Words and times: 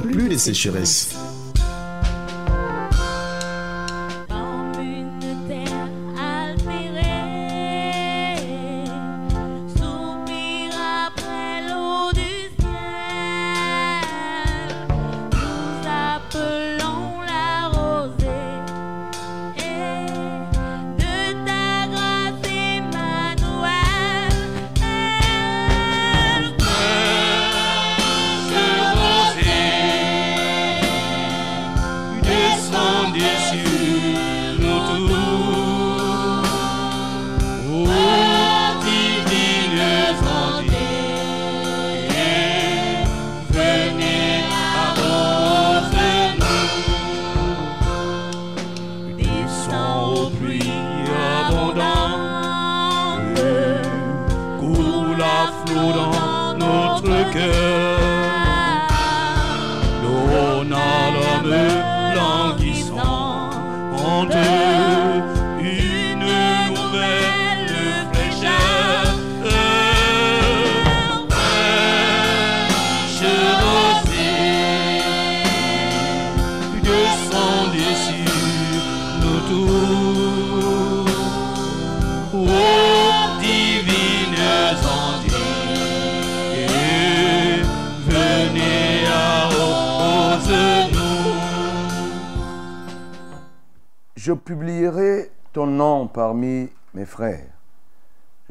plus 0.00 0.28
de 0.28 0.36
sécheresse. 0.36 1.10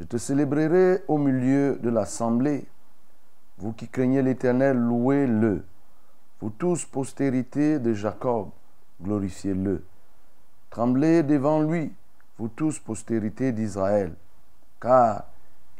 Te 0.08 0.16
célébrerai 0.16 1.04
au 1.08 1.18
milieu 1.18 1.78
de 1.82 1.90
l'assemblée. 1.90 2.66
Vous 3.58 3.72
qui 3.72 3.88
craignez 3.88 4.22
l'Éternel, 4.22 4.76
louez-le. 4.76 5.64
Vous 6.40 6.50
tous, 6.50 6.84
postérité 6.84 7.78
de 7.78 7.92
Jacob, 7.92 8.50
glorifiez-le. 9.02 9.84
Tremblez 10.70 11.22
devant 11.22 11.60
lui, 11.60 11.92
vous 12.38 12.48
tous, 12.48 12.78
postérité 12.78 13.52
d'Israël, 13.52 14.14
car 14.80 15.24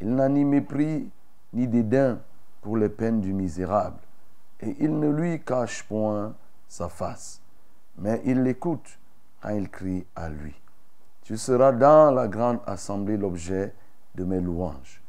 il 0.00 0.14
n'a 0.14 0.28
ni 0.28 0.44
mépris 0.44 1.08
ni 1.52 1.68
dédain 1.68 2.18
pour 2.60 2.76
les 2.76 2.88
peines 2.88 3.20
du 3.20 3.32
misérable, 3.32 3.98
et 4.60 4.76
il 4.80 4.98
ne 4.98 5.08
lui 5.08 5.40
cache 5.42 5.84
point 5.84 6.34
sa 6.66 6.88
face, 6.88 7.40
mais 7.96 8.20
il 8.24 8.42
l'écoute 8.42 8.98
quand 9.40 9.50
il 9.50 9.70
crie 9.70 10.04
à 10.16 10.28
lui. 10.28 10.54
Tu 11.22 11.36
seras 11.36 11.72
dans 11.72 12.10
la 12.10 12.26
grande 12.26 12.60
assemblée 12.66 13.16
l'objet 13.16 13.72
de 14.18 14.24
mes 14.24 14.40
louanges. 14.40 15.00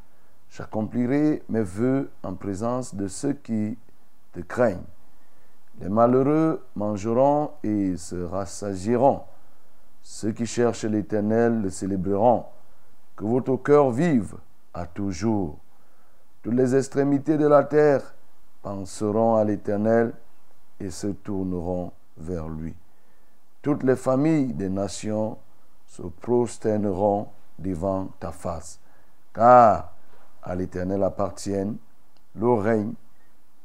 J'accomplirai 0.52 1.44
mes 1.50 1.64
voeux 1.64 2.09
en 2.24 2.36
présence 2.36 2.96
de 2.96 3.08
ceux 3.08 3.34
qui 3.34 3.78
te 4.34 4.40
craignent. 4.40 4.78
Les 5.81 5.90
malheureux 5.90 6.64
mangeront 6.75 7.52
et 7.64 7.98
se 7.98 8.16
rassagieront. 8.16 9.22
Ceux 10.03 10.31
qui 10.31 10.46
cherchent 10.46 10.86
l'Éternel 10.86 11.62
le 11.62 11.69
célébreront. 11.69 12.46
Que 13.16 13.25
votre 13.25 13.56
cœur 13.58 13.92
vive 13.92 14.36
à 14.74 14.86
toujours. 14.86 15.58
Toutes 16.42 16.53
les 16.53 16.75
extrémités 16.75 17.38
de 17.38 17.48
la 17.48 17.64
terre 17.64 18.14
penseront 18.62 19.36
à 19.36 19.44
l'Éternel 19.44 20.14
et 20.80 20.90
se 20.90 21.08
tourneront 21.08 21.92
vers 22.18 22.48
lui. 22.48 22.75
Toutes 23.62 23.84
les 23.84 23.96
familles 23.96 24.53
des 24.53 24.69
nations 24.69 25.38
se 25.86 26.03
prosterneront 26.03 27.28
devant 27.58 28.09
ta 28.19 28.31
face, 28.31 28.80
car 29.34 29.94
à 30.42 30.56
l'Éternel 30.56 31.04
appartiennent 31.04 31.78
le 32.36 32.52
règne 32.54 32.94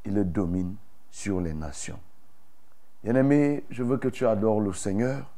et 0.04 0.10
le 0.10 0.24
domine 0.24 0.74
sur 1.10 1.40
les 1.40 1.54
nations. 1.54 1.98
Bien-aimé, 3.02 3.64
je 3.70 3.82
veux 3.82 3.98
que 3.98 4.08
tu 4.08 4.26
adores 4.26 4.60
le 4.60 4.72
Seigneur, 4.72 5.30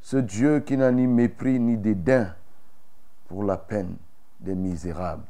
ce 0.00 0.16
Dieu 0.16 0.60
qui 0.60 0.76
n'a 0.76 0.90
ni 0.90 1.06
mépris 1.06 1.60
ni 1.60 1.76
dédain 1.76 2.34
pour 3.28 3.44
la 3.44 3.56
peine 3.56 3.96
des 4.40 4.54
misérables. 4.54 5.24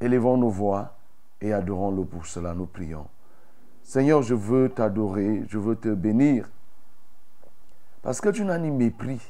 Élevons 0.00 0.36
nos 0.36 0.50
voix 0.50 0.96
et 1.40 1.52
adorons-le 1.52 2.04
pour 2.04 2.26
cela, 2.26 2.54
nous 2.54 2.66
prions. 2.66 3.06
Seigneur, 3.82 4.22
je 4.22 4.34
veux 4.34 4.68
t'adorer, 4.68 5.44
je 5.48 5.58
veux 5.58 5.76
te 5.76 5.88
bénir 5.88 6.48
parce 8.02 8.20
que 8.20 8.30
tu 8.30 8.44
n'as 8.44 8.58
ni 8.58 8.70
mépris, 8.70 9.20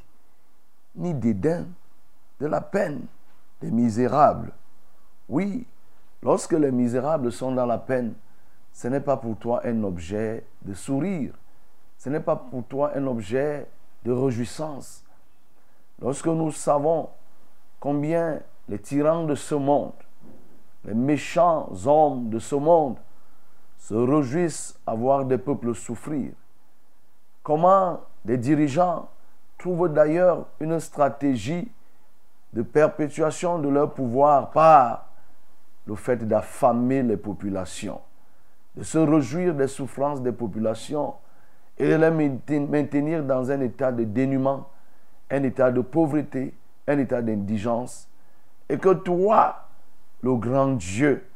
ni 0.95 1.15
dédain 1.15 1.67
de 2.41 2.47
la 2.47 2.61
peine 2.61 3.07
des 3.61 3.71
misérables. 3.71 4.53
Oui, 5.29 5.67
lorsque 6.23 6.53
les 6.53 6.73
misérables 6.73 7.33
sont 7.33 7.53
dans 7.53 7.67
la 7.67 7.79
peine, 7.79 8.15
ce 8.73 8.89
n'est 8.89 9.01
pas 9.01 9.17
pour 9.17 9.37
toi 9.37 9.61
un 9.65 9.83
objet 9.85 10.45
de 10.63 10.75
sourire. 10.75 11.35
Ce 11.99 12.09
n'est 12.09 12.21
pas 12.21 12.37
pour 12.37 12.65
toi 12.65 12.93
un 12.95 13.07
objet 13.07 13.67
de 14.05 14.13
réjouissance. 14.13 15.05
Lorsque 16.01 16.27
nous 16.27 16.51
savons 16.51 17.11
combien 17.79 18.41
les 18.69 18.79
tyrans 18.79 19.25
de 19.25 19.35
ce 19.35 19.55
monde, 19.55 19.93
les 20.85 20.95
méchants 20.95 21.69
hommes 21.85 22.31
de 22.31 22.39
ce 22.39 22.55
monde 22.55 22.97
se 23.79 23.95
réjouissent 23.95 24.79
à 24.87 24.95
voir 24.95 25.25
des 25.25 25.39
peuples 25.39 25.75
souffrir, 25.75 26.33
comment 27.43 28.01
les 28.25 28.39
dirigeants 28.39 29.09
trouvent 29.59 29.93
d'ailleurs 29.93 30.47
une 30.61 30.81
stratégie 30.81 31.71
de 32.53 32.63
perpétuation 32.63 33.59
de 33.59 33.69
leur 33.69 33.93
pouvoir 33.95 34.51
par 34.51 35.07
le 35.87 35.95
fait 35.95 36.27
d'affamer 36.27 37.03
les 37.03 37.17
populations, 37.17 38.01
de 38.77 38.83
se 38.83 38.99
réjouir 38.99 39.55
des 39.55 39.69
souffrances 39.69 40.23
des 40.23 40.33
populations 40.33 41.15
et 41.79 41.89
de 41.89 41.95
les 41.95 42.61
maintenir 42.61 43.25
dans 43.25 43.51
un 43.51 43.61
état 43.61 43.91
de 43.91 44.05
dénuement, 44.05 44.69
un 45.31 45.43
état 45.43 45.71
de 45.71 45.81
pauvreté, 45.81 46.55
un 46.87 46.99
état 46.99 47.23
d'indigence. 47.23 48.09
Et 48.69 48.79
que 48.79 48.93
toi, 48.93 49.69
le 50.23 50.35
grand 50.37 50.73
Dieu, 50.73 51.27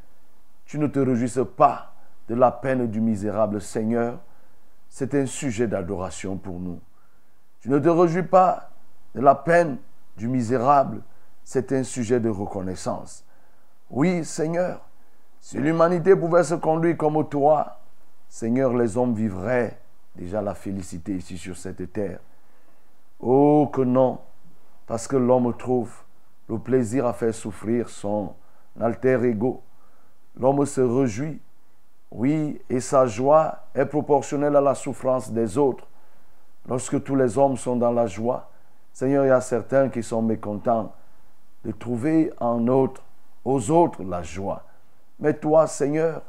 tu 0.66 0.78
ne 0.78 0.86
te 0.86 0.98
réjouisses 0.98 1.40
pas 1.56 1.92
de 2.28 2.34
la 2.34 2.50
peine 2.50 2.86
du 2.86 3.00
misérable 3.00 3.60
Seigneur, 3.60 4.18
c'est 4.88 5.14
un 5.14 5.26
sujet 5.26 5.66
d'adoration 5.66 6.36
pour 6.36 6.60
nous. 6.60 6.80
Tu 7.60 7.68
ne 7.68 7.78
te 7.78 7.88
réjouis 7.88 8.22
pas 8.22 8.70
de 9.14 9.20
la 9.20 9.34
peine 9.34 9.78
du 10.16 10.28
misérable, 10.28 11.02
c'est 11.42 11.72
un 11.72 11.82
sujet 11.82 12.20
de 12.20 12.28
reconnaissance. 12.28 13.24
Oui, 13.90 14.24
Seigneur, 14.24 14.80
si 15.40 15.58
l'humanité 15.58 16.16
pouvait 16.16 16.44
se 16.44 16.54
conduire 16.54 16.96
comme 16.96 17.28
toi, 17.28 17.80
Seigneur, 18.28 18.72
les 18.74 18.96
hommes 18.96 19.14
vivraient 19.14 19.78
déjà 20.16 20.40
la 20.40 20.54
félicité 20.54 21.16
ici 21.16 21.36
sur 21.36 21.56
cette 21.56 21.92
terre. 21.92 22.20
Oh 23.20 23.70
que 23.72 23.82
non, 23.82 24.18
parce 24.86 25.06
que 25.06 25.16
l'homme 25.16 25.54
trouve 25.56 25.92
le 26.48 26.58
plaisir 26.58 27.06
à 27.06 27.12
faire 27.12 27.34
souffrir 27.34 27.88
son 27.88 28.34
alter 28.80 29.22
ego. 29.24 29.62
L'homme 30.38 30.66
se 30.66 30.80
réjouit 30.80 31.40
Oui, 32.10 32.60
et 32.68 32.80
sa 32.80 33.06
joie 33.06 33.66
est 33.74 33.86
proportionnelle 33.86 34.56
à 34.56 34.60
la 34.60 34.74
souffrance 34.74 35.30
des 35.30 35.56
autres. 35.58 35.86
Lorsque 36.68 37.02
tous 37.02 37.14
les 37.14 37.36
hommes 37.38 37.56
sont 37.56 37.76
dans 37.76 37.92
la 37.92 38.06
joie, 38.06 38.50
Seigneur, 38.94 39.24
il 39.24 39.28
y 39.28 39.32
a 39.32 39.40
certains 39.40 39.88
qui 39.88 40.04
sont 40.04 40.22
mécontents 40.22 40.94
de 41.64 41.72
trouver 41.72 42.32
en 42.38 42.68
autres, 42.68 43.02
aux 43.44 43.72
autres 43.72 44.04
la 44.04 44.22
joie. 44.22 44.62
Mais 45.18 45.34
toi, 45.34 45.66
Seigneur, 45.66 46.22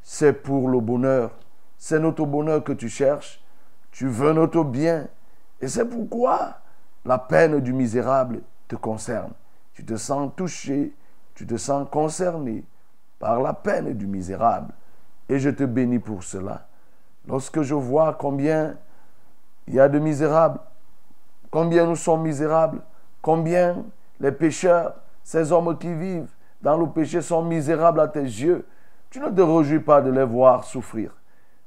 c'est 0.00 0.32
pour 0.32 0.68
le 0.68 0.78
bonheur. 0.78 1.32
C'est 1.76 1.98
notre 1.98 2.24
bonheur 2.24 2.62
que 2.62 2.72
tu 2.72 2.88
cherches. 2.88 3.42
Tu 3.90 4.06
veux 4.06 4.32
notre 4.32 4.62
bien. 4.62 5.08
Et 5.60 5.66
c'est 5.66 5.86
pourquoi 5.86 6.60
la 7.04 7.18
peine 7.18 7.58
du 7.58 7.72
misérable 7.72 8.42
te 8.68 8.76
concerne. 8.76 9.32
Tu 9.74 9.84
te 9.84 9.96
sens 9.96 10.30
touché, 10.36 10.94
tu 11.34 11.48
te 11.48 11.56
sens 11.56 11.88
concerné 11.90 12.64
par 13.18 13.42
la 13.42 13.54
peine 13.54 13.92
du 13.94 14.06
misérable. 14.06 14.72
Et 15.28 15.40
je 15.40 15.50
te 15.50 15.64
bénis 15.64 15.98
pour 15.98 16.22
cela. 16.22 16.68
Lorsque 17.26 17.62
je 17.62 17.74
vois 17.74 18.14
combien 18.14 18.76
il 19.66 19.74
y 19.74 19.80
a 19.80 19.88
de 19.88 19.98
misérables, 19.98 20.60
combien 21.50 21.86
nous 21.86 21.96
sommes 21.96 22.22
misérables, 22.22 22.80
combien 23.22 23.84
les 24.20 24.32
pécheurs, 24.32 24.94
ces 25.22 25.52
hommes 25.52 25.76
qui 25.78 25.92
vivent 25.92 26.30
dans 26.62 26.76
le 26.76 26.88
péché 26.88 27.22
sont 27.22 27.42
misérables 27.42 28.00
à 28.00 28.08
tes 28.08 28.22
yeux, 28.22 28.66
tu 29.10 29.20
ne 29.20 29.30
te 29.30 29.40
réjouis 29.40 29.80
pas 29.80 30.02
de 30.02 30.10
les 30.10 30.24
voir 30.24 30.64
souffrir, 30.64 31.12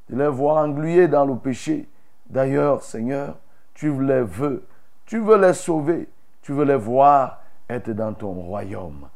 de 0.10 0.18
les 0.18 0.28
voir 0.28 0.58
englués 0.58 1.08
dans 1.08 1.26
le 1.26 1.36
péché. 1.36 1.88
D'ailleurs, 2.30 2.84
Seigneur, 2.84 3.38
tu 3.74 3.92
les 4.04 4.22
veux, 4.22 4.66
tu 5.06 5.20
veux 5.20 5.38
les 5.38 5.54
sauver, 5.54 6.10
tu 6.42 6.54
veux 6.54 6.66
les 6.66 6.76
voir 6.76 7.42
être 7.70 7.92
dans 7.92 8.14
ton 8.14 8.34
royaume. 8.34 9.08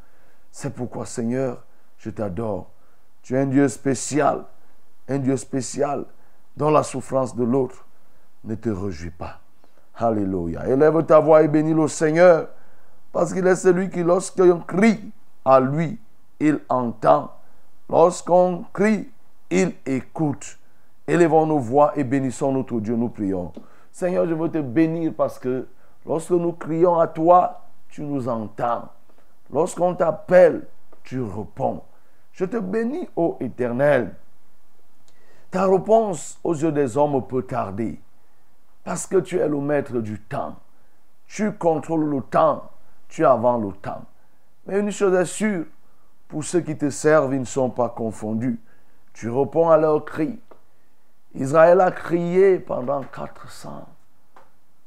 C'est 0.52 0.74
pourquoi, 0.74 1.06
Seigneur, 1.06 1.64
je 1.98 2.10
t'adore. 2.10 2.70
Tu 3.22 3.36
es 3.36 3.40
un 3.40 3.46
Dieu 3.46 3.68
spécial, 3.68 4.46
un 5.08 5.18
Dieu 5.20 5.38
spécial 5.38 6.06
dont 6.56 6.70
la 6.70 6.84
souffrance 6.84 7.36
de 7.36 7.44
l'autre 7.44 7.86
ne 8.44 8.56
te 8.56 8.70
réjouit 8.70 9.12
pas. 9.12 9.40
Alléluia. 9.98 10.68
Élève 10.68 11.04
ta 11.06 11.20
voix 11.20 11.44
et 11.44 11.48
bénis 11.48 11.74
le 11.74 11.88
Seigneur, 11.88 12.48
parce 13.12 13.34
qu'il 13.34 13.48
est 13.48 13.56
celui 13.56 13.90
qui, 13.90 14.04
lorsqu'on 14.04 14.60
crie 14.60 15.12
à 15.46 15.60
lui, 15.60 16.00
il 16.40 16.60
entend. 16.68 17.32
Lorsqu'on 17.90 18.66
crie, 18.74 19.10
il 19.50 19.74
écoute. 19.86 20.58
Élevons 21.08 21.46
nos 21.46 21.60
voix 21.60 21.94
et 21.96 22.04
bénissons 22.04 22.52
notre 22.52 22.80
Dieu, 22.80 22.96
nous 22.96 23.10
prions. 23.10 23.54
Seigneur, 23.92 24.28
je 24.28 24.34
veux 24.34 24.50
te 24.50 24.58
bénir 24.58 25.14
parce 25.16 25.40
que 25.40 25.68
lorsque 26.06 26.32
nous 26.32 26.54
crions 26.54 27.00
à 27.00 27.08
toi, 27.08 27.62
tu 27.90 28.02
nous 28.02 28.28
entends. 28.28 28.90
Lorsqu'on 29.54 29.94
t'appelle, 29.94 30.68
tu 31.04 31.22
réponds. 31.22 31.84
Je 32.34 32.44
te 32.44 32.58
bénis, 32.58 33.08
ô 33.16 33.38
Éternel. 33.40 34.16
Ta 35.52 35.68
réponse 35.68 36.38
aux 36.44 36.56
yeux 36.56 36.72
des 36.72 36.98
hommes 36.98 37.26
peut 37.26 37.44
tarder 37.44 38.00
parce 38.86 39.08
que 39.08 39.18
tu 39.18 39.40
es 39.40 39.48
le 39.50 39.60
maître 39.60 40.00
du 40.00 40.22
temps. 40.22 40.56
Tu 41.28 41.52
contrôles 41.52 42.08
le 42.08 42.22
temps, 42.22 42.70
tu 43.10 43.26
avant 43.26 43.58
le 43.58 43.74
temps. 43.74 44.06
Mais 44.66 44.80
une 44.80 44.92
chose 44.92 45.16
est 45.16 45.26
sûre, 45.26 45.66
pour 46.28 46.44
ceux 46.44 46.62
qui 46.62 46.78
te 46.78 46.90
servent, 46.92 47.34
ils 47.34 47.40
ne 47.40 47.46
sont 47.46 47.72
pas 47.72 47.90
confondus. 47.90 48.60
Tu 49.12 49.30
réponds 49.30 49.70
à 49.70 49.78
leurs 49.78 50.06
cris. 50.06 50.40
Israël 51.34 51.82
a 51.82 51.92
crié 51.92 52.60
pendant 52.60 53.02
400 53.02 53.88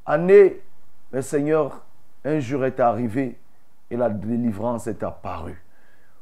années. 0.05 0.61
Mais 1.11 1.21
Seigneur, 1.21 1.81
un 2.23 2.39
jour 2.39 2.65
est 2.65 2.79
arrivé 2.79 3.37
et 3.91 3.97
la 3.97 4.09
délivrance 4.09 4.87
est 4.87 5.03
apparue. 5.03 5.61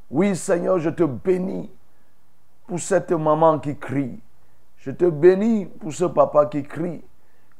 Oui, 0.09 0.35
Seigneur, 0.35 0.79
je 0.79 0.89
te 0.89 1.03
bénis 1.03 1.71
pour 2.65 2.79
cette 2.79 3.11
maman 3.11 3.59
qui 3.59 3.77
crie. 3.77 4.19
Je 4.77 4.89
te 4.91 5.05
bénis 5.05 5.65
pour 5.65 5.93
ce 5.93 6.05
papa 6.05 6.47
qui 6.47 6.63
crie. 6.63 7.03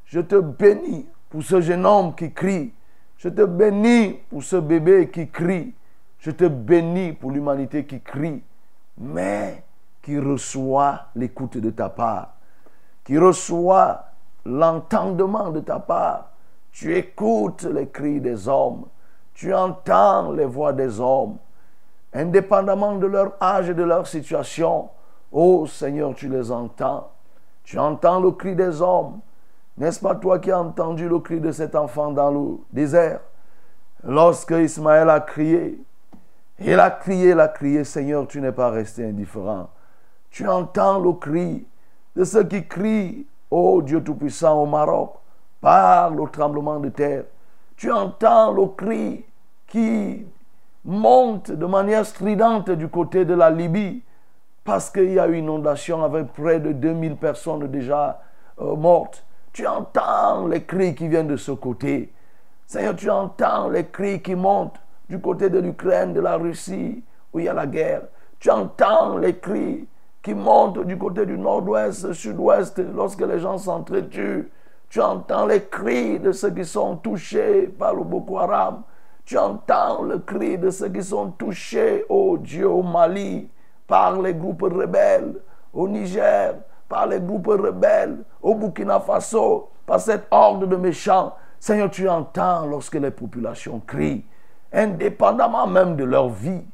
Je 0.07 0.21
te 0.21 0.35
bénis 0.35 1.05
pour 1.29 1.43
ce 1.43 1.61
jeune 1.61 1.85
homme 1.85 2.15
qui 2.15 2.31
crie. 2.33 2.73
Je 3.17 3.29
te 3.29 3.43
bénis 3.43 4.19
pour 4.29 4.43
ce 4.43 4.55
bébé 4.55 5.09
qui 5.09 5.29
crie. 5.29 5.73
Je 6.19 6.31
te 6.31 6.45
bénis 6.45 7.13
pour 7.13 7.31
l'humanité 7.31 7.85
qui 7.85 8.01
crie, 8.01 8.41
mais 8.97 9.63
qui 10.01 10.17
reçoit 10.17 11.07
l'écoute 11.15 11.57
de 11.57 11.69
ta 11.69 11.89
part, 11.89 12.33
qui 13.03 13.17
reçoit 13.17 14.05
l'entendement 14.45 15.51
de 15.51 15.59
ta 15.59 15.79
part. 15.79 16.31
Tu 16.71 16.95
écoutes 16.95 17.63
les 17.63 17.89
cris 17.89 18.21
des 18.21 18.47
hommes, 18.47 18.85
tu 19.33 19.53
entends 19.53 20.31
les 20.31 20.45
voix 20.45 20.73
des 20.73 20.99
hommes, 20.99 21.37
indépendamment 22.13 22.95
de 22.95 23.07
leur 23.07 23.33
âge 23.41 23.69
et 23.69 23.73
de 23.73 23.83
leur 23.83 24.07
situation. 24.07 24.89
Oh 25.31 25.67
Seigneur, 25.67 26.15
tu 26.15 26.29
les 26.29 26.51
entends. 26.51 27.11
Tu 27.63 27.77
entends 27.77 28.21
le 28.21 28.31
cri 28.31 28.55
des 28.55 28.81
hommes. 28.81 29.19
N'est-ce 29.77 29.99
pas 29.99 30.15
toi 30.15 30.39
qui 30.39 30.51
as 30.51 30.59
entendu 30.59 31.07
le 31.07 31.19
cri 31.19 31.39
de 31.39 31.51
cet 31.51 31.75
enfant 31.75 32.11
dans 32.11 32.31
le 32.31 32.57
désert? 32.71 33.19
Lorsque 34.03 34.51
Ismaël 34.51 35.09
a 35.09 35.19
crié, 35.19 35.79
il 36.59 36.79
a 36.79 36.89
crié, 36.89 37.31
il 37.31 37.39
a 37.39 37.47
crié, 37.47 37.83
Seigneur, 37.83 38.27
tu 38.27 38.41
n'es 38.41 38.51
pas 38.51 38.71
resté 38.71 39.05
indifférent. 39.05 39.69
Tu 40.31 40.47
entends 40.47 40.99
le 40.99 41.13
cri 41.13 41.65
de 42.15 42.23
ceux 42.23 42.43
qui 42.43 42.65
crient, 42.67 43.27
ô 43.51 43.81
Dieu 43.81 44.03
Tout-Puissant, 44.03 44.63
au 44.63 44.65
Maroc, 44.65 45.13
par 45.61 46.09
le 46.09 46.27
tremblement 46.29 46.79
de 46.79 46.89
terre. 46.89 47.25
Tu 47.75 47.91
entends 47.91 48.51
le 48.51 48.65
cri 48.67 49.23
qui 49.67 50.25
monte 50.83 51.51
de 51.51 51.65
manière 51.65 52.05
stridente 52.05 52.71
du 52.71 52.87
côté 52.87 53.25
de 53.25 53.35
la 53.35 53.51
Libye, 53.51 54.01
parce 54.63 54.89
qu'il 54.89 55.11
y 55.11 55.19
a 55.19 55.27
une 55.27 55.45
inondation 55.45 56.03
avec 56.03 56.33
près 56.33 56.59
de 56.59 56.71
2000 56.71 57.17
personnes 57.17 57.67
déjà 57.67 58.19
euh, 58.59 58.75
mortes. 58.75 59.23
Tu 59.57 59.65
entends 59.65 60.45
les 60.45 60.65
cris 60.65 60.93
qui 60.93 61.07
viennent 61.07 61.29
de 61.29 61.35
ce 61.35 61.51
côté. 61.51 62.13
Seigneur, 62.67 62.95
tu 62.95 63.09
entends 63.09 63.69
les 63.69 63.87
cris 63.87 64.21
qui 64.21 64.35
montent 64.35 64.79
du 65.09 65.19
côté 65.19 65.49
de 65.49 65.57
l'Ukraine, 65.57 66.13
de 66.13 66.19
la 66.21 66.37
Russie, 66.37 67.03
où 67.33 67.39
il 67.39 67.45
y 67.45 67.49
a 67.49 67.55
la 67.55 67.65
guerre. 67.65 68.03
Tu 68.39 68.51
entends 68.51 69.17
les 69.17 69.39
cris 69.39 69.87
qui 70.21 70.35
montent 70.35 70.85
du 70.85 70.95
côté 70.95 71.25
du 71.25 71.39
nord-ouest, 71.39 72.13
sud-ouest, 72.13 72.79
lorsque 72.93 73.21
les 73.21 73.39
gens 73.39 73.57
s'entretuent. 73.57 74.47
Tu 74.89 75.01
entends 75.01 75.47
les 75.47 75.63
cris 75.63 76.19
de 76.19 76.33
ceux 76.33 76.51
qui 76.51 76.63
sont 76.63 76.97
touchés 76.97 77.63
par 77.63 77.95
le 77.95 78.03
Boko 78.03 78.37
Haram. 78.37 78.83
Tu 79.25 79.39
entends 79.39 80.03
le 80.03 80.19
cri 80.19 80.59
de 80.59 80.69
ceux 80.69 80.89
qui 80.89 81.01
sont 81.01 81.31
touchés, 81.31 82.05
oh 82.09 82.37
Dieu, 82.37 82.69
au 82.69 82.83
Mali, 82.83 83.49
par 83.87 84.21
les 84.21 84.35
groupes 84.35 84.61
rebelles, 84.61 85.33
au 85.73 85.87
Niger, 85.87 86.53
par 86.87 87.07
les 87.07 87.19
groupes 87.19 87.47
rebelles, 87.47 88.23
au 88.41 88.55
Burkina 88.55 88.99
Faso, 88.99 89.69
par 89.85 89.99
cette 89.99 90.27
horde 90.31 90.67
de 90.67 90.75
méchants. 90.75 91.33
Seigneur, 91.59 91.89
tu 91.89 92.07
entends 92.07 92.65
lorsque 92.65 92.95
les 92.95 93.11
populations 93.11 93.81
crient 93.85 94.23
indépendamment 94.71 95.67
même 95.67 95.95
de 95.95 96.03
leur 96.03 96.29
vie, 96.29 96.65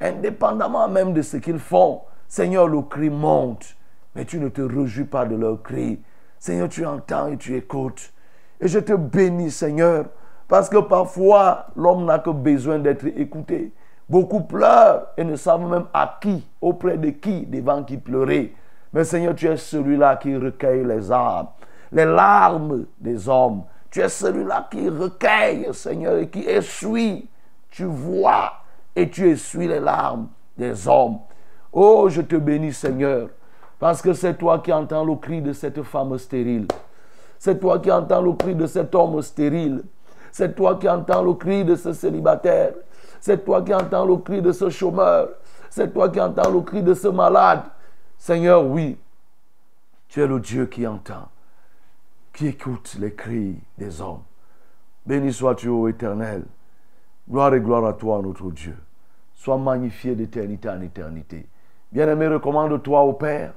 indépendamment 0.00 0.88
même 0.88 1.12
de 1.12 1.22
ce 1.22 1.36
qu'ils 1.36 1.58
font. 1.58 2.02
Seigneur, 2.28 2.68
le 2.68 2.82
cri 2.82 3.10
monte, 3.10 3.76
mais 4.14 4.24
tu 4.24 4.38
ne 4.38 4.48
te 4.48 4.62
réjouis 4.62 5.04
pas 5.04 5.26
de 5.26 5.36
leur 5.36 5.62
cri. 5.62 6.00
Seigneur, 6.38 6.68
tu 6.68 6.86
entends 6.86 7.28
et 7.28 7.36
tu 7.36 7.56
écoutes. 7.56 8.12
Et 8.60 8.68
je 8.68 8.78
te 8.78 8.92
bénis, 8.92 9.50
Seigneur, 9.50 10.06
parce 10.48 10.68
que 10.68 10.78
parfois, 10.78 11.66
l'homme 11.76 12.04
n'a 12.04 12.18
que 12.18 12.30
besoin 12.30 12.78
d'être 12.78 13.06
écouté. 13.06 13.72
Beaucoup 14.08 14.40
pleurent 14.40 15.06
et 15.16 15.24
ne 15.24 15.36
savent 15.36 15.68
même 15.68 15.86
à 15.92 16.18
qui, 16.20 16.48
auprès 16.60 16.98
de 16.98 17.10
qui, 17.10 17.46
devant 17.46 17.84
qui 17.84 17.96
pleurer. 17.96 18.54
Mais 18.92 19.04
Seigneur, 19.04 19.34
tu 19.34 19.46
es 19.46 19.56
celui-là 19.56 20.16
qui 20.16 20.36
recueille 20.36 20.84
les 20.84 21.12
âmes, 21.12 21.46
les 21.92 22.04
larmes 22.04 22.86
des 22.98 23.28
hommes. 23.28 23.62
Tu 23.90 24.00
es 24.00 24.08
celui-là 24.08 24.68
qui 24.70 24.88
recueille, 24.88 25.68
Seigneur, 25.72 26.16
et 26.18 26.28
qui 26.28 26.40
essuie 26.40 27.28
tu 27.70 27.84
vois 27.84 28.52
et 28.94 29.08
tu 29.08 29.30
essuies 29.30 29.68
les 29.68 29.80
larmes 29.80 30.28
des 30.56 30.88
hommes. 30.88 31.18
Oh, 31.72 32.08
je 32.08 32.20
te 32.20 32.36
bénis 32.36 32.72
Seigneur, 32.72 33.28
parce 33.78 34.02
que 34.02 34.12
c'est 34.12 34.34
toi 34.34 34.58
qui 34.58 34.72
entends 34.72 35.04
le 35.04 35.14
cri 35.14 35.40
de 35.40 35.52
cette 35.52 35.82
femme 35.82 36.18
stérile. 36.18 36.66
C'est 37.38 37.58
toi 37.58 37.78
qui 37.78 37.90
entends 37.90 38.20
le 38.20 38.32
cri 38.32 38.54
de 38.54 38.66
cet 38.66 38.94
homme 38.94 39.22
stérile. 39.22 39.82
C'est 40.32 40.54
toi 40.54 40.76
qui 40.78 40.88
entends 40.88 41.22
le 41.22 41.32
cri 41.34 41.64
de 41.64 41.74
ce 41.74 41.92
célibataire. 41.92 42.72
C'est 43.20 43.44
toi 43.44 43.62
qui 43.62 43.72
entends 43.72 44.04
le 44.04 44.16
cri 44.16 44.42
de 44.42 44.52
ce 44.52 44.68
chômeur. 44.68 45.28
C'est 45.70 45.92
toi 45.92 46.08
qui 46.08 46.20
entends 46.20 46.50
le 46.50 46.60
cri 46.60 46.82
de 46.82 46.92
ce 46.92 47.08
malade. 47.08 47.62
Seigneur, 48.20 48.66
oui, 48.66 48.98
tu 50.08 50.20
es 50.20 50.26
le 50.26 50.40
Dieu 50.40 50.66
qui 50.66 50.86
entend, 50.86 51.30
qui 52.34 52.48
écoute 52.48 52.98
les 53.00 53.14
cris 53.14 53.58
des 53.78 54.02
hommes. 54.02 54.20
Béni 55.06 55.32
sois-tu, 55.32 55.68
ô 55.68 55.88
Éternel. 55.88 56.44
Gloire 57.26 57.54
et 57.54 57.62
gloire 57.62 57.86
à 57.86 57.94
toi, 57.94 58.20
notre 58.22 58.50
Dieu. 58.50 58.76
Sois 59.32 59.56
magnifié 59.56 60.14
d'éternité 60.14 60.68
en 60.68 60.82
éternité. 60.82 61.46
Bien-aimé, 61.90 62.26
recommande-toi 62.26 63.00
au 63.00 63.14
Père, 63.14 63.54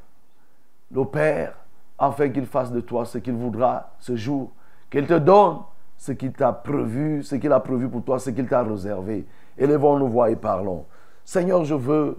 le 0.94 1.04
Père, 1.04 1.56
afin 2.00 2.30
qu'il 2.30 2.46
fasse 2.46 2.72
de 2.72 2.80
toi 2.80 3.04
ce 3.04 3.18
qu'il 3.18 3.34
voudra 3.34 3.92
ce 4.00 4.16
jour, 4.16 4.50
qu'il 4.90 5.06
te 5.06 5.20
donne 5.20 5.58
ce 5.98 6.14
qu'il 6.14 6.32
t'a 6.32 6.54
prévu, 6.54 7.22
ce 7.22 7.36
qu'il 7.36 7.52
a 7.52 7.60
prévu 7.60 7.90
pour 7.90 8.06
toi, 8.06 8.18
ce 8.18 8.30
qu'il 8.30 8.48
t'a 8.48 8.64
réservé. 8.64 9.26
Élevons 9.58 10.00
nos 10.00 10.08
voix 10.08 10.32
et 10.32 10.38
parlons. 10.38 10.86
Seigneur, 11.26 11.66
je 11.66 11.76
veux 11.76 12.18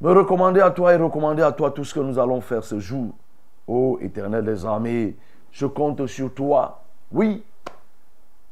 me 0.00 0.12
recommander 0.12 0.60
à 0.60 0.70
toi 0.70 0.94
et 0.94 0.96
recommander 0.96 1.42
à 1.42 1.52
toi 1.52 1.70
tout 1.70 1.84
ce 1.84 1.94
que 1.94 2.00
nous 2.00 2.18
allons 2.18 2.40
faire 2.40 2.64
ce 2.64 2.78
jour. 2.78 3.12
Ô 3.66 3.98
éternel 4.00 4.44
des 4.44 4.64
armées, 4.64 5.16
je 5.52 5.66
compte 5.66 6.06
sur 6.06 6.32
toi. 6.32 6.82
Oui, 7.12 7.42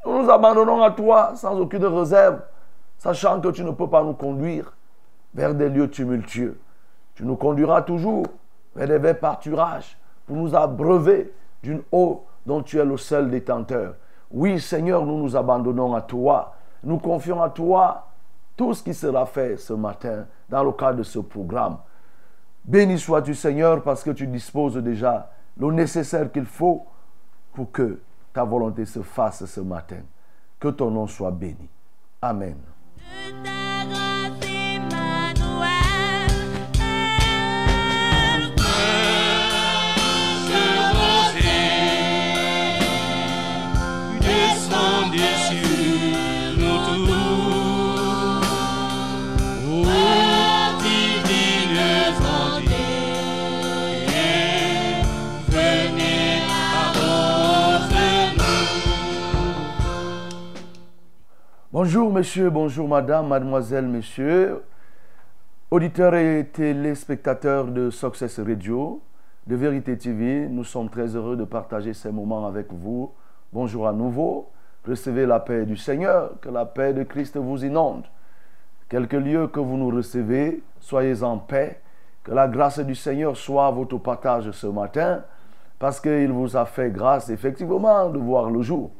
nous 0.04 0.22
nous 0.22 0.30
abandonnons 0.30 0.82
à 0.82 0.90
toi 0.90 1.32
sans 1.36 1.58
aucune 1.58 1.84
réserve, 1.84 2.40
sachant 2.98 3.40
que 3.40 3.48
tu 3.48 3.64
ne 3.64 3.70
peux 3.70 3.88
pas 3.88 4.02
nous 4.02 4.14
conduire 4.14 4.72
vers 5.34 5.54
des 5.54 5.68
lieux 5.68 5.90
tumultueux. 5.90 6.58
Tu 7.14 7.24
nous 7.24 7.36
conduiras 7.36 7.82
toujours 7.82 8.26
vers 8.74 8.88
des 8.88 8.98
verts 8.98 9.18
pâturages 9.18 9.96
pour 10.26 10.36
nous 10.36 10.54
abreuver 10.54 11.32
d'une 11.62 11.82
eau 11.92 12.24
dont 12.44 12.62
tu 12.62 12.78
es 12.78 12.84
le 12.84 12.96
seul 12.96 13.30
détenteur. 13.30 13.94
Oui, 14.30 14.60
Seigneur, 14.60 15.04
nous 15.04 15.18
nous 15.18 15.36
abandonnons 15.36 15.94
à 15.94 16.02
toi. 16.02 16.54
Nous 16.82 16.98
confions 16.98 17.42
à 17.42 17.50
toi 17.50 18.06
tout 18.56 18.72
ce 18.74 18.82
qui 18.82 18.94
sera 18.94 19.26
fait 19.26 19.56
ce 19.56 19.72
matin 19.72 20.26
dans 20.48 20.64
le 20.64 20.72
cadre 20.72 20.98
de 20.98 21.02
ce 21.02 21.18
programme. 21.18 21.78
Béni 22.64 22.98
sois-tu, 22.98 23.34
Seigneur, 23.34 23.82
parce 23.82 24.02
que 24.02 24.10
tu 24.10 24.26
disposes 24.26 24.76
déjà 24.76 25.30
le 25.58 25.70
nécessaire 25.70 26.30
qu'il 26.32 26.46
faut 26.46 26.84
pour 27.52 27.70
que 27.70 28.00
ta 28.32 28.44
volonté 28.44 28.84
se 28.84 29.02
fasse 29.02 29.44
ce 29.44 29.60
matin. 29.60 30.00
Que 30.58 30.68
ton 30.68 30.90
nom 30.90 31.06
soit 31.06 31.30
béni. 31.30 31.68
Amen. 32.20 32.56
Bonjour 61.78 62.10
monsieur, 62.10 62.48
bonjour 62.48 62.88
madame, 62.88 63.28
mademoiselle, 63.28 63.86
monsieur, 63.86 64.62
auditeurs 65.70 66.14
et 66.14 66.46
téléspectateurs 66.50 67.66
de 67.66 67.90
Success 67.90 68.40
Radio, 68.40 69.02
de 69.46 69.56
Vérité 69.56 69.98
TV, 69.98 70.48
nous 70.48 70.64
sommes 70.64 70.88
très 70.88 71.14
heureux 71.14 71.36
de 71.36 71.44
partager 71.44 71.92
ces 71.92 72.10
moments 72.10 72.46
avec 72.46 72.72
vous. 72.72 73.12
Bonjour 73.52 73.86
à 73.86 73.92
nouveau, 73.92 74.48
recevez 74.88 75.26
la 75.26 75.38
paix 75.38 75.66
du 75.66 75.76
Seigneur, 75.76 76.40
que 76.40 76.48
la 76.48 76.64
paix 76.64 76.94
de 76.94 77.02
Christ 77.02 77.36
vous 77.36 77.62
inonde. 77.62 78.04
Quelque 78.88 79.18
lieu 79.18 79.46
que 79.46 79.60
vous 79.60 79.76
nous 79.76 79.94
recevez, 79.94 80.62
soyez 80.80 81.22
en 81.22 81.36
paix, 81.36 81.82
que 82.24 82.32
la 82.32 82.48
grâce 82.48 82.78
du 82.78 82.94
Seigneur 82.94 83.36
soit 83.36 83.70
votre 83.70 83.98
partage 83.98 84.50
ce 84.50 84.66
matin, 84.66 85.24
parce 85.78 86.00
qu'il 86.00 86.32
vous 86.32 86.56
a 86.56 86.64
fait 86.64 86.90
grâce 86.90 87.28
effectivement 87.28 88.08
de 88.08 88.18
voir 88.18 88.48
le 88.48 88.62
jour. 88.62 88.92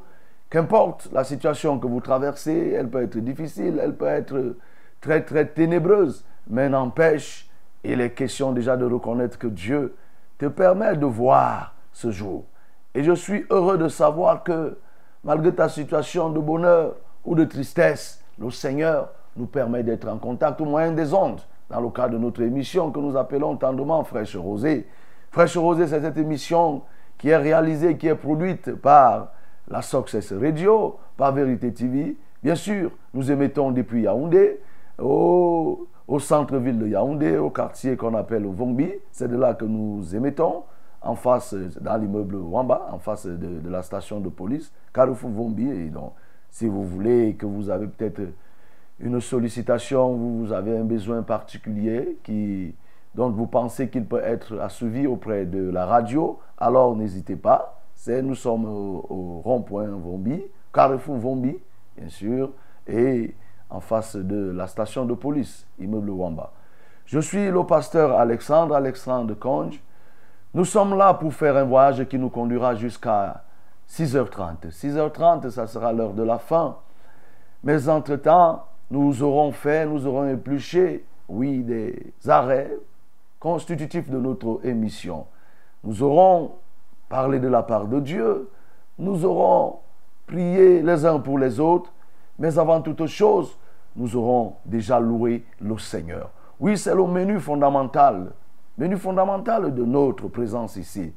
Qu'importe 0.48 1.08
la 1.12 1.24
situation 1.24 1.78
que 1.78 1.86
vous 1.86 2.00
traversez, 2.00 2.72
elle 2.72 2.88
peut 2.88 3.02
être 3.02 3.18
difficile, 3.18 3.80
elle 3.82 3.94
peut 3.94 4.06
être 4.06 4.56
très 5.00 5.22
très 5.22 5.46
ténébreuse, 5.46 6.24
mais 6.48 6.68
n'empêche, 6.68 7.50
il 7.82 8.00
est 8.00 8.10
question 8.10 8.52
déjà 8.52 8.76
de 8.76 8.84
reconnaître 8.84 9.38
que 9.38 9.48
Dieu 9.48 9.96
te 10.38 10.46
permet 10.46 10.96
de 10.96 11.06
voir 11.06 11.74
ce 11.92 12.10
jour. 12.10 12.44
Et 12.94 13.02
je 13.02 13.12
suis 13.12 13.44
heureux 13.50 13.76
de 13.76 13.88
savoir 13.88 14.44
que 14.44 14.78
malgré 15.24 15.52
ta 15.52 15.68
situation 15.68 16.30
de 16.30 16.38
bonheur 16.38 16.94
ou 17.24 17.34
de 17.34 17.44
tristesse, 17.44 18.22
le 18.38 18.50
Seigneur 18.50 19.10
nous 19.36 19.46
permet 19.46 19.82
d'être 19.82 20.08
en 20.08 20.18
contact 20.18 20.60
au 20.60 20.64
moyen 20.64 20.92
des 20.92 21.12
ondes, 21.12 21.40
dans 21.68 21.80
le 21.80 21.90
cadre 21.90 22.14
de 22.14 22.18
notre 22.18 22.42
émission 22.42 22.92
que 22.92 23.00
nous 23.00 23.16
appelons 23.16 23.56
tendrement 23.56 24.04
Fraîche 24.04 24.36
Rosée. 24.36 24.86
Fraîche 25.32 25.56
Rosée, 25.56 25.88
c'est 25.88 26.00
cette 26.00 26.16
émission 26.16 26.82
qui 27.18 27.30
est 27.30 27.36
réalisée, 27.36 27.96
qui 27.96 28.06
est 28.06 28.14
produite 28.14 28.74
par 28.76 29.32
la 29.68 29.82
Success 29.82 30.32
Radio, 30.32 30.96
par 31.16 31.32
Vérité 31.32 31.72
TV. 31.72 32.16
Bien 32.42 32.54
sûr, 32.54 32.90
nous 33.14 33.30
émettons 33.30 33.70
depuis 33.70 34.02
Yaoundé, 34.02 34.60
au, 34.98 35.88
centre-ville 36.18 36.78
de 36.78 36.86
Yaoundé, 36.86 37.36
au 37.36 37.50
quartier 37.50 37.96
qu'on 37.96 38.14
appelle 38.14 38.46
Vombi. 38.46 38.90
C'est 39.10 39.28
de 39.28 39.36
là 39.36 39.54
que 39.54 39.64
nous 39.64 40.14
émettons, 40.14 40.62
en 41.02 41.14
face, 41.14 41.54
dans 41.80 41.96
l'immeuble 41.96 42.36
Wamba, 42.36 42.88
en 42.92 42.98
face 42.98 43.26
de, 43.26 43.68
la 43.68 43.82
station 43.82 44.20
de 44.20 44.28
police, 44.28 44.72
Carrefour 44.92 45.30
Vombi. 45.30 45.68
Et 45.68 45.88
donc, 45.88 46.12
si 46.50 46.66
vous 46.66 46.84
voulez 46.84 47.34
que 47.34 47.46
vous 47.46 47.70
avez 47.70 47.86
peut-être 47.86 48.22
une 49.00 49.20
sollicitation, 49.20 50.14
vous 50.14 50.52
avez 50.52 50.76
un 50.76 50.84
besoin 50.84 51.22
particulier 51.22 52.18
qui, 52.22 52.74
dont 53.14 53.30
vous 53.30 53.46
pensez 53.46 53.88
qu'il 53.88 54.04
peut 54.04 54.22
être 54.22 54.58
assouvi 54.60 55.06
auprès 55.06 55.44
de 55.44 55.70
la 55.70 55.84
radio, 55.84 56.38
alors 56.56 56.96
n'hésitez 56.96 57.36
pas 57.36 57.76
nous 58.22 58.34
sommes 58.34 58.64
au, 58.66 59.40
rond-point 59.44 59.88
Vombi, 59.88 60.42
Carrefour 60.72 61.16
Vombi, 61.16 61.56
bien 61.96 62.08
sûr, 62.08 62.50
et 62.86 63.34
en 63.68 63.80
face 63.80 64.16
de 64.16 64.50
la 64.50 64.66
station 64.66 65.04
de 65.04 65.14
police, 65.14 65.66
immeuble 65.78 66.10
Wamba. 66.10 66.52
Je 67.04 67.18
suis 67.18 67.50
le 67.50 67.64
pasteur 67.64 68.18
Alexandre, 68.18 68.74
Alexandre 68.74 69.34
Conge. 69.34 69.80
Nous 70.54 70.64
sommes 70.64 70.96
là 70.96 71.14
pour 71.14 71.32
faire 71.32 71.56
un 71.56 71.64
voyage 71.64 72.04
qui 72.08 72.18
nous 72.18 72.30
conduira 72.30 72.74
jusqu'à 72.74 73.42
6h30. 73.88 74.70
6h30, 74.70 75.50
ça 75.50 75.66
sera 75.66 75.92
l'heure 75.92 76.14
de 76.14 76.22
la 76.22 76.38
fin. 76.38 76.76
Mais 77.62 77.88
entre-temps, 77.88 78.64
nous 78.90 79.22
aurons 79.22 79.52
fait, 79.52 79.86
nous 79.86 80.06
aurons 80.06 80.28
épluché, 80.28 81.04
oui, 81.28 81.62
des 81.62 82.12
arrêts 82.28 82.72
constitutifs 83.40 84.08
de 84.08 84.18
notre 84.18 84.60
émission. 84.64 85.26
Nous 85.84 86.02
aurons 86.02 86.52
parler 87.08 87.38
de 87.38 87.48
la 87.48 87.62
part 87.62 87.86
de 87.86 88.00
Dieu. 88.00 88.50
Nous 88.98 89.24
aurons 89.24 89.80
prié 90.26 90.82
les 90.82 91.04
uns 91.04 91.20
pour 91.20 91.38
les 91.38 91.60
autres, 91.60 91.92
mais 92.38 92.58
avant 92.58 92.80
toute 92.80 93.06
chose, 93.06 93.56
nous 93.94 94.16
aurons 94.16 94.56
déjà 94.64 95.00
loué 95.00 95.44
le 95.60 95.78
Seigneur. 95.78 96.30
Oui, 96.60 96.76
c'est 96.76 96.94
le 96.94 97.04
menu 97.04 97.38
fondamental, 97.38 98.32
menu 98.78 98.96
fondamental 98.96 99.74
de 99.74 99.84
notre 99.84 100.28
présence 100.28 100.76
ici. 100.76 101.12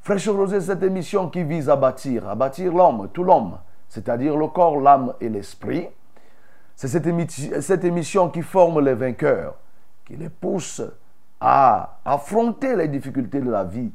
Fraîche 0.00 0.28
Rosée, 0.28 0.60
cette 0.60 0.82
émission 0.82 1.28
qui 1.28 1.42
vise 1.44 1.68
à 1.68 1.76
bâtir, 1.76 2.28
à 2.28 2.34
bâtir 2.34 2.72
l'homme, 2.72 3.08
tout 3.12 3.24
l'homme, 3.24 3.58
c'est-à-dire 3.88 4.36
le 4.36 4.48
corps, 4.48 4.80
l'âme 4.80 5.14
et 5.20 5.28
l'esprit. 5.28 5.88
C'est 6.76 6.88
cette, 6.88 7.06
cette 7.62 7.84
émission 7.84 8.28
qui 8.28 8.42
forme 8.42 8.80
les 8.80 8.94
vainqueurs, 8.94 9.54
qui 10.04 10.16
les 10.16 10.28
pousse 10.28 10.82
à 11.40 11.98
affronter 12.04 12.76
les 12.76 12.88
difficultés 12.88 13.40
de 13.40 13.50
la 13.50 13.64
vie 13.64 13.92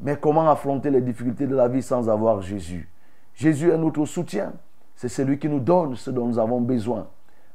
mais 0.00 0.16
comment 0.16 0.50
affronter 0.50 0.90
les 0.90 1.00
difficultés 1.00 1.46
de 1.46 1.54
la 1.54 1.68
vie 1.68 1.82
sans 1.82 2.08
avoir 2.08 2.42
Jésus? 2.42 2.88
Jésus 3.34 3.70
est 3.70 3.78
notre 3.78 4.04
soutien. 4.04 4.52
C'est 4.94 5.08
celui 5.08 5.38
qui 5.38 5.48
nous 5.48 5.60
donne 5.60 5.94
ce 5.96 6.10
dont 6.10 6.26
nous 6.26 6.38
avons 6.38 6.60
besoin. 6.60 7.06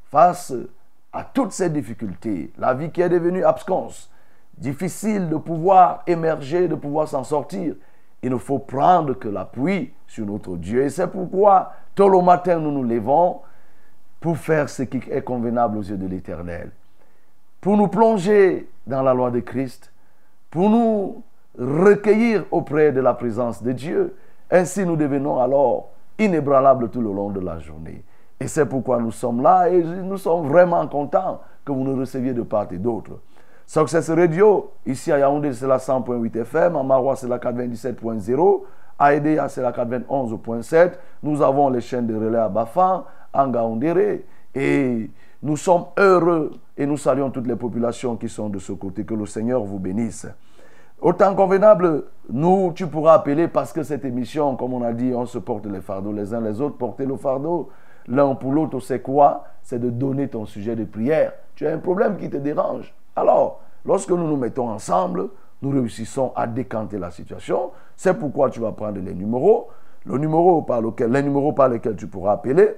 Face 0.06 0.54
à 1.12 1.24
toutes 1.24 1.52
ces 1.52 1.70
difficultés, 1.70 2.52
la 2.58 2.74
vie 2.74 2.92
qui 2.92 3.02
est 3.02 3.10
devenue 3.10 3.44
absconce, 3.44 4.10
difficile 4.58 5.30
de 5.30 5.38
pouvoir 5.38 6.04
émerger, 6.06 6.68
de 6.68 6.76
pouvoir 6.76 7.08
s'en 7.08 7.24
sortir, 7.24 7.76
il 8.22 8.30
ne 8.30 8.38
faut 8.38 8.60
prendre 8.60 9.14
que 9.14 9.28
l'appui 9.28 9.94
sur 10.08 10.26
notre 10.26 10.56
Dieu. 10.58 10.84
Et 10.84 10.90
c'est 10.90 11.08
pourquoi, 11.08 11.74
tôt 11.96 12.10
le 12.10 12.22
matin, 12.22 12.60
nous 12.60 12.72
nous 12.72 12.84
levons 12.84 13.42
pour 14.20 14.38
faire 14.38 14.70
ce 14.70 14.84
qui 14.84 15.02
est 15.10 15.24
convenable 15.24 15.80
aux 15.80 15.84
yeux 15.84 15.98
de 15.98 16.06
l'Éternel. 16.06 16.70
Pour 17.60 17.76
nous 17.78 17.88
plonger 17.88 18.70
dans 18.86 19.02
la 19.02 19.14
loi 19.14 19.32
de 19.32 19.40
Christ, 19.40 19.92
pour 20.52 20.70
nous 20.70 21.24
recueillir 21.58 22.46
auprès 22.52 22.92
de 22.92 23.02
la 23.02 23.14
présence 23.14 23.62
de 23.62 23.72
Dieu. 23.72 24.16
Ainsi, 24.50 24.86
nous 24.86 24.96
devenons 24.96 25.40
alors 25.40 25.90
inébranlables 26.18 26.90
tout 26.90 27.02
le 27.02 27.12
long 27.12 27.30
de 27.30 27.40
la 27.40 27.60
journée. 27.60 28.04
Et 28.40 28.48
c'est 28.48 28.66
pourquoi 28.66 29.00
nous 29.00 29.12
sommes 29.12 29.42
là 29.42 29.70
et 29.70 29.84
nous 29.84 30.18
sommes 30.18 30.48
vraiment 30.48 30.88
contents 30.88 31.42
que 31.64 31.72
vous 31.72 31.84
nous 31.84 31.96
receviez 31.96 32.34
de 32.34 32.42
part 32.42 32.68
et 32.72 32.78
d'autre. 32.78 33.12
Success 33.66 34.10
Radio, 34.10 34.72
ici 34.86 35.12
à 35.12 35.20
Yaoundé, 35.20 35.54
c'est 35.54 35.68
la 35.68 35.78
100.8 35.78 36.42
FM, 36.42 36.76
à 36.76 36.84
Marois, 36.84 37.16
c'est 37.16 37.28
la 37.28 37.38
97.0, 37.38 38.64
à 39.00 39.14
Edea, 39.14 39.48
c'est 39.48 39.62
la 39.62 39.72
91.7. 39.72 40.94
Nous 41.24 41.42
avons 41.42 41.70
les 41.70 41.82
chaînes 41.82 42.08
de 42.08 42.16
relais 42.16 42.40
à 42.40 42.50
Bafan, 42.50 43.06
à 43.32 43.48
Ngaoundéré, 43.48 44.26
et 44.54 45.10
nous 45.44 45.58
sommes 45.58 45.86
heureux 45.98 46.52
et 46.78 46.86
nous 46.86 46.98
saluons 46.98 47.30
toutes 47.30 47.48
les 47.48 47.56
populations 47.56 48.18
qui 48.18 48.28
sont 48.28 48.50
de 48.50 48.60
ce 48.60 48.74
côté. 48.74 49.06
Que 49.06 49.14
le 49.14 49.26
Seigneur 49.26 49.64
vous 49.64 49.80
bénisse. 49.80 50.28
Autant 51.02 51.34
convenable, 51.34 52.04
nous, 52.30 52.72
tu 52.76 52.86
pourras 52.86 53.16
appeler 53.16 53.48
parce 53.48 53.74
que 53.74 53.82
cette 53.82 54.06
émission, 54.06 54.56
comme 54.56 54.74
on 54.74 54.84
a 54.84 54.94
dit, 54.94 55.14
on 55.16 55.26
se 55.26 55.40
porte 55.40 55.66
les 55.66 55.82
fardeaux 55.82 56.14
les 56.14 56.34
uns 56.34 56.42
les 56.42 56.62
autres, 56.62 56.78
porter 56.78 57.06
le 57.06 57.18
fardeau 57.18 57.70
l'un 58.08 58.36
pour 58.36 58.52
l'autre, 58.52 58.80
c'est 58.80 59.02
quoi? 59.02 59.46
C'est 59.64 59.80
de 59.80 59.90
donner 59.90 60.28
ton 60.28 60.46
sujet 60.46 60.76
de 60.76 60.86
prière. 60.86 61.34
Tu 61.56 61.68
as 61.68 61.74
un 61.74 61.78
problème 61.78 62.18
qui 62.18 62.30
te 62.30 62.38
dérange. 62.38 62.94
Alors, 63.16 63.62
lorsque 63.86 64.10
nous 64.10 64.28
nous 64.28 64.38
mettons 64.38 64.70
ensemble, 64.70 65.30
nous 65.62 65.70
réussissons 65.70 66.32
à 66.36 66.48
décanter 66.48 66.98
la 66.98 67.12
situation. 67.12 67.72
C'est 67.96 68.16
pourquoi 68.16 68.50
tu 68.50 68.60
vas 68.60 68.72
prendre 68.72 69.00
les 69.00 69.14
numéros. 69.14 69.70
Le 70.06 70.18
numéro 70.18 70.64
par 70.64 70.82
lequel, 70.82 71.96
tu 71.96 72.08
pourras 72.08 72.34
appeler, 72.34 72.76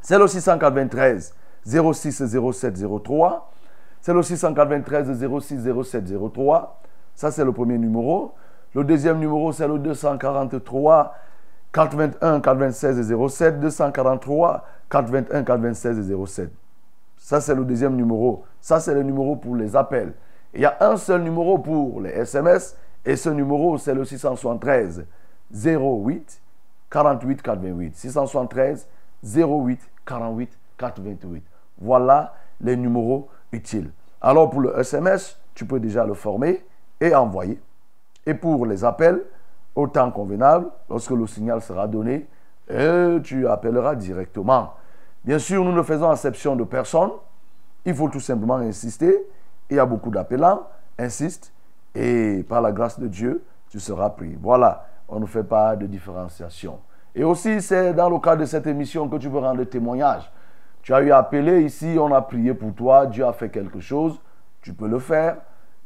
c'est 0.00 0.18
le 0.18 0.26
693 0.26 1.34
06 1.66 2.24
07 2.52 2.82
03 3.04 3.50
c'est 4.00 4.14
le 4.14 4.22
693 4.22 5.26
06 5.40 5.68
07 5.84 6.32
03. 6.32 6.80
Ça, 7.20 7.30
c'est 7.30 7.44
le 7.44 7.52
premier 7.52 7.76
numéro. 7.76 8.32
Le 8.74 8.82
deuxième 8.82 9.18
numéro, 9.18 9.52
c'est 9.52 9.68
le 9.68 9.78
243 9.78 11.14
421 11.70 12.40
426 12.40 13.28
07. 13.28 13.60
243 13.60 14.64
421 14.88 15.44
426 15.44 16.26
07. 16.26 16.50
Ça, 17.18 17.42
c'est 17.42 17.54
le 17.54 17.66
deuxième 17.66 17.94
numéro. 17.94 18.44
Ça, 18.58 18.80
c'est 18.80 18.94
le 18.94 19.02
numéro 19.02 19.36
pour 19.36 19.54
les 19.54 19.76
appels. 19.76 20.14
Il 20.54 20.62
y 20.62 20.64
a 20.64 20.78
un 20.80 20.96
seul 20.96 21.20
numéro 21.20 21.58
pour 21.58 22.00
les 22.00 22.08
SMS. 22.08 22.74
Et 23.04 23.16
ce 23.16 23.28
numéro, 23.28 23.76
c'est 23.76 23.92
le 23.92 24.06
673 24.06 25.04
08 25.54 26.40
48 26.88 27.42
428. 27.42 27.96
673 27.96 28.88
08 29.22 29.78
48 30.06 30.58
428. 30.78 31.44
Voilà 31.82 32.32
les 32.62 32.78
numéros 32.78 33.28
utiles. 33.52 33.90
Alors 34.22 34.48
pour 34.48 34.62
le 34.62 34.78
SMS, 34.78 35.38
tu 35.54 35.66
peux 35.66 35.80
déjà 35.80 36.06
le 36.06 36.14
former 36.14 36.64
et 37.00 37.14
envoyer. 37.14 37.60
Et 38.26 38.34
pour 38.34 38.66
les 38.66 38.84
appels, 38.84 39.22
au 39.74 39.86
temps 39.86 40.10
convenable, 40.10 40.68
lorsque 40.88 41.10
le 41.10 41.26
signal 41.26 41.60
sera 41.62 41.86
donné, 41.86 42.26
tu 43.22 43.48
appelleras 43.48 43.94
directement. 43.94 44.74
Bien 45.24 45.38
sûr, 45.38 45.64
nous 45.64 45.72
ne 45.72 45.82
faisons 45.82 46.12
exception 46.12 46.56
de 46.56 46.64
personne. 46.64 47.10
Il 47.84 47.94
faut 47.94 48.08
tout 48.08 48.20
simplement 48.20 48.56
insister. 48.56 49.26
Il 49.68 49.76
y 49.76 49.78
a 49.78 49.86
beaucoup 49.86 50.10
d'appelants. 50.10 50.62
Insiste. 50.98 51.52
Et 51.94 52.44
par 52.48 52.60
la 52.60 52.72
grâce 52.72 52.98
de 53.00 53.08
Dieu, 53.08 53.42
tu 53.68 53.80
seras 53.80 54.10
pris. 54.10 54.36
Voilà. 54.40 54.86
On 55.08 55.18
ne 55.18 55.26
fait 55.26 55.44
pas 55.44 55.76
de 55.76 55.86
différenciation. 55.86 56.78
Et 57.14 57.24
aussi, 57.24 57.60
c'est 57.60 57.92
dans 57.94 58.08
le 58.08 58.18
cadre 58.18 58.42
de 58.42 58.46
cette 58.46 58.66
émission 58.66 59.08
que 59.08 59.16
tu 59.16 59.28
peux 59.28 59.38
rendre 59.38 59.64
témoignage. 59.64 60.30
Tu 60.82 60.94
as 60.94 61.02
eu 61.02 61.10
appelé 61.10 61.62
ici, 61.62 61.96
on 61.98 62.14
a 62.14 62.22
prié 62.22 62.54
pour 62.54 62.72
toi, 62.74 63.06
Dieu 63.06 63.26
a 63.26 63.32
fait 63.32 63.50
quelque 63.50 63.80
chose, 63.80 64.20
tu 64.62 64.72
peux 64.72 64.88
le 64.88 64.98
faire. 64.98 65.36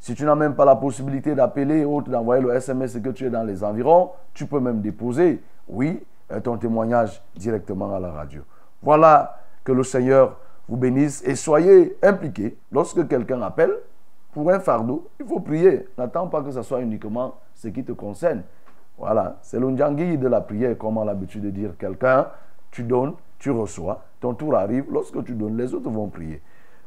Si 0.05 0.15
tu 0.15 0.27
n'as 0.27 0.35
même 0.35 0.55
pas 0.55 0.67
la 0.67 0.77
possibilité 0.77 1.35
d'appeler 1.35 1.83
ou 1.83 2.03
d'envoyer 2.03 2.43
le 2.43 2.53
SMS 2.55 2.99
que 2.99 3.09
tu 3.09 3.25
es 3.25 3.31
dans 3.31 3.43
les 3.43 3.65
environs, 3.65 4.11
tu 4.35 4.45
peux 4.45 4.61
même 4.61 4.83
déposer, 4.83 5.43
oui, 5.67 6.05
ton 6.43 6.59
témoignage 6.59 7.23
directement 7.35 7.95
à 7.95 7.99
la 7.99 8.13
radio. 8.13 8.43
Voilà, 8.83 9.39
que 9.65 9.73
le 9.73 9.83
Seigneur 9.83 10.37
vous 10.69 10.77
bénisse 10.77 11.23
et 11.25 11.35
soyez 11.35 11.97
impliqués. 12.03 12.55
Lorsque 12.71 13.09
quelqu'un 13.09 13.41
appelle 13.41 13.73
pour 14.35 14.51
un 14.51 14.61
fardeau, 14.61 15.09
il 15.19 15.25
faut 15.25 15.41
prier. 15.41 15.89
N'attends 15.97 16.27
pas 16.27 16.43
que 16.43 16.51
ce 16.51 16.61
soit 16.61 16.83
uniquement 16.83 17.37
ce 17.55 17.69
qui 17.69 17.83
te 17.83 17.93
concerne. 17.93 18.43
Voilà, 18.99 19.39
c'est 19.41 19.59
l'unjangui 19.59 20.19
de 20.19 20.29
la 20.29 20.43
prière, 20.43 20.77
comme 20.77 20.99
on 20.99 21.01
a 21.01 21.07
l'habitude 21.07 21.45
de 21.45 21.51
dire 21.51 21.79
quelqu'un, 21.79 22.27
tu 22.71 22.83
donnes, 22.83 23.15
tu 23.39 23.51
reçois, 23.51 24.03
ton 24.21 24.35
tour 24.35 24.55
arrive, 24.55 24.85
lorsque 24.93 25.25
tu 25.25 25.33
donnes, 25.33 25.57
les 25.57 25.73
autres 25.73 25.89
vont 25.89 26.09
prier. 26.09 26.43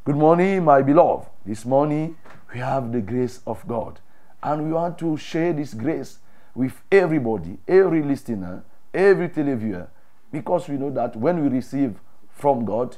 Good 0.08 0.16
morning, 0.16 0.64
my 0.64 0.80
beloved. 0.80 1.28
This 1.44 1.66
morning, 1.66 2.16
we 2.54 2.60
have 2.60 2.92
the 2.92 3.02
grace 3.02 3.42
of 3.46 3.68
God. 3.68 4.00
And 4.42 4.64
we 4.64 4.72
want 4.72 4.96
to 5.00 5.18
share 5.18 5.52
this 5.52 5.74
grace 5.74 6.20
with 6.54 6.80
everybody, 6.90 7.58
every 7.68 8.02
listener, 8.02 8.64
every 8.94 9.28
televiewer, 9.28 9.88
because 10.32 10.66
we 10.66 10.78
know 10.78 10.88
that 10.92 11.14
when 11.14 11.42
we 11.42 11.48
receive 11.50 12.00
from 12.30 12.64
God, 12.64 12.96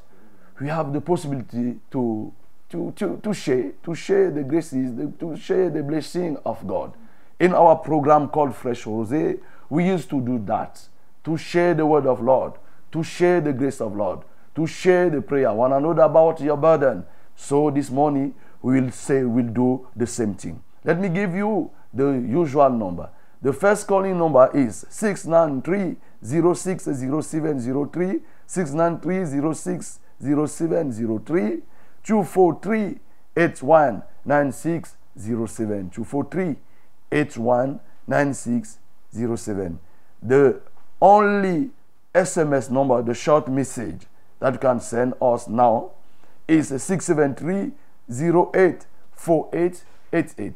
we 0.61 0.69
have 0.69 0.93
the 0.93 1.01
possibility 1.01 1.81
to, 1.91 2.33
to, 2.69 2.93
to, 2.95 3.21
to 3.21 3.35
share, 3.35 3.73
to 3.83 3.93
share 3.93 4.31
the 4.31 4.45
graces, 4.45 4.93
to 5.19 5.37
share 5.37 5.69
the 5.69 5.83
blessing 5.83 6.37
of 6.47 6.65
God. 6.65 6.95
In 7.41 7.55
our 7.55 7.75
program 7.75 8.29
called 8.29 8.55
Fresh 8.55 8.85
Rosé, 8.85 9.41
we 9.69 9.85
used 9.85 10.11
to 10.11 10.21
do 10.21 10.39
that, 10.45 10.87
to 11.25 11.37
share 11.37 11.75
the 11.75 11.87
word 11.87 12.07
of 12.07 12.23
Lord, 12.23 12.53
to 12.93 13.03
share 13.03 13.41
the 13.41 13.53
grace 13.53 13.81
of 13.81 13.97
Lord, 13.97 14.21
to 14.61 14.67
share 14.67 15.09
the 15.09 15.23
prayer, 15.23 15.55
one 15.55 15.73
another 15.73 16.03
about 16.03 16.39
your 16.41 16.57
burden. 16.57 17.05
So 17.35 17.71
this 17.71 17.91
morning, 17.91 18.35
we 18.61 18.81
will 18.81 18.91
say 18.91 19.25
we'll 19.25 19.47
do 19.47 19.89
the 19.97 20.07
same 20.07 20.35
thing. 20.35 20.63
Let 20.85 21.01
me 21.01 21.09
give 21.09 21.35
you 21.35 21.71
the 21.95 22.11
usual 22.11 22.69
number. 22.69 23.09
The 23.41 23.55
first 23.55 23.87
calling 23.87 24.19
number 24.19 24.51
is 24.55 24.85
693 24.91 25.97
060703, 26.23 28.21
693 28.47 29.25
060703, 30.21 31.63
243 32.03 32.99
819607, 33.37 35.91
243 35.91 36.57
819607. 37.13 39.79
The 40.23 40.61
only 41.01 41.71
SMS 42.15 42.71
number, 42.71 43.03
the 43.03 43.15
short 43.15 43.49
message 43.49 44.07
that 44.41 44.55
you 44.55 44.59
can 44.59 44.81
send 44.81 45.15
us 45.23 45.49
now 45.49 45.93
is 46.49 46.69
673 46.69 47.73
08 48.11 48.87
4888. 49.13 50.55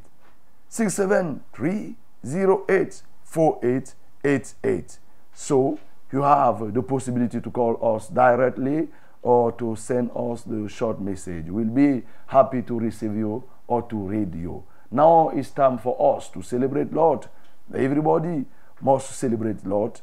673 0.68 1.94
08 2.24 3.02
4888. 3.24 4.98
So 5.32 5.78
you 6.12 6.22
have 6.22 6.72
the 6.72 6.82
possibility 6.82 7.40
to 7.40 7.50
call 7.50 7.78
us 7.94 8.08
directly 8.08 8.88
or 9.22 9.52
to 9.52 9.76
send 9.76 10.10
us 10.14 10.42
the 10.42 10.68
short 10.68 11.00
message. 11.00 11.46
We'll 11.48 11.66
be 11.66 12.02
happy 12.26 12.62
to 12.62 12.78
receive 12.78 13.14
you 13.14 13.44
or 13.66 13.82
to 13.82 13.96
read 13.96 14.34
you. 14.34 14.64
Now 14.90 15.30
it's 15.30 15.50
time 15.50 15.78
for 15.78 16.16
us 16.16 16.28
to 16.30 16.42
celebrate 16.42 16.92
Lord. 16.92 17.26
Everybody 17.74 18.44
must 18.80 19.10
celebrate 19.12 19.66
Lord. 19.66 20.00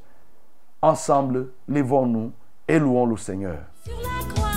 Ensemble, 0.83 1.49
levons-nous 1.67 2.33
et 2.67 2.79
louons 2.79 3.05
le 3.05 3.17
Seigneur. 3.17 3.70
Sur 3.83 3.97
la 4.01 4.33
croix 4.33 4.50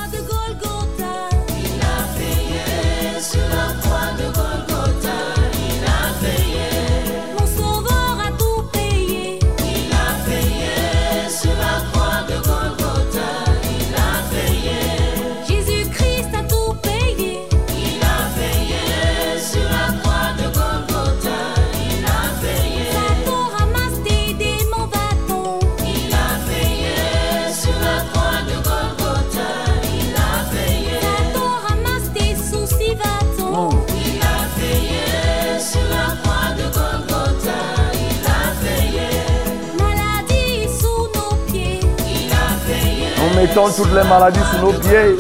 toutes 43.54 43.94
les 43.94 44.08
maladies 44.08 44.40
sous 44.50 44.66
nos 44.66 44.72
pieds 44.72 45.16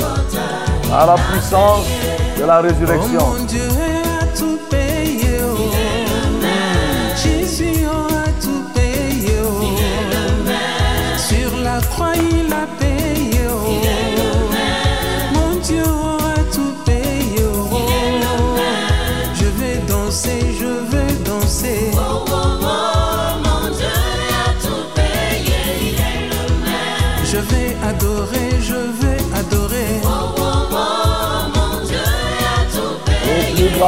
à 0.92 1.06
la 1.06 1.14
puissance 1.14 1.86
de 2.36 2.44
la 2.44 2.60
résurrection. 2.60 3.83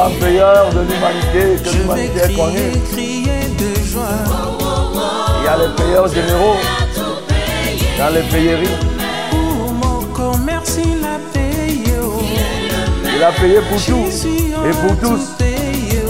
Grand 0.07 0.19
payeur 0.19 0.69
de 0.73 0.79
l'humanité 0.81 1.63
que 1.63 1.69
l'humanité 1.77 2.33
joie. 3.83 4.03
Il 5.39 5.45
y 5.45 5.47
a 5.47 5.57
les 5.57 5.75
payeurs 5.75 6.07
généraux 6.07 6.55
dans 7.97 8.13
les 8.13 8.21
payeries. 8.23 8.77
Pour 9.29 9.73
mon 9.73 10.01
commerce, 10.13 10.77
il 10.83 11.03
a 11.03 11.19
payé. 11.33 11.97
Il 13.15 13.23
a 13.23 13.31
payé 13.31 13.59
pour 13.69 13.83
tout 13.83 14.07
et 14.65 14.71
pour 14.71 14.97
tous. 14.99 15.25
payé. 15.37 16.01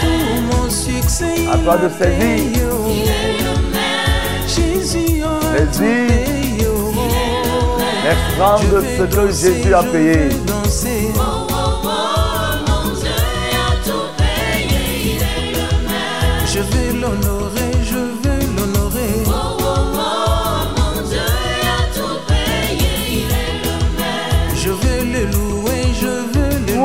Pour 0.00 0.58
mon 0.58 0.70
succès, 0.70 1.46
À 1.52 1.58
toi 1.58 1.76
de 1.76 1.88
saisir. 1.88 2.68
Saisis. 4.46 5.22
L'extrême 8.04 8.70
de 8.70 8.80
ce 8.96 9.16
que 9.16 9.26
Jésus 9.32 9.74
a 9.74 9.82
payé. 9.82 10.55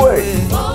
away. 0.02 0.71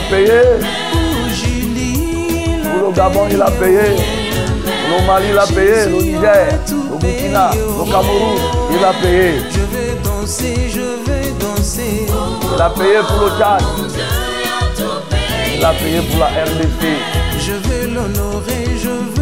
Payé. 0.00 0.40
Pour 2.62 2.88
le 2.88 2.94
Gabon, 2.94 3.26
il 3.30 3.40
a 3.42 3.50
payé. 3.50 3.96
Pour 4.88 5.00
le 5.00 5.06
Mali, 5.06 5.26
il 5.30 5.38
a 5.38 5.46
payé. 5.46 5.86
Le 5.86 6.02
Niger, 6.02 6.48
le 6.70 6.98
Burkina, 6.98 7.50
le 7.54 7.84
Cameroun, 7.90 8.38
il 8.70 8.84
a 8.84 8.92
payé. 9.02 9.42
Je 9.50 9.60
vais 9.60 9.94
danser, 10.02 10.56
je 10.70 11.10
vais 11.10 11.30
danser. 11.40 12.06
Il 12.54 12.60
a 12.62 12.70
payé 12.70 12.98
pour 13.06 13.20
le 13.24 13.30
Tchad. 13.38 13.62
Il 15.56 15.64
a 15.64 15.72
payé 15.72 16.00
pour 16.10 16.20
la 16.20 16.26
RDC. 16.26 16.80
Je 17.38 17.52
veux 17.52 17.86
l'honorer, 17.94 18.64
je 18.76 18.88
veux 18.88 19.17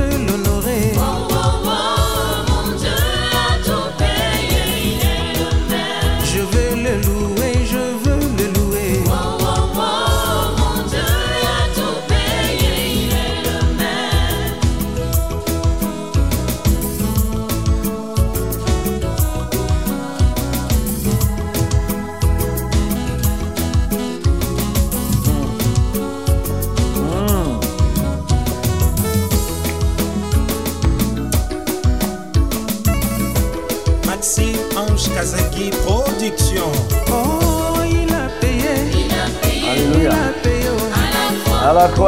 oh. 41.95 42.07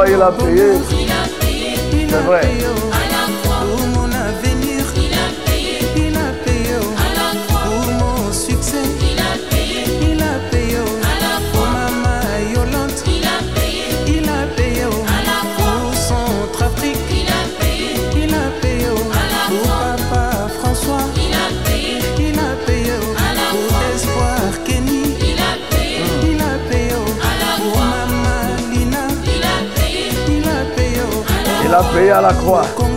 À 2.11 2.17
la 2.17 2.78
Il 31.79 31.85
a 31.85 31.93
payé 31.93 32.11
à 32.11 32.21
la 32.21 32.33
croix. 32.33 32.88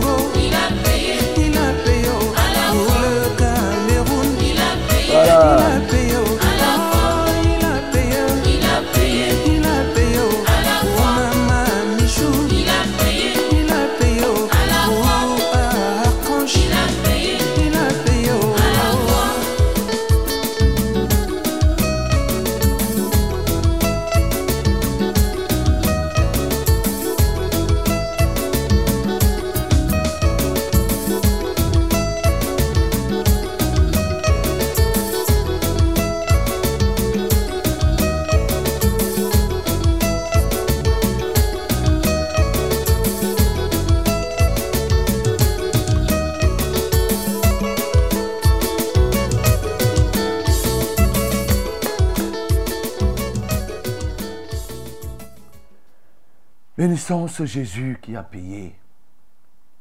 Bénissons 57.03 57.27
ce 57.27 57.45
Jésus 57.45 57.99
qui 58.01 58.15
a 58.15 58.23
payé. 58.23 58.73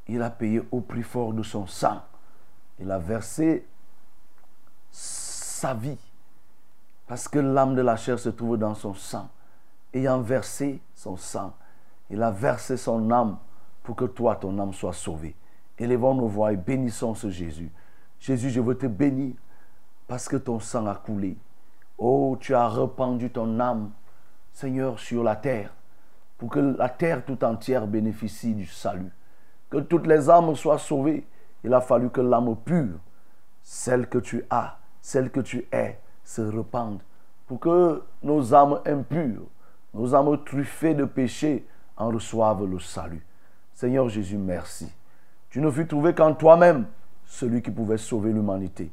Il 0.09 0.23
a 0.23 0.31
payé 0.31 0.61
au 0.73 0.81
prix 0.81 1.05
fort 1.05 1.33
de 1.33 1.45
son 1.45 1.69
sang. 1.69 2.03
Il 2.81 2.91
a 2.91 2.99
versé 2.99 3.65
sa 4.91 5.73
vie. 5.73 6.01
Parce 7.07 7.29
que 7.29 7.39
l'âme 7.39 7.77
de 7.77 7.81
la 7.81 7.95
chair 7.95 8.19
se 8.19 8.29
trouve 8.29 8.59
dans 8.59 8.75
son 8.75 8.95
sang. 8.95 9.29
Ayant 9.95 10.21
versé 10.21 10.81
son 10.97 11.17
sang, 11.17 11.55
il 12.11 12.21
a 12.25 12.33
versé 12.33 12.77
son 12.77 13.09
âme 13.13 13.39
pour 13.85 13.95
que 13.95 14.07
toi, 14.07 14.35
ton 14.35 14.59
âme 14.59 14.73
soit 14.73 14.93
sauvée. 14.93 15.37
Élevons 15.79 16.17
nos 16.17 16.27
voix 16.27 16.53
et 16.53 16.57
bénissons 16.57 17.15
ce 17.15 17.31
Jésus. 17.31 17.71
Jésus, 18.19 18.51
je 18.51 18.61
veux 18.61 18.77
te 18.77 18.87
bénir 18.87 19.35
parce 20.09 20.27
que 20.27 20.37
ton 20.37 20.59
sang 20.59 20.89
a 20.89 20.97
coulé. 20.97 21.37
Oh, 21.99 22.37
tu 22.41 22.53
as 22.53 22.69
répandu 22.69 23.31
ton 23.31 23.61
âme, 23.61 23.93
Seigneur, 24.53 24.99
sur 24.99 25.23
la 25.23 25.37
terre 25.37 25.73
pour 26.43 26.51
que 26.51 26.59
la 26.59 26.89
terre 26.89 27.25
tout 27.25 27.45
entière 27.45 27.87
bénéficie 27.87 28.53
du 28.53 28.67
salut. 28.67 29.13
Que 29.71 29.79
toutes 29.79 30.09
les 30.09 30.29
âmes 30.29 30.57
soient 30.57 30.77
sauvées. 30.77 31.25
Il 31.63 31.73
a 31.73 31.81
fallu 31.81 32.11
que 32.11 32.21
l'âme 32.21 32.57
pure, 32.57 32.99
celle 33.63 34.09
que 34.09 34.19
tu 34.19 34.45
as, 34.51 34.77
celle 35.01 35.31
que 35.31 35.39
tu 35.39 35.65
es, 35.71 36.01
se 36.25 36.43
répande. 36.43 37.01
Pour 37.47 37.61
que 37.61 38.03
nos 38.25 38.53
âmes 38.55 38.81
impures, 38.87 39.47
nos 39.95 40.17
âmes 40.17 40.43
truffées 40.43 40.95
de 40.95 41.05
péché 41.05 41.65
en 41.97 42.09
reçoivent 42.09 42.67
le 42.67 42.81
salut. 42.81 43.25
Seigneur 43.73 44.09
Jésus, 44.09 44.37
merci. 44.37 44.93
Tu 45.49 45.61
ne 45.61 45.71
fus 45.71 45.87
trouvé 45.87 46.13
qu'en 46.13 46.35
toi-même, 46.35 46.87
celui 47.25 47.63
qui 47.63 47.71
pouvait 47.71 47.99
sauver 47.99 48.33
l'humanité. 48.33 48.91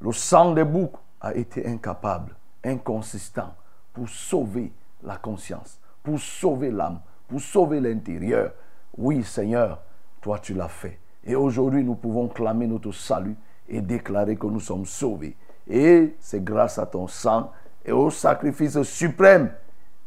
Le 0.00 0.12
sang 0.12 0.52
des 0.52 0.64
boucs 0.64 0.96
a 1.20 1.34
été 1.34 1.68
incapable, 1.68 2.34
inconsistant 2.64 3.54
pour 3.92 4.08
sauver 4.08 4.72
la 5.02 5.18
conscience, 5.18 5.78
pour 6.06 6.20
sauver 6.20 6.70
l'âme, 6.70 7.00
pour 7.26 7.40
sauver 7.40 7.80
l'intérieur. 7.80 8.52
Oui, 8.96 9.24
Seigneur, 9.24 9.82
toi 10.20 10.38
tu 10.38 10.54
l'as 10.54 10.68
fait. 10.68 11.00
Et 11.24 11.34
aujourd'hui, 11.34 11.82
nous 11.82 11.96
pouvons 11.96 12.28
clamer 12.28 12.68
notre 12.68 12.92
salut 12.92 13.34
et 13.68 13.80
déclarer 13.80 14.36
que 14.36 14.46
nous 14.46 14.60
sommes 14.60 14.86
sauvés. 14.86 15.34
Et 15.68 16.14
c'est 16.20 16.44
grâce 16.44 16.78
à 16.78 16.86
ton 16.86 17.08
sang 17.08 17.50
et 17.84 17.90
au 17.90 18.10
sacrifice 18.10 18.80
suprême 18.82 19.50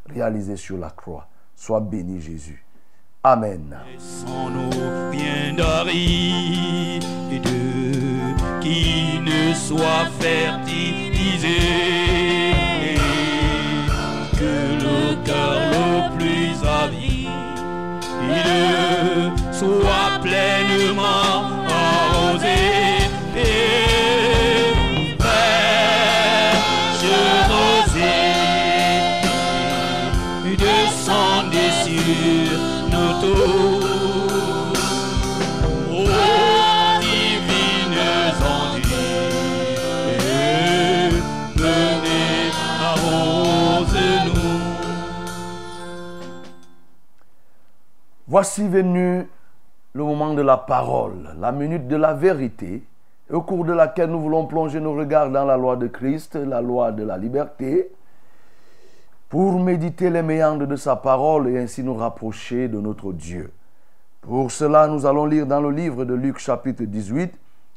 réalisé 0.07 0.55
sur 0.55 0.77
la 0.77 0.89
croix. 0.89 1.27
Sois 1.53 1.81
béni, 1.81 2.21
Jésus. 2.21 2.63
Amen. 3.21 3.75
Sans 3.97 4.49
nos 4.49 4.69
bien 5.12 5.57
qui 8.62 9.19
ne 9.19 9.53
soit 9.53 10.05
fertilisé 10.21 12.38
soit 19.60 20.19
pleinement 20.22 21.38
arrosé 21.67 22.60
et 23.36 24.74
rosée 27.52 28.30
descendez 30.58 31.72
sur 31.84 32.58
nos 32.91 33.13
tours. 33.22 34.00
Voici 48.32 48.67
venu 48.67 49.28
le 49.93 50.04
moment 50.04 50.34
de 50.34 50.41
la 50.41 50.58
parole, 50.58 51.36
la 51.39 51.52
minute 51.52 51.88
de 51.88 51.95
la 51.95 52.13
vérité, 52.13 52.84
au 53.32 53.41
cours 53.41 53.65
de 53.65 53.73
laquelle 53.73 54.10
nous 54.10 54.19
voulons 54.19 54.45
plonger 54.45 54.80
nos 54.80 54.93
regards 54.93 55.30
dans 55.30 55.45
la 55.45 55.58
loi 55.58 55.75
de 55.75 55.88
Christ, 55.88 56.36
la 56.36 56.62
loi 56.62 56.91
de 56.91 57.04
la 57.04 57.17
liberté, 57.17 57.91
pour 59.30 59.60
méditer 59.60 60.10
les 60.10 60.23
méandres 60.23 60.67
de 60.67 60.75
sa 60.75 60.95
parole 60.95 61.49
et 61.49 61.60
ainsi 61.60 61.84
nous 61.84 61.93
rapprocher 61.93 62.67
de 62.67 62.80
notre 62.80 63.13
Dieu. 63.13 63.52
Pour 64.21 64.52
cela, 64.52 64.88
nous 64.88 65.06
allons 65.06 65.25
lire 65.25 65.45
dans 65.45 65.62
le 65.62 65.71
livre 65.71 66.06
de 66.06 66.13
Luc 66.13 66.39
chapitre 66.39 66.84
18, 66.84 67.34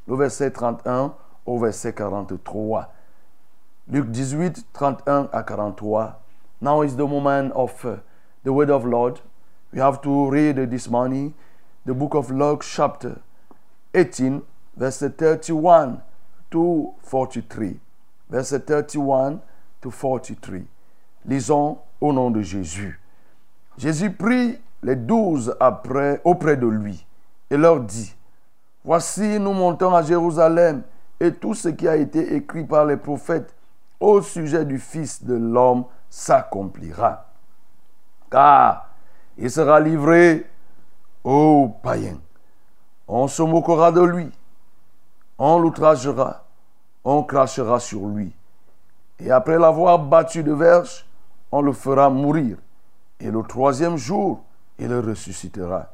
le 0.08 0.16
verset 0.16 0.50
31 0.50 1.14
au 1.46 1.58
verset 1.58 1.92
43. 1.92 2.92
Luc 3.88 4.10
18, 4.10 4.66
31 4.72 5.28
à 5.32 5.42
43. 5.42 6.20
Now 6.60 6.82
is 6.82 6.96
the 6.96 7.00
moment 7.00 7.50
of 7.54 7.86
the 8.44 8.48
word 8.48 8.70
of 8.70 8.84
Lord. 8.84 9.18
We 9.72 9.80
have 9.80 10.00
to 10.02 10.30
read 10.30 10.70
this 10.70 10.88
morning 10.88 11.32
the 11.84 11.94
book 11.94 12.14
of 12.14 12.30
Luke, 12.30 12.62
chapter 12.62 13.20
18, 13.94 14.42
verset 14.76 15.18
31 15.18 16.00
to 16.50 16.94
43. 17.02 17.80
Verset 18.30 18.66
31 18.66 19.40
to 19.80 19.90
43. 19.90 20.66
Lisons 21.26 21.78
au 22.00 22.12
nom 22.12 22.30
de 22.30 22.42
Jésus. 22.42 23.00
Jésus 23.78 24.10
prit 24.10 24.58
les 24.82 24.96
douze 24.96 25.54
auprès 26.24 26.56
de 26.56 26.66
lui 26.66 27.06
et 27.50 27.56
leur 27.56 27.80
dit, 27.80 28.14
Voici, 28.84 29.38
nous 29.38 29.52
montons 29.52 29.94
à 29.94 30.02
Jérusalem 30.02 30.82
et 31.20 31.32
tout 31.32 31.54
ce 31.54 31.68
qui 31.68 31.86
a 31.86 31.96
été 31.96 32.34
écrit 32.34 32.64
par 32.64 32.84
les 32.84 32.96
prophètes 32.96 33.54
au 34.00 34.20
sujet 34.20 34.64
du 34.64 34.78
Fils 34.78 35.24
de 35.24 35.34
l'homme 35.34 35.84
s'accomplira. 36.10 37.26
Car 38.30 38.88
il 39.38 39.50
sera 39.50 39.78
livré 39.78 40.46
aux 41.24 41.68
païens. 41.82 42.20
On 43.08 43.28
se 43.28 43.42
moquera 43.42 43.92
de 43.92 44.00
lui, 44.00 44.30
on 45.38 45.58
l'outragera, 45.58 46.44
on 47.04 47.22
crachera 47.22 47.80
sur 47.80 48.06
lui. 48.06 48.32
Et 49.18 49.30
après 49.30 49.58
l'avoir 49.58 49.98
battu 49.98 50.42
de 50.42 50.52
verge, 50.52 51.06
on 51.50 51.62
le 51.62 51.72
fera 51.72 52.10
mourir. 52.10 52.56
Et 53.20 53.30
le 53.30 53.42
troisième 53.42 53.96
jour, 53.96 54.42
il 54.78 54.92
ressuscitera. 54.94 55.90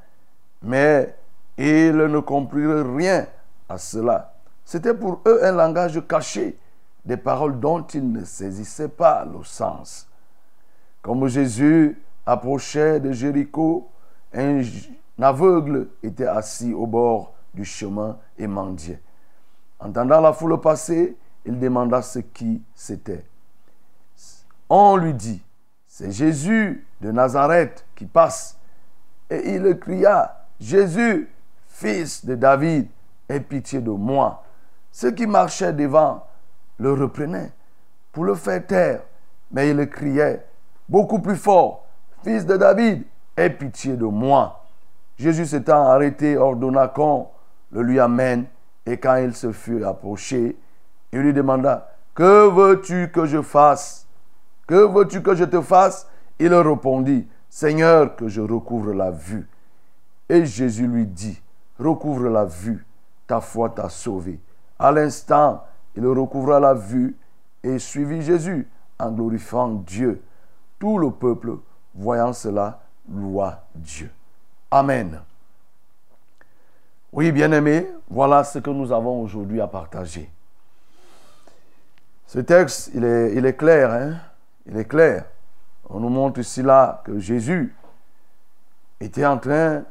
Mais 0.63 1.15
ils 1.57 1.97
ne 1.97 2.21
comprirent 2.21 2.95
rien 2.95 3.27
à 3.69 3.77
cela. 3.79 4.35
C'était 4.65 4.95
pour 4.95 5.21
eux 5.27 5.41
un 5.45 5.53
langage 5.53 6.01
caché, 6.07 6.59
des 7.05 7.17
paroles 7.17 7.59
dont 7.59 7.83
ils 7.83 8.13
ne 8.13 8.25
saisissaient 8.25 8.89
pas 8.89 9.25
le 9.25 9.43
sens. 9.45 10.07
Comme 11.03 11.27
Jésus 11.27 12.01
approchait 12.27 13.01
de 13.01 13.13
Jéricho, 13.13 13.89
un 14.33 14.61
aveugle 15.21 15.89
était 16.03 16.27
assis 16.27 16.73
au 16.73 16.87
bord 16.87 17.35
du 17.55 17.65
chemin 17.65 18.19
et 18.39 18.47
mendiait. 18.47 19.03
Entendant 19.81 20.21
la 20.21 20.33
foule 20.33 20.61
passer, 20.61 21.17
il 21.45 21.59
demanda 21.59 22.03
ce 22.03 22.19
qui 22.21 22.63
c'était. 22.75 23.25
On 24.69 24.97
lui 24.97 25.15
dit, 25.15 25.43
c'est 25.87 26.11
Jésus 26.11 26.87
de 27.01 27.11
Nazareth 27.11 27.85
qui 27.95 28.07
passe. 28.07 28.59
Et 29.31 29.55
il 29.55 29.79
cria, 29.79 30.47
Jésus, 30.61 31.29
fils 31.69 32.25
de 32.25 32.35
David, 32.35 32.89
aie 33.29 33.41
pitié 33.41 33.81
de 33.81 33.91
moi. 33.91 34.45
Ceux 34.91 35.13
qui 35.13 35.27
marchaient 35.27 35.73
devant 35.73 36.27
le 36.79 36.93
reprenaient 36.93 37.53
pour 38.13 38.25
le 38.25 38.35
faire 38.35 38.67
taire, 38.67 39.03
mais 39.51 39.71
il 39.71 39.89
criait 39.89 40.45
beaucoup 40.89 41.21
plus 41.21 41.37
fort, 41.37 41.85
Fils 42.23 42.45
de 42.45 42.57
David, 42.57 43.05
aie 43.37 43.51
pitié 43.51 43.97
de 43.97 44.05
moi. 44.05 44.58
Jésus 45.19 45.47
s'étant 45.47 45.87
arrêté, 45.89 46.37
ordonna 46.37 46.89
qu'on 46.89 47.29
le 47.73 47.83
lui 47.83 48.01
amène, 48.01 48.47
et 48.87 48.97
quand 48.97 49.17
il 49.17 49.35
se 49.35 49.53
fut 49.53 49.85
approché, 49.85 50.57
il 51.13 51.21
lui 51.21 51.33
demanda, 51.33 51.91
Que 52.15 52.49
veux-tu 52.49 53.11
que 53.13 53.27
je 53.27 53.43
fasse? 53.43 54.07
Que 54.67 54.75
veux-tu 54.75 55.23
que 55.23 55.35
je 55.35 55.45
te 55.45 55.61
fasse? 55.61 56.09
Il 56.39 56.55
répondit, 56.55 57.27
Seigneur, 57.49 58.15
que 58.17 58.29
je 58.29 58.41
recouvre 58.41 58.93
la 58.93 59.11
vue. 59.11 59.49
Et 60.29 60.45
Jésus 60.45 60.87
lui 60.87 61.07
dit, 61.07 61.41
recouvre 61.79 62.29
la 62.29 62.45
vue, 62.45 62.87
ta 63.27 63.41
foi 63.41 63.71
t'a 63.71 63.89
sauvé. 63.89 64.39
À 64.79 64.93
l'instant, 64.93 65.65
il 65.97 66.07
recouvra 66.07 66.61
la 66.61 66.75
vue 66.75 67.17
et 67.63 67.79
suivit 67.79 68.23
Jésus 68.23 68.69
en 68.99 69.11
glorifiant 69.11 69.69
Dieu. 69.69 70.23
Tout 70.79 70.99
le 70.99 71.11
peuple, 71.11 71.57
voyant 71.95 72.33
cela, 72.33 72.81
loua 73.11 73.65
Dieu. 73.75 74.11
Amen. 74.71 75.23
Oui, 77.11 77.33
bien-aimés, 77.33 77.89
voilà 78.11 78.45
ce 78.45 78.59
que 78.59 78.69
nous 78.69 78.93
avons 78.93 79.23
aujourd'hui 79.23 79.63
à 79.63 79.67
partager. 79.67 80.31
Ce 82.27 82.39
texte, 82.41 82.91
il 82.95 83.03
est, 83.03 83.57
clair, 83.57 83.91
hein? 83.91 84.17
Il 84.67 84.77
est 84.77 84.85
clair. 84.85 85.25
On 85.89 86.01
nous 86.01 86.11
montre 86.11 86.41
ici 86.41 86.63
là 86.63 87.01
que 87.03 87.19
Jésus 87.19 87.75
était 89.01 89.25
en 89.25 89.39
train 89.39 89.85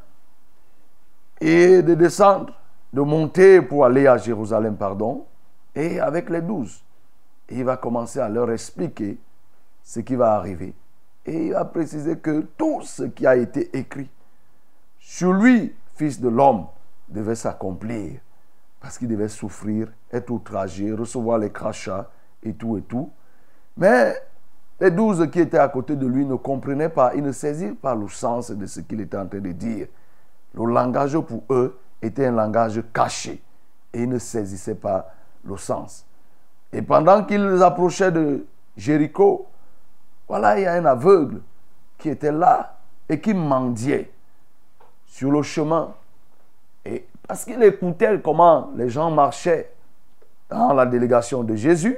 de 1.42 1.94
descendre, 1.96 2.54
de 2.94 3.02
monter 3.02 3.64
pour 3.64 3.84
aller 3.84 4.06
à 4.06 4.18
Jérusalem, 4.18 4.78
pardon, 4.78 5.26
et 5.74 6.00
avec 6.00 6.30
les 6.30 6.42
douze. 6.42 6.84
Et 7.50 7.58
il 7.58 7.64
va 7.64 7.78
commencer 7.78 8.20
à 8.20 8.30
leur 8.30 8.52
expliquer 8.52 9.18
ce 9.84 10.02
qui 10.02 10.16
va 10.16 10.36
arriver. 10.36 10.76
Et 11.26 11.48
il 11.48 11.54
va 11.54 11.66
préciser 11.66 12.20
que 12.20 12.42
tout 12.56 12.84
ce 12.84 13.04
qui 13.04 13.26
a 13.26 13.36
été 13.36 13.76
écrit 13.76 14.10
sur 15.10 15.32
lui, 15.32 15.74
fils 15.96 16.20
de 16.20 16.28
l'homme, 16.28 16.68
devait 17.08 17.34
s'accomplir. 17.34 18.20
Parce 18.82 18.98
qu'il 18.98 19.08
devait 19.08 19.30
souffrir, 19.30 19.88
être 20.12 20.30
outragé, 20.30 20.92
recevoir 20.92 21.38
les 21.38 21.50
crachats 21.50 22.10
et 22.44 22.54
tout 22.54 22.78
et 22.78 22.82
tout. 22.82 23.10
Mais 23.78 24.22
les 24.82 24.92
douze 24.92 25.26
qui 25.32 25.40
étaient 25.40 25.60
à 25.60 25.70
côté 25.70 25.96
de 25.96 26.06
lui 26.06 26.26
ne 26.26 26.36
comprenaient 26.36 26.90
pas, 26.90 27.16
ils 27.16 27.24
ne 27.24 27.32
saisirent 27.32 27.78
pas 27.78 27.96
le 27.96 28.10
sens 28.10 28.52
de 28.52 28.66
ce 28.66 28.82
qu'il 28.82 29.00
était 29.00 29.16
en 29.16 29.26
train 29.26 29.40
de 29.40 29.54
dire. 29.54 29.88
Le 30.54 30.66
langage 30.66 31.18
pour 31.20 31.42
eux 31.52 31.80
était 32.02 32.26
un 32.26 32.34
langage 32.34 32.84
caché 32.94 33.42
et 33.94 34.04
ils 34.04 34.10
ne 34.10 34.20
saisissaient 34.20 34.76
pas 34.76 35.10
le 35.46 35.56
sens. 35.56 36.06
Et 36.74 36.82
pendant 36.82 37.24
qu'ils 37.24 37.64
approchaient 37.64 38.12
de 38.12 38.46
Jéricho, 38.76 39.48
voilà, 40.28 40.60
il 40.60 40.64
y 40.64 40.68
a 40.68 40.74
un 40.74 40.86
aveugle 40.86 41.40
qui 41.98 42.10
était 42.10 42.34
là 42.34 42.78
et 43.08 43.22
qui 43.22 43.34
mendiait 43.34 44.12
sur 45.08 45.32
le 45.32 45.42
chemin. 45.42 45.96
Et 46.86 47.08
parce 47.28 47.44
qu'il 47.44 47.62
écoutait 47.64 48.22
comment 48.22 48.72
les 48.76 48.90
gens 48.90 49.10
marchaient 49.10 49.72
dans 50.50 50.74
la 50.74 50.86
délégation 50.86 51.44
de 51.44 51.56
Jésus, 51.56 51.98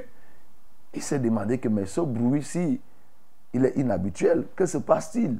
il 0.94 1.02
s'est 1.02 1.18
demandé 1.18 1.58
que 1.58 1.68
ce 1.84 2.00
bruit-ci, 2.00 2.80
il 3.52 3.64
est 3.64 3.76
inhabituel. 3.76 4.46
Que 4.56 4.66
se 4.66 4.78
passe-t-il? 4.78 5.38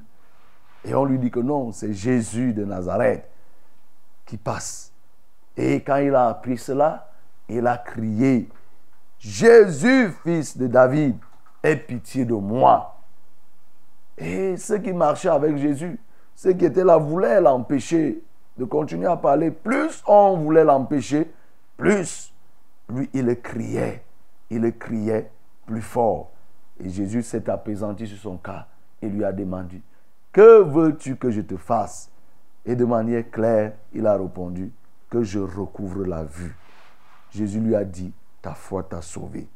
Et 0.85 0.95
on 0.95 1.05
lui 1.05 1.19
dit 1.19 1.31
que 1.31 1.41
non, 1.41 1.73
c'est 1.73 1.93
Jésus 1.93 2.53
de 2.53 2.65
Nazareth 2.65 3.25
qui 4.27 4.37
passe. 4.37 4.93
Et 5.57 5.83
quand 5.83 5.97
il 5.97 6.15
a 6.15 6.29
appris 6.29 6.57
cela, 6.57 7.11
il 7.49 7.67
a 7.67 7.77
crié, 7.77 8.49
Jésus, 9.19 10.13
fils 10.23 10.57
de 10.57 10.69
David, 10.69 11.17
aie 11.63 11.77
pitié 11.77 12.25
de 12.25 12.35
moi. 12.35 12.97
Et 14.17 14.57
ceux 14.57 14.79
qui 14.79 14.93
marchaient 14.93 15.29
avec 15.29 15.57
Jésus, 15.57 15.99
ceux 16.41 16.55
qui 16.55 16.65
étaient 16.65 16.85
là 16.85 16.97
voulaient 16.97 17.39
l'empêcher 17.39 18.23
de 18.57 18.65
continuer 18.65 19.07
à 19.07 19.19
parler. 19.19 19.51
Plus 19.51 20.03
on 20.07 20.39
voulait 20.39 20.65
l'empêcher, 20.65 21.31
plus 21.77 22.33
lui, 22.89 23.11
il 23.13 23.39
criait. 23.43 24.03
Il 24.49 24.75
criait 24.79 25.31
plus 25.67 25.83
fort. 25.83 26.31
Et 26.83 26.89
Jésus 26.89 27.23
s'est 27.25 27.51
apaisanti 27.51 28.07
sur 28.07 28.17
son 28.17 28.39
cas 28.39 28.67
et 29.03 29.09
lui 29.11 29.23
a 29.23 29.33
demandé, 29.33 29.83
que 30.33 30.63
veux-tu 30.63 31.17
que 31.17 31.31
je 31.31 31.43
te 31.43 31.59
fasse? 31.59 32.11
Et 32.65 32.75
de 32.75 32.87
manière 32.87 33.31
claire, 33.31 33.75
il 33.93 34.07
a 34.07 34.17
répondu, 34.17 34.73
que 35.11 35.23
je 35.23 35.41
recouvre 35.41 36.07
la 36.07 36.25
vue. 36.25 36.57
Jésus 37.33 37.61
lui 37.61 37.77
a 37.77 37.85
dit, 37.85 38.15
ta 38.41 38.55
foi 38.55 38.83
t'a 38.83 39.03
sauvé. 39.03 39.47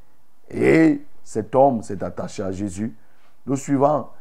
Et 0.50 1.00
cet 1.22 1.54
homme 1.54 1.82
s'est 1.82 2.04
attaché 2.04 2.42
à 2.42 2.52
Jésus. 2.52 2.94
Le 3.46 3.56
suivant, 3.56 4.12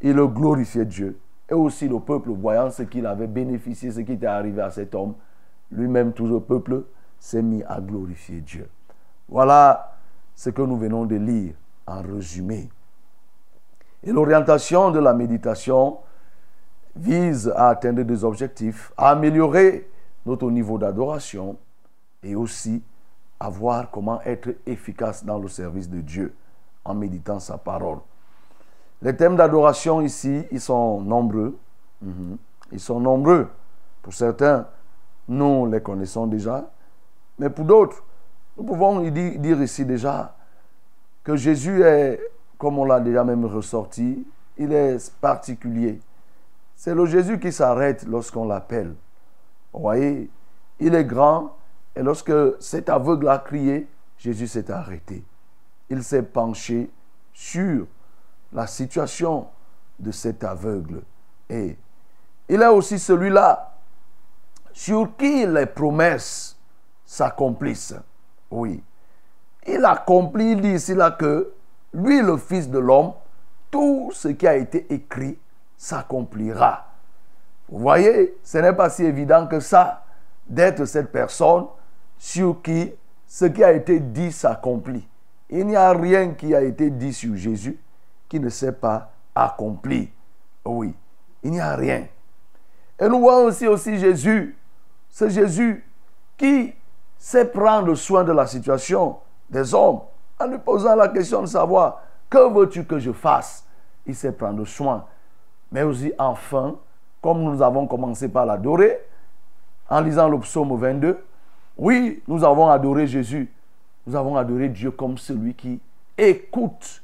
il 0.00 0.14
glorifiait 0.14 0.84
Dieu. 0.84 1.18
Et 1.50 1.54
aussi 1.54 1.88
le 1.88 2.00
peuple, 2.00 2.30
voyant 2.30 2.70
ce 2.70 2.82
qu'il 2.82 3.06
avait 3.06 3.26
bénéficié, 3.26 3.90
ce 3.90 4.00
qui 4.00 4.12
était 4.12 4.26
arrivé 4.26 4.62
à 4.62 4.70
cet 4.70 4.94
homme, 4.94 5.14
lui-même, 5.70 6.12
tout 6.12 6.26
le 6.26 6.40
peuple 6.40 6.84
s'est 7.18 7.42
mis 7.42 7.62
à 7.64 7.80
glorifier 7.80 8.40
Dieu. 8.40 8.68
Voilà 9.28 9.96
ce 10.34 10.50
que 10.50 10.62
nous 10.62 10.76
venons 10.76 11.04
de 11.04 11.16
lire 11.16 11.54
en 11.86 12.02
résumé. 12.02 12.68
Et 14.02 14.12
l'orientation 14.12 14.90
de 14.90 14.98
la 14.98 15.14
méditation 15.14 15.98
vise 16.96 17.52
à 17.56 17.68
atteindre 17.68 18.02
des 18.02 18.24
objectifs, 18.24 18.92
à 18.96 19.10
améliorer 19.10 19.88
notre 20.26 20.50
niveau 20.50 20.78
d'adoration 20.78 21.56
et 22.22 22.34
aussi 22.34 22.82
à 23.40 23.48
voir 23.48 23.90
comment 23.90 24.20
être 24.22 24.50
efficace 24.66 25.24
dans 25.24 25.38
le 25.38 25.48
service 25.48 25.88
de 25.88 26.00
Dieu 26.00 26.34
en 26.84 26.94
méditant 26.94 27.40
sa 27.40 27.58
parole. 27.58 27.98
Les 29.02 29.16
thèmes 29.16 29.36
d'adoration 29.36 30.00
ici, 30.00 30.44
ils 30.50 30.60
sont 30.60 31.00
nombreux. 31.00 31.58
Mhm. 32.00 32.36
Ils 32.72 32.80
sont 32.80 33.00
nombreux. 33.00 33.48
Pour 34.02 34.12
certains, 34.12 34.66
nous 35.28 35.66
les 35.66 35.80
connaissons 35.80 36.26
déjà. 36.26 36.70
Mais 37.38 37.50
pour 37.50 37.64
d'autres, 37.64 38.02
nous 38.56 38.64
pouvons 38.64 39.00
dire, 39.10 39.38
dire 39.38 39.62
ici 39.62 39.84
déjà 39.84 40.34
que 41.22 41.36
Jésus 41.36 41.82
est, 41.82 42.20
comme 42.58 42.78
on 42.78 42.84
l'a 42.84 43.00
déjà 43.00 43.24
même 43.24 43.44
ressorti, 43.44 44.26
il 44.56 44.72
est 44.72 45.12
particulier. 45.20 46.00
C'est 46.76 46.94
le 46.94 47.06
Jésus 47.06 47.40
qui 47.40 47.52
s'arrête 47.52 48.06
lorsqu'on 48.06 48.46
l'appelle. 48.46 48.94
Vous 49.72 49.80
voyez, 49.80 50.30
il 50.78 50.94
est 50.94 51.04
grand 51.04 51.56
et 51.96 52.02
lorsque 52.02 52.32
cet 52.60 52.88
aveugle 52.88 53.28
a 53.28 53.38
crié, 53.38 53.88
Jésus 54.18 54.46
s'est 54.46 54.70
arrêté. 54.70 55.24
Il 55.90 56.02
s'est 56.02 56.22
penché 56.22 56.90
sur 57.32 57.86
la 58.54 58.66
situation 58.66 59.48
de 59.98 60.12
cet 60.12 60.44
aveugle. 60.44 61.02
Et 61.50 61.76
il 62.48 62.62
est 62.62 62.68
aussi 62.68 62.98
celui-là 62.98 63.74
sur 64.72 65.16
qui 65.16 65.46
les 65.46 65.66
promesses 65.66 66.56
s'accomplissent. 67.04 67.96
Oui. 68.50 68.82
Il 69.66 69.84
accomplit, 69.84 70.52
il 70.52 70.60
dit 70.60 70.74
ici 70.74 70.94
là 70.94 71.10
que 71.10 71.52
lui, 71.92 72.22
le 72.22 72.36
Fils 72.36 72.68
de 72.68 72.78
l'homme, 72.78 73.12
tout 73.70 74.10
ce 74.12 74.28
qui 74.28 74.46
a 74.46 74.56
été 74.56 74.92
écrit 74.92 75.38
s'accomplira. 75.76 76.86
Vous 77.68 77.78
voyez, 77.78 78.36
ce 78.42 78.58
n'est 78.58 78.72
pas 78.72 78.90
si 78.90 79.04
évident 79.04 79.46
que 79.46 79.60
ça 79.60 80.04
d'être 80.46 80.84
cette 80.84 81.10
personne 81.10 81.66
sur 82.18 82.60
qui 82.62 82.92
ce 83.26 83.46
qui 83.46 83.64
a 83.64 83.72
été 83.72 83.98
dit 83.98 84.30
s'accomplit. 84.30 85.08
Il 85.50 85.66
n'y 85.66 85.76
a 85.76 85.90
rien 85.92 86.30
qui 86.34 86.54
a 86.54 86.62
été 86.62 86.90
dit 86.90 87.12
sur 87.12 87.34
Jésus 87.36 87.78
qui 88.28 88.40
ne 88.40 88.48
s'est 88.48 88.72
pas 88.72 89.10
accompli. 89.34 90.10
Oui, 90.64 90.94
il 91.42 91.50
n'y 91.52 91.60
a 91.60 91.74
rien. 91.76 92.06
Et 92.98 93.08
nous 93.08 93.20
voyons 93.20 93.46
aussi, 93.46 93.66
aussi 93.66 93.98
Jésus, 93.98 94.56
ce 95.10 95.28
Jésus 95.28 95.84
qui 96.36 96.74
sait 97.18 97.44
prendre 97.44 97.94
soin 97.94 98.24
de 98.24 98.32
la 98.32 98.46
situation 98.46 99.18
des 99.48 99.74
hommes 99.74 100.00
en 100.38 100.46
lui 100.46 100.58
posant 100.58 100.96
la 100.96 101.08
question 101.08 101.42
de 101.42 101.46
savoir 101.46 102.02
que 102.28 102.52
veux-tu 102.52 102.84
que 102.84 102.98
je 102.98 103.12
fasse? 103.12 103.64
Il 104.06 104.14
sait 104.14 104.32
prendre 104.32 104.64
soin. 104.64 105.04
Mais 105.70 105.82
aussi, 105.82 106.12
enfin, 106.18 106.76
comme 107.22 107.42
nous 107.42 107.62
avons 107.62 107.86
commencé 107.86 108.28
par 108.28 108.46
l'adorer, 108.46 109.00
en 109.88 110.00
lisant 110.00 110.28
le 110.28 110.38
psaume 110.40 110.76
22, 110.76 111.18
oui, 111.76 112.22
nous 112.28 112.44
avons 112.44 112.68
adoré 112.68 113.06
Jésus. 113.06 113.52
Nous 114.06 114.14
avons 114.14 114.36
adoré 114.36 114.68
Dieu 114.68 114.90
comme 114.90 115.18
celui 115.18 115.54
qui 115.54 115.80
écoute 116.16 117.02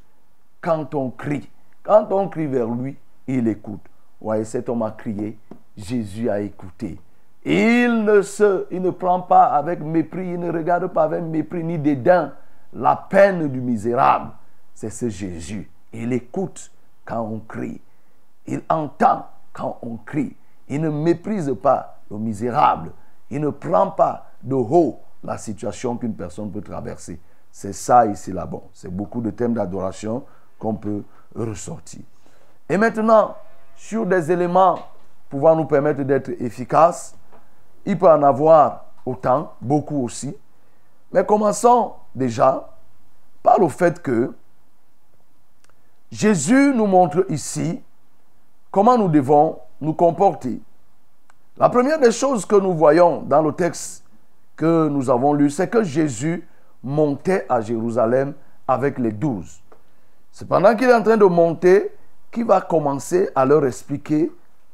quand 0.61 0.95
on 0.95 1.11
crie. 1.11 1.49
Quand 1.83 2.11
on 2.11 2.29
crie 2.29 2.47
vers 2.47 2.69
lui, 2.69 2.97
il 3.27 3.49
écoute. 3.49 3.81
Voyez, 4.21 4.45
cet 4.45 4.69
homme 4.69 4.83
a 4.83 4.91
crié, 4.91 5.39
Jésus 5.77 6.29
a 6.29 6.41
écouté. 6.41 6.99
Il 7.45 8.05
ne, 8.05 8.21
se, 8.21 8.67
il 8.71 8.83
ne 8.83 8.91
prend 8.91 9.21
pas 9.23 9.45
avec 9.45 9.81
mépris, 9.81 10.29
il 10.29 10.41
ne 10.41 10.53
regarde 10.53 10.89
pas 10.89 11.05
avec 11.05 11.23
mépris 11.23 11.65
ni 11.65 11.79
dédain 11.79 12.35
la 12.75 12.97
peine 12.97 13.49
du 13.49 13.61
misérable. 13.61 14.33
C'est 14.75 14.91
ce 14.91 15.09
Jésus. 15.09 15.71
Il 15.93 16.13
écoute 16.13 16.71
quand 17.05 17.23
on 17.23 17.41
crie. 17.41 17.81
Il 18.47 18.61
entend 18.69 19.27
quand 19.53 19.79
on 19.83 19.97
crie. 19.97 20.37
Il 20.69 20.83
ne 20.83 20.91
méprise 20.91 21.55
pas 21.63 22.01
le 22.11 22.19
misérable. 22.19 22.93
Il 23.31 23.41
ne 23.41 23.51
prend 23.51 23.91
pas 23.91 24.27
de 24.43 24.55
haut 24.55 25.01
la 25.25 25.39
situation 25.39 25.97
qu'une 25.97 26.15
personne 26.15 26.51
peut 26.51 26.61
traverser. 26.61 27.21
C'est 27.51 27.73
ça 27.73 28.07
ici 28.07 28.33
là 28.33 28.47
bon. 28.47 28.63
C'est 28.73 28.95
beaucoup 28.95 29.21
de 29.21 29.31
thèmes 29.31 29.55
d'adoration 29.55 30.25
qu'on 30.61 30.75
peut 30.75 31.03
ressortir. 31.35 32.03
Et 32.69 32.77
maintenant, 32.77 33.35
sur 33.75 34.07
des 34.07 34.31
éléments 34.31 34.79
pouvant 35.29 35.57
nous 35.57 35.65
permettre 35.65 36.03
d'être 36.03 36.29
efficaces, 36.41 37.17
il 37.85 37.99
peut 37.99 38.11
en 38.11 38.23
avoir 38.23 38.85
autant, 39.05 39.55
beaucoup 39.61 40.05
aussi. 40.05 40.37
Mais 41.13 41.25
commençons 41.25 41.95
déjà 42.15 42.71
par 43.43 43.59
le 43.59 43.69
fait 43.69 44.01
que 44.01 44.33
Jésus 46.11 46.73
nous 46.75 46.87
montre 46.87 47.25
ici 47.31 47.81
comment 48.71 48.99
nous 48.99 49.09
devons 49.09 49.59
nous 49.81 49.95
comporter. 49.95 50.61
La 51.57 51.69
première 51.69 51.99
des 51.99 52.13
choses 52.13 52.45
que 52.45 52.57
nous 52.57 52.75
voyons 52.75 53.23
dans 53.23 53.43
le 53.43 53.53
texte 53.53 54.05
que 54.57 54.89
nous 54.89 55.09
avons 55.09 55.33
lu, 55.33 55.51
c'est 55.51 55.69
que 55.69 55.83
Jésus 55.83 56.47
montait 56.83 57.47
à 57.49 57.61
Jérusalem 57.61 58.35
avec 58.69 58.99
les 58.99 59.13
douze. 59.13 59.61
C'est 60.33 60.47
pendant 60.47 60.75
qu'il 60.75 60.89
est 60.89 60.95
en 60.95 61.03
train 61.03 61.17
de 61.17 61.25
monter 61.25 61.93
qu'il 62.31 62.45
va 62.45 62.61
commencer 62.61 63.29
à 63.35 63.45
leur 63.45 63.67
expliquer 63.67 64.31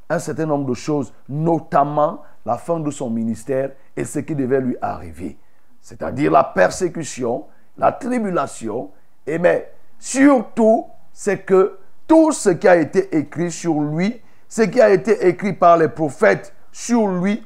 un 0.09 0.19
certain 0.19 0.47
nombre 0.47 0.69
de 0.69 0.75
choses, 0.75 1.13
notamment 1.29 2.23
la 2.45 2.59
fin 2.59 2.79
de 2.79 2.91
son 2.91 3.11
ministère 3.11 3.73
et 3.97 4.05
ce 4.05 4.21
qui 4.21 4.35
devait 4.35 4.61
lui 4.61 4.77
arriver. 4.81 5.37
C'est-à-dire 5.81 6.31
la 6.31 6.45
persécution, 6.45 7.47
la 7.77 7.93
tribulation, 7.93 8.91
et 9.27 9.39
mais 9.39 9.73
surtout, 9.99 10.87
c'est 11.13 11.39
que 11.39 11.79
tout 12.07 12.31
ce 12.33 12.51
qui 12.51 12.69
a 12.69 12.77
été 12.77 13.17
écrit 13.17 13.51
sur 13.51 13.81
lui, 13.81 14.21
ce 14.49 14.63
qui 14.63 14.81
a 14.81 14.91
été 14.91 15.27
écrit 15.27 15.55
par 15.55 15.77
les 15.77 15.89
prophètes 15.89 16.55
sur 16.71 17.09
lui, 17.09 17.45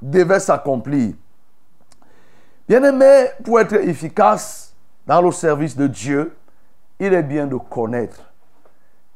devait 0.00 0.40
s'accomplir. 0.40 1.14
Bien-aimé, 2.68 3.26
pour 3.44 3.60
être 3.60 3.74
efficace 3.74 4.74
dans 5.06 5.20
le 5.20 5.30
service 5.30 5.76
de 5.76 5.86
Dieu, 5.86 6.34
il 6.98 7.12
est 7.12 7.22
bien 7.22 7.46
de 7.46 7.56
connaître. 7.56 8.32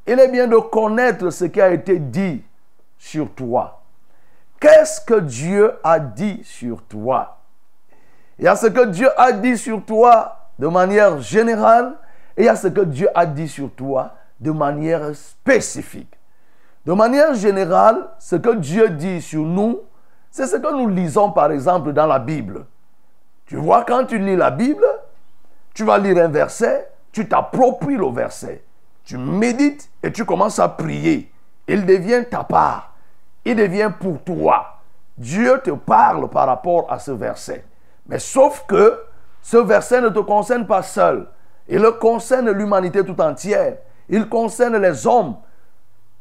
Il 0.07 0.19
est 0.19 0.29
bien 0.29 0.47
de 0.47 0.57
connaître 0.57 1.31
ce 1.31 1.45
qui 1.45 1.61
a 1.61 1.71
été 1.71 1.99
dit 1.99 2.43
sur 2.99 3.31
toi. 3.33 3.83
Qu'est-ce 4.61 5.01
que 5.01 5.21
Dieu 5.21 5.73
a 5.83 5.99
dit 5.99 6.43
sur 6.45 6.83
toi? 6.83 7.39
Il 8.39 8.45
y 8.45 8.49
a 8.49 8.57
ce 8.57 8.67
que 8.67 8.87
Dieu 8.87 9.09
a 9.19 9.33
dit 9.33 9.57
sur 9.57 9.85
toi 9.85 10.51
de 10.59 10.67
manière 10.67 11.21
générale 11.21 11.95
et 12.37 12.43
il 12.43 12.45
y 12.47 12.49
a 12.49 12.57
ce 12.57 12.69
que 12.69 12.83
Dieu 12.83 13.09
a 13.15 13.27
dit 13.27 13.49
sur 13.49 13.71
toi 13.71 14.15
de 14.39 14.51
manière 14.51 15.15
spécifique. 15.15 16.13
De 16.85 16.93
manière 16.93 17.35
générale, 17.35 18.09
ce 18.19 18.37
que 18.37 18.55
Dieu 18.57 18.89
dit 18.91 19.21
sur 19.21 19.43
nous, 19.43 19.81
c'est 20.31 20.47
ce 20.47 20.57
que 20.57 20.73
nous 20.73 20.89
lisons 20.89 21.33
par 21.33 21.53
exemple 21.53 21.93
dans 21.93 22.07
la 22.07 22.19
Bible. 22.19 22.65
Tu 23.47 23.57
vois, 23.57 23.85
quand 23.85 24.05
tu 24.07 24.19
lis 24.19 24.37
la 24.37 24.51
Bible, 24.51 24.87
tu 25.75 25.85
vas 25.85 25.99
lire 25.99 26.19
un 26.25 26.29
verset, 26.29 26.90
tu 27.13 27.29
t'appropries 27.29 27.97
le 27.97 28.11
verset, 28.11 28.63
tu 29.05 29.19
médites 29.19 29.91
et 30.03 30.13
tu 30.13 30.25
commences 30.25 30.59
à 30.59 30.69
prier. 30.69 31.33
Il 31.67 31.87
devient 31.87 32.25
ta 32.31 32.45
part, 32.45 32.95
il 33.45 33.57
devient 33.57 33.91
pour 33.99 34.23
toi. 34.23 34.79
Dieu 35.17 35.61
te 35.63 35.71
parle 35.71 36.29
par 36.31 36.47
rapport 36.47 36.91
à 36.91 36.99
ce 36.99 37.11
verset. 37.11 37.65
Mais 38.07 38.19
sauf 38.19 38.65
que 38.67 39.01
ce 39.43 39.57
verset 39.57 40.01
ne 40.01 40.09
te 40.09 40.19
concerne 40.21 40.67
pas 40.67 40.83
seul. 40.83 41.27
Il 41.69 41.83
concerne 42.01 42.51
l'humanité 42.51 43.05
tout 43.05 43.21
entière. 43.21 43.77
Il 44.09 44.29
concerne 44.29 44.77
les 44.77 45.07
hommes 45.07 45.37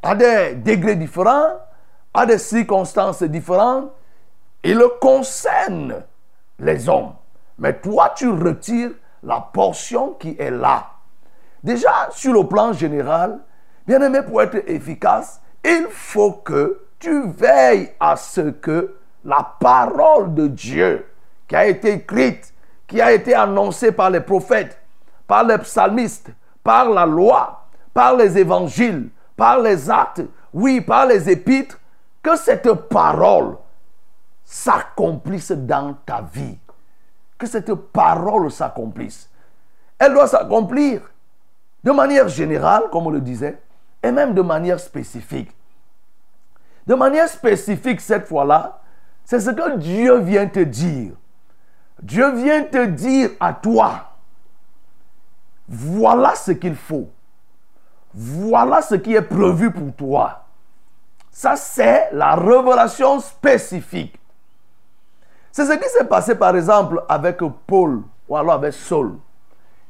à 0.04 0.15
des 0.15 0.56
degrés 0.56 0.95
différents, 0.95 1.54
à 2.13 2.25
des 2.25 2.38
circonstances 2.38 3.23
différentes. 3.23 3.92
Il 4.63 4.83
concerne 5.02 6.04
les 6.60 6.87
hommes. 6.87 7.13
Mais 7.58 7.73
toi, 7.73 8.13
tu 8.15 8.29
retires 8.29 8.92
la 9.23 9.39
portion 9.39 10.13
qui 10.13 10.35
est 10.39 10.51
là. 10.51 10.87
Déjà, 11.63 12.09
sur 12.11 12.33
le 12.33 12.43
plan 12.45 12.73
général, 12.73 13.39
bien 13.85 14.01
aimé, 14.01 14.21
pour 14.21 14.41
être 14.41 14.63
efficace, 14.67 15.41
il 15.63 15.87
faut 15.89 16.31
que 16.31 16.81
tu 16.99 17.29
veilles 17.29 17.91
à 17.99 18.15
ce 18.15 18.41
que 18.41 18.95
la 19.25 19.55
parole 19.59 20.33
de 20.33 20.47
Dieu 20.47 21.05
qui 21.47 21.55
a 21.55 21.65
été 21.65 21.93
écrite, 21.93 22.53
qui 22.87 23.01
a 23.01 23.11
été 23.11 23.33
annoncée 23.33 23.91
par 23.91 24.09
les 24.09 24.21
prophètes, 24.21 24.79
par 25.27 25.43
les 25.43 25.57
psalmistes, 25.57 26.31
par 26.63 26.89
la 26.89 27.05
loi, 27.05 27.67
par 27.93 28.15
les 28.15 28.37
évangiles, 28.37 29.09
par 29.35 29.59
les 29.59 29.89
actes, 29.89 30.21
oui, 30.53 30.81
par 30.81 31.05
les 31.05 31.29
épîtres, 31.29 31.79
que 32.21 32.35
cette 32.35 32.71
parole 32.71 33.57
s'accomplisse 34.43 35.51
dans 35.51 35.93
ta 36.05 36.21
vie. 36.21 36.57
Que 37.40 37.48
cette 37.48 37.73
parole 37.73 38.52
s'accomplisse. 38.52 39.29
Elle 39.98 40.13
doit 40.13 40.27
s'accomplir 40.27 41.02
de 41.83 41.92
manière 41.92 42.27
générale, 42.27 42.83
comme 42.92 43.08
on 43.08 43.10
le 43.10 43.21
disait, 43.21 43.60
et 44.04 44.12
même 44.12 44.35
de 44.35 44.42
manière 44.42 44.79
spécifique. 44.79 45.50
De 46.85 46.94
manière 46.94 47.27
spécifique, 47.27 48.02
cette 48.02 48.27
fois-là, 48.27 48.81
c'est 49.23 49.40
ce 49.40 49.52
que 49.52 49.77
Dieu 49.77 50.19
vient 50.19 50.48
te 50.48 50.60
dire. 50.60 51.13
Dieu 52.02 52.31
vient 52.35 52.63
te 52.63 52.85
dire 52.85 53.31
à 53.40 53.54
toi, 53.54 54.10
voilà 55.67 56.35
ce 56.35 56.52
qu'il 56.52 56.75
faut. 56.75 57.10
Voilà 58.13 58.81
ce 58.81 58.96
qui 58.96 59.13
est 59.13 59.21
prévu 59.21 59.71
pour 59.71 59.94
toi. 59.94 60.46
Ça, 61.31 61.56
c'est 61.56 62.10
la 62.12 62.35
révélation 62.35 63.19
spécifique. 63.19 64.18
C'est 65.60 65.65
ce 65.65 65.73
qui 65.73 65.89
s'est 65.89 66.05
passé, 66.05 66.35
par 66.35 66.55
exemple, 66.55 67.03
avec 67.10 67.39
Paul 67.67 68.03
ou 68.29 68.37
alors 68.37 68.53
avec 68.53 68.71
Saul. 68.71 69.17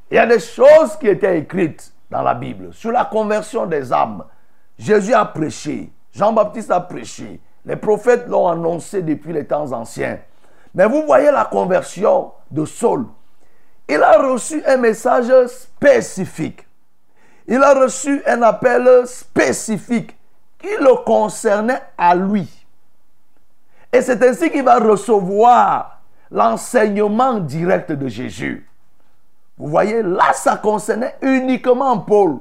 Il 0.09 0.15
y 0.15 0.17
a 0.17 0.25
des 0.25 0.39
choses 0.39 0.97
qui 0.99 1.07
étaient 1.07 1.37
écrites 1.37 1.93
dans 2.09 2.23
la 2.23 2.33
Bible 2.33 2.73
sur 2.73 2.91
la 2.91 3.05
conversion 3.05 3.67
des 3.67 3.93
âmes. 3.93 4.23
Jésus 4.79 5.13
a 5.13 5.25
prêché, 5.25 5.91
Jean-Baptiste 6.11 6.71
a 6.71 6.79
prêché, 6.79 7.39
les 7.63 7.75
prophètes 7.75 8.25
l'ont 8.27 8.47
annoncé 8.47 9.03
depuis 9.03 9.31
les 9.31 9.45
temps 9.45 9.71
anciens. 9.71 10.17
Mais 10.73 10.87
vous 10.87 11.03
voyez 11.05 11.29
la 11.29 11.45
conversion 11.45 12.31
de 12.49 12.65
Saul. 12.65 13.05
Il 13.87 14.01
a 14.01 14.13
reçu 14.13 14.63
un 14.65 14.77
message 14.77 15.31
spécifique. 15.45 16.65
Il 17.47 17.61
a 17.61 17.75
reçu 17.75 18.23
un 18.25 18.41
appel 18.41 19.05
spécifique 19.05 20.17
qui 20.57 20.75
le 20.79 20.95
concernait 21.05 21.83
à 21.95 22.15
lui. 22.15 22.58
Et 23.91 24.01
c'est 24.01 24.21
ainsi 24.23 24.51
qu'il 24.51 24.63
va 24.63 24.79
recevoir 24.79 26.01
l'enseignement 26.31 27.39
direct 27.39 27.91
de 27.91 28.07
Jésus. 28.07 28.69
Vous 29.57 29.67
voyez, 29.67 30.01
là, 30.03 30.31
ça 30.33 30.57
concernait 30.57 31.15
uniquement 31.21 31.97
Paul. 31.99 32.37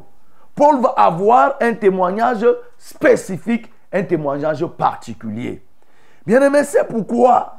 Paul 0.54 0.80
va 0.80 0.94
avoir 0.96 1.54
un 1.60 1.74
témoignage 1.74 2.46
spécifique, 2.76 3.70
un 3.92 4.02
témoignage 4.02 4.64
particulier. 4.66 5.62
Bien 6.26 6.42
aimé, 6.42 6.64
c'est 6.64 6.86
pourquoi 6.86 7.54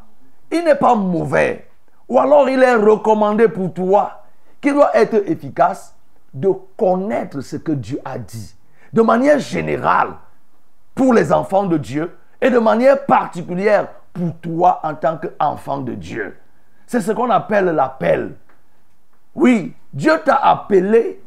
il 0.51 0.63
n'est 0.63 0.75
pas 0.75 0.95
mauvais, 0.95 1.67
ou 2.07 2.19
alors 2.19 2.49
il 2.49 2.61
est 2.61 2.75
recommandé 2.75 3.47
pour 3.47 3.73
toi, 3.73 4.23
qui 4.61 4.71
doit 4.71 4.95
être 4.95 5.15
efficace, 5.29 5.95
de 6.33 6.49
connaître 6.77 7.41
ce 7.41 7.55
que 7.55 7.71
Dieu 7.71 7.99
a 8.05 8.17
dit. 8.19 8.55
De 8.93 9.01
manière 9.01 9.39
générale, 9.39 10.09
pour 10.93 11.13
les 11.13 11.31
enfants 11.31 11.65
de 11.65 11.77
Dieu, 11.77 12.15
et 12.41 12.49
de 12.49 12.59
manière 12.59 13.05
particulière 13.05 13.87
pour 14.13 14.35
toi 14.41 14.79
en 14.83 14.95
tant 14.95 15.17
qu'enfant 15.17 15.79
de 15.79 15.93
Dieu. 15.93 16.37
C'est 16.87 17.01
ce 17.01 17.11
qu'on 17.11 17.29
appelle 17.29 17.65
l'appel. 17.65 18.35
Oui, 19.35 19.73
Dieu 19.93 20.13
t'a 20.25 20.35
appelé, 20.35 21.21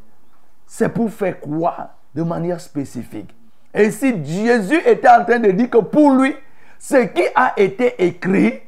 c'est 0.66 0.88
pour 0.88 1.10
faire 1.10 1.38
quoi 1.40 1.90
De 2.14 2.22
manière 2.22 2.60
spécifique? 2.60 3.34
Et 3.72 3.90
si 3.90 4.24
Jésus 4.24 4.80
était 4.86 5.08
en 5.08 5.24
train 5.24 5.38
de 5.38 5.50
dire 5.50 5.70
que 5.70 5.78
pour 5.78 6.10
lui, 6.10 6.34
ce 6.78 6.96
qui 7.06 7.22
a 7.34 7.54
été 7.56 8.04
écrit 8.04 8.60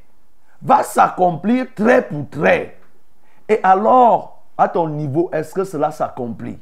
va 0.62 0.82
s'accomplir 0.82 1.66
trait 1.74 2.02
pour 2.02 2.28
trait. 2.30 2.78
Et 3.48 3.60
alors, 3.62 4.42
à 4.56 4.68
ton 4.68 4.88
niveau, 4.88 5.28
est-ce 5.32 5.52
que 5.52 5.64
cela 5.64 5.90
s'accomplit? 5.90 6.58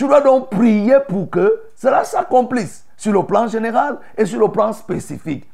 Tu 0.00 0.06
dois 0.08 0.22
donc 0.22 0.48
prier 0.48 0.96
pour 1.06 1.28
que 1.28 1.60
cela 1.76 2.04
s'accomplisse 2.04 2.86
sur 2.96 3.12
le 3.12 3.22
plan 3.22 3.46
général 3.48 3.98
et 4.16 4.24
sur 4.24 4.40
le 4.40 4.48
plan 4.48 4.72
spécifique. 4.72 5.46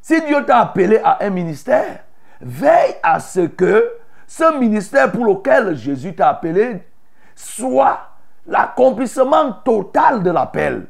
Si 0.00 0.18
Dieu 0.22 0.42
t'a 0.46 0.60
appelé 0.60 0.98
à 1.04 1.18
un 1.22 1.28
ministère, 1.28 1.98
veille 2.40 2.94
à 3.02 3.20
ce 3.20 3.40
que 3.40 3.92
ce 4.26 4.58
ministère 4.58 5.12
pour 5.12 5.26
lequel 5.26 5.76
Jésus 5.76 6.14
t'a 6.14 6.30
appelé 6.30 6.82
soit 7.36 7.98
l'accomplissement 8.46 9.52
total 9.66 10.22
de 10.22 10.30
l'appel. 10.30 10.86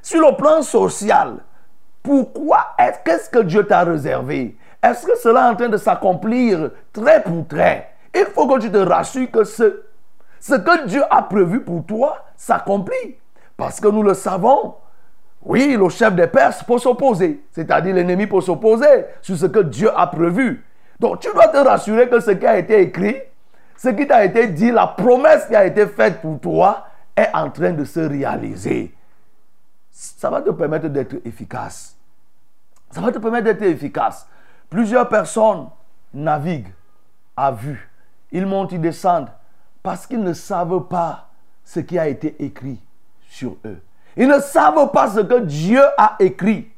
Sur 0.00 0.20
le 0.20 0.36
plan 0.36 0.62
social, 0.62 1.38
pourquoi 2.04 2.68
est 2.78 3.00
qu'est-ce 3.04 3.30
que 3.30 3.40
Dieu 3.40 3.66
t'a 3.66 3.82
réservé? 3.82 4.56
Est-ce 4.80 5.04
que 5.04 5.18
cela 5.18 5.48
est 5.48 5.50
en 5.50 5.56
train 5.56 5.70
de 5.70 5.76
s'accomplir 5.76 6.70
trait 6.92 7.20
pour 7.20 7.48
trait 7.48 7.90
Il 8.14 8.26
faut 8.26 8.46
que 8.46 8.60
tu 8.60 8.70
te 8.70 8.78
rassures 8.78 9.32
que 9.32 9.42
ce, 9.42 9.82
ce 10.38 10.54
que 10.54 10.86
Dieu 10.86 11.02
a 11.10 11.22
prévu 11.22 11.58
pour 11.58 11.84
toi 11.84 12.23
s'accomplit. 12.36 13.16
Parce 13.56 13.80
que 13.80 13.88
nous 13.88 14.02
le 14.02 14.14
savons. 14.14 14.74
Oui, 15.42 15.76
le 15.78 15.88
chef 15.90 16.14
des 16.14 16.26
Perses 16.26 16.62
peut 16.62 16.78
s'opposer, 16.78 17.44
c'est-à-dire 17.50 17.94
l'ennemi 17.94 18.26
peut 18.26 18.40
s'opposer 18.40 19.04
sur 19.20 19.36
ce 19.36 19.44
que 19.44 19.60
Dieu 19.60 19.90
a 19.94 20.06
prévu. 20.06 20.64
Donc 20.98 21.20
tu 21.20 21.30
dois 21.34 21.48
te 21.48 21.58
rassurer 21.58 22.08
que 22.08 22.18
ce 22.18 22.30
qui 22.30 22.46
a 22.46 22.56
été 22.56 22.80
écrit, 22.80 23.16
ce 23.76 23.90
qui 23.90 24.06
t'a 24.06 24.24
été 24.24 24.46
dit, 24.46 24.70
la 24.70 24.86
promesse 24.86 25.44
qui 25.46 25.54
a 25.54 25.66
été 25.66 25.86
faite 25.86 26.22
pour 26.22 26.40
toi 26.40 26.86
est 27.14 27.28
en 27.34 27.50
train 27.50 27.72
de 27.72 27.84
se 27.84 28.00
réaliser. 28.00 28.94
Ça 29.90 30.30
va 30.30 30.40
te 30.40 30.50
permettre 30.50 30.88
d'être 30.88 31.16
efficace. 31.26 31.96
Ça 32.90 33.02
va 33.02 33.12
te 33.12 33.18
permettre 33.18 33.44
d'être 33.44 33.62
efficace. 33.62 34.26
Plusieurs 34.70 35.08
personnes 35.08 35.68
naviguent 36.12 36.72
à 37.36 37.52
vue. 37.52 37.90
Ils 38.32 38.46
montent, 38.46 38.72
ils 38.72 38.80
descendent 38.80 39.30
parce 39.82 40.06
qu'ils 40.06 40.22
ne 40.22 40.32
savent 40.32 40.84
pas 40.88 41.28
ce 41.64 41.80
qui 41.80 41.98
a 41.98 42.08
été 42.08 42.36
écrit 42.38 42.80
sur 43.28 43.56
eux. 43.64 43.80
Ils 44.16 44.28
ne 44.28 44.38
savent 44.38 44.90
pas 44.92 45.08
ce 45.08 45.20
que 45.20 45.40
Dieu 45.40 45.82
a 45.96 46.16
écrit. 46.20 46.68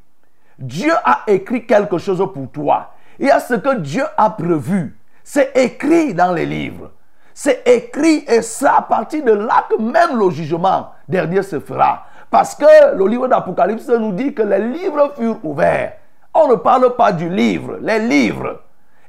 Dieu 0.59 0.93
a 1.05 1.21
écrit 1.27 1.67
quelque 1.67 1.99
chose 1.99 2.27
pour 2.33 2.51
toi. 2.51 2.93
Il 3.19 3.27
y 3.27 3.31
a 3.31 3.41
ce 3.41 3.55
que 3.55 3.77
Dieu 3.77 4.05
a 4.17 4.31
prévu. 4.31 4.97
C'est 5.23 5.57
écrit 5.57 6.15
dans 6.15 6.33
les 6.33 6.47
livres. 6.47 6.93
C'est 7.35 7.63
écrit 7.67 8.25
et 8.27 8.41
ça 8.41 8.77
à 8.79 8.83
partir 8.83 9.23
de 9.23 9.33
là 9.33 9.67
que 9.69 9.81
même 9.81 10.19
le 10.19 10.31
jugement 10.31 10.93
dernier 11.07 11.43
se 11.43 11.61
fera. 11.61 12.07
Parce 12.31 12.55
que 12.55 12.97
le 12.97 13.07
livre 13.07 13.29
d'Apocalypse 13.29 13.89
nous 13.89 14.13
dit 14.13 14.33
que 14.33 14.43
les 14.43 14.61
livres 14.61 15.13
furent 15.17 15.45
ouverts. 15.45 15.95
On 16.33 16.49
ne 16.49 16.55
parle 16.55 16.97
pas 16.97 17.13
du 17.13 17.29
livre, 17.29 17.79
les 17.81 17.99
livres. 17.99 18.63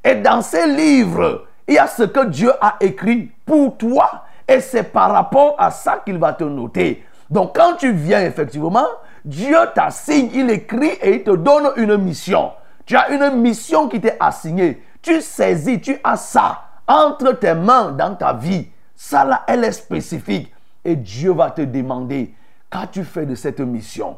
Et 0.04 0.16
dans 0.16 0.42
ces 0.42 0.68
livres, 0.68 1.46
il 1.68 1.76
y 1.76 1.78
a 1.78 1.88
ce 1.88 2.04
que 2.04 2.26
Dieu 2.26 2.52
a 2.62 2.76
écrit 2.80 3.32
pour 3.46 3.78
toi. 3.78 4.26
Et 4.48 4.62
c'est 4.62 4.84
par 4.84 5.12
rapport 5.12 5.56
à 5.58 5.72
ça 5.72 6.02
qu'il 6.06 6.18
va 6.18 6.34
te 6.34 6.44
noter. 6.44 7.06
Donc 7.30 7.56
quand 7.56 7.76
tu 7.76 7.92
viens 7.92 8.22
effectivement, 8.22 8.88
Dieu 9.26 9.58
t'assigne, 9.76 10.30
il 10.34 10.50
écrit 10.50 10.94
et 11.02 11.16
il 11.16 11.24
te 11.24 11.32
donne 11.32 11.72
une 11.76 11.98
mission. 11.98 12.52
Tu 12.86 12.96
as 12.96 13.10
une 13.10 13.42
mission 13.42 13.90
qui 13.90 14.00
t'est 14.00 14.16
assignée. 14.20 14.82
Tu 15.02 15.22
saisis, 15.22 15.82
tu 15.82 15.98
as 16.04 16.16
ça 16.16 16.62
entre 16.88 17.34
tes 17.34 17.54
mains 17.54 17.92
dans 17.92 18.16
ta 18.16 18.34
vie. 18.34 18.70
Ça 18.96 19.26
là, 19.26 19.44
elle 19.48 19.66
est 19.66 19.74
spécifique. 19.74 20.54
Et 20.86 20.96
Dieu 20.96 21.34
va 21.34 21.52
te 21.52 21.62
demander, 21.62 22.34
qu'as-tu 22.72 23.04
fait 23.04 23.26
de 23.26 23.36
cette 23.36 23.60
mission? 23.60 24.18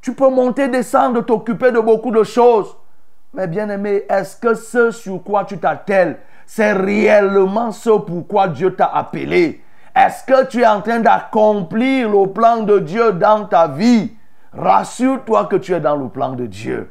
Tu 0.00 0.14
peux 0.14 0.30
monter, 0.30 0.68
descendre, 0.68 1.20
t'occuper 1.20 1.70
de 1.70 1.80
beaucoup 1.80 2.10
de 2.10 2.22
choses. 2.22 2.74
Mais 3.34 3.46
bien 3.46 3.68
aimé, 3.68 4.04
est-ce 4.08 4.36
que 4.36 4.54
ce 4.54 4.90
sur 4.90 5.22
quoi 5.22 5.44
tu 5.44 5.58
t'attelles, 5.58 6.18
c'est 6.52 6.72
réellement 6.72 7.70
ce 7.70 7.90
pourquoi 7.90 8.48
Dieu 8.48 8.74
t'a 8.74 8.86
appelé 8.86 9.62
Est-ce 9.94 10.24
que 10.24 10.48
tu 10.48 10.62
es 10.62 10.66
en 10.66 10.80
train 10.80 10.98
d'accomplir 10.98 12.10
le 12.10 12.26
plan 12.26 12.64
de 12.64 12.80
Dieu 12.80 13.12
dans 13.12 13.44
ta 13.44 13.68
vie? 13.68 14.12
Rassure-toi 14.52 15.44
que 15.44 15.54
tu 15.54 15.72
es 15.72 15.78
dans 15.78 15.94
le 15.94 16.08
plan 16.08 16.32
de 16.32 16.46
Dieu. 16.46 16.90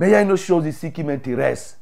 Mais 0.00 0.08
il 0.08 0.10
y 0.10 0.14
a 0.16 0.22
une 0.22 0.34
chose 0.34 0.66
ici 0.66 0.90
qui 0.90 1.04
m'intéresse. 1.04 1.78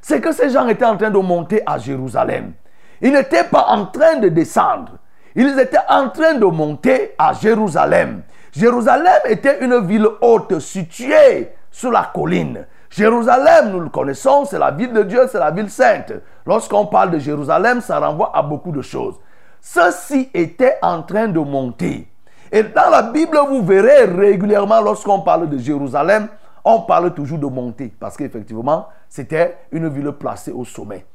C'est 0.00 0.20
que 0.20 0.30
ces 0.30 0.50
gens 0.50 0.68
étaient 0.68 0.84
en 0.84 0.96
train 0.96 1.10
de 1.10 1.18
monter 1.18 1.62
à 1.66 1.78
Jérusalem. 1.78 2.52
Ils 3.00 3.12
n'étaient 3.12 3.42
pas 3.42 3.66
en 3.66 3.86
train 3.86 4.20
de 4.20 4.28
descendre. 4.28 4.98
Ils 5.34 5.58
étaient 5.58 5.78
en 5.88 6.10
train 6.10 6.34
de 6.34 6.46
monter 6.46 7.16
à 7.18 7.32
Jérusalem. 7.32 8.22
Jérusalem 8.52 9.20
était 9.28 9.64
une 9.64 9.84
ville 9.84 10.06
haute 10.20 10.60
située 10.60 11.48
sur 11.72 11.90
la 11.90 12.08
colline. 12.14 12.66
Jérusalem, 12.92 13.70
nous 13.72 13.80
le 13.80 13.88
connaissons, 13.88 14.44
c'est 14.44 14.58
la 14.58 14.70
ville 14.70 14.92
de 14.92 15.02
Dieu, 15.02 15.26
c'est 15.30 15.38
la 15.38 15.50
ville 15.50 15.70
sainte. 15.70 16.12
Lorsqu'on 16.44 16.84
parle 16.84 17.10
de 17.12 17.18
Jérusalem, 17.18 17.80
ça 17.80 17.98
renvoie 17.98 18.36
à 18.36 18.42
beaucoup 18.42 18.70
de 18.70 18.82
choses. 18.82 19.14
Ceux-ci 19.62 20.28
étaient 20.34 20.76
en 20.82 21.02
train 21.02 21.28
de 21.28 21.40
monter. 21.40 22.06
Et 22.50 22.62
dans 22.62 22.90
la 22.90 23.02
Bible, 23.02 23.38
vous 23.48 23.64
verrez 23.64 24.04
régulièrement, 24.04 24.82
lorsqu'on 24.82 25.20
parle 25.20 25.48
de 25.48 25.56
Jérusalem, 25.56 26.28
on 26.62 26.80
parle 26.80 27.14
toujours 27.14 27.38
de 27.38 27.46
monter. 27.46 27.90
Parce 27.98 28.14
qu'effectivement, 28.14 28.88
c'était 29.08 29.56
une 29.72 29.88
ville 29.88 30.12
placée 30.12 30.52
au 30.52 30.66
sommet. 30.66 31.06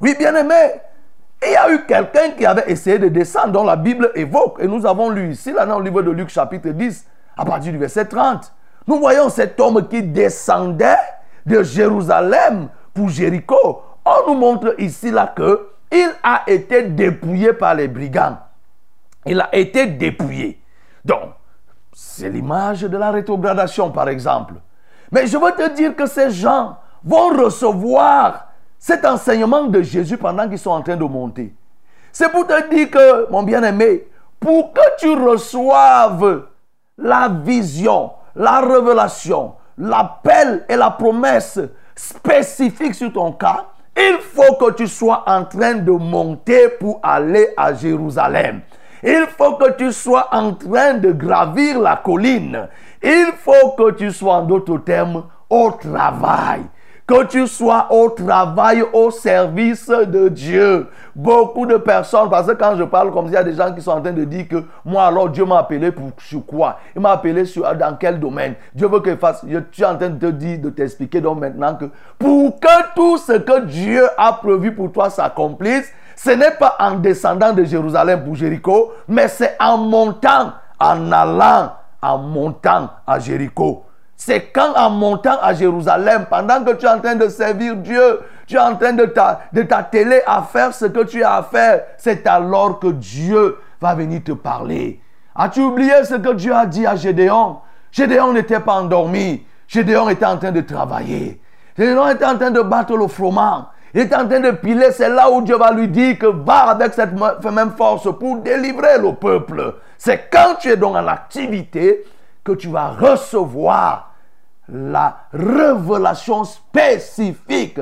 Oui, 0.00 0.16
bien 0.18 0.34
aimé, 0.34 0.54
il 1.46 1.52
y 1.52 1.56
a 1.56 1.70
eu 1.70 1.84
quelqu'un 1.84 2.30
qui 2.30 2.46
avait 2.46 2.70
essayé 2.72 2.98
de 2.98 3.08
descendre, 3.08 3.48
dont 3.48 3.64
la 3.64 3.76
Bible 3.76 4.10
évoque. 4.14 4.56
Et 4.60 4.66
nous 4.66 4.86
avons 4.86 5.10
lu 5.10 5.32
ici, 5.32 5.52
là, 5.52 5.66
dans 5.66 5.80
le 5.80 5.84
livre 5.84 6.00
de 6.00 6.12
Luc, 6.12 6.30
chapitre 6.30 6.70
10, 6.70 7.06
à 7.36 7.44
partir 7.44 7.72
du 7.72 7.78
verset 7.78 8.06
30. 8.06 8.50
Nous 8.86 8.98
voyons 8.98 9.28
cet 9.28 9.60
homme 9.60 9.86
qui 9.86 10.02
descendait 10.02 10.96
de 11.46 11.62
Jérusalem 11.62 12.68
pour 12.92 13.08
Jéricho. 13.08 13.82
On 14.04 14.28
nous 14.32 14.38
montre 14.38 14.74
ici, 14.78 15.10
là, 15.10 15.32
que 15.34 15.68
il 15.90 16.10
a 16.22 16.42
été 16.46 16.82
dépouillé 16.82 17.52
par 17.52 17.74
les 17.74 17.88
brigands. 17.88 18.38
Il 19.24 19.40
a 19.40 19.54
été 19.54 19.86
dépouillé. 19.86 20.60
Donc, 21.04 21.30
c'est 21.92 22.28
l'image 22.28 22.82
de 22.82 22.96
la 22.96 23.10
rétrogradation, 23.10 23.90
par 23.90 24.08
exemple. 24.08 24.54
Mais 25.10 25.26
je 25.26 25.38
veux 25.38 25.52
te 25.52 25.74
dire 25.74 25.94
que 25.94 26.06
ces 26.06 26.30
gens 26.30 26.76
vont 27.04 27.28
recevoir 27.28 28.48
cet 28.78 29.04
enseignement 29.04 29.64
de 29.64 29.82
Jésus 29.82 30.18
pendant 30.18 30.48
qu'ils 30.48 30.58
sont 30.58 30.70
en 30.70 30.82
train 30.82 30.96
de 30.96 31.04
monter. 31.04 31.54
C'est 32.12 32.30
pour 32.30 32.46
te 32.46 32.68
dire 32.74 32.90
que, 32.90 33.30
mon 33.30 33.42
bien-aimé, 33.42 34.06
pour 34.40 34.72
que 34.72 34.80
tu 34.98 35.12
reçoives 35.14 36.44
la 36.98 37.28
vision, 37.28 38.10
la 38.34 38.60
révélation, 38.60 39.54
l'appel 39.78 40.64
et 40.68 40.76
la 40.76 40.90
promesse 40.90 41.60
spécifique 41.94 42.94
sur 42.94 43.12
ton 43.12 43.32
cas, 43.32 43.66
il 43.96 44.18
faut 44.20 44.54
que 44.56 44.72
tu 44.72 44.86
sois 44.86 45.24
en 45.26 45.44
train 45.44 45.74
de 45.74 45.90
monter 45.90 46.68
pour 46.68 47.00
aller 47.02 47.48
à 47.56 47.72
Jérusalem. 47.72 48.60
Il 49.02 49.26
faut 49.36 49.54
que 49.54 49.72
tu 49.72 49.92
sois 49.92 50.28
en 50.32 50.52
train 50.54 50.94
de 50.94 51.12
gravir 51.12 51.78
la 51.80 51.96
colline. 51.96 52.68
Il 53.02 53.32
faut 53.38 53.70
que 53.76 53.92
tu 53.92 54.10
sois, 54.10 54.34
en 54.34 54.42
d'autres 54.42 54.78
termes, 54.78 55.24
au 55.48 55.70
travail. 55.70 56.62
Que 57.06 57.24
tu 57.24 57.46
sois 57.46 57.86
au 57.90 58.08
travail, 58.10 58.82
au 58.92 59.12
service 59.12 59.88
de 59.88 60.28
Dieu. 60.28 60.88
Beaucoup 61.14 61.64
de 61.64 61.76
personnes, 61.76 62.28
parce 62.28 62.48
que 62.48 62.52
quand 62.54 62.74
je 62.76 62.82
parle 62.82 63.12
comme 63.12 63.26
ça, 63.26 63.30
il 63.30 63.34
y 63.34 63.36
a 63.36 63.44
des 63.44 63.52
gens 63.52 63.72
qui 63.72 63.80
sont 63.80 63.92
en 63.92 64.00
train 64.00 64.12
de 64.12 64.24
dire 64.24 64.48
que 64.48 64.64
moi 64.84 65.06
alors 65.06 65.28
Dieu 65.28 65.44
m'a 65.44 65.60
appelé 65.60 65.92
pour 65.92 66.10
sur 66.18 66.44
quoi? 66.44 66.78
Il 66.96 67.00
m'a 67.00 67.12
appelé 67.12 67.44
sur, 67.44 67.62
dans 67.76 67.96
quel 67.96 68.18
domaine? 68.18 68.56
Dieu 68.74 68.88
veut 68.88 68.98
que 68.98 69.10
je 69.10 69.16
fasse. 69.16 69.44
Je 69.48 69.58
suis 69.70 69.84
en 69.84 69.96
train 69.96 70.08
de 70.08 70.18
te 70.18 70.32
dire, 70.32 70.58
de 70.58 70.68
t'expliquer 70.68 71.20
donc 71.20 71.38
maintenant 71.38 71.76
que 71.76 71.84
pour 72.18 72.58
que 72.58 72.94
tout 72.96 73.18
ce 73.18 73.34
que 73.34 73.60
Dieu 73.66 74.04
a 74.18 74.32
prévu 74.32 74.74
pour 74.74 74.90
toi 74.90 75.08
s'accomplisse, 75.08 75.88
ce 76.16 76.30
n'est 76.30 76.50
pas 76.58 76.76
en 76.80 76.96
descendant 76.96 77.52
de 77.52 77.62
Jérusalem 77.62 78.24
pour 78.24 78.34
Jéricho, 78.34 78.92
mais 79.06 79.28
c'est 79.28 79.56
en 79.60 79.78
montant, 79.78 80.54
en 80.80 81.12
allant, 81.12 81.70
en 82.02 82.18
montant 82.18 82.90
à 83.06 83.20
Jéricho. 83.20 83.85
C'est 84.16 84.46
quand 84.52 84.74
en 84.76 84.90
montant 84.90 85.38
à 85.42 85.52
Jérusalem, 85.52 86.26
pendant 86.30 86.64
que 86.64 86.72
tu 86.72 86.86
es 86.86 86.88
en 86.88 87.00
train 87.00 87.14
de 87.16 87.28
servir 87.28 87.76
Dieu, 87.76 88.20
tu 88.46 88.56
es 88.56 88.58
en 88.58 88.74
train 88.76 88.92
de 88.94 89.04
t'atteler 89.62 90.22
à 90.26 90.42
faire 90.42 90.72
ce 90.72 90.86
que 90.86 91.04
tu 91.04 91.22
as 91.22 91.34
à 91.36 91.42
faire, 91.42 91.82
c'est 91.98 92.26
alors 92.26 92.78
que 92.78 92.88
Dieu 92.88 93.58
va 93.80 93.94
venir 93.94 94.22
te 94.24 94.32
parler. 94.32 95.00
As-tu 95.34 95.60
oublié 95.60 96.02
ce 96.04 96.14
que 96.14 96.32
Dieu 96.32 96.54
a 96.54 96.64
dit 96.64 96.86
à 96.86 96.96
Gédéon? 96.96 97.58
Gédéon 97.92 98.32
n'était 98.32 98.60
pas 98.60 98.74
endormi. 98.74 99.44
Gédéon 99.68 100.08
était 100.08 100.24
en 100.24 100.38
train 100.38 100.52
de 100.52 100.62
travailler. 100.62 101.40
Gédéon 101.76 102.08
était 102.08 102.24
en 102.24 102.38
train 102.38 102.50
de 102.50 102.62
battre 102.62 102.96
le 102.96 103.06
froment. 103.08 103.66
Il 103.92 104.00
était 104.00 104.16
en 104.16 104.26
train 104.26 104.40
de 104.40 104.50
piler. 104.52 104.92
C'est 104.92 105.08
là 105.10 105.30
où 105.30 105.42
Dieu 105.42 105.56
va 105.56 105.72
lui 105.72 105.88
dire 105.88 106.18
que 106.18 106.26
va 106.26 106.70
avec 106.70 106.94
cette 106.94 107.12
me- 107.12 107.50
même 107.50 107.72
force 107.72 108.08
pour 108.18 108.36
délivrer 108.36 108.98
le 108.98 109.14
peuple. 109.14 109.74
C'est 109.98 110.30
quand 110.30 110.54
tu 110.58 110.70
es 110.70 110.76
donc 110.76 110.96
en 110.96 111.06
activité 111.06 112.04
que 112.46 112.52
tu 112.52 112.68
vas 112.68 112.90
recevoir 112.90 114.14
la 114.68 115.16
révélation 115.32 116.44
spécifique 116.44 117.80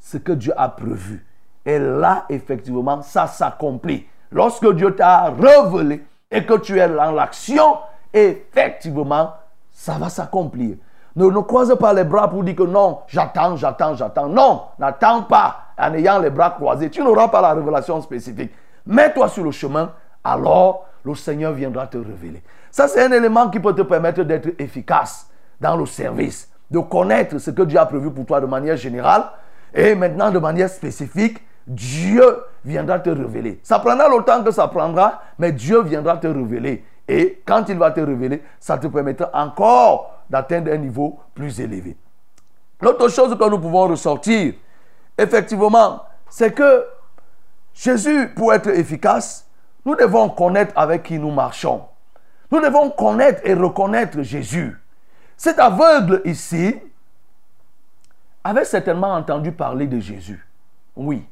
ce 0.00 0.16
que 0.16 0.32
Dieu 0.32 0.54
a 0.56 0.70
prévu. 0.70 1.26
Et 1.64 1.78
là, 1.78 2.24
effectivement, 2.30 3.02
ça 3.02 3.26
s'accomplit. 3.26 4.06
Lorsque 4.32 4.66
Dieu 4.74 4.94
t'a 4.94 5.30
révélé 5.30 6.02
et 6.30 6.46
que 6.46 6.54
tu 6.54 6.78
es 6.78 6.88
dans 6.88 7.12
l'action, 7.12 7.76
effectivement, 8.14 9.34
ça 9.70 9.98
va 9.98 10.08
s'accomplir. 10.08 10.76
Ne, 11.14 11.26
ne 11.26 11.40
croise 11.40 11.76
pas 11.78 11.92
les 11.92 12.04
bras 12.04 12.28
pour 12.28 12.44
dire 12.44 12.56
que 12.56 12.62
non, 12.62 13.00
j'attends, 13.08 13.56
j'attends, 13.56 13.94
j'attends. 13.94 14.28
Non, 14.28 14.62
n'attends 14.78 15.22
pas 15.22 15.56
en 15.78 15.92
ayant 15.92 16.18
les 16.18 16.30
bras 16.30 16.50
croisés. 16.50 16.88
Tu 16.88 17.02
n'auras 17.02 17.28
pas 17.28 17.42
la 17.42 17.52
révélation 17.52 18.00
spécifique. 18.00 18.52
Mets-toi 18.86 19.28
sur 19.28 19.44
le 19.44 19.50
chemin, 19.50 19.92
alors 20.24 20.86
le 21.04 21.14
Seigneur 21.14 21.52
viendra 21.52 21.86
te 21.86 21.98
révéler. 21.98 22.42
Ça, 22.76 22.88
c'est 22.88 23.02
un 23.02 23.12
élément 23.12 23.48
qui 23.48 23.58
peut 23.58 23.74
te 23.74 23.80
permettre 23.80 24.22
d'être 24.22 24.50
efficace 24.60 25.30
dans 25.58 25.78
le 25.78 25.86
service, 25.86 26.50
de 26.70 26.78
connaître 26.78 27.38
ce 27.38 27.50
que 27.50 27.62
Dieu 27.62 27.78
a 27.78 27.86
prévu 27.86 28.10
pour 28.10 28.26
toi 28.26 28.38
de 28.38 28.44
manière 28.44 28.76
générale 28.76 29.30
et 29.72 29.94
maintenant 29.94 30.30
de 30.30 30.38
manière 30.38 30.68
spécifique, 30.68 31.38
Dieu 31.66 32.22
viendra 32.66 32.98
te 32.98 33.08
révéler. 33.08 33.60
Ça 33.62 33.78
prendra 33.78 34.10
le 34.10 34.22
temps 34.24 34.44
que 34.44 34.50
ça 34.50 34.68
prendra, 34.68 35.22
mais 35.38 35.52
Dieu 35.52 35.82
viendra 35.84 36.18
te 36.18 36.26
révéler. 36.26 36.84
Et 37.08 37.40
quand 37.46 37.66
il 37.70 37.78
va 37.78 37.92
te 37.92 38.00
révéler, 38.00 38.42
ça 38.60 38.76
te 38.76 38.88
permettra 38.88 39.30
encore 39.32 40.12
d'atteindre 40.28 40.70
un 40.70 40.76
niveau 40.76 41.18
plus 41.34 41.58
élevé. 41.58 41.96
L'autre 42.82 43.08
chose 43.08 43.38
que 43.38 43.48
nous 43.48 43.58
pouvons 43.58 43.88
ressortir, 43.88 44.52
effectivement, 45.16 46.02
c'est 46.28 46.52
que 46.52 46.84
Jésus, 47.72 48.34
pour 48.36 48.52
être 48.52 48.68
efficace, 48.68 49.48
nous 49.86 49.94
devons 49.96 50.28
connaître 50.28 50.74
avec 50.76 51.04
qui 51.04 51.18
nous 51.18 51.30
marchons. 51.30 51.80
Nous 52.50 52.60
devons 52.60 52.90
connaître 52.90 53.40
et 53.44 53.54
reconnaître 53.54 54.22
Jésus. 54.22 54.76
Cet 55.36 55.58
aveugle 55.58 56.22
ici 56.24 56.76
avait 58.44 58.64
certainement 58.64 59.14
entendu 59.14 59.52
parler 59.52 59.86
de 59.86 59.98
Jésus. 59.98 60.46
Oui, 60.94 61.24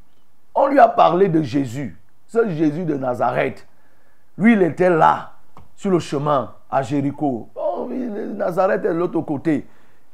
on 0.54 0.66
lui 0.66 0.78
a 0.78 0.88
parlé 0.88 1.28
de 1.28 1.42
Jésus, 1.42 1.96
ce 2.26 2.48
Jésus 2.48 2.84
de 2.84 2.96
Nazareth. 2.96 3.66
Lui, 4.36 4.54
il 4.54 4.62
était 4.62 4.90
là, 4.90 5.32
sur 5.76 5.90
le 5.90 5.98
chemin 5.98 6.52
à 6.70 6.82
Jéricho. 6.82 7.48
Nazareth 8.36 8.84
est 8.84 8.88
de 8.88 8.94
l'autre 8.94 9.20
côté. 9.20 9.66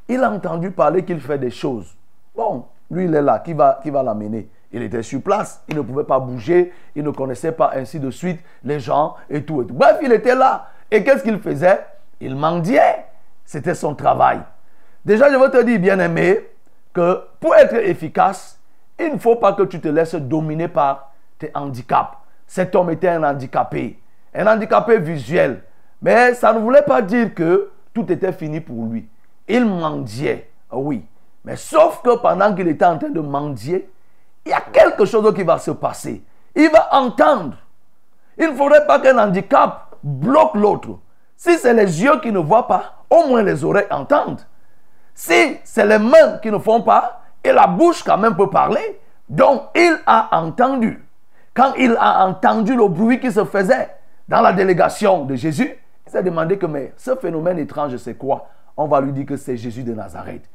Il 0.09 0.22
a 0.22 0.30
entendu 0.30 0.70
parler 0.70 1.05
qu'il 1.05 1.20
fait 1.20 1.38
des 1.38 1.51
choses. 1.51 1.96
Bon, 2.34 2.66
lui, 2.90 3.05
il 3.05 3.14
est 3.14 3.22
là. 3.22 3.38
Qui 3.38 3.53
va, 3.53 3.80
qui 3.82 3.90
va 3.90 4.03
l'amener? 4.03 4.48
Il 4.72 4.82
était 4.82 5.03
sur 5.03 5.22
place. 5.22 5.62
Il 5.68 5.76
ne 5.76 5.82
pouvait 5.82 6.05
pas 6.05 6.18
bouger. 6.18 6.72
Il 6.94 7.05
ne 7.05 7.11
connaissait 7.11 7.53
pas 7.53 7.72
ainsi 7.74 8.01
de 8.01 8.11
suite 8.11 8.40
les 8.64 8.80
gens. 8.80 9.16
Et 9.28 9.44
tout. 9.44 9.64
Bref, 9.70 9.98
il 10.03 10.12
était 10.12 10.34
là. 10.34 10.70
Et 10.91 11.05
qu'est-ce 11.05 11.22
qu'il 11.22 11.38
faisait? 11.38 11.84
Il 12.20 12.34
mendiait. 12.34 13.07
C'était 13.45 13.74
son 13.74 13.95
travail. 13.95 14.41
Déjà, 15.05 15.30
je 15.30 15.36
veux 15.36 15.51
te 15.51 15.62
dire, 15.62 15.80
bien-aimé, 15.80 16.49
que 16.93 17.22
pour 17.41 17.55
être 17.55 17.74
efficace, 17.74 18.59
il 18.99 19.14
ne 19.14 19.18
faut 19.18 19.36
pas 19.36 19.55
que 19.55 19.62
tu 19.62 19.80
te 19.80 19.88
laisses 19.88 20.14
dominer 20.14 20.68
par 20.68 21.12
tes 21.38 21.51
handicaps. 21.55 22.16
Cet 22.47 22.74
homme 22.74 22.91
était 22.91 23.09
un 23.09 23.22
handicapé, 23.22 23.99
un 24.34 24.47
handicapé 24.47 24.99
visuel. 24.99 25.62
Mais 26.03 26.34
ça 26.34 26.53
ne 26.53 26.59
voulait 26.59 26.82
pas 26.82 27.01
dire 27.01 27.34
que 27.34 27.70
tout 27.95 28.11
était 28.11 28.32
fini 28.32 28.61
pour 28.61 28.86
lui. 28.86 29.09
Il 29.49 29.64
mendiait, 29.64 30.51
oui. 30.72 31.05
Mais 31.45 31.57
sauf 31.57 32.03
que 32.03 32.16
pendant 32.18 32.55
qu'il 32.55 32.68
était 32.68 32.84
en 32.84 32.99
train 32.99 33.09
de 33.09 33.20
mendier, 33.20 33.91
il 34.45 34.51
y 34.51 34.55
a 34.55 34.61
quelque 34.61 35.05
chose 35.05 35.34
qui 35.34 35.43
va 35.43 35.59
se 35.59 35.70
passer. 35.70 36.22
Il 36.55 36.70
va 36.70 36.88
entendre. 36.93 37.57
Il 38.36 38.51
ne 38.51 38.55
faudrait 38.55 38.86
pas 38.86 38.99
qu'un 38.99 39.18
handicap 39.18 39.89
bloque 40.03 40.55
l'autre. 40.55 40.98
Si 41.36 41.57
c'est 41.59 41.74
les 41.74 42.03
yeux 42.03 42.20
qui 42.20 42.32
ne 42.32 42.38
voient 42.38 42.66
pas, 42.66 43.05
au 43.09 43.26
moins 43.28 43.42
les 43.42 43.64
oreilles 43.64 43.86
entendent. 43.90 44.42
Si 45.14 45.59
c'est 45.64 45.86
les 45.86 45.98
mains 45.98 46.38
qui 46.42 46.51
ne 46.51 46.59
font 46.59 46.82
pas, 46.82 47.22
et 47.42 47.53
la 47.53 47.66
bouche 47.66 48.03
quand 48.03 48.18
même 48.18 48.36
peut 48.36 48.51
parler, 48.51 49.01
donc 49.28 49.62
il 49.74 49.96
a 50.07 50.40
entendu. 50.40 51.07
Quand 51.55 51.72
il 51.78 51.96
a 51.98 52.26
entendu 52.26 52.76
le 52.76 52.88
bruit 52.88 53.20
qui 53.20 53.32
se 53.32 53.44
faisait 53.44 53.88
dans 54.28 54.40
la 54.40 54.53
délégation 54.53 55.24
de 55.24 55.34
Jésus, 55.34 55.76
il 56.07 56.12
s'est 56.12 56.22
demandé 56.22 56.59
que 56.59 56.66
mais 56.66 56.92
ce 56.96 57.16
phénomène 57.16 57.59
étrange, 57.59 57.96
c'est 57.96 58.14
quoi? 58.14 58.48
On 58.76 58.86
va 58.86 59.01
lui 59.01 59.12
dire 59.12 59.26
que 59.26 59.36
c'est 59.36 59.57
Jésus 59.57 59.82
de 59.82 59.94
Nazareth. 59.94 60.48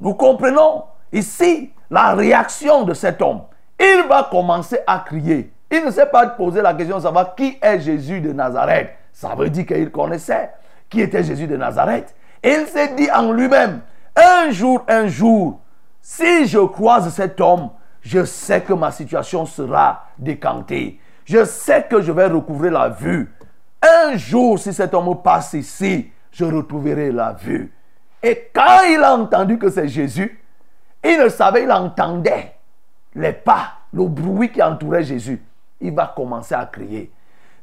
Nous 0.00 0.14
comprenons 0.14 0.84
ici 1.12 1.72
la 1.90 2.14
réaction 2.14 2.82
de 2.84 2.94
cet 2.94 3.20
homme. 3.22 3.42
Il 3.80 4.04
va 4.08 4.28
commencer 4.30 4.80
à 4.86 5.00
crier. 5.00 5.52
Il 5.70 5.84
ne 5.84 5.90
s'est 5.90 6.06
pas 6.06 6.26
posé 6.28 6.62
la 6.62 6.74
question 6.74 6.96
de 6.96 7.02
savoir 7.02 7.34
qui 7.34 7.58
est 7.60 7.80
Jésus 7.80 8.20
de 8.20 8.32
Nazareth. 8.32 8.90
Ça 9.12 9.34
veut 9.34 9.50
dire 9.50 9.66
qu'il 9.66 9.90
connaissait 9.90 10.50
qui 10.88 11.00
était 11.00 11.22
Jésus 11.22 11.46
de 11.46 11.56
Nazareth. 11.56 12.14
Et 12.42 12.50
il 12.50 12.66
s'est 12.66 12.94
dit 12.94 13.10
en 13.10 13.32
lui-même, 13.32 13.80
un 14.16 14.50
jour, 14.50 14.84
un 14.88 15.06
jour, 15.08 15.60
si 16.00 16.46
je 16.46 16.58
croise 16.58 17.12
cet 17.12 17.40
homme, 17.40 17.70
je 18.00 18.24
sais 18.24 18.62
que 18.62 18.72
ma 18.72 18.90
situation 18.90 19.44
sera 19.44 20.06
décantée. 20.18 21.00
Je 21.24 21.44
sais 21.44 21.86
que 21.88 22.00
je 22.00 22.12
vais 22.12 22.26
recouvrer 22.26 22.70
la 22.70 22.88
vue. 22.88 23.30
Un 23.82 24.16
jour, 24.16 24.58
si 24.58 24.72
cet 24.72 24.94
homme 24.94 25.20
passe 25.22 25.52
ici, 25.52 26.10
je 26.32 26.44
retrouverai 26.44 27.12
la 27.12 27.32
vue. 27.32 27.72
Et 28.22 28.50
quand 28.54 28.82
il 28.90 29.02
a 29.02 29.14
entendu 29.14 29.58
que 29.58 29.68
c'est 29.68 29.88
Jésus, 29.88 30.42
il 31.04 31.18
ne 31.18 31.28
savait, 31.28 31.64
il 31.64 31.70
entendait 31.70 32.54
les 33.14 33.32
pas, 33.32 33.74
le 33.92 34.06
bruit 34.06 34.50
qui 34.50 34.62
entourait 34.62 35.04
Jésus. 35.04 35.42
Il 35.80 35.94
va 35.94 36.12
commencer 36.14 36.54
à 36.54 36.66
crier. 36.66 37.10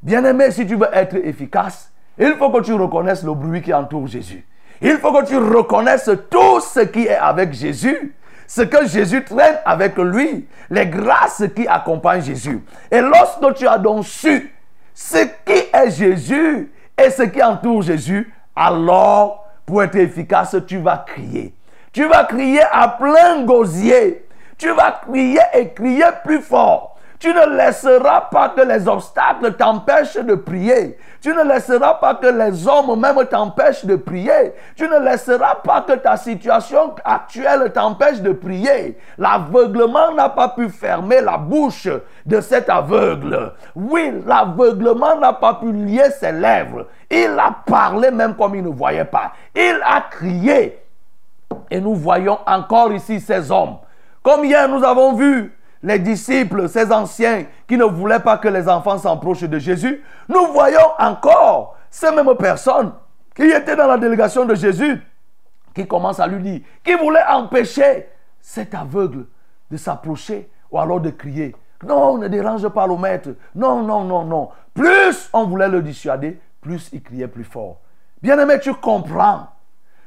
Bien-aimé, 0.02 0.52
si 0.52 0.66
tu 0.66 0.76
veux 0.76 0.90
être 0.94 1.16
efficace, 1.16 1.92
il 2.18 2.36
faut 2.36 2.50
que 2.50 2.62
tu 2.62 2.74
reconnaisses 2.74 3.24
le 3.24 3.34
bruit 3.34 3.62
qui 3.62 3.74
entoure 3.74 4.08
Jésus. 4.08 4.46
Il 4.82 4.98
faut 4.98 5.12
que 5.14 5.26
tu 5.26 5.38
reconnaisses 5.38 6.10
tout 6.30 6.60
ce 6.60 6.82
qui 6.82 7.08
est 7.08 7.16
avec 7.16 7.54
Jésus, 7.54 8.16
ce 8.48 8.62
que 8.62 8.88
Jésus 8.88 9.24
traîne 9.24 9.58
avec 9.66 9.98
lui, 9.98 10.48
les 10.70 10.86
grâces 10.86 11.44
qui 11.56 11.68
accompagnent 11.68 12.22
Jésus. 12.22 12.62
Et 12.92 13.02
lorsque 13.02 13.56
tu 13.56 13.68
as 13.68 13.78
donc 13.78 14.06
su 14.06 14.54
ce 14.94 15.18
qui 15.46 15.64
est 15.74 15.92
Jésus 15.92 16.72
et 16.98 17.10
ce 17.10 17.24
qui 17.24 17.42
entoure 17.42 17.82
Jésus, 17.82 18.32
alors, 18.56 19.46
pour 19.66 19.84
être 19.84 19.96
efficace, 19.96 20.56
tu 20.68 20.78
vas 20.78 21.04
crier. 21.06 21.54
Tu 21.92 22.06
vas 22.08 22.24
crier 22.24 22.62
à 22.72 22.88
plein 22.88 23.44
gosier. 23.44 24.26
Tu 24.58 24.72
vas 24.72 25.02
crier 25.06 25.40
et 25.54 25.74
crier 25.74 26.06
plus 26.24 26.42
fort. 26.42 26.95
Tu 27.20 27.34
ne 27.34 27.58
laisseras 27.58 28.22
pas 28.32 28.50
que 28.50 28.62
les 28.62 28.88
obstacles 28.88 29.54
t'empêchent 29.54 30.18
de 30.18 30.36
prier. 30.36 30.98
Tu 31.22 31.34
ne 31.34 31.44
laisseras 31.44 31.96
pas 31.96 32.16
que 32.16 32.28
les 32.28 32.68
hommes 32.68 33.00
même 33.00 33.26
t'empêchent 33.26 33.86
de 33.86 33.96
prier. 33.96 34.54
Tu 34.76 34.88
ne 34.88 35.00
laisseras 35.00 35.56
pas 35.64 35.82
que 35.82 35.94
ta 35.94 36.18
situation 36.18 36.94
actuelle 37.04 37.72
t'empêche 37.74 38.22
de 38.22 38.32
prier. 38.32 38.98
L'aveuglement 39.18 40.12
n'a 40.12 40.30
pas 40.30 40.50
pu 40.50 40.70
fermer 40.70 41.22
la 41.22 41.38
bouche 41.38 41.88
de 42.26 42.42
cet 42.42 42.70
aveugle. 42.70 43.54
Oui, 43.76 44.22
l'aveuglement 44.26 45.16
n'a 45.16 45.34
pas 45.34 45.56
pu 45.56 45.72
lier 45.72 46.10
ses 46.12 46.34
lèvres. 46.34 46.88
Il 47.10 47.38
a 47.40 47.56
parlé 47.66 48.12
même 48.12 48.36
comme 48.36 48.56
il 48.56 48.64
ne 48.64 48.70
voyait 48.70 49.06
pas. 49.06 49.32
Il 49.56 49.80
a 49.86 50.02
crié. 50.02 50.80
Et 51.72 51.80
nous 51.80 51.96
voyons 51.96 52.40
encore 52.46 52.92
ici 52.92 53.20
ces 53.20 53.52
hommes. 53.52 53.78
Comme 54.22 54.44
hier 54.44 54.68
nous 54.68 54.84
avons 54.84 55.14
vu 55.14 55.56
les 55.86 56.00
disciples, 56.00 56.68
ces 56.68 56.92
anciens 56.92 57.46
qui 57.68 57.78
ne 57.78 57.84
voulaient 57.84 58.20
pas 58.20 58.40
que 58.40 58.48
les 58.48 58.68
enfants 58.68 58.98
s'approchent 58.98 59.44
de 59.44 59.60
Jésus, 59.60 60.04
nous 60.28 60.48
voyons 60.48 60.88
encore 60.98 61.78
ces 61.92 62.12
mêmes 62.12 62.36
personnes 62.36 62.92
qui 63.36 63.44
étaient 63.44 63.76
dans 63.76 63.86
la 63.86 64.00
délégation 64.00 64.46
de 64.46 64.56
Jésus, 64.56 65.00
qui 65.76 65.86
commencent 65.86 66.20
à 66.20 66.26
lui 66.26 66.42
dire, 66.42 66.62
qui 66.84 66.96
voulaient 66.96 67.26
empêcher 67.30 68.10
cet 68.42 68.74
aveugle 68.74 69.28
de 69.70 69.78
s'approcher 69.78 70.50
ou 70.72 70.80
alors 70.80 71.00
de 71.00 71.12
crier. 71.12 71.56
Non, 71.86 72.18
ne 72.18 72.30
dérange 72.30 72.68
pas 72.70 72.88
le 72.88 72.98
maître. 72.98 73.30
Non, 73.54 73.84
non, 73.84 74.04
non, 74.06 74.26
non. 74.26 74.50
Plus 74.74 75.30
on 75.34 75.46
voulait 75.46 75.70
le 75.70 75.84
dissuader, 75.84 76.40
plus 76.62 76.90
il 76.94 77.04
criait 77.04 77.28
plus 77.28 77.44
fort. 77.44 77.78
Bien-aimé, 78.24 78.60
tu 78.60 78.74
comprends. 78.74 79.50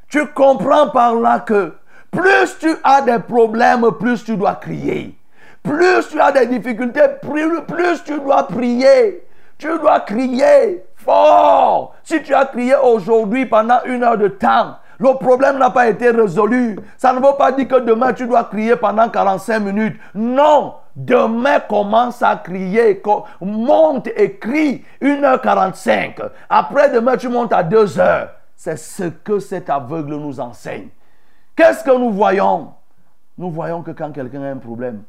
Tu 0.09 0.27
comprends 0.33 0.89
par 0.89 1.15
là 1.15 1.39
que 1.39 1.75
plus 2.11 2.59
tu 2.59 2.75
as 2.83 3.03
des 3.03 3.21
problèmes, 3.21 3.93
plus 3.93 4.25
tu 4.25 4.37
dois 4.37 4.57
crier. 4.57 5.17
Plus 5.63 6.09
tu 6.09 6.21
as 6.21 6.33
des 6.33 6.47
difficultés, 6.47 7.03
plus, 7.21 8.05
tu 8.05 8.19
dois 8.21 8.47
prier. 8.47 9.25
Tu 9.59 9.69
dois 9.79 10.01
crier 10.01 10.85
fort. 10.95 11.95
Si 12.05 12.23
tu 12.23 12.33
as 12.33 12.47
crié 12.47 12.77
aujourd'hui 12.77 13.47
pendant 13.47 13.83
une 13.85 14.05
heure 14.05 14.17
de 14.17 14.29
temps, 14.29 14.77
le 14.99 15.15
problème 15.15 15.59
n'a 15.59 15.71
pas 15.71 15.89
été 15.89 16.11
résolu. 16.11 16.79
Ça 16.97 17.13
ne 17.13 17.19
veut 17.19 17.37
pas 17.37 17.53
dire 17.53 17.69
que 17.69 17.81
demain 17.81 18.13
tu 18.13 18.27
dois 18.27 18.45
crier 18.45 18.77
pendant 18.77 19.09
45 19.09 19.61
minutes. 19.61 20.01
Non. 20.15 20.75
Demain, 20.95 21.61
commence 21.61 22.23
à 22.23 22.35
crier. 22.37 23.01
Monte 23.41 24.09
et 24.17 24.37
crie 24.37 24.85
1h45. 25.01 26.29
Après 26.51 26.91
demain, 26.91 27.17
tu 27.17 27.29
montes 27.29 27.53
à 27.53 27.63
2h. 27.63 28.29
C'est 28.57 28.77
ce 28.77 29.05
que 29.05 29.39
cet 29.39 29.71
aveugle 29.71 30.17
nous 30.17 30.41
enseigne. 30.41 30.89
Qu'est-ce 31.55 31.85
que 31.85 31.97
nous 31.97 32.11
voyons? 32.11 32.73
Nous 33.37 33.53
voyons 33.53 33.83
que 33.83 33.93
quand 33.93 34.11
quelqu'un 34.11 34.43
a 34.43 34.49
un 34.49 34.57
problème, 34.57 35.05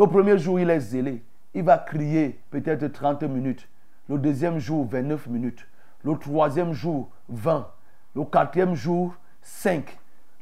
le 0.00 0.06
premier 0.06 0.38
jour, 0.38 0.58
il 0.58 0.70
est 0.70 0.80
zélé. 0.80 1.22
Il 1.52 1.62
va 1.62 1.76
crier 1.76 2.40
peut-être 2.50 2.86
30 2.86 3.22
minutes. 3.24 3.68
Le 4.08 4.16
deuxième 4.16 4.58
jour, 4.58 4.86
29 4.90 5.26
minutes. 5.26 5.66
Le 6.04 6.16
troisième 6.16 6.72
jour, 6.72 7.10
20. 7.28 7.68
Le 8.16 8.24
quatrième 8.24 8.74
jour, 8.74 9.14
5. 9.42 9.84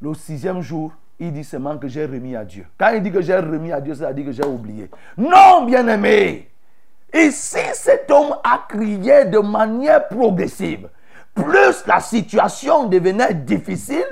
Le 0.01 0.15
sixième 0.15 0.61
jour, 0.61 0.93
il 1.19 1.33
dit 1.33 1.43
seulement 1.43 1.77
que 1.77 1.89
j'ai 1.89 2.07
remis 2.07 2.37
à 2.37 2.45
Dieu. 2.45 2.67
Quand 2.79 2.91
il 2.91 3.03
dit 3.03 3.11
que 3.11 3.21
j'ai 3.21 3.37
remis 3.37 3.73
à 3.73 3.81
Dieu, 3.81 3.97
c'est-à-dire 3.97 4.27
que 4.27 4.31
j'ai 4.31 4.47
oublié. 4.47 4.89
Non, 5.17 5.65
bien-aimé. 5.65 6.49
Ici, 7.13 7.59
cet 7.73 8.09
homme 8.13 8.37
a 8.45 8.65
crié 8.69 9.25
de 9.25 9.41
manière 9.41 10.07
progressive. 10.07 10.89
Plus 11.35 11.85
la 11.85 11.99
situation 11.99 12.87
devenait 12.87 13.35
difficile, 13.35 14.07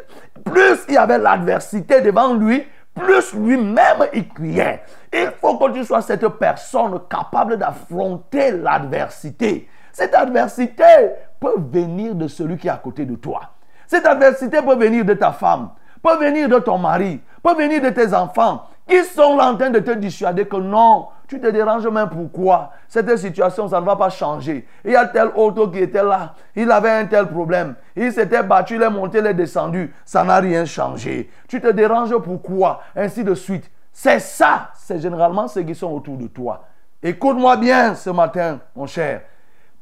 plus 0.45 0.81
il 0.89 0.95
y 0.95 0.97
avait 0.97 1.19
l'adversité 1.19 2.01
devant 2.01 2.35
lui, 2.35 2.65
plus 2.97 3.35
lui-même 3.35 4.09
il 4.13 4.29
criait. 4.29 4.83
Il 5.13 5.31
faut 5.41 5.57
que 5.59 5.73
tu 5.73 5.85
sois 5.85 6.03
cette 6.03 6.27
personne 6.29 7.01
capable 7.09 7.59
d'affronter 7.59 8.53
l'adversité. 8.53 9.69
Cette 9.93 10.15
adversité 10.15 10.85
peut 11.39 11.55
venir 11.59 12.15
de 12.15 12.27
celui 12.27 12.57
qui 12.57 12.67
est 12.67 12.71
à 12.71 12.77
côté 12.77 13.05
de 13.05 13.15
toi. 13.15 13.43
Cette 13.87 14.07
adversité 14.07 14.61
peut 14.63 14.77
venir 14.77 15.05
de 15.05 15.15
ta 15.15 15.33
femme, 15.33 15.71
peut 16.03 16.19
venir 16.19 16.49
de 16.49 16.59
ton 16.59 16.79
mari, 16.79 17.21
peut 17.43 17.55
venir 17.55 17.81
de 17.81 17.91
tes 17.91 18.13
enfants 18.13 18.67
qui 18.89 19.05
sont 19.05 19.39
en 19.39 19.57
train 19.57 19.71
de 19.71 19.79
te 19.79 19.93
dissuader 19.93 20.47
que 20.47 20.57
non, 20.57 21.09
tu 21.29 21.41
te 21.41 21.47
déranges 21.49 21.87
même 21.89 22.09
pourquoi 22.09 22.72
Cette 22.89 23.16
situation, 23.16 23.68
ça 23.68 23.81
ne 23.81 23.87
va 23.87 23.97
pas 23.97 24.11
changer. 24.11 24.66
Il 24.85 24.93
y 24.93 24.97
a 24.97 25.07
tel 25.07 25.31
autre 25.35 25.66
qui 25.66 25.79
était 25.79 26.03
là, 26.03 26.35
il 26.55 26.70
avait 26.70 26.91
un 26.91 27.07
tel 27.07 27.27
problème, 27.27 27.74
il 27.95 28.12
s'était 28.12 28.43
battu, 28.43 28.77
il 28.77 28.83
est 28.83 28.91
monté, 28.91 29.18
il 29.18 29.27
est 29.27 29.35
descendu, 29.35 29.93
ça 30.05 30.22
n'a 30.24 30.37
rien 30.39 30.64
changé. 30.64 31.31
Tu 31.49 31.61
te 31.61 31.68
déranges 31.68 32.16
pourquoi 32.18 32.81
Ainsi 32.95 33.24
de 33.24 33.35
suite. 33.35 33.70
C'est 33.93 34.20
ça, 34.20 34.70
c'est 34.74 35.01
généralement 35.01 35.49
ceux 35.49 35.62
qui 35.62 35.74
sont 35.74 35.91
autour 35.91 36.16
de 36.16 36.27
toi. 36.27 36.64
Écoute-moi 37.03 37.57
bien 37.57 37.95
ce 37.95 38.11
matin, 38.11 38.61
mon 38.74 38.87
cher. 38.87 39.22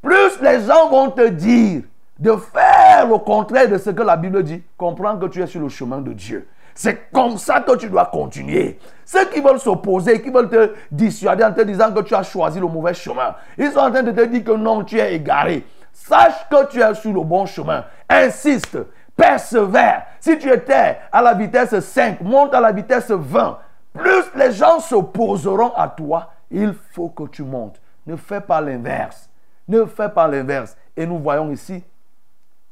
Plus 0.01 0.39
les 0.41 0.61
gens 0.61 0.89
vont 0.89 1.11
te 1.11 1.27
dire 1.27 1.81
de 2.19 2.31
faire 2.35 3.07
le 3.07 3.17
contraire 3.17 3.67
de 3.69 3.77
ce 3.77 3.89
que 3.89 4.01
la 4.01 4.15
Bible 4.15 4.41
dit, 4.43 4.63
comprends 4.77 5.17
que 5.17 5.25
tu 5.25 5.41
es 5.41 5.47
sur 5.47 5.61
le 5.61 5.69
chemin 5.69 5.99
de 5.99 6.13
Dieu. 6.13 6.47
C'est 6.77 7.09
comme 7.11 7.37
ça 7.37 7.61
que 7.61 7.77
tu 7.77 7.89
dois 7.89 8.05
continuer. 8.07 8.77
Ceux 9.05 9.25
qui 9.29 9.39
veulent 9.39 9.59
s'opposer, 9.59 10.21
qui 10.21 10.29
veulent 10.29 10.49
te 10.49 10.73
dissuader 10.91 11.45
en 11.45 11.53
te 11.53 11.61
disant 11.61 11.93
que 11.93 12.01
tu 12.01 12.13
as 12.13 12.23
choisi 12.23 12.59
le 12.59 12.67
mauvais 12.67 12.93
chemin, 12.93 13.33
ils 13.57 13.71
sont 13.71 13.79
en 13.79 13.89
train 13.89 14.03
de 14.03 14.11
te 14.11 14.25
dire 14.25 14.43
que 14.43 14.51
non, 14.51 14.83
tu 14.83 14.99
es 14.99 15.15
égaré. 15.15 15.65
Sache 15.93 16.49
que 16.51 16.67
tu 16.67 16.81
es 16.81 16.93
sur 16.95 17.13
le 17.13 17.21
bon 17.21 17.45
chemin. 17.45 17.85
Insiste, 18.09 18.77
persévère. 19.15 20.05
Si 20.19 20.37
tu 20.37 20.51
étais 20.51 20.97
à 21.09 21.21
la 21.21 21.33
vitesse 21.33 21.79
5, 21.79 22.19
monte 22.19 22.53
à 22.53 22.59
la 22.59 22.73
vitesse 22.73 23.09
20. 23.09 23.57
Plus 23.93 24.25
les 24.35 24.51
gens 24.51 24.81
s'opposeront 24.81 25.71
à 25.77 25.87
toi, 25.87 26.33
il 26.51 26.75
faut 26.91 27.07
que 27.07 27.23
tu 27.29 27.43
montes. 27.43 27.79
Ne 28.05 28.17
fais 28.17 28.41
pas 28.41 28.59
l'inverse. 28.59 29.29
Ne 29.69 29.85
fais 29.85 30.09
pas 30.09 30.27
l'inverse. 30.27 30.75
Et 30.97 31.05
nous 31.05 31.19
voyons 31.19 31.49
ici, 31.51 31.81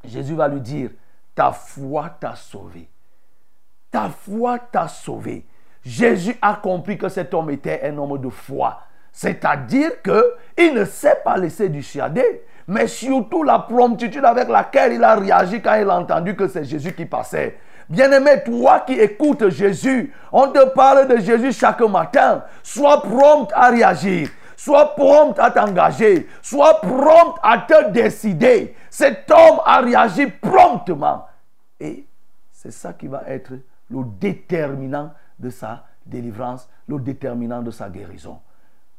Jésus 0.03 0.35
va 0.35 0.49
lui 0.49 0.59
dire, 0.59 0.89
ta 1.33 1.53
foi 1.53 2.09
t'a 2.19 2.35
sauvé. 2.35 2.89
Ta 3.93 4.09
foi 4.09 4.57
t'a 4.57 4.87
sauvé. 4.87 5.45
Jésus 5.85 6.35
a 6.41 6.55
compris 6.55 6.97
que 6.97 7.09
cet 7.09 7.31
homme 7.35 7.51
était 7.51 7.81
un 7.83 7.95
homme 7.99 8.17
de 8.17 8.29
foi. 8.29 8.81
C'est-à-dire 9.11 10.01
que 10.01 10.33
il 10.57 10.73
ne 10.73 10.83
s'est 10.83 11.19
pas 11.23 11.37
laissé 11.37 11.69
dissuader, 11.69 12.43
mais 12.67 12.87
surtout 12.87 13.43
la 13.43 13.59
promptitude 13.59 14.25
avec 14.25 14.49
laquelle 14.49 14.93
il 14.93 15.03
a 15.03 15.13
réagi 15.13 15.61
quand 15.61 15.75
il 15.75 15.87
a 15.87 15.99
entendu 15.99 16.35
que 16.35 16.47
c'est 16.47 16.63
Jésus 16.63 16.93
qui 16.93 17.05
passait. 17.05 17.59
Bien-aimé, 17.87 18.41
toi 18.43 18.79
qui 18.79 18.93
écoutes 18.93 19.49
Jésus, 19.49 20.11
on 20.31 20.47
te 20.47 20.65
parle 20.69 21.07
de 21.07 21.17
Jésus 21.17 21.51
chaque 21.53 21.81
matin. 21.81 22.45
Sois 22.63 22.99
prompt 23.03 23.51
à 23.53 23.69
réagir. 23.69 24.29
Sois 24.57 24.95
prompt 24.95 25.37
à 25.37 25.51
t'engager. 25.51 26.27
Sois 26.41 26.81
prompt 26.81 27.35
à 27.43 27.59
te 27.59 27.91
décider. 27.91 28.75
Cet 28.89 29.29
homme 29.29 29.59
a 29.63 29.81
réagi 29.81 30.25
promptement. 30.25 31.27
Et 31.79 32.07
c'est 32.51 32.71
ça 32.71 32.93
qui 32.93 33.05
va 33.05 33.21
être 33.27 33.51
le 33.93 34.03
déterminant 34.19 35.11
de 35.39 35.49
sa 35.49 35.85
délivrance, 36.05 36.69
le 36.87 36.99
déterminant 36.99 37.61
de 37.61 37.71
sa 37.71 37.89
guérison. 37.89 38.39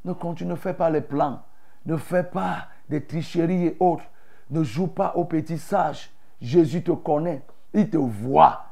Ne 0.04 0.12
continue, 0.12 0.56
fais 0.56 0.74
pas 0.74 0.90
les 0.90 1.00
plans. 1.00 1.40
Ne 1.86 1.96
fais 1.96 2.22
pas 2.22 2.68
des 2.88 3.04
tricheries 3.04 3.66
et 3.66 3.76
autres. 3.80 4.04
Ne 4.50 4.62
joue 4.62 4.86
pas 4.86 5.12
au 5.16 5.24
petit 5.24 5.58
sage. 5.58 6.10
Jésus 6.40 6.82
te 6.82 6.92
connaît. 6.92 7.42
Il 7.72 7.90
te 7.90 7.96
voit. 7.96 8.66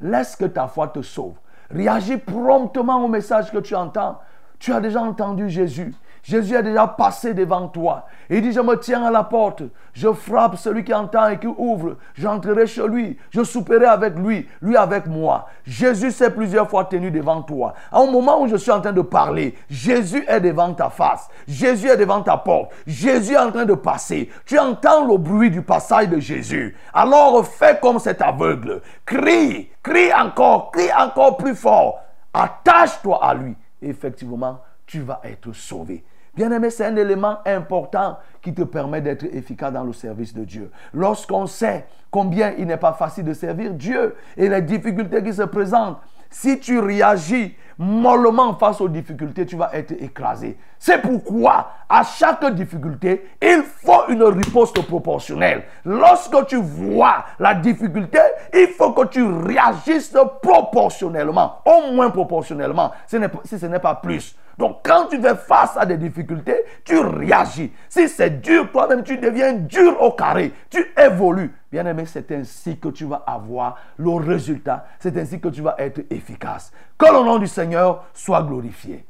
Laisse 0.00 0.36
que 0.36 0.46
ta 0.46 0.68
foi 0.68 0.88
te 0.88 1.02
sauve. 1.02 1.38
Réagis 1.70 2.16
promptement 2.16 3.04
au 3.04 3.08
message 3.08 3.50
que 3.50 3.58
tu 3.58 3.74
entends. 3.74 4.20
Tu 4.58 4.72
as 4.72 4.80
déjà 4.80 5.00
entendu 5.00 5.48
Jésus. 5.48 5.94
Jésus 6.28 6.56
est 6.56 6.62
déjà 6.62 6.86
passé 6.86 7.32
devant 7.32 7.68
toi. 7.68 8.04
Il 8.28 8.42
dit, 8.42 8.52
je 8.52 8.60
me 8.60 8.78
tiens 8.78 9.04
à 9.04 9.10
la 9.10 9.24
porte. 9.24 9.62
Je 9.94 10.12
frappe 10.12 10.56
celui 10.56 10.84
qui 10.84 10.92
entend 10.92 11.28
et 11.28 11.38
qui 11.38 11.46
ouvre. 11.46 11.96
J'entrerai 12.14 12.66
chez 12.66 12.86
lui. 12.86 13.16
Je 13.30 13.42
souperai 13.42 13.86
avec 13.86 14.18
lui. 14.18 14.46
Lui 14.60 14.76
avec 14.76 15.06
moi. 15.06 15.46
Jésus 15.64 16.10
s'est 16.10 16.30
plusieurs 16.30 16.68
fois 16.68 16.84
tenu 16.84 17.10
devant 17.10 17.40
toi. 17.40 17.72
À 17.90 18.00
un 18.00 18.10
moment 18.10 18.42
où 18.42 18.48
je 18.48 18.56
suis 18.56 18.70
en 18.70 18.80
train 18.80 18.92
de 18.92 19.00
parler, 19.00 19.54
Jésus 19.70 20.24
est 20.28 20.40
devant 20.40 20.74
ta 20.74 20.90
face. 20.90 21.28
Jésus 21.46 21.88
est 21.88 21.96
devant 21.96 22.20
ta 22.20 22.36
porte. 22.36 22.72
Jésus 22.86 23.32
est 23.32 23.38
en 23.38 23.50
train 23.50 23.64
de 23.64 23.74
passer. 23.74 24.28
Tu 24.44 24.58
entends 24.58 25.06
le 25.06 25.16
bruit 25.16 25.50
du 25.50 25.62
passage 25.62 26.08
de 26.08 26.18
Jésus. 26.18 26.76
Alors 26.92 27.46
fais 27.46 27.78
comme 27.80 27.98
cet 27.98 28.20
aveugle. 28.20 28.82
Crie, 29.06 29.70
crie 29.82 30.12
encore, 30.12 30.72
crie 30.72 30.92
encore 30.92 31.38
plus 31.38 31.54
fort. 31.54 32.00
Attache-toi 32.34 33.18
à 33.24 33.32
lui. 33.32 33.56
Effectivement, 33.82 34.60
tu 34.86 35.00
vas 35.00 35.20
être 35.24 35.52
sauvé. 35.52 36.04
Bien-aimé, 36.34 36.70
c'est 36.70 36.84
un 36.84 36.96
élément 36.96 37.38
important 37.44 38.18
qui 38.40 38.54
te 38.54 38.62
permet 38.62 39.00
d'être 39.00 39.24
efficace 39.24 39.72
dans 39.72 39.82
le 39.82 39.92
service 39.92 40.32
de 40.32 40.44
Dieu. 40.44 40.70
Lorsqu'on 40.94 41.46
sait 41.46 41.86
combien 42.10 42.52
il 42.56 42.66
n'est 42.66 42.76
pas 42.76 42.92
facile 42.92 43.24
de 43.24 43.32
servir 43.32 43.74
Dieu 43.74 44.14
et 44.36 44.48
les 44.48 44.62
difficultés 44.62 45.22
qui 45.22 45.32
se 45.32 45.42
présentent, 45.42 45.98
si 46.30 46.58
tu 46.58 46.78
réagis 46.78 47.56
mollement 47.78 48.54
face 48.56 48.80
aux 48.80 48.88
difficultés, 48.88 49.46
tu 49.46 49.56
vas 49.56 49.70
être 49.72 49.92
écrasé. 49.92 50.58
C'est 50.80 51.00
pourquoi, 51.00 51.70
à 51.88 52.02
chaque 52.02 52.44
difficulté, 52.54 53.24
il 53.40 53.62
faut 53.84 54.08
une 54.08 54.24
riposte 54.24 54.84
proportionnelle. 54.86 55.62
Lorsque 55.84 56.46
tu 56.46 56.56
vois 56.56 57.24
la 57.38 57.54
difficulté, 57.54 58.18
il 58.52 58.68
faut 58.76 58.92
que 58.92 59.06
tu 59.06 59.22
réagisses 59.24 60.16
proportionnellement, 60.42 61.60
au 61.64 61.92
moins 61.92 62.10
proportionnellement, 62.10 62.90
si 63.06 63.58
ce 63.58 63.66
n'est 63.66 63.78
pas 63.78 63.94
plus. 63.94 64.36
Donc, 64.58 64.80
quand 64.82 65.06
tu 65.06 65.22
fais 65.22 65.36
face 65.36 65.76
à 65.76 65.86
des 65.86 65.96
difficultés, 65.96 66.64
tu 66.84 66.98
réagis. 66.98 67.72
Si 67.88 68.08
c'est 68.08 68.40
dur, 68.40 68.70
toi-même, 68.72 69.04
tu 69.04 69.16
deviens 69.16 69.52
dur 69.52 70.02
au 70.02 70.10
carré. 70.10 70.52
Tu 70.68 70.84
évolues. 70.96 71.54
Bien 71.70 71.86
aimé, 71.86 72.04
c'est 72.06 72.32
ainsi 72.32 72.76
que 72.76 72.88
tu 72.88 73.04
vas 73.04 73.22
avoir 73.24 73.76
le 73.96 74.10
résultat. 74.10 74.86
C'est 74.98 75.16
ainsi 75.16 75.38
que 75.40 75.48
tu 75.48 75.62
vas 75.62 75.76
être 75.78 76.00
efficace. 76.10 76.72
Que 76.98 77.06
le 77.06 77.24
nom 77.24 77.38
du 77.38 77.46
Seigneur 77.46 78.04
soit 78.12 78.42
glorifié. 78.42 79.04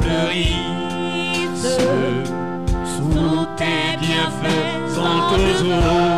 Fleurissent 0.00 1.78
sous 2.84 3.46
tes 3.56 3.96
bienfaisantes 3.98 5.38
eaux. 5.62 6.15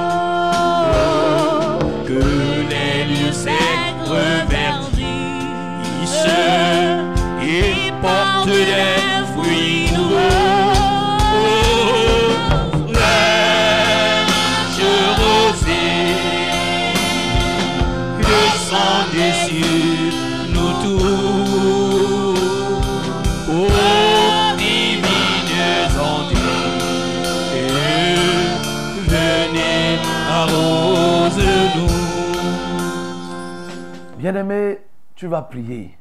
Bien-aimé, 34.31 34.81
tu 35.15 35.27
vas 35.27 35.41
prier. 35.41 35.97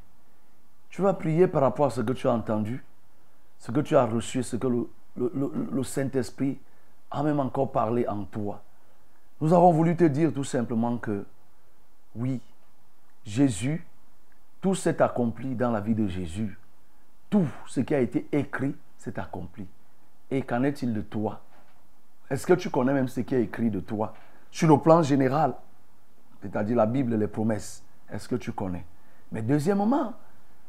Tu 0.90 1.02
vas 1.02 1.14
prier 1.14 1.48
par 1.48 1.62
rapport 1.62 1.86
à 1.86 1.90
ce 1.92 2.02
que 2.02 2.12
tu 2.12 2.28
as 2.28 2.34
entendu, 2.34 2.84
ce 3.58 3.72
que 3.72 3.80
tu 3.80 3.96
as 3.96 4.04
reçu, 4.04 4.44
ce 4.44 4.58
que 4.58 4.68
le, 4.68 5.84
Saint-Esprit 5.84 6.60
a 7.10 7.24
même 7.24 7.40
encore 7.40 7.72
parlé 7.72 8.06
en 8.06 8.26
toi. 8.26 8.62
Nous 9.40 9.54
avons 9.54 9.72
voulu 9.72 9.96
te 9.96 10.04
dire 10.04 10.34
tout 10.34 10.44
simplement 10.44 10.98
que 10.98 11.24
Oui, 12.18 12.42
Jésus, 13.24 13.88
tout 14.60 14.76
s'est 14.76 15.02
accompli 15.02 15.56
dans 15.56 15.72
la 15.72 15.80
vie 15.80 15.96
de 15.96 16.10
Jésus. 16.10 16.60
Tout 17.30 17.48
ce 17.66 17.80
qui 17.80 17.96
a 17.96 18.02
été 18.02 18.28
écrit 18.34 18.76
s'est 18.98 19.18
accompli. 19.18 19.66
Et 20.32 20.42
qu'en 20.42 20.64
est-il 20.64 20.94
de 20.94 21.00
toi? 21.00 21.40
Est-ce 22.30 22.46
que 22.46 22.56
tu 22.56 22.70
connais 22.70 22.92
même 22.92 23.08
ce 23.08 23.22
qui 23.22 23.36
est 23.36 23.44
écrit 23.44 23.70
de 23.70 23.80
toi? 23.80 24.14
Sur 24.52 24.68
le 24.68 24.78
plan 24.82 25.02
général, 25.02 25.54
c'est-à-dire 26.42 26.76
la 26.76 26.88
Bible, 26.88 27.16
les 27.16 27.28
promesses, 27.28 27.86
est-ce 28.12 28.28
que 28.28 28.36
tu 28.36 28.52
connais? 28.52 28.86
Mais 29.32 29.42
deuxièmement, 29.42 30.14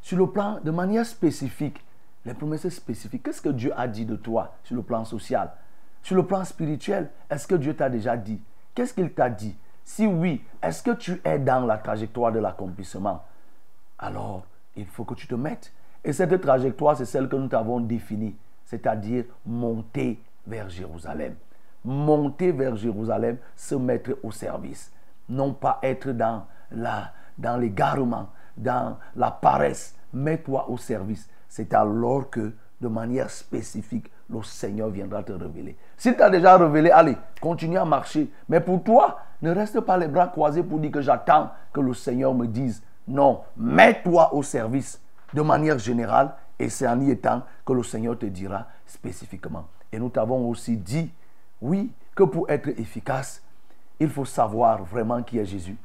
sur 0.01 0.17
le 0.17 0.27
plan 0.27 0.59
de 0.63 0.71
manière 0.71 1.05
spécifique, 1.05 1.83
les 2.25 2.33
promesses 2.33 2.67
spécifiques, 2.69 3.23
qu'est-ce 3.23 3.41
que 3.41 3.49
Dieu 3.49 3.71
a 3.77 3.87
dit 3.87 4.05
de 4.05 4.15
toi 4.15 4.55
sur 4.63 4.75
le 4.75 4.81
plan 4.81 5.05
social? 5.05 5.51
Sur 6.03 6.15
le 6.15 6.25
plan 6.25 6.43
spirituel, 6.43 7.09
est-ce 7.29 7.47
que 7.47 7.55
Dieu 7.55 7.75
t'a 7.75 7.89
déjà 7.89 8.17
dit? 8.17 8.41
Qu'est-ce 8.75 8.93
qu'il 8.93 9.11
t'a 9.13 9.29
dit? 9.29 9.55
Si 9.83 10.05
oui, 10.05 10.43
est-ce 10.61 10.83
que 10.83 10.91
tu 10.91 11.21
es 11.23 11.39
dans 11.39 11.65
la 11.65 11.77
trajectoire 11.77 12.31
de 12.31 12.39
l'accomplissement? 12.39 13.23
Alors, 13.97 14.45
il 14.75 14.85
faut 14.85 15.03
que 15.03 15.15
tu 15.15 15.27
te 15.27 15.35
mettes. 15.35 15.73
Et 16.03 16.13
cette 16.13 16.39
trajectoire, 16.39 16.95
c'est 16.95 17.05
celle 17.05 17.27
que 17.27 17.35
nous 17.35 17.47
t'avons 17.47 17.79
définie, 17.79 18.35
c'est-à-dire 18.65 19.25
monter 19.45 20.21
vers 20.47 20.69
Jérusalem. 20.69 21.35
Monter 21.83 22.51
vers 22.51 22.75
Jérusalem, 22.75 23.37
se 23.55 23.75
mettre 23.75 24.17
au 24.23 24.31
service. 24.31 24.91
Non 25.27 25.53
pas 25.53 25.79
être 25.83 26.11
dans 26.11 26.45
la, 26.71 27.13
dans 27.39 27.57
l'égarement, 27.57 28.29
dans 28.55 28.97
la 29.15 29.31
paresse. 29.31 29.95
Mets-toi 30.13 30.69
au 30.69 30.77
service. 30.77 31.27
C'est 31.47 31.73
alors 31.73 32.29
que, 32.29 32.53
de 32.79 32.87
manière 32.87 33.29
spécifique, 33.29 34.11
le 34.29 34.43
Seigneur 34.43 34.89
viendra 34.89 35.23
te 35.23 35.31
révéler. 35.31 35.75
S'il 35.97 36.15
t'a 36.15 36.29
déjà 36.29 36.57
révélé, 36.57 36.91
allez, 36.91 37.17
continue 37.41 37.77
à 37.77 37.85
marcher. 37.85 38.29
Mais 38.47 38.59
pour 38.59 38.83
toi, 38.83 39.19
ne 39.41 39.51
reste 39.51 39.79
pas 39.81 39.97
les 39.97 40.07
bras 40.07 40.27
croisés 40.27 40.63
pour 40.63 40.79
dire 40.79 40.91
que 40.91 41.01
j'attends 41.01 41.49
que 41.73 41.81
le 41.81 41.93
Seigneur 41.93 42.33
me 42.33 42.45
dise. 42.45 42.83
Non, 43.07 43.41
mets-toi 43.57 44.33
au 44.35 44.43
service 44.43 45.01
de 45.33 45.41
manière 45.41 45.79
générale 45.79 46.35
et 46.59 46.69
c'est 46.69 46.87
en 46.87 46.99
y 47.01 47.09
étant 47.09 47.41
que 47.65 47.73
le 47.73 47.83
Seigneur 47.83 48.17
te 48.17 48.25
dira 48.25 48.67
spécifiquement. 48.85 49.65
Et 49.91 49.97
nous 49.97 50.09
t'avons 50.09 50.47
aussi 50.47 50.77
dit, 50.77 51.11
oui, 51.61 51.91
que 52.15 52.23
pour 52.23 52.49
être 52.49 52.67
efficace, 52.67 53.41
il 53.99 54.09
faut 54.09 54.25
savoir 54.25 54.83
vraiment 54.83 55.23
qui 55.23 55.39
est 55.39 55.45
Jésus. 55.45 55.77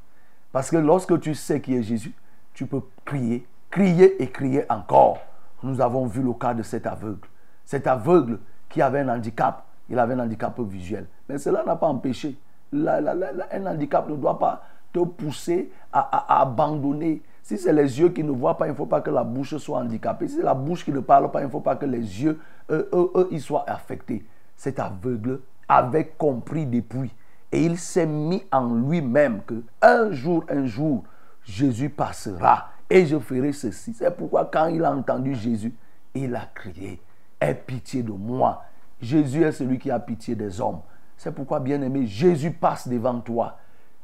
Parce 0.54 0.70
que 0.70 0.76
lorsque 0.76 1.18
tu 1.18 1.34
sais 1.34 1.60
qui 1.60 1.74
est 1.74 1.82
Jésus, 1.82 2.14
tu 2.52 2.64
peux 2.66 2.82
crier, 3.04 3.44
crier 3.72 4.22
et 4.22 4.30
crier 4.30 4.64
encore. 4.70 5.18
Nous 5.64 5.80
avons 5.80 6.06
vu 6.06 6.22
le 6.22 6.32
cas 6.32 6.54
de 6.54 6.62
cet 6.62 6.86
aveugle. 6.86 7.26
Cet 7.64 7.88
aveugle 7.88 8.38
qui 8.68 8.80
avait 8.80 9.00
un 9.00 9.08
handicap, 9.08 9.64
il 9.90 9.98
avait 9.98 10.14
un 10.14 10.20
handicap 10.20 10.56
visuel. 10.60 11.08
Mais 11.28 11.38
cela 11.38 11.64
n'a 11.64 11.74
pas 11.74 11.88
empêché. 11.88 12.38
Un 12.72 13.66
handicap 13.66 14.08
ne 14.08 14.14
doit 14.14 14.38
pas 14.38 14.62
te 14.92 15.00
pousser 15.00 15.72
à, 15.92 16.40
abandonner. 16.42 17.20
Si 17.42 17.58
c'est 17.58 17.72
les 17.72 17.98
yeux 17.98 18.10
qui 18.10 18.22
ne 18.22 18.30
voient 18.30 18.56
pas, 18.56 18.68
il 18.68 18.70
ne 18.70 18.76
faut 18.76 18.86
pas 18.86 19.00
que 19.00 19.10
la 19.10 19.24
bouche 19.24 19.56
soit 19.56 19.80
handicapée. 19.80 20.28
Si 20.28 20.36
c'est 20.36 20.44
la 20.44 20.54
bouche 20.54 20.84
qui 20.84 20.92
ne 20.92 21.00
parle 21.00 21.32
pas, 21.32 21.40
il 21.40 21.46
ne 21.46 21.50
faut 21.50 21.58
pas 21.58 21.74
que 21.74 21.86
les 21.86 21.98
yeux, 21.98 22.38
eux, 22.70 22.88
eux, 22.92 23.10
eux, 23.16 23.28
ils 23.32 23.40
soient 23.40 23.68
affectés. 23.68 24.24
Cet 24.56 24.78
aveugle 24.78 25.40
avait 25.66 26.14
compris 26.16 26.64
depuis. 26.64 27.12
Et 27.54 27.66
il 27.66 27.78
s'est 27.78 28.04
mis 28.04 28.44
en 28.50 28.74
lui-même 28.74 29.40
que 29.46 29.62
un 29.80 30.10
jour, 30.10 30.44
un 30.48 30.66
jour, 30.66 31.04
Jésus 31.44 31.88
passera 31.88 32.70
et 32.90 33.06
je 33.06 33.16
ferai 33.16 33.52
ceci. 33.52 33.94
C'est 33.94 34.10
pourquoi 34.10 34.50
quand 34.52 34.66
il 34.66 34.84
a 34.84 34.90
entendu 34.90 35.36
Jésus, 35.36 35.72
il 36.16 36.34
a 36.34 36.48
crié, 36.52 37.00
aie 37.40 37.54
pitié 37.54 38.02
de 38.02 38.10
moi. 38.10 38.64
Jésus 39.00 39.44
est 39.44 39.52
celui 39.52 39.78
qui 39.78 39.88
a 39.92 40.00
pitié 40.00 40.34
des 40.34 40.60
hommes. 40.60 40.80
C'est 41.16 41.32
pourquoi, 41.32 41.60
bien 41.60 41.80
aimé, 41.80 42.08
Jésus 42.08 42.50
passe 42.50 42.88
devant 42.88 43.20
toi. 43.20 43.56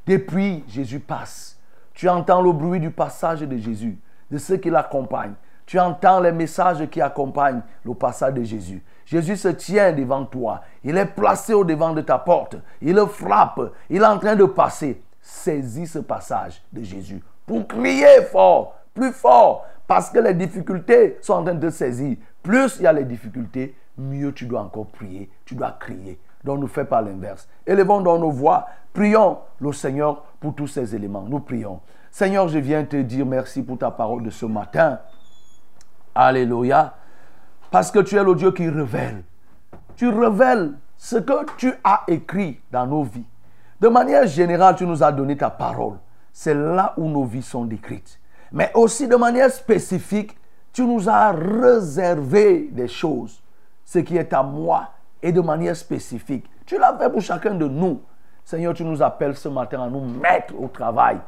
Depuis, 0.07 0.63
Jésus 0.69 1.01
passe. 1.01 1.59
Tu 1.93 2.09
entends 2.09 2.43
le 2.43 2.53
bruit 2.53 2.79
du 2.79 2.93
passage 2.93 3.41
de 3.41 3.57
Jésus, 3.57 3.99
de 4.31 4.39
ceux 4.39 4.59
qui 4.59 4.71
l'accompagnent. 4.71 5.35
Tu 5.67 5.77
entends 5.81 6.21
les 6.21 6.31
messages 6.31 6.89
qui 6.89 7.01
accompagnent 7.01 7.63
le 7.85 7.95
passage 7.95 8.35
de 8.35 8.45
Jésus. 8.45 8.81
Jésus 9.11 9.37
se 9.37 9.49
tient 9.49 9.93
devant 9.93 10.25
toi. 10.25 10.61
Il 10.85 10.97
est 10.97 11.07
placé 11.07 11.53
au 11.53 11.65
devant 11.65 11.93
de 11.93 12.01
ta 12.01 12.17
porte. 12.17 12.55
Il 12.81 12.95
le 12.95 13.07
frappe. 13.07 13.73
Il 13.89 14.03
est 14.03 14.07
en 14.07 14.19
train 14.19 14.37
de 14.37 14.45
passer. 14.45 15.03
Saisis 15.21 15.89
ce 15.89 15.99
passage 15.99 16.63
de 16.73 16.85
Jésus 16.85 17.21
pour 17.45 17.67
crier 17.67 18.23
fort, 18.31 18.77
plus 18.95 19.11
fort, 19.11 19.67
parce 19.89 20.11
que 20.11 20.21
les 20.21 20.35
difficultés 20.35 21.19
sont 21.21 21.33
en 21.33 21.43
train 21.43 21.55
de 21.55 21.69
saisir. 21.69 22.17
Plus 22.45 22.77
il 22.77 22.83
y 22.83 22.87
a 22.87 22.93
les 22.93 23.03
difficultés, 23.03 23.75
mieux 23.99 24.33
tu 24.33 24.47
dois 24.47 24.61
encore 24.61 24.87
prier, 24.87 25.29
tu 25.45 25.57
dois 25.57 25.73
crier. 25.73 26.21
Donc 26.45 26.61
ne 26.61 26.69
fais 26.69 26.85
pas 26.85 27.03
l'inverse. 27.03 27.49
Élevons 27.67 28.03
dans 28.03 28.21
nos 28.21 28.31
voix, 28.31 28.69
prions 28.93 29.39
le 29.59 29.73
Seigneur 29.73 30.23
pour 30.39 30.55
tous 30.55 30.69
ces 30.69 30.95
éléments. 30.95 31.25
Nous 31.29 31.41
prions. 31.41 31.81
Seigneur, 32.13 32.47
je 32.47 32.61
viens 32.61 32.85
te 32.85 32.97
dire 32.97 33.27
merci 33.27 33.65
pour 33.65 33.79
ta 33.79 33.91
parole 33.91 34.23
de 34.23 34.31
ce 34.31 34.47
matin. 34.47 35.01
Alléluia. 36.15 36.95
Parce 37.71 37.91
que 37.91 38.01
tu 38.01 38.17
es 38.17 38.25
le 38.25 38.35
Dieu 38.35 38.51
qui 38.51 38.69
révèle. 38.69 39.23
Tu 39.97 40.09
révèles 40.09 40.73
ce 40.97 41.17
que 41.17 41.47
tu 41.57 41.73
as 41.85 42.03
écrit 42.09 42.61
dans 42.71 42.87
nos 42.87 43.05
vies. 43.05 43.27
De 43.81 43.89
manière 43.89 44.27
générale, 44.27 44.77
tu 44.77 44.87
nous 44.87 45.03
as 45.03 45.13
donné 45.13 45.37
ta 45.37 45.51
parole. 45.51 45.99
C'est 46.33 46.55
là 46.55 46.95
où 46.97 47.09
nos 47.09 47.25
vies 47.25 47.43
sont 47.43 47.65
décrites. 47.65 48.19
Mais 48.53 48.71
aussi 48.75 49.07
de 49.07 49.17
manière 49.17 49.51
spécifique, 49.51 50.37
tu 50.73 50.85
nous 50.85 51.09
as 51.09 51.31
réservé 51.31 52.69
des 52.73 52.89
choses. 52.89 53.43
Ce 53.85 53.99
qui 54.01 54.17
est 54.17 54.33
à 54.33 54.43
moi 54.43 54.91
et 55.23 55.33
de 55.33 55.41
manière 55.41 55.77
spécifique. 55.77 56.47
Tu 56.67 56.79
l'as 56.79 56.97
fait 56.97 57.11
pour 57.11 57.21
chacun 57.21 57.55
de 57.55 57.67
nous. 57.67 58.01
Seigneur, 58.45 58.75
tu 58.75 58.85
nous 58.85 59.03
appelles 59.03 59.37
ce 59.37 59.49
matin 59.49 59.83
à 59.83 59.89
nous 59.89 60.05
mettre 60.05 60.55
au 60.61 60.69
travail. 60.69 61.19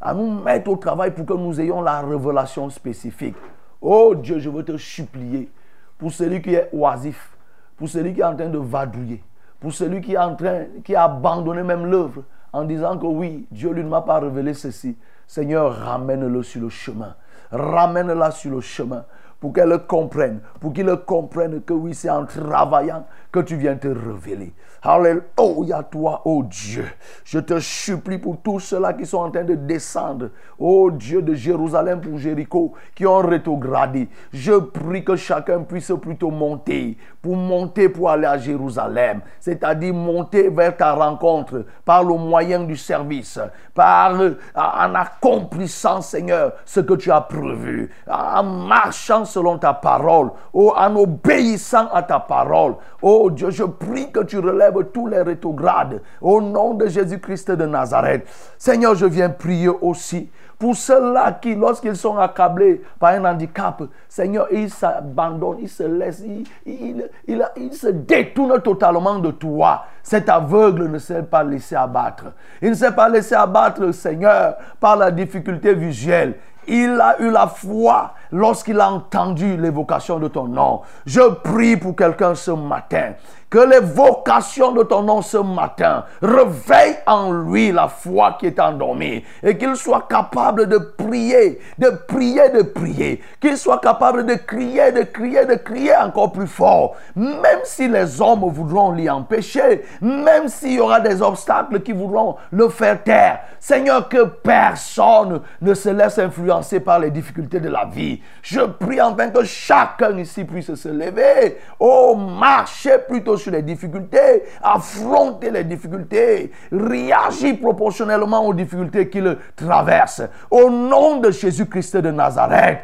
À 0.00 0.14
nous 0.14 0.42
mettre 0.42 0.70
au 0.70 0.76
travail 0.76 1.10
pour 1.10 1.26
que 1.26 1.34
nous 1.34 1.60
ayons 1.60 1.82
la 1.82 2.00
révélation 2.00 2.70
spécifique. 2.70 3.36
Oh 3.80 4.14
Dieu, 4.14 4.38
je 4.38 4.48
veux 4.48 4.64
te 4.64 4.76
supplier 4.76 5.50
pour 5.98 6.12
celui 6.12 6.40
qui 6.40 6.54
est 6.54 6.68
oisif, 6.72 7.36
pour 7.76 7.88
celui 7.88 8.14
qui 8.14 8.20
est 8.20 8.24
en 8.24 8.36
train 8.36 8.48
de 8.48 8.58
vadouiller, 8.58 9.22
pour 9.60 9.72
celui 9.72 10.00
qui 10.00 10.14
est 10.14 10.18
en 10.18 10.34
train, 10.34 10.64
qui 10.84 10.94
a 10.94 11.04
abandonné 11.04 11.62
même 11.62 11.86
l'œuvre 11.86 12.22
en 12.52 12.64
disant 12.64 12.96
que 12.96 13.06
oui, 13.06 13.46
Dieu 13.50 13.72
lui 13.72 13.84
ne 13.84 13.88
m'a 13.88 14.00
pas 14.00 14.20
révélé 14.20 14.54
ceci. 14.54 14.96
Seigneur, 15.26 15.74
ramène-le 15.74 16.42
sur 16.42 16.62
le 16.62 16.68
chemin. 16.68 17.14
Ramène-la 17.50 18.30
sur 18.30 18.52
le 18.52 18.60
chemin 18.60 19.04
pour 19.40 19.52
qu'elle 19.52 19.68
le 19.68 19.78
comprenne, 19.78 20.40
pour 20.60 20.72
qu'il 20.72 20.90
comprenne 21.06 21.62
que 21.62 21.72
oui, 21.72 21.94
c'est 21.94 22.10
en 22.10 22.24
travaillant 22.24 23.06
que 23.30 23.40
tu 23.40 23.56
viens 23.56 23.76
te 23.76 23.88
révéler. 23.88 24.52
Alléluia, 24.80 25.82
toi, 25.82 26.22
oh 26.24 26.44
Dieu. 26.44 26.86
Je 27.24 27.40
te 27.40 27.58
supplie 27.58 28.18
pour 28.18 28.38
tous 28.40 28.60
ceux-là 28.60 28.92
qui 28.92 29.06
sont 29.06 29.18
en 29.18 29.30
train 29.30 29.42
de 29.42 29.54
descendre, 29.54 30.30
oh 30.58 30.90
Dieu 30.92 31.20
de 31.20 31.34
Jérusalem 31.34 32.00
pour 32.00 32.16
Jéricho, 32.18 32.74
qui 32.94 33.04
ont 33.04 33.18
rétrogradé. 33.18 34.08
Je 34.32 34.52
prie 34.52 35.04
que 35.04 35.16
chacun 35.16 35.62
puisse 35.62 35.92
plutôt 36.00 36.30
monter, 36.30 36.96
pour 37.20 37.36
monter 37.36 37.88
pour 37.88 38.08
aller 38.10 38.26
à 38.26 38.38
Jérusalem, 38.38 39.20
c'est-à-dire 39.40 39.92
monter 39.92 40.48
vers 40.48 40.76
ta 40.76 40.92
rencontre 40.92 41.64
par 41.84 42.04
le 42.04 42.14
moyen 42.14 42.60
du 42.60 42.76
service, 42.76 43.40
par 43.74 44.14
en 44.54 44.94
accomplissant, 44.94 46.00
Seigneur, 46.00 46.52
ce 46.64 46.80
que 46.80 46.94
tu 46.94 47.10
as 47.10 47.22
prévu, 47.22 47.90
en 48.08 48.44
marchant 48.44 49.24
selon 49.24 49.58
ta 49.58 49.74
parole, 49.74 50.30
en 50.54 50.96
obéissant 50.96 51.88
à 51.92 52.02
ta 52.02 52.20
parole. 52.20 52.76
Oh 53.02 53.28
Dieu, 53.30 53.50
je 53.50 53.64
prie 53.64 54.12
que 54.12 54.20
tu 54.20 54.38
relèves 54.38 54.77
tous 54.82 55.06
les 55.06 55.22
rétrogrades 55.22 56.00
au 56.20 56.40
nom 56.40 56.74
de 56.74 56.86
Jésus-Christ 56.86 57.50
de 57.52 57.66
Nazareth. 57.66 58.26
Seigneur, 58.58 58.94
je 58.94 59.06
viens 59.06 59.30
prier 59.30 59.68
aussi 59.68 60.30
pour 60.58 60.74
ceux-là 60.74 61.32
qui, 61.40 61.54
lorsqu'ils 61.54 61.96
sont 61.96 62.18
accablés 62.18 62.82
par 62.98 63.10
un 63.10 63.24
handicap, 63.24 63.80
Seigneur, 64.08 64.48
ils 64.50 64.70
s'abandonnent, 64.70 65.58
ils 65.60 65.68
se 65.68 65.84
laissent, 65.84 66.24
ils, 66.66 67.72
se 67.72 67.86
détournent 67.88 68.60
totalement 68.60 69.20
de 69.20 69.30
toi. 69.30 69.84
Cet 70.02 70.28
aveugle 70.28 70.88
ne 70.90 70.98
s'est 70.98 71.22
pas 71.22 71.44
laissé 71.44 71.76
abattre. 71.76 72.32
Il 72.60 72.70
ne 72.70 72.74
s'est 72.74 72.92
pas 72.92 73.08
laissé 73.08 73.36
abattre, 73.36 73.92
Seigneur, 73.92 74.56
par 74.80 74.96
la 74.96 75.12
difficulté 75.12 75.74
visuelle. 75.74 76.34
Il 76.66 77.00
a 77.00 77.20
eu 77.20 77.30
la 77.30 77.46
foi 77.46 78.14
lorsqu'il 78.32 78.80
a 78.80 78.90
entendu 78.90 79.56
l'évocation 79.56 80.18
de 80.18 80.28
ton 80.28 80.46
nom. 80.46 80.82
Je 81.06 81.20
prie 81.20 81.76
pour 81.76 81.96
quelqu'un 81.96 82.34
ce 82.34 82.50
matin. 82.50 83.14
Que 83.50 83.60
l'évocation 83.60 84.72
de 84.72 84.82
ton 84.82 85.02
nom 85.02 85.22
ce 85.22 85.38
matin 85.38 86.04
réveille 86.20 86.96
en 87.06 87.32
lui 87.32 87.72
la 87.72 87.88
foi 87.88 88.36
qui 88.38 88.44
est 88.44 88.60
endormie 88.60 89.24
et 89.42 89.56
qu'il 89.56 89.74
soit 89.74 90.06
capable 90.06 90.66
de 90.66 90.76
prier, 90.76 91.58
de 91.78 91.88
prier, 91.88 92.50
de 92.50 92.60
prier. 92.60 93.22
Qu'il 93.40 93.56
soit 93.56 93.78
capable 93.78 94.26
de 94.26 94.34
crier, 94.34 94.92
de 94.92 95.02
crier, 95.02 95.46
de 95.46 95.54
crier 95.54 95.96
encore 95.96 96.32
plus 96.32 96.46
fort. 96.46 96.96
Même 97.16 97.60
si 97.64 97.88
les 97.88 98.20
hommes 98.20 98.44
voudront 98.50 98.92
l'y 98.92 99.08
empêcher, 99.08 99.82
même 100.02 100.48
s'il 100.48 100.74
y 100.74 100.80
aura 100.80 101.00
des 101.00 101.22
obstacles 101.22 101.80
qui 101.80 101.92
voudront 101.92 102.36
le 102.50 102.68
faire 102.68 103.02
taire. 103.02 103.40
Seigneur, 103.60 104.10
que 104.10 104.24
personne 104.24 105.40
ne 105.62 105.72
se 105.72 105.88
laisse 105.88 106.18
influencer 106.18 106.80
par 106.80 106.98
les 106.98 107.10
difficultés 107.10 107.60
de 107.60 107.70
la 107.70 107.86
vie. 107.86 108.17
Je 108.42 108.60
prie 108.60 109.00
enfin 109.00 109.30
que 109.30 109.44
chacun 109.44 110.16
ici 110.18 110.44
puisse 110.44 110.74
se 110.74 110.88
lever. 110.88 111.58
Oh, 111.78 112.14
marcher 112.16 112.98
plutôt 113.06 113.36
sur 113.36 113.52
les 113.52 113.62
difficultés, 113.62 114.44
affronter 114.62 115.50
les 115.50 115.64
difficultés, 115.64 116.52
réagir 116.70 117.58
proportionnellement 117.60 118.44
aux 118.46 118.54
difficultés 118.54 119.08
qu'il 119.08 119.36
traverse. 119.56 120.22
Au 120.50 120.70
nom 120.70 121.20
de 121.20 121.30
Jésus-Christ 121.30 121.96
de 121.98 122.10
Nazareth. 122.10 122.80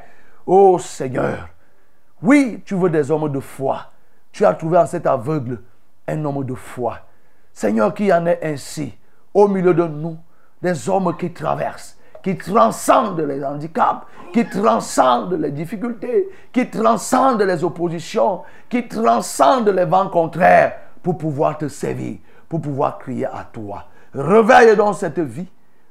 Oh 0.46 0.78
Seigneur, 0.78 1.48
oui, 2.22 2.62
tu 2.64 2.74
veux 2.74 2.90
des 2.90 3.10
hommes 3.10 3.30
de 3.30 3.40
foi. 3.40 3.90
Tu 4.32 4.44
as 4.44 4.54
trouvé 4.54 4.78
en 4.78 4.86
cet 4.86 5.06
aveugle 5.06 5.60
un 6.08 6.24
homme 6.24 6.44
de 6.44 6.54
foi. 6.54 6.98
Seigneur, 7.52 7.94
qu'il 7.94 8.06
y 8.06 8.12
en 8.12 8.26
ait 8.26 8.40
ainsi 8.42 8.94
au 9.32 9.48
milieu 9.48 9.74
de 9.74 9.86
nous, 9.86 10.16
des 10.60 10.88
hommes 10.88 11.16
qui 11.16 11.32
traversent, 11.32 11.98
qui 12.24 12.38
transcendent 12.38 13.20
les 13.20 13.44
handicaps, 13.44 14.06
qui 14.32 14.48
transcendent 14.48 15.34
les 15.34 15.50
difficultés, 15.50 16.30
qui 16.50 16.70
transcendent 16.70 17.42
les 17.42 17.62
oppositions, 17.62 18.40
qui 18.70 18.88
transcendent 18.88 19.68
les 19.68 19.84
vents 19.84 20.08
contraires 20.08 20.72
pour 21.02 21.18
pouvoir 21.18 21.58
te 21.58 21.68
servir, 21.68 22.16
pour 22.48 22.62
pouvoir 22.62 22.96
crier 22.98 23.26
à 23.26 23.46
toi. 23.52 23.84
Réveille 24.14 24.74
donc 24.74 24.94
cette 24.94 25.18
vie 25.18 25.46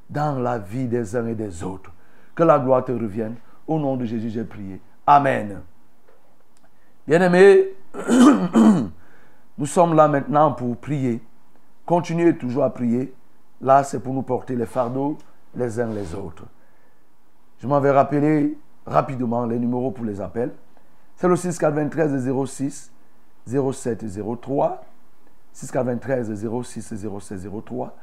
dans 0.09 0.39
la 0.39 0.57
vie 0.57 0.87
des 0.87 1.15
uns 1.15 1.27
et 1.27 1.35
des 1.35 1.63
autres. 1.63 1.91
Que 2.33 2.41
la 2.41 2.57
gloire 2.57 2.83
te 2.83 2.91
revienne. 2.91 3.35
Au 3.67 3.77
nom 3.77 3.95
de 3.95 4.05
Jésus, 4.05 4.31
j'ai 4.31 4.43
prié. 4.43 4.81
Amen. 5.05 5.61
Bien-aimés, 7.07 7.75
nous 9.57 9.65
sommes 9.67 9.93
là 9.93 10.07
maintenant 10.07 10.51
pour 10.51 10.77
prier. 10.77 11.21
Continuez 11.85 12.35
toujours 12.35 12.63
à 12.63 12.73
prier. 12.73 13.13
Là, 13.61 13.83
c'est 13.83 13.99
pour 13.99 14.15
nous 14.15 14.23
porter 14.23 14.55
les 14.55 14.65
fardeaux 14.65 15.19
les 15.55 15.79
uns 15.79 15.87
les 15.87 16.15
autres. 16.15 16.45
Je 17.59 17.67
m'en 17.67 17.79
vais 17.79 17.91
rappeler 17.91 18.57
rapidement 18.85 19.45
les 19.45 19.59
numéros 19.59 19.91
pour 19.91 20.05
les 20.05 20.19
appels. 20.19 20.51
C'est 21.15 21.27
le 21.27 21.35
693 21.35 22.29
06 22.45 22.91
07 23.47 24.05
03. 24.41 24.83
693 25.53 26.47
06 26.63 26.95
07 27.19 27.49
03. 27.65 27.95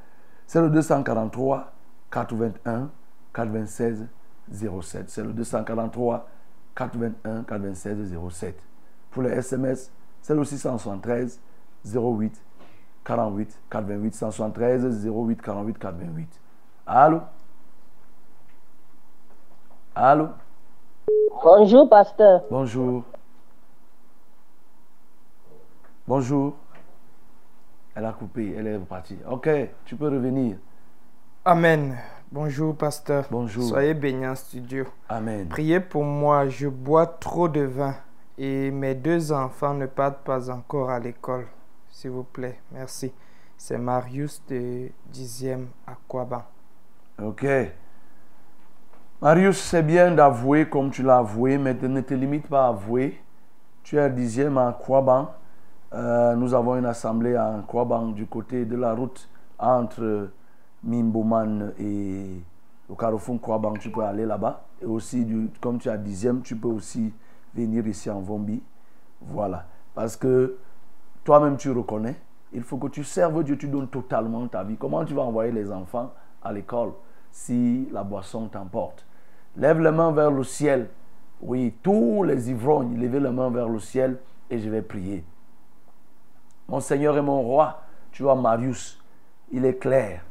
C'est 0.46 0.60
le 0.60 0.70
243 0.70 1.72
81 2.10 2.90
96 3.34 4.06
07. 4.52 5.10
C'est 5.10 5.22
le 5.22 5.32
243 5.32 6.28
81 6.74 7.42
96 7.42 8.14
07. 8.30 8.62
Pour 9.10 9.22
les 9.22 9.30
SMS, 9.30 9.90
c'est 10.22 10.34
le 10.34 10.44
673 10.44 11.40
08 11.84 12.42
48 13.04 13.58
428 13.70 14.14
173 14.14 15.06
08 15.06 15.42
48 15.42 15.78
428. 15.78 16.40
Allô? 16.86 17.20
Allô? 20.02 20.28
Bonjour, 21.44 21.86
pasteur. 21.86 22.44
Bonjour. 22.50 23.04
Bonjour. 26.08 26.56
Elle 27.94 28.06
a 28.06 28.12
coupé, 28.12 28.54
elle 28.56 28.66
est 28.66 28.78
partie. 28.78 29.18
Ok, 29.30 29.50
tu 29.84 29.96
peux 29.96 30.08
revenir. 30.08 30.56
Amen. 31.44 31.98
Bonjour, 32.32 32.74
pasteur. 32.74 33.26
Bonjour. 33.30 33.62
Soyez 33.64 33.92
bénis 33.92 34.26
en 34.26 34.34
studio. 34.36 34.86
Amen. 35.06 35.46
Priez 35.48 35.80
pour 35.80 36.04
moi, 36.04 36.48
je 36.48 36.68
bois 36.68 37.06
trop 37.06 37.48
de 37.48 37.60
vin 37.60 37.94
et 38.38 38.70
mes 38.70 38.94
deux 38.94 39.32
enfants 39.32 39.74
ne 39.74 39.84
partent 39.84 40.24
pas 40.24 40.48
encore 40.48 40.88
à 40.88 40.98
l'école. 40.98 41.46
S'il 41.90 42.12
vous 42.12 42.24
plaît, 42.24 42.58
merci. 42.72 43.12
C'est 43.58 43.76
Marius 43.76 44.42
de 44.48 44.88
10e 45.12 45.66
à 45.86 45.92
Quaban. 46.08 46.42
Ok. 47.22 47.44
Marius, 49.22 49.58
c'est 49.58 49.82
bien 49.82 50.12
d'avouer 50.12 50.66
comme 50.66 50.90
tu 50.90 51.02
l'as 51.02 51.18
avoué, 51.18 51.58
mais 51.58 51.74
ne 51.74 52.00
te 52.00 52.14
limite 52.14 52.48
pas 52.48 52.64
à 52.64 52.68
avouer. 52.68 53.20
Tu 53.82 53.98
es 53.98 54.08
dixième 54.08 54.56
à 54.56 54.72
Kwaban. 54.72 55.30
Euh, 55.92 56.34
nous 56.36 56.54
avons 56.54 56.76
une 56.76 56.86
assemblée 56.86 57.36
à 57.36 57.62
Kwaban 57.68 58.12
du 58.12 58.26
côté 58.26 58.64
de 58.64 58.76
la 58.76 58.94
route 58.94 59.28
entre 59.58 60.30
Mimboman 60.82 61.74
et 61.78 62.40
au 62.88 62.94
carrefour 62.94 63.38
Kwaban. 63.42 63.74
Tu 63.74 63.90
peux 63.90 64.00
aller 64.00 64.24
là-bas. 64.24 64.62
Et 64.80 64.86
aussi, 64.86 65.26
comme 65.60 65.78
tu 65.78 65.90
as 65.90 65.98
dixième, 65.98 66.40
tu 66.40 66.56
peux 66.56 66.68
aussi 66.68 67.12
venir 67.54 67.86
ici 67.86 68.08
en 68.08 68.20
Vombi. 68.20 68.62
Voilà. 69.20 69.66
Parce 69.94 70.16
que 70.16 70.56
toi-même, 71.24 71.58
tu 71.58 71.70
reconnais. 71.70 72.16
Il 72.54 72.62
faut 72.62 72.78
que 72.78 72.88
tu 72.88 73.04
serves 73.04 73.44
Dieu, 73.44 73.58
tu 73.58 73.68
donnes 73.68 73.88
totalement 73.88 74.48
ta 74.48 74.64
vie. 74.64 74.78
Comment 74.78 75.04
tu 75.04 75.12
vas 75.12 75.22
envoyer 75.22 75.52
les 75.52 75.70
enfants 75.70 76.10
à 76.42 76.54
l'école 76.54 76.92
si 77.30 77.86
la 77.92 78.02
boisson 78.02 78.48
t'emporte? 78.48 79.04
Lève 79.56 79.80
les 79.80 79.90
mains 79.90 80.12
vers 80.12 80.30
le 80.30 80.44
ciel. 80.44 80.88
Oui, 81.40 81.74
tous 81.82 82.22
les 82.22 82.50
ivrognes, 82.50 83.00
levez 83.00 83.20
les 83.20 83.30
mains 83.30 83.50
vers 83.50 83.68
le 83.68 83.80
ciel 83.80 84.18
et 84.48 84.58
je 84.58 84.70
vais 84.70 84.82
prier. 84.82 85.24
Mon 86.68 86.80
Seigneur 86.80 87.16
et 87.16 87.22
mon 87.22 87.42
roi, 87.42 87.82
tu 88.12 88.22
vois 88.22 88.36
Marius, 88.36 89.02
il 89.50 89.64
est 89.64 89.78
clair. 89.78 90.22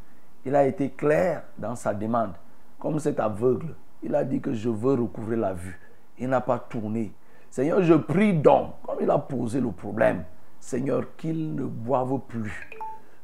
Il 0.46 0.56
a 0.56 0.66
été 0.66 0.92
clair 0.92 1.44
dans 1.58 1.76
sa 1.76 1.94
demande. 1.94 2.32
Comme 2.80 3.00
cet 3.00 3.20
aveugle, 3.20 3.76
il 4.02 4.16
a 4.16 4.24
dit 4.24 4.40
que 4.40 4.54
je 4.54 4.70
veux 4.70 4.94
recouvrir 4.94 5.40
la 5.40 5.54
vue. 5.54 5.80
Il 6.18 6.30
n'a 6.30 6.42
pas 6.42 6.60
tourné. 6.60 7.12
Seigneur, 7.50 7.82
je 7.82 7.96
prie 7.96 8.34
donc, 8.34 8.74
comme 8.84 9.00
il 9.02 9.10
a 9.10 9.18
posé 9.18 9.60
le 9.60 9.72
problème, 9.72 10.24
Seigneur, 10.60 11.04
qu'il 11.18 11.56
ne 11.56 11.64
boive 11.66 12.20
plus. 12.28 12.70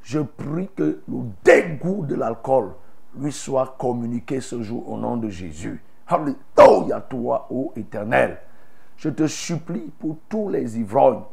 Je 0.02 0.20
prie 0.20 0.68
que 0.76 1.02
le 1.08 1.18
dégoût 1.44 2.06
de 2.06 2.16
l'alcool 2.16 2.74
lui 3.20 3.32
soit 3.32 3.76
communiqué 3.78 4.42
ce 4.42 4.62
jour 4.62 4.90
au 4.90 4.98
nom 4.98 5.18
de 5.18 5.30
Jésus. 5.30 5.82
Alléluia 6.08 7.02
toi, 7.02 7.48
ô 7.50 7.72
éternel. 7.76 8.38
Je 8.98 9.10
te 9.10 9.28
supplie 9.28 9.92
pour 10.00 10.18
tous 10.30 10.50
les 10.50 10.80
ivrognes. 10.80 11.24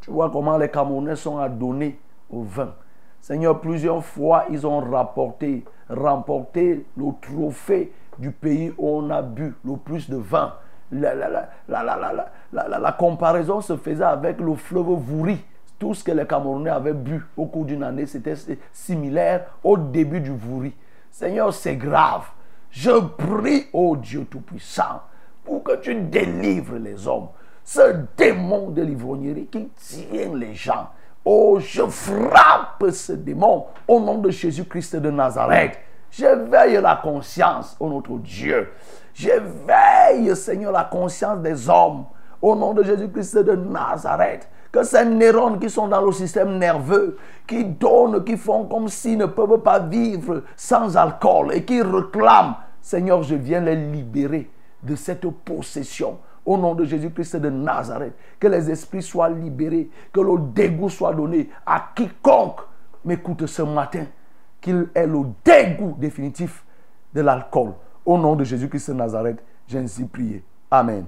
Tu 0.00 0.10
vois 0.10 0.30
comment 0.30 0.56
les 0.56 0.68
Camerounais 0.68 1.16
sont 1.16 1.38
adonnés 1.38 1.98
au 2.30 2.42
vin. 2.42 2.74
Seigneur, 3.20 3.60
plusieurs 3.60 4.02
fois, 4.04 4.46
ils 4.50 4.66
ont 4.66 4.80
rapporté, 4.80 5.64
remporté 5.88 6.86
le 6.96 7.06
trophée 7.20 7.92
du 8.18 8.30
pays 8.30 8.72
où 8.78 8.88
on 8.88 9.10
a 9.10 9.20
bu 9.20 9.54
le 9.64 9.76
plus 9.76 10.08
de 10.08 10.16
vin. 10.16 10.54
La, 10.92 11.14
la, 11.14 11.48
la, 11.68 12.78
la 12.78 12.92
comparaison 12.92 13.60
se 13.60 13.76
faisait 13.76 14.04
avec 14.04 14.40
le 14.40 14.54
fleuve 14.54 14.90
Vouri. 14.94 15.44
Tout 15.78 15.94
ce 15.94 16.02
que 16.02 16.12
les 16.12 16.26
Camerounais 16.26 16.70
avaient 16.70 16.94
bu 16.94 17.24
au 17.36 17.46
cours 17.46 17.64
d'une 17.64 17.82
année, 17.82 18.06
c'était 18.06 18.34
similaire 18.72 19.46
au 19.62 19.76
début 19.76 20.20
du 20.20 20.30
Vouri. 20.30 20.74
Seigneur, 21.10 21.52
c'est 21.52 21.76
grave. 21.76 22.24
Je 22.70 22.90
prie, 22.90 23.66
ô 23.72 23.96
Dieu 23.96 24.26
Tout-Puissant, 24.30 25.02
pour 25.44 25.62
que 25.62 25.76
tu 25.76 25.94
délivres 25.94 26.76
les 26.76 27.06
hommes. 27.06 27.28
Ce 27.64 27.96
démon 28.16 28.70
de 28.70 28.82
l'ivrognerie 28.82 29.46
qui 29.46 29.68
tient 29.76 30.34
les 30.34 30.54
gens. 30.54 30.88
Oh, 31.24 31.58
je 31.60 31.82
frappe 31.82 32.84
ce 32.90 33.12
démon 33.12 33.66
au 33.86 34.00
nom 34.00 34.18
de 34.18 34.30
Jésus-Christ 34.30 34.96
de 34.96 35.10
Nazareth. 35.10 35.78
J'éveille 36.10 36.80
la 36.80 36.96
conscience, 36.96 37.76
ô 37.78 37.88
notre 37.88 38.16
Dieu. 38.18 38.72
J'éveille, 39.14 40.34
Seigneur, 40.34 40.72
la 40.72 40.84
conscience 40.84 41.40
des 41.40 41.68
hommes 41.68 42.06
au 42.40 42.56
nom 42.56 42.72
de 42.72 42.82
Jésus-Christ 42.82 43.38
de 43.38 43.54
Nazareth. 43.54 44.48
Que 44.72 44.84
ces 44.84 45.04
neurones 45.04 45.58
qui 45.58 45.68
sont 45.68 45.88
dans 45.88 46.00
le 46.00 46.12
système 46.12 46.58
nerveux, 46.58 47.18
qui 47.46 47.64
donnent, 47.64 48.24
qui 48.24 48.36
font 48.36 48.66
comme 48.66 48.88
s'ils 48.88 49.18
ne 49.18 49.26
peuvent 49.26 49.60
pas 49.62 49.80
vivre 49.80 50.44
sans 50.56 50.96
alcool 50.96 51.52
et 51.54 51.64
qui 51.64 51.82
réclament, 51.82 52.54
Seigneur, 52.80 53.22
je 53.22 53.34
viens 53.34 53.60
les 53.60 53.76
libérer 53.76 54.48
de 54.82 54.94
cette 54.94 55.28
possession. 55.28 56.18
Au 56.46 56.56
nom 56.56 56.74
de 56.74 56.84
Jésus-Christ 56.84 57.36
de 57.36 57.50
Nazareth, 57.50 58.14
que 58.38 58.46
les 58.46 58.70
esprits 58.70 59.02
soient 59.02 59.28
libérés, 59.28 59.90
que 60.12 60.20
le 60.20 60.38
dégoût 60.54 60.88
soit 60.88 61.12
donné 61.14 61.50
à 61.66 61.90
quiconque 61.94 62.60
m'écoute 63.04 63.46
ce 63.46 63.62
matin, 63.62 64.06
qu'il 64.60 64.88
ait 64.94 65.06
le 65.06 65.20
dégoût 65.44 65.94
définitif 65.98 66.64
de 67.12 67.20
l'alcool. 67.20 67.72
Au 68.06 68.16
nom 68.16 68.36
de 68.36 68.44
Jésus-Christ 68.44 68.90
de 68.90 68.94
Nazareth, 68.94 69.44
j'ai 69.66 69.78
ainsi 69.78 70.04
prié. 70.04 70.42
Amen. 70.70 71.04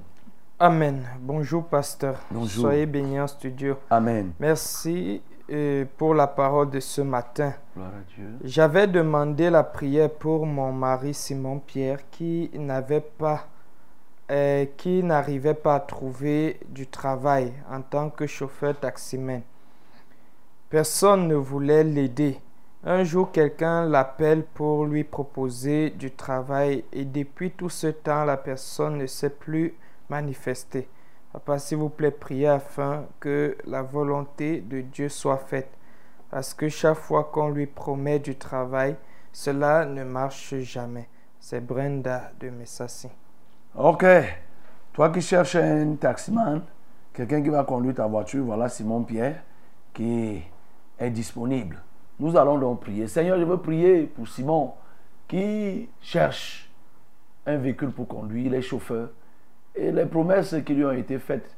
Amen. 0.64 1.04
Bonjour, 1.18 1.64
pasteur. 1.64 2.20
Bonjour. 2.30 2.66
Soyez 2.66 2.86
bénis 2.86 3.18
en 3.18 3.26
studio. 3.26 3.78
Amen. 3.90 4.30
Merci 4.38 5.20
euh, 5.50 5.84
pour 5.96 6.14
la 6.14 6.28
parole 6.28 6.70
de 6.70 6.78
ce 6.78 7.00
matin. 7.00 7.52
Gloire 7.74 7.88
à 7.88 8.14
Dieu. 8.14 8.28
J'avais 8.44 8.86
demandé 8.86 9.50
la 9.50 9.64
prière 9.64 10.08
pour 10.08 10.46
mon 10.46 10.70
mari 10.70 11.14
Simon 11.14 11.58
Pierre 11.58 12.08
qui 12.12 12.48
n'avait 12.54 13.00
pas 13.00 13.48
euh, 14.30 14.66
qui 14.76 15.02
n'arrivait 15.02 15.54
pas 15.54 15.74
à 15.74 15.80
trouver 15.80 16.60
du 16.68 16.86
travail 16.86 17.52
en 17.68 17.82
tant 17.82 18.08
que 18.08 18.28
chauffeur 18.28 18.78
taximan. 18.78 19.42
Personne 20.70 21.26
ne 21.26 21.34
voulait 21.34 21.82
l'aider. 21.82 22.38
Un 22.84 23.02
jour, 23.02 23.32
quelqu'un 23.32 23.88
l'appelle 23.88 24.44
pour 24.44 24.84
lui 24.84 25.02
proposer 25.02 25.90
du 25.90 26.12
travail 26.12 26.84
et 26.92 27.04
depuis 27.04 27.50
tout 27.50 27.68
ce 27.68 27.88
temps, 27.88 28.24
la 28.24 28.36
personne 28.36 28.98
ne 28.98 29.06
s'est 29.06 29.28
plus 29.30 29.74
manifestée. 30.12 30.88
Papa, 31.32 31.58
s'il 31.58 31.78
vous 31.78 31.88
plaît, 31.88 32.10
priez 32.10 32.48
afin 32.48 33.06
que 33.18 33.56
la 33.64 33.82
volonté 33.82 34.60
de 34.60 34.82
Dieu 34.82 35.08
soit 35.08 35.38
faite. 35.38 35.70
Parce 36.30 36.52
que 36.52 36.68
chaque 36.68 36.98
fois 36.98 37.24
qu'on 37.32 37.48
lui 37.48 37.66
promet 37.66 38.18
du 38.18 38.36
travail, 38.36 38.96
cela 39.32 39.86
ne 39.86 40.04
marche 40.04 40.54
jamais. 40.56 41.08
C'est 41.40 41.64
Brenda 41.64 42.30
de 42.38 42.50
Messassi. 42.50 43.08
Ok. 43.74 44.04
Toi 44.92 45.08
qui 45.08 45.22
cherches 45.22 45.56
un 45.56 45.94
taximan, 45.94 46.60
quelqu'un 47.14 47.42
qui 47.42 47.48
va 47.48 47.64
conduire 47.64 47.94
ta 47.94 48.06
voiture, 48.06 48.44
voilà 48.44 48.68
Simon 48.68 49.02
Pierre 49.04 49.42
qui 49.94 50.42
est 50.98 51.10
disponible. 51.10 51.82
Nous 52.20 52.36
allons 52.36 52.58
donc 52.58 52.80
prier. 52.80 53.08
Seigneur, 53.08 53.38
je 53.38 53.44
veux 53.44 53.56
prier 53.56 54.02
pour 54.02 54.28
Simon 54.28 54.74
qui 55.26 55.88
cherche 56.02 56.70
un 57.46 57.56
véhicule 57.56 57.90
pour 57.90 58.06
conduire, 58.06 58.52
les 58.52 58.60
chauffeurs. 58.60 59.08
Et 59.74 59.90
les 59.90 60.06
promesses 60.06 60.54
qui 60.64 60.74
lui 60.74 60.84
ont 60.84 60.92
été 60.92 61.18
faites 61.18 61.56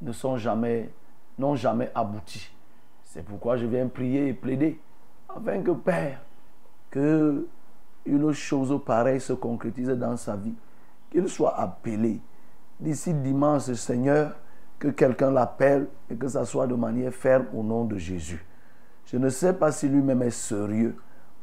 ne 0.00 0.12
sont 0.12 0.36
jamais, 0.36 0.90
n'ont 1.38 1.56
jamais 1.56 1.90
abouti. 1.94 2.50
C'est 3.02 3.24
pourquoi 3.24 3.56
je 3.56 3.66
viens 3.66 3.86
prier 3.88 4.28
et 4.28 4.34
plaider 4.34 4.80
afin 5.28 5.62
que 5.62 5.72
Père, 5.72 6.20
que 6.90 7.46
une 8.04 8.32
chose 8.32 8.80
pareille 8.84 9.20
se 9.20 9.32
concrétise 9.32 9.88
dans 9.88 10.16
sa 10.16 10.36
vie, 10.36 10.54
qu'il 11.10 11.28
soit 11.28 11.58
appelé. 11.58 12.20
D'ici 12.78 13.12
dimanche, 13.12 13.72
Seigneur, 13.72 14.36
que 14.78 14.88
quelqu'un 14.88 15.30
l'appelle 15.30 15.88
et 16.10 16.14
que 16.14 16.28
ça 16.28 16.44
soit 16.44 16.66
de 16.66 16.74
manière 16.74 17.12
ferme 17.12 17.46
au 17.54 17.62
nom 17.62 17.84
de 17.84 17.96
Jésus. 17.96 18.44
Je 19.06 19.16
ne 19.16 19.28
sais 19.28 19.54
pas 19.54 19.72
si 19.72 19.88
lui-même 19.88 20.22
est 20.22 20.30
sérieux, 20.30 20.96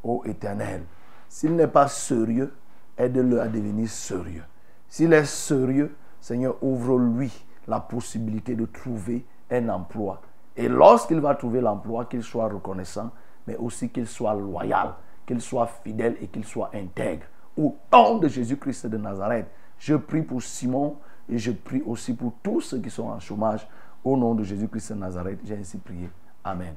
ô 0.04 0.24
Éternel. 0.26 0.84
S'il 1.28 1.56
n'est 1.56 1.68
pas 1.68 1.88
sérieux, 1.88 2.54
aide-le 2.98 3.42
à 3.42 3.48
devenir 3.48 3.90
sérieux. 3.90 4.44
S'il 4.88 5.12
est 5.14 5.26
sérieux, 5.26 5.96
Seigneur, 6.24 6.56
ouvre-lui 6.62 7.34
la 7.68 7.82
possibilité 7.82 8.56
de 8.56 8.66
trouver 8.66 9.26
un 9.52 9.68
emploi. 9.68 10.22
Et 10.56 10.70
lorsqu'il 10.70 11.20
va 11.20 11.36
trouver 11.36 11.60
l'emploi, 11.60 12.06
qu'il 12.06 12.24
soit 12.24 12.48
reconnaissant, 12.48 13.12
mais 13.46 13.58
aussi 13.58 13.90
qu'il 13.90 14.08
soit 14.08 14.34
loyal, 14.34 14.94
qu'il 15.26 15.42
soit 15.42 15.68
fidèle 15.68 16.16
et 16.22 16.28
qu'il 16.28 16.46
soit 16.46 16.70
intègre. 16.74 17.26
Au 17.58 17.76
nom 17.92 18.20
de 18.20 18.30
Jésus-Christ 18.30 18.88
de 18.88 18.96
Nazareth, 18.96 19.48
je 19.78 19.96
prie 19.96 20.22
pour 20.22 20.42
Simon 20.42 20.96
et 21.28 21.38
je 21.38 21.52
prie 21.52 21.82
aussi 21.86 22.16
pour 22.16 22.32
tous 22.42 22.62
ceux 22.62 22.80
qui 22.80 22.90
sont 22.90 23.10
en 23.10 23.20
chômage. 23.20 23.68
Au 24.02 24.16
nom 24.16 24.34
de 24.34 24.46
Jésus-Christ 24.46 24.94
de 24.94 25.00
Nazareth, 25.00 25.40
j'ai 25.44 25.58
ainsi 25.58 25.78
prié. 25.78 26.10
Amen. 26.42 26.76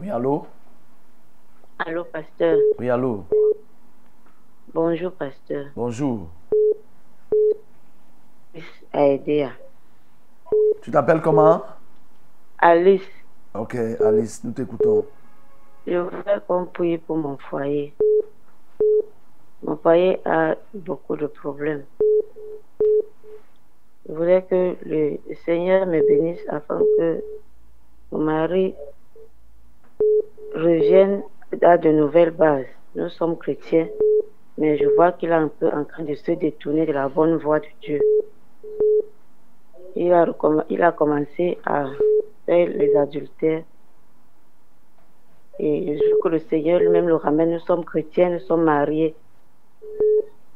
Oui, 0.00 0.08
allô? 0.08 0.46
Allô, 1.84 2.04
pasteur. 2.04 2.56
Oui, 2.78 2.88
allô? 2.88 3.24
Bonjour, 4.72 5.10
pasteur. 5.10 5.66
Bonjour. 5.74 6.28
Aidea. 8.92 9.50
Tu 10.82 10.90
t'appelles 10.90 11.20
comment? 11.20 11.62
Alice, 12.58 13.02
Ok, 13.54 13.74
Alice, 14.00 14.42
nous 14.44 14.52
t'écoutons. 14.52 15.04
je 15.86 15.96
voudrais 15.98 16.40
qu'on 16.46 16.64
prie 16.66 16.98
pour 16.98 17.16
mon 17.16 17.36
foyer. 17.36 17.94
Mon 19.62 19.76
foyer 19.76 20.20
a 20.24 20.56
beaucoup 20.74 21.16
de 21.16 21.26
problèmes. 21.26 21.84
Je 24.08 24.12
voudrais 24.12 24.42
que 24.42 24.76
le 24.84 25.18
Seigneur 25.44 25.86
me 25.86 26.00
bénisse 26.06 26.40
afin 26.48 26.80
que 26.98 27.22
mon 28.12 28.18
mari 28.18 28.74
revienne 30.54 31.22
à 31.62 31.78
de 31.78 31.90
nouvelles 31.90 32.30
bases. 32.30 32.66
Nous 32.96 33.08
sommes 33.08 33.36
chrétiens, 33.38 33.88
mais 34.58 34.76
je 34.78 34.86
vois 34.94 35.12
qu'il 35.12 35.30
est 35.30 35.32
un 35.32 35.48
peu 35.48 35.68
en 35.68 35.84
train 35.84 36.02
de 36.04 36.14
se 36.14 36.32
détourner 36.32 36.86
de 36.86 36.92
la 36.92 37.08
bonne 37.08 37.36
voie 37.36 37.60
de 37.60 37.66
Dieu. 37.82 38.00
Il 39.96 40.12
a, 40.12 40.92
commencé 40.92 41.58
à 41.64 41.86
faire 42.46 42.68
les 42.68 42.96
adultères. 42.96 43.62
Et 45.60 45.96
je 45.96 46.04
veux 46.10 46.18
que 46.20 46.28
le 46.28 46.40
Seigneur 46.40 46.80
lui-même 46.80 47.06
le 47.06 47.14
ramène. 47.14 47.52
Nous 47.52 47.60
sommes 47.60 47.84
chrétiens, 47.84 48.30
nous 48.30 48.40
sommes 48.40 48.64
mariés. 48.64 49.14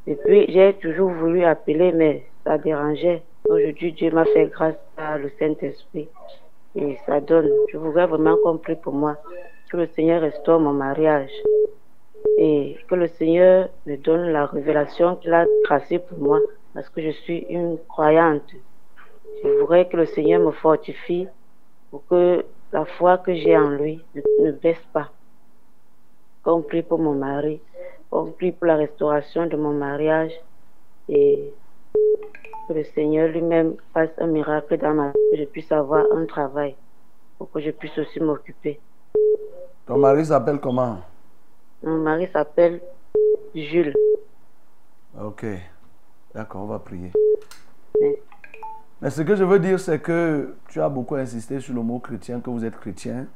Et 0.07 0.15
puis, 0.15 0.45
j'ai 0.49 0.73
toujours 0.73 1.11
voulu 1.11 1.43
appeler, 1.43 1.91
mais 1.93 2.23
ça 2.43 2.57
dérangeait. 2.57 3.21
Aujourd'hui, 3.47 3.93
Dieu 3.93 4.11
m'a 4.11 4.25
fait 4.25 4.47
grâce 4.47 4.75
à 4.97 5.17
le 5.17 5.29
Saint-Esprit. 5.39 6.09
Et 6.75 6.97
ça 7.05 7.21
donne. 7.21 7.49
Je 7.71 7.77
voudrais 7.77 8.07
vraiment 8.07 8.35
qu'on 8.43 8.57
prie 8.57 8.75
pour 8.75 8.93
moi. 8.93 9.15
Que 9.71 9.77
le 9.77 9.87
Seigneur 9.87 10.21
restaure 10.21 10.59
mon 10.59 10.73
mariage. 10.73 11.31
Et 12.37 12.77
que 12.89 12.95
le 12.95 13.07
Seigneur 13.07 13.69
me 13.85 13.95
donne 13.95 14.31
la 14.31 14.45
révélation 14.45 15.15
qu'il 15.15 15.33
a 15.33 15.45
tracée 15.63 15.99
pour 15.99 16.19
moi. 16.19 16.39
Parce 16.73 16.89
que 16.89 17.01
je 17.01 17.11
suis 17.11 17.39
une 17.49 17.77
croyante. 17.87 18.51
Je 19.43 19.49
voudrais 19.59 19.87
que 19.87 19.97
le 19.97 20.05
Seigneur 20.05 20.41
me 20.41 20.51
fortifie 20.51 21.27
pour 21.89 22.05
que 22.07 22.45
la 22.71 22.85
foi 22.85 23.17
que 23.17 23.33
j'ai 23.33 23.57
en 23.57 23.69
lui 23.69 24.03
ne, 24.15 24.21
ne 24.45 24.51
baisse 24.51 24.85
pas. 24.93 25.09
Qu'on 26.43 26.61
prie 26.61 26.83
pour 26.83 26.99
mon 26.99 27.15
mari, 27.15 27.59
qu'on 28.09 28.31
prie 28.31 28.51
pour 28.51 28.67
la 28.67 28.75
restauration 28.75 29.45
de 29.47 29.57
mon 29.57 29.73
mariage 29.73 30.33
et 31.07 31.51
que 32.67 32.73
le 32.73 32.83
Seigneur 32.83 33.29
lui-même 33.29 33.75
fasse 33.93 34.11
un 34.19 34.27
miracle 34.27 34.77
dans 34.77 34.93
ma 34.93 35.07
vie, 35.09 35.19
que 35.31 35.37
je 35.37 35.45
puisse 35.45 35.71
avoir 35.71 36.05
un 36.11 36.25
travail 36.25 36.75
pour 37.37 37.49
que 37.51 37.59
je 37.59 37.71
puisse 37.71 37.97
aussi 37.97 38.19
m'occuper. 38.19 38.79
Ton 39.87 39.97
mari 39.97 40.25
s'appelle 40.25 40.59
comment? 40.59 40.99
Mon 41.81 41.97
mari 41.97 42.29
s'appelle 42.31 42.79
Jules. 43.55 43.95
Ok. 45.19 45.45
D'accord, 46.33 46.63
on 46.63 46.67
va 46.67 46.79
prier. 46.79 47.11
Mais 49.01 49.09
ce 49.09 49.21
que 49.21 49.35
je 49.35 49.43
veux 49.43 49.59
dire, 49.59 49.79
c'est 49.79 49.99
que 49.99 50.55
tu 50.67 50.81
as 50.81 50.89
beaucoup 50.89 51.15
insisté 51.15 51.59
sur 51.59 51.73
le 51.73 51.81
mot 51.81 51.99
chrétien, 51.99 52.39
que 52.39 52.49
vous 52.49 52.65
êtes 52.65 52.77
chrétien. 52.77 53.27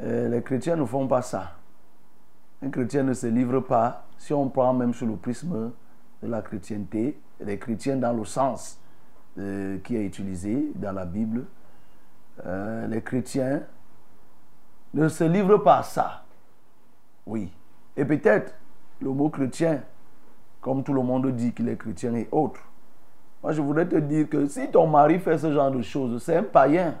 Euh, 0.00 0.28
les 0.28 0.42
chrétiens 0.42 0.76
ne 0.76 0.84
font 0.84 1.06
pas 1.06 1.22
ça. 1.22 1.56
Un 2.62 2.70
chrétien 2.70 3.02
ne 3.02 3.12
se 3.12 3.26
livre 3.26 3.60
pas, 3.60 4.06
si 4.16 4.32
on 4.32 4.48
prend 4.48 4.72
même 4.72 4.94
sur 4.94 5.06
le 5.06 5.16
prisme 5.16 5.72
de 6.22 6.28
la 6.28 6.42
chrétienté, 6.42 7.20
les 7.40 7.58
chrétiens 7.58 7.96
dans 7.96 8.12
le 8.12 8.24
sens 8.24 8.80
euh, 9.38 9.78
qui 9.78 9.96
est 9.96 10.04
utilisé 10.04 10.72
dans 10.74 10.92
la 10.92 11.04
Bible, 11.04 11.44
euh, 12.46 12.86
les 12.86 13.02
chrétiens 13.02 13.62
ne 14.94 15.08
se 15.08 15.24
livrent 15.24 15.58
pas 15.58 15.78
à 15.78 15.82
ça. 15.82 16.24
Oui. 17.26 17.52
Et 17.96 18.04
peut-être 18.04 18.54
le 19.00 19.10
mot 19.10 19.28
chrétien, 19.28 19.82
comme 20.60 20.82
tout 20.82 20.92
le 20.92 21.02
monde 21.02 21.30
dit 21.32 21.52
qu'il 21.52 21.68
est 21.68 21.76
chrétien 21.76 22.14
et 22.14 22.28
autres, 22.32 22.60
moi, 23.42 23.52
je 23.52 23.62
voudrais 23.62 23.86
te 23.86 23.96
dire 23.96 24.28
que 24.28 24.46
si 24.46 24.68
ton 24.68 24.86
mari 24.86 25.18
fait 25.20 25.38
ce 25.38 25.52
genre 25.52 25.70
de 25.70 25.80
choses, 25.80 26.22
c'est 26.22 26.36
un 26.36 26.42
païen. 26.42 26.94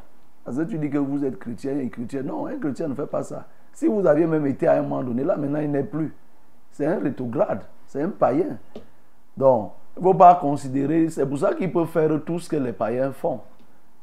Parce 0.44 0.56
que 0.56 0.62
tu 0.62 0.78
dis 0.78 0.88
que 0.88 0.98
vous 0.98 1.24
êtes 1.24 1.38
chrétien 1.38 1.78
et 1.78 1.90
chrétien. 1.90 2.22
Non, 2.22 2.46
un 2.46 2.56
chrétien 2.58 2.88
ne 2.88 2.94
fait 2.94 3.06
pas 3.06 3.22
ça. 3.22 3.46
Si 3.72 3.86
vous 3.86 4.06
aviez 4.06 4.26
même 4.26 4.46
été 4.46 4.66
à 4.68 4.74
un 4.74 4.82
moment 4.82 5.02
donné, 5.02 5.24
là, 5.24 5.36
maintenant, 5.36 5.58
il 5.58 5.70
n'est 5.70 5.82
plus. 5.82 6.14
C'est 6.70 6.86
un 6.86 7.00
rétrograde. 7.00 7.62
C'est 7.86 8.02
un 8.02 8.08
païen. 8.08 8.58
Donc, 9.36 9.72
il 9.96 10.00
ne 10.00 10.04
faut 10.04 10.14
pas 10.14 10.36
considérer. 10.36 11.10
C'est 11.10 11.26
pour 11.26 11.38
ça 11.38 11.54
qu'il 11.54 11.72
peut 11.72 11.86
faire 11.86 12.10
tout 12.24 12.38
ce 12.38 12.48
que 12.48 12.56
les 12.56 12.72
païens 12.72 13.12
font. 13.12 13.40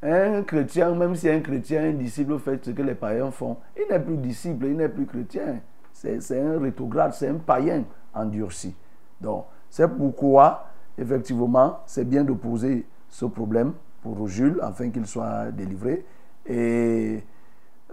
Un 0.03 0.43
chrétien, 0.43 0.93
même 0.93 1.15
si 1.15 1.29
un 1.29 1.39
chrétien, 1.39 1.85
un 1.85 1.93
disciple 1.93 2.37
fait 2.37 2.63
ce 2.63 2.71
que 2.71 2.81
les 2.81 2.95
païens 2.95 3.31
font, 3.31 3.57
il 3.75 3.91
n'est 3.91 3.99
plus 3.99 4.17
disciple, 4.17 4.65
il 4.65 4.75
n'est 4.75 4.89
plus 4.89 5.05
chrétien. 5.05 5.61
C'est 5.93 6.21
c'est 6.21 6.39
un 6.39 6.59
rétrograde, 6.59 7.13
c'est 7.13 7.29
un 7.29 7.35
païen 7.35 7.85
endurci. 8.13 8.75
Donc, 9.21 9.45
c'est 9.69 9.87
pourquoi, 9.87 10.67
effectivement, 10.97 11.79
c'est 11.85 12.05
bien 12.05 12.23
de 12.23 12.33
poser 12.33 12.85
ce 13.09 13.25
problème 13.25 13.73
pour 14.01 14.27
Jules 14.27 14.59
afin 14.61 14.89
qu'il 14.89 15.05
soit 15.07 15.51
délivré. 15.51 16.05
Et 16.45 17.23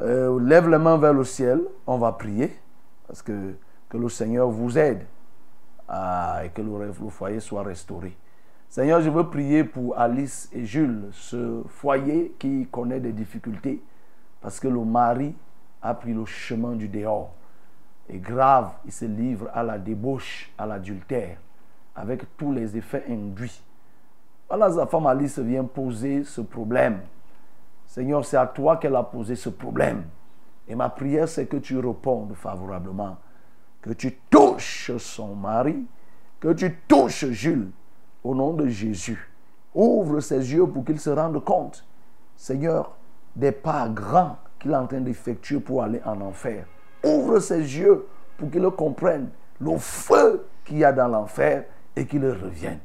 euh, 0.00 0.38
lève 0.40 0.68
les 0.68 0.78
mains 0.78 0.98
vers 0.98 1.12
le 1.14 1.24
ciel, 1.24 1.60
on 1.86 1.98
va 1.98 2.12
prier, 2.12 2.54
parce 3.06 3.22
que, 3.22 3.54
que 3.88 3.96
le 3.96 4.08
Seigneur 4.08 4.48
vous 4.48 4.76
aide 4.78 5.04
à- 5.88 6.42
et 6.44 6.50
que 6.50 6.62
le, 6.62 6.86
le 6.86 6.92
foyer 7.10 7.40
soit 7.40 7.62
restauré. 7.62 8.16
Seigneur, 8.68 9.00
je 9.02 9.10
veux 9.10 9.28
prier 9.28 9.64
pour 9.64 9.98
Alice 9.98 10.48
et 10.52 10.64
Jules, 10.64 11.08
ce 11.12 11.62
foyer 11.68 12.34
qui 12.38 12.66
connaît 12.70 13.00
des 13.00 13.12
difficultés, 13.12 13.82
parce 14.40 14.58
que 14.58 14.68
le 14.68 14.84
mari 14.84 15.34
a 15.82 15.94
pris 15.94 16.14
le 16.14 16.24
chemin 16.24 16.72
du 16.72 16.88
dehors. 16.88 17.34
Et 18.12 18.18
grave, 18.18 18.72
il 18.84 18.92
se 18.92 19.06
livre 19.06 19.48
à 19.54 19.62
la 19.62 19.78
débauche, 19.78 20.52
à 20.58 20.66
l'adultère, 20.66 21.38
avec 21.96 22.36
tous 22.36 22.52
les 22.52 22.76
effets 22.76 23.04
induits. 23.08 23.62
Voilà, 24.48 24.86
femme 24.86 25.06
Alice 25.06 25.38
vient 25.38 25.64
poser 25.64 26.22
ce 26.24 26.42
problème. 26.42 27.00
Seigneur, 27.86 28.22
c'est 28.22 28.36
à 28.36 28.46
toi 28.46 28.76
qu'elle 28.76 28.96
a 28.96 29.02
posé 29.02 29.34
ce 29.34 29.48
problème. 29.48 30.04
Et 30.68 30.74
ma 30.74 30.90
prière, 30.90 31.26
c'est 31.26 31.46
que 31.46 31.56
tu 31.56 31.78
répondes 31.78 32.34
favorablement. 32.34 33.16
Que 33.80 33.94
tu 33.94 34.12
touches 34.28 34.94
son 34.98 35.34
mari, 35.34 35.86
que 36.38 36.52
tu 36.52 36.80
touches 36.86 37.24
Jules, 37.30 37.70
au 38.22 38.34
nom 38.34 38.52
de 38.52 38.68
Jésus. 38.68 39.30
Ouvre 39.74 40.20
ses 40.20 40.52
yeux 40.52 40.66
pour 40.66 40.84
qu'il 40.84 41.00
se 41.00 41.08
rende 41.08 41.42
compte, 41.42 41.86
Seigneur, 42.36 42.94
des 43.34 43.52
pas 43.52 43.88
grands 43.88 44.36
qu'il 44.58 44.72
est 44.72 44.76
en 44.76 44.86
train 44.86 45.00
d'effectuer 45.00 45.60
pour 45.60 45.82
aller 45.82 46.02
en 46.04 46.20
enfer. 46.20 46.66
Ouvre 47.04 47.38
ses 47.40 47.58
yeux 47.58 48.06
pour 48.36 48.50
qu'il 48.50 48.68
comprenne 48.70 49.30
le 49.60 49.76
feu 49.78 50.46
qu'il 50.64 50.78
y 50.78 50.84
a 50.84 50.92
dans 50.92 51.08
l'enfer 51.08 51.64
et 51.96 52.06
qu'il 52.06 52.24
revienne. 52.24 52.78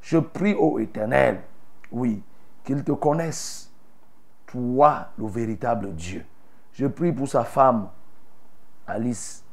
Je 0.00 0.18
prie 0.18 0.54
au 0.54 0.78
Éternel, 0.78 1.40
oui, 1.92 2.22
qu'il 2.64 2.82
te 2.82 2.92
connaisse, 2.92 3.70
toi, 4.46 5.08
le 5.18 5.26
véritable 5.26 5.92
Dieu. 5.94 6.24
Je 6.72 6.86
prie 6.86 7.12
pour 7.12 7.28
sa 7.28 7.44
femme, 7.44 7.88
Alice. 8.86 9.44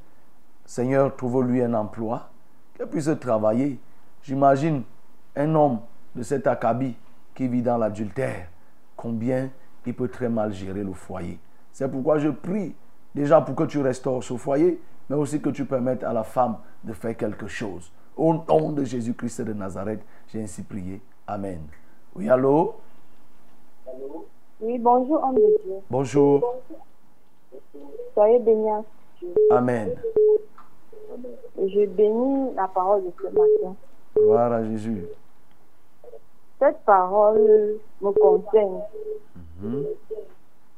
Seigneur, 0.65 1.15
trouve-lui 1.15 1.61
un 1.61 1.73
emploi, 1.73 2.29
qu'elle 2.75 2.87
puisse 2.87 3.09
travailler. 3.19 3.79
J'imagine 4.21 4.83
un 5.35 5.55
homme 5.55 5.79
de 6.15 6.23
cet 6.23 6.47
acabit 6.47 6.95
qui 7.33 7.47
vit 7.47 7.61
dans 7.61 7.77
l'adultère, 7.77 8.47
combien 8.95 9.49
il 9.85 9.93
peut 9.93 10.09
très 10.09 10.27
mal 10.27 10.51
gérer 10.53 10.83
le 10.83 10.91
foyer. 10.91 11.39
C'est 11.71 11.89
pourquoi 11.89 12.19
je 12.19 12.29
prie 12.29 12.75
déjà 13.17 13.41
pour 13.41 13.55
que 13.55 13.63
tu 13.63 13.81
restaures 13.81 14.23
ce 14.23 14.35
foyer, 14.37 14.79
mais 15.09 15.15
aussi 15.15 15.41
que 15.41 15.49
tu 15.49 15.65
permettes 15.65 16.03
à 16.03 16.13
la 16.13 16.23
femme 16.23 16.57
de 16.83 16.93
faire 16.93 17.17
quelque 17.17 17.47
chose. 17.47 17.91
Au 18.15 18.33
nom 18.33 18.71
de 18.71 18.83
Jésus-Christ 18.83 19.41
de 19.41 19.53
Nazareth, 19.53 20.01
j'ai 20.27 20.41
ainsi 20.41 20.63
prié. 20.63 21.01
Amen. 21.27 21.59
Oui, 22.15 22.29
allô? 22.29 22.75
Oui, 24.61 24.77
bonjour, 24.79 25.23
homme 25.23 25.35
de 25.35 25.57
Dieu. 25.63 25.75
Bonjour. 25.89 26.55
Soyez 28.13 28.39
bénis. 28.39 28.69
Amen. 29.51 29.95
Je 31.57 31.85
bénis 31.85 32.53
la 32.55 32.67
parole 32.67 33.03
de 33.03 33.11
ce 33.19 33.23
matin. 33.27 33.75
Gloire 34.15 34.51
à 34.51 34.63
Jésus. 34.63 35.05
Cette 36.59 36.79
parole 36.85 37.77
me 38.01 38.11
concerne. 38.11 38.81
Mhm. 39.61 39.85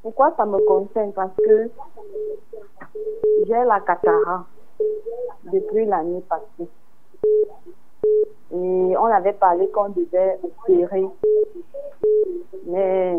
Pourquoi 0.02 0.34
ça 0.38 0.46
me 0.46 0.60
concerne? 0.60 1.12
Parce 1.14 1.36
que 1.36 1.70
j'ai 3.46 3.64
la 3.66 3.80
cataracte 3.82 4.48
depuis 5.52 5.86
l'année 5.86 6.22
passée. 6.22 6.70
Et 8.52 8.98
on 8.98 9.06
avait 9.06 9.34
parlé 9.34 9.68
qu'on 9.70 9.90
devait 9.90 10.40
opérer. 10.42 11.06
Mais 12.66 13.18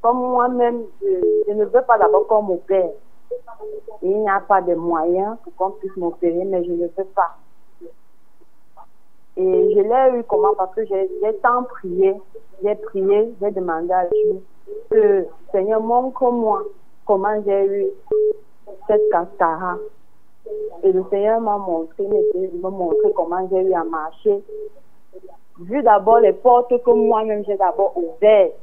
comme 0.00 0.18
moi-même, 0.18 0.84
je, 1.02 1.52
ne 1.52 1.64
veux 1.64 1.82
pas 1.82 1.98
d'abord 1.98 2.26
qu'on 2.28 2.42
m'opère. 2.42 2.90
Il 4.02 4.20
n'y 4.20 4.28
a 4.28 4.40
pas 4.40 4.62
de 4.62 4.74
moyens 4.74 5.36
pour 5.42 5.54
qu'on 5.56 5.70
puisse 5.72 5.96
m'opérer, 5.96 6.44
mais 6.44 6.62
je 6.64 6.70
ne 6.70 6.86
veux 6.86 7.04
pas. 7.14 7.36
Et 9.36 9.74
je 9.74 9.80
l'ai 9.80 10.18
eu 10.18 10.24
comment? 10.24 10.54
Parce 10.54 10.74
que 10.74 10.84
j'ai 10.84 11.34
tant 11.42 11.64
prié, 11.64 12.14
j'ai 12.62 12.74
prié, 12.76 13.34
j'ai 13.40 13.50
demandé 13.50 13.92
à 13.92 14.06
Dieu 14.06 14.42
que 14.90 15.26
Seigneur 15.52 15.80
montre-moi 15.80 16.62
comment 17.06 17.42
j'ai 17.44 17.64
eu 17.66 17.86
cette 18.86 19.08
cataracte. 19.10 19.80
Et 20.82 20.92
le 20.92 21.04
Seigneur 21.10 21.40
m'a 21.40 21.58
montré, 21.58 22.06
m'a 22.60 22.70
montré 22.70 23.12
comment 23.14 23.46
j'ai 23.50 23.62
eu 23.62 23.74
à 23.74 23.84
marcher. 23.84 24.42
Vu 25.60 25.82
d'abord 25.82 26.20
les 26.20 26.32
portes 26.32 26.82
que 26.82 26.90
moi-même 26.90 27.44
j'ai 27.44 27.56
d'abord 27.56 27.92
ouvertes 27.96 28.54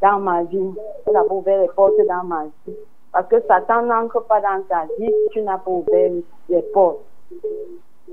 dans 0.00 0.18
ma 0.20 0.44
vie. 0.44 0.72
J'ai 1.06 1.12
d'abord 1.12 1.38
ouvert 1.38 1.60
les 1.60 1.68
portes 1.68 1.94
dans 2.08 2.24
ma 2.24 2.44
vie. 2.66 2.76
Parce 3.12 3.28
que 3.28 3.40
Satan 3.42 3.82
n'entre 3.82 4.20
pas 4.24 4.40
dans 4.40 4.62
ta 4.68 4.86
vie 4.98 5.06
si 5.06 5.28
tu 5.32 5.42
n'as 5.42 5.58
pas 5.58 5.70
ouvert 5.70 6.10
les 6.48 6.62
portes. 6.62 7.00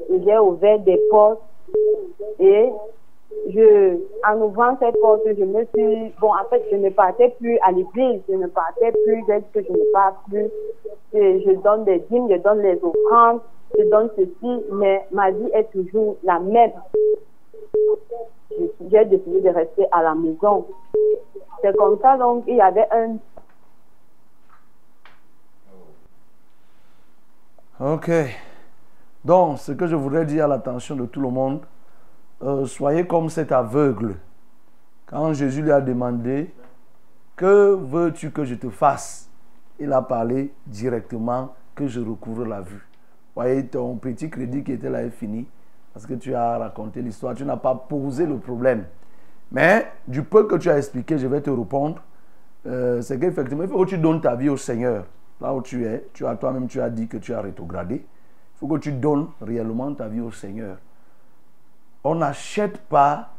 J'ai 0.10 0.38
ouvert 0.38 0.80
des 0.80 1.00
portes 1.10 1.42
et 2.40 2.70
je, 3.50 3.98
en 4.28 4.42
ouvrant 4.42 4.78
ces 4.80 4.92
portes, 5.00 5.22
je 5.26 5.44
me 5.44 5.66
suis, 5.76 6.14
bon, 6.20 6.30
en 6.30 6.44
fait, 6.50 6.64
je 6.72 6.76
ne 6.78 6.90
partais 6.90 7.30
plus 7.40 7.58
à 7.64 7.72
l'église, 7.72 8.22
je 8.30 8.36
ne 8.36 8.48
partais 8.48 8.92
plus, 8.92 9.22
dit 9.24 9.44
que 9.54 9.64
je 9.64 9.72
ne 9.72 9.92
pars 9.94 10.24
plus, 10.30 10.50
et 11.14 11.42
je 11.46 11.52
donne 11.62 11.84
des 11.86 12.00
dîmes, 12.10 12.28
je 12.30 12.38
donne 12.38 12.62
les 12.62 12.80
offrandes, 12.84 13.42
je 13.78 13.84
donne 13.90 14.10
ceci, 14.18 14.64
mais 14.74 15.06
ma 15.12 15.32
vie 15.32 15.50
est 15.54 15.72
toujours 15.72 16.18
la 16.24 16.40
même. 16.40 16.72
Je- 18.52 18.66
J'ai 18.92 19.06
décidé 19.06 19.42
de 19.42 19.50
rester 19.50 19.86
à 19.92 20.04
la 20.04 20.14
maison. 20.14 20.66
C'est 21.62 21.76
comme 21.78 21.98
ça, 22.02 22.18
donc, 22.18 22.44
il 22.48 22.56
y 22.58 22.62
avait 22.62 22.88
un 22.92 23.16
Ok. 27.80 28.12
Donc, 29.26 29.58
ce 29.60 29.72
que 29.72 29.88
je 29.88 29.96
voudrais 29.96 30.26
dire 30.26 30.46
à 30.46 30.48
l'attention 30.48 30.96
de 30.96 31.06
tout 31.06 31.22
le 31.22 31.30
monde, 31.30 31.62
euh, 32.44 32.66
soyez 32.66 33.06
comme 33.06 33.30
cet 33.30 33.52
aveugle. 33.52 34.16
Quand 35.06 35.34
Jésus 35.34 35.62
lui 35.62 35.72
a 35.72 35.82
demandé, 35.82 36.54
que 37.36 37.76
veux-tu 37.76 38.32
que 38.32 38.46
je 38.46 38.56
te 38.56 38.70
fasse? 38.70 39.30
Il 39.80 39.92
a 39.94 40.02
parlé 40.02 40.54
directement 40.66 41.54
que 41.76 41.88
je 41.88 42.00
recouvre 42.00 42.46
la 42.46 42.62
vue. 42.62 42.88
Voyez, 43.36 43.66
ton 43.66 43.96
petit 43.96 44.30
crédit 44.30 44.64
qui 44.64 44.74
était 44.74 44.90
là 44.90 45.04
est 45.04 45.10
fini 45.10 45.48
parce 45.94 46.06
que 46.06 46.14
tu 46.14 46.34
as 46.34 46.58
raconté 46.58 47.02
l'histoire, 47.02 47.36
tu 47.36 47.44
n'as 47.46 47.58
pas 47.58 47.76
posé 47.76 48.26
le 48.26 48.38
problème. 48.38 48.86
Mais 49.52 49.92
du 50.08 50.24
peu 50.24 50.48
que 50.48 50.56
tu 50.56 50.70
as 50.70 50.78
expliqué, 50.78 51.18
je 51.18 51.28
vais 51.28 51.42
te 51.42 51.50
répondre. 51.50 52.02
Euh, 52.66 53.02
c'est 53.02 53.20
qu'effectivement, 53.20 53.64
il 53.64 53.70
faut 53.70 53.84
que 53.84 53.90
tu 53.90 53.98
donnes 53.98 54.22
ta 54.22 54.36
vie 54.36 54.50
au 54.50 54.58
Seigneur. 54.58 55.06
Là 55.42 55.54
où 55.54 55.62
tu 55.62 55.86
es, 55.86 56.08
tu 56.14 56.26
as 56.26 56.36
toi-même, 56.36 56.68
tu 56.68 56.80
as 56.80 56.90
dit 56.90 57.08
que 57.08 57.18
tu 57.18 57.34
as 57.34 57.42
rétrogradé. 57.42 57.96
Il 57.96 58.58
faut 58.60 58.68
que 58.68 58.78
tu 58.78 58.92
donnes 58.92 59.28
réellement 59.42 59.94
ta 59.94 60.08
vie 60.08 60.22
au 60.22 60.32
Seigneur. 60.32 60.78
On 62.04 62.16
n'achète 62.16 62.78
pas 62.82 63.30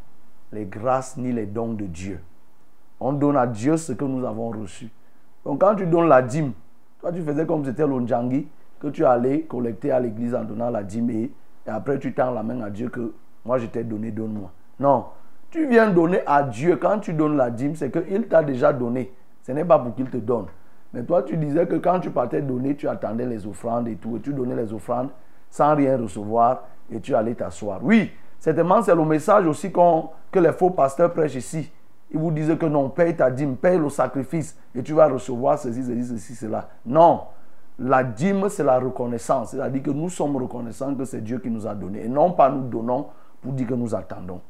les 0.53 0.65
grâces 0.65 1.17
ni 1.17 1.33
les 1.33 1.47
dons 1.47 1.73
de 1.73 1.87
Dieu. 1.87 2.21
On 3.01 3.13
donne 3.13 3.37
à 3.37 3.47
Dieu 3.47 3.77
ce 3.77 3.93
que 3.93 4.05
nous 4.05 4.25
avons 4.25 4.51
reçu. 4.51 4.91
Donc 5.45 5.61
quand 5.61 5.75
tu 5.75 5.87
donnes 5.87 6.09
la 6.09 6.23
dîme, 6.23 6.53
toi 7.01 7.13
tu 7.13 7.23
faisais 7.23 7.47
comme 7.47 7.65
c'était 7.65 7.87
l'Onjangi, 7.87 8.47
que 8.79 8.89
tu 8.89 9.05
allais 9.05 9.43
collecter 9.43 9.91
à 9.91 10.01
l'église 10.01 10.35
en 10.35 10.45
donnant 10.45 10.71
la 10.71 10.83
dîme 10.83 11.11
et, 11.11 11.33
et 11.67 11.71
après 11.71 11.99
tu 11.99 12.15
tends 12.15 12.31
la 12.31 12.43
main 12.43 12.61
à 12.61 12.71
Dieu 12.71 12.89
que 12.89 13.13
moi 13.45 13.59
je 13.59 13.67
t'ai 13.67 13.83
donné, 13.83 14.11
donne-moi. 14.11 14.51
Non, 14.79 15.07
tu 15.51 15.67
viens 15.67 15.91
donner 15.91 16.21
à 16.27 16.43
Dieu. 16.43 16.77
Quand 16.77 16.99
tu 16.99 17.13
donnes 17.13 17.37
la 17.37 17.51
dîme, 17.51 17.77
c'est 17.77 17.91
qu'il 17.91 18.27
t'a 18.27 18.43
déjà 18.43 18.73
donné. 18.73 19.13
Ce 19.43 19.53
n'est 19.53 19.65
pas 19.65 19.79
pour 19.79 19.95
qu'il 19.95 20.09
te 20.09 20.17
donne. 20.17 20.47
Mais 20.93 21.05
toi, 21.05 21.23
tu 21.23 21.37
disais 21.37 21.67
que 21.67 21.77
quand 21.77 22.01
tu 22.01 22.11
partais 22.11 22.43
donner, 22.43 22.75
tu 22.75 22.89
attendais 22.89 23.27
les 23.27 23.47
offrandes 23.47 23.89
et 23.89 23.97
tout, 23.97 24.17
et 24.17 24.21
tu 24.21 24.33
donnais 24.33 24.57
les 24.57 24.73
offrandes 24.73 25.11
sans 25.51 25.75
rien 25.75 25.99
recevoir, 25.99 26.65
et 26.91 27.01
tu 27.01 27.15
allais 27.15 27.35
t'asseoir. 27.35 27.81
Oui, 27.83 28.11
c'est 28.43 28.57
le 28.57 29.05
message 29.05 29.47
aussi 29.47 29.71
que 29.71 30.39
les 30.41 30.53
faux 30.53 30.71
pasteurs 30.71 31.13
prêchent 31.13 31.37
ici. 31.37 31.71
Ils 32.11 32.19
vous 32.19 32.33
disent 32.33 32.57
que 32.59 32.67
non, 32.67 32.89
paye 32.89 33.15
ta 33.15 33.31
dîme, 33.31 33.57
paye 33.57 33.79
le 33.79 33.89
sacrifice, 33.89 34.59
et 34.75 34.83
tu 34.83 34.95
vas 34.95 35.07
recevoir 35.07 35.61
ceci, 35.61 35.85
ceci, 35.85 36.05
ceci, 36.05 36.35
cela. 36.35 36.69
Non, 36.85 37.21
la 37.79 38.03
dîme, 38.03 38.49
c'est 38.49 38.65
la 38.65 38.81
reconnaissance. 38.81 39.53
C'est-à-dire 39.53 39.85
que 39.85 39.91
nous 39.93 40.09
sommes 40.09 40.37
reconnaissants 40.37 40.93
que 40.97 41.05
c'est 41.05 41.21
Dieu 41.21 41.39
qui 41.39 41.51
nous 41.51 41.69
a 41.69 41.75
donné, 41.77 42.05
et 42.05 42.09
non 42.09 42.33
pas 42.33 42.51
nous 42.51 42.63
donnons 42.69 43.07
pour 43.41 43.53
dire 43.53 43.69
que 43.69 43.75
nous 43.75 43.95
attendons. 43.95 44.41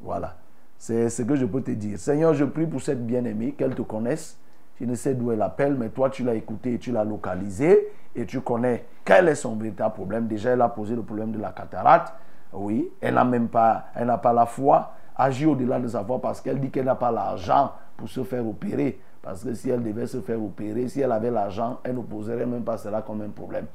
Voilà. 0.00 0.36
C'est 0.78 1.10
ce 1.10 1.20
que 1.20 1.36
je 1.36 1.44
peux 1.44 1.60
te 1.60 1.72
dire. 1.72 1.98
Seigneur, 1.98 2.32
je 2.32 2.46
prie 2.46 2.66
pour 2.66 2.80
cette 2.80 3.06
bien-aimée, 3.06 3.52
qu'elle 3.52 3.74
te 3.74 3.82
connaisse. 3.82 4.38
Je 4.80 4.86
ne 4.86 4.94
sais 4.94 5.12
d'où 5.12 5.32
elle 5.32 5.42
appelle, 5.42 5.74
mais 5.74 5.90
toi, 5.90 6.08
tu 6.08 6.24
l'as 6.24 6.34
écoutée 6.34 6.72
et 6.72 6.78
tu 6.78 6.92
l'as 6.92 7.04
localisée 7.04 7.92
et 8.16 8.24
tu 8.24 8.40
connais 8.40 8.86
quel 9.04 9.28
est 9.28 9.34
son 9.34 9.54
véritable 9.54 9.94
problème. 9.94 10.28
Déjà, 10.28 10.52
elle 10.52 10.62
a 10.62 10.70
posé 10.70 10.96
le 10.96 11.02
problème 11.02 11.30
de 11.30 11.38
la 11.38 11.50
cataracte. 11.50 12.14
Oui, 12.54 12.90
elle 13.00 13.14
n'a 13.14 13.24
même 13.24 13.48
pas, 13.48 13.86
elle 13.94 14.06
n'a 14.06 14.18
pas 14.18 14.32
la 14.32 14.46
foi. 14.46 14.92
Agit 15.16 15.46
au-delà 15.46 15.78
de 15.78 15.88
sa 15.88 16.04
foi 16.04 16.20
parce 16.20 16.40
qu'elle 16.40 16.60
dit 16.60 16.70
qu'elle 16.70 16.86
n'a 16.86 16.94
pas 16.94 17.10
l'argent 17.10 17.72
pour 17.96 18.08
se 18.08 18.22
faire 18.24 18.46
opérer. 18.46 18.98
Parce 19.22 19.42
que 19.42 19.54
si 19.54 19.70
elle 19.70 19.82
devait 19.82 20.06
se 20.06 20.20
faire 20.20 20.42
opérer, 20.42 20.88
si 20.88 21.00
elle 21.00 21.12
avait 21.12 21.30
l'argent, 21.30 21.78
elle 21.82 21.96
ne 21.96 22.02
poserait 22.02 22.46
même 22.46 22.62
pas 22.62 22.76
cela 22.76 23.02
comme 23.02 23.22
un 23.22 23.30
problème. 23.30 23.66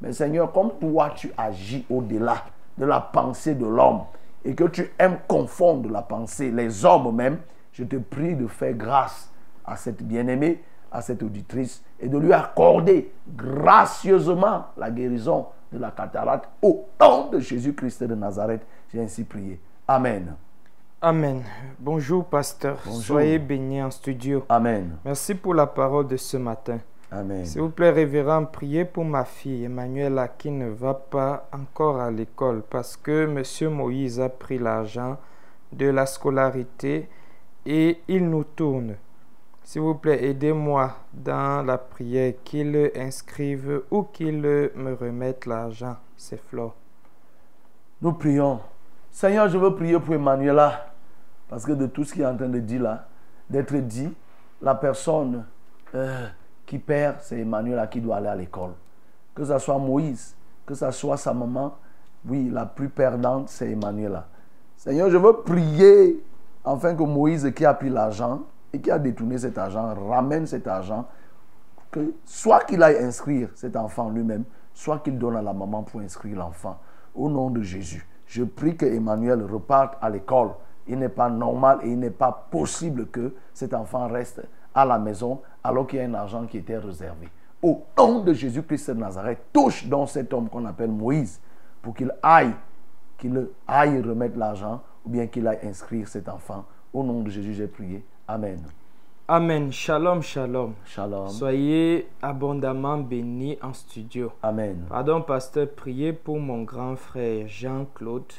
Mais 0.00 0.12
Seigneur, 0.12 0.52
comme 0.52 0.72
toi, 0.80 1.10
tu 1.14 1.32
agis 1.36 1.86
au-delà 1.88 2.36
de 2.76 2.84
la 2.84 3.00
pensée 3.00 3.54
de 3.54 3.66
l'homme 3.66 4.02
et 4.44 4.54
que 4.54 4.64
tu 4.64 4.90
aimes 4.98 5.18
confondre 5.26 5.90
la 5.90 6.02
pensée, 6.02 6.50
les 6.50 6.84
hommes 6.84 7.14
même, 7.14 7.38
je 7.72 7.84
te 7.84 7.96
prie 7.96 8.34
de 8.34 8.46
faire 8.46 8.74
grâce 8.74 9.30
à 9.64 9.76
cette 9.76 10.02
bien-aimée, 10.02 10.62
à 10.92 11.02
cette 11.02 11.22
auditrice 11.22 11.82
et 12.00 12.08
de 12.08 12.18
lui 12.18 12.32
accorder 12.32 13.12
gracieusement 13.34 14.66
la 14.76 14.90
guérison 14.90 15.46
de 15.76 15.80
la 15.80 15.90
cataracte 15.90 16.48
au 16.62 16.86
nom 17.00 17.28
de 17.30 17.38
Jésus-Christ 17.38 18.04
de 18.04 18.14
Nazareth. 18.14 18.62
J'ai 18.92 19.00
ainsi 19.00 19.24
prié. 19.24 19.60
Amen. 19.86 20.34
Amen. 21.00 21.42
Bonjour, 21.78 22.24
pasteur. 22.24 22.78
Bonjour. 22.84 23.02
Soyez 23.02 23.38
bénis 23.38 23.82
en 23.82 23.90
studio. 23.90 24.44
Amen. 24.48 24.96
Merci 25.04 25.34
pour 25.34 25.54
la 25.54 25.66
parole 25.66 26.08
de 26.08 26.16
ce 26.16 26.36
matin. 26.36 26.78
Amen. 27.12 27.44
S'il 27.44 27.60
vous 27.60 27.68
plaît, 27.68 27.90
révérend, 27.90 28.44
priez 28.46 28.84
pour 28.84 29.04
ma 29.04 29.24
fille 29.24 29.64
Emmanuela 29.64 30.26
qui 30.26 30.50
ne 30.50 30.68
va 30.68 30.94
pas 30.94 31.48
encore 31.52 32.00
à 32.00 32.10
l'école 32.10 32.62
parce 32.68 32.96
que 32.96 33.24
M. 33.24 33.72
Moïse 33.72 34.18
a 34.20 34.28
pris 34.28 34.58
l'argent 34.58 35.18
de 35.72 35.86
la 35.86 36.06
scolarité 36.06 37.08
et 37.64 38.00
il 38.08 38.28
nous 38.28 38.44
tourne. 38.44 38.96
S'il 39.66 39.82
vous 39.82 39.96
plaît, 39.96 40.24
aidez-moi 40.24 40.94
dans 41.12 41.66
la 41.66 41.76
prière 41.76 42.34
qu'il 42.44 42.92
inscrive 42.94 43.82
ou 43.90 44.04
qu'il 44.04 44.40
me 44.40 44.94
remette 44.94 45.44
l'argent. 45.44 45.96
C'est 46.16 46.40
Flore. 46.40 46.76
Nous 48.00 48.12
prions. 48.12 48.60
Seigneur, 49.10 49.48
je 49.48 49.58
veux 49.58 49.74
prier 49.74 49.98
pour 49.98 50.14
Emmanuela. 50.14 50.94
Parce 51.48 51.66
que 51.66 51.72
de 51.72 51.86
tout 51.86 52.04
ce 52.04 52.12
qu'il 52.12 52.22
est 52.22 52.26
en 52.26 52.36
train 52.36 52.48
de 52.48 52.60
dire 52.60 52.80
là, 52.80 53.08
d'être 53.50 53.74
dit, 53.78 54.14
la 54.62 54.76
personne 54.76 55.44
euh, 55.96 56.28
qui 56.64 56.78
perd, 56.78 57.16
c'est 57.22 57.40
Emmanuela 57.40 57.88
qui 57.88 58.00
doit 58.00 58.18
aller 58.18 58.28
à 58.28 58.36
l'école. 58.36 58.70
Que 59.34 59.44
ce 59.44 59.58
soit 59.58 59.78
Moïse, 59.78 60.36
que 60.64 60.76
ce 60.76 60.88
soit 60.92 61.16
sa 61.16 61.34
maman, 61.34 61.76
oui, 62.24 62.50
la 62.52 62.66
plus 62.66 62.88
perdante, 62.88 63.48
c'est 63.48 63.72
Emmanuela. 63.72 64.28
Seigneur, 64.76 65.10
je 65.10 65.16
veux 65.16 65.38
prier 65.38 66.22
afin 66.64 66.94
que 66.94 67.02
Moïse 67.02 67.52
qui 67.52 67.64
a 67.64 67.74
pris 67.74 67.90
l'argent 67.90 68.42
et 68.72 68.80
qui 68.80 68.90
a 68.90 68.98
détourné 68.98 69.38
cet 69.38 69.58
argent 69.58 69.94
ramène 69.94 70.46
cet 70.46 70.66
argent 70.66 71.06
que 71.90 72.14
soit 72.24 72.64
qu'il 72.64 72.82
aille 72.82 72.98
inscrire 72.98 73.48
cet 73.54 73.76
enfant 73.76 74.10
lui-même, 74.10 74.44
soit 74.74 74.98
qu'il 74.98 75.18
donne 75.18 75.36
à 75.36 75.42
la 75.42 75.52
maman 75.52 75.82
pour 75.82 76.00
inscrire 76.00 76.36
l'enfant. 76.38 76.78
Au 77.14 77.30
nom 77.30 77.50
de 77.50 77.62
Jésus, 77.62 78.06
je 78.26 78.44
prie 78.44 78.76
que 78.76 78.84
Emmanuel 78.86 79.42
reparte 79.42 79.96
à 80.02 80.10
l'école 80.10 80.50
Il 80.88 80.98
n'est 80.98 81.08
pas 81.08 81.28
normal 81.30 81.80
et 81.82 81.90
il 81.90 81.98
n'est 81.98 82.10
pas 82.10 82.46
possible 82.50 83.06
que 83.06 83.34
cet 83.54 83.72
enfant 83.72 84.08
reste 84.08 84.42
à 84.74 84.84
la 84.84 84.98
maison 84.98 85.40
alors 85.64 85.86
qu'il 85.86 85.98
y 85.98 86.02
a 86.02 86.04
un 86.04 86.14
argent 86.14 86.46
qui 86.46 86.58
était 86.58 86.76
réservé. 86.76 87.28
Au 87.62 87.84
nom 87.96 88.20
de 88.20 88.32
Jésus-Christ 88.32 88.90
de 88.90 89.00
Nazareth, 89.00 89.38
touche 89.52 89.86
donc 89.86 90.10
cet 90.10 90.32
homme 90.32 90.48
qu'on 90.48 90.66
appelle 90.66 90.90
Moïse 90.90 91.40
pour 91.80 91.94
qu'il 91.94 92.14
aille, 92.22 92.52
qu'il 93.16 93.48
aille 93.66 94.00
remettre 94.02 94.38
l'argent 94.38 94.82
ou 95.04 95.08
bien 95.08 95.26
qu'il 95.26 95.48
aille 95.48 95.60
inscrire 95.64 96.06
cet 96.06 96.28
enfant. 96.28 96.64
Au 96.92 97.02
nom 97.02 97.22
de 97.22 97.30
Jésus, 97.30 97.54
j'ai 97.54 97.66
prié. 97.66 98.04
Amen. 98.28 98.58
Amen. 99.28 99.70
Shalom, 99.70 100.20
shalom. 100.20 100.74
Shalom. 100.84 101.28
Soyez 101.28 102.08
abondamment 102.20 102.98
bénis 102.98 103.56
en 103.62 103.72
studio. 103.72 104.32
Amen. 104.42 104.84
Pardon, 104.88 105.22
pasteur, 105.22 105.68
priez 105.70 106.12
pour 106.12 106.40
mon 106.40 106.64
grand 106.64 106.96
frère 106.96 107.46
Jean-Claude 107.46 108.32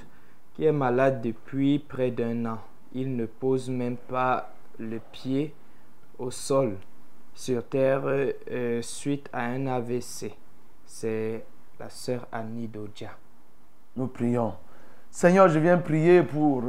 qui 0.53 0.65
est 0.65 0.73
malade 0.73 1.21
depuis 1.21 1.79
près 1.79 2.11
d'un 2.11 2.45
an. 2.45 2.57
Il 2.93 3.15
ne 3.15 3.25
pose 3.25 3.69
même 3.69 3.95
pas 3.95 4.51
le 4.77 4.99
pied 5.13 5.53
au 6.19 6.31
sol 6.31 6.75
sur 7.33 7.63
terre 7.63 8.03
euh, 8.05 8.81
suite 8.81 9.29
à 9.31 9.43
un 9.43 9.67
AVC. 9.67 10.33
C'est 10.85 11.45
la 11.79 11.89
sœur 11.89 12.27
Annie 12.31 12.67
Dodja. 12.67 13.11
Nous 13.95 14.07
prions. 14.07 14.53
Seigneur, 15.09 15.47
je 15.47 15.59
viens 15.59 15.77
prier 15.77 16.23
pour 16.23 16.63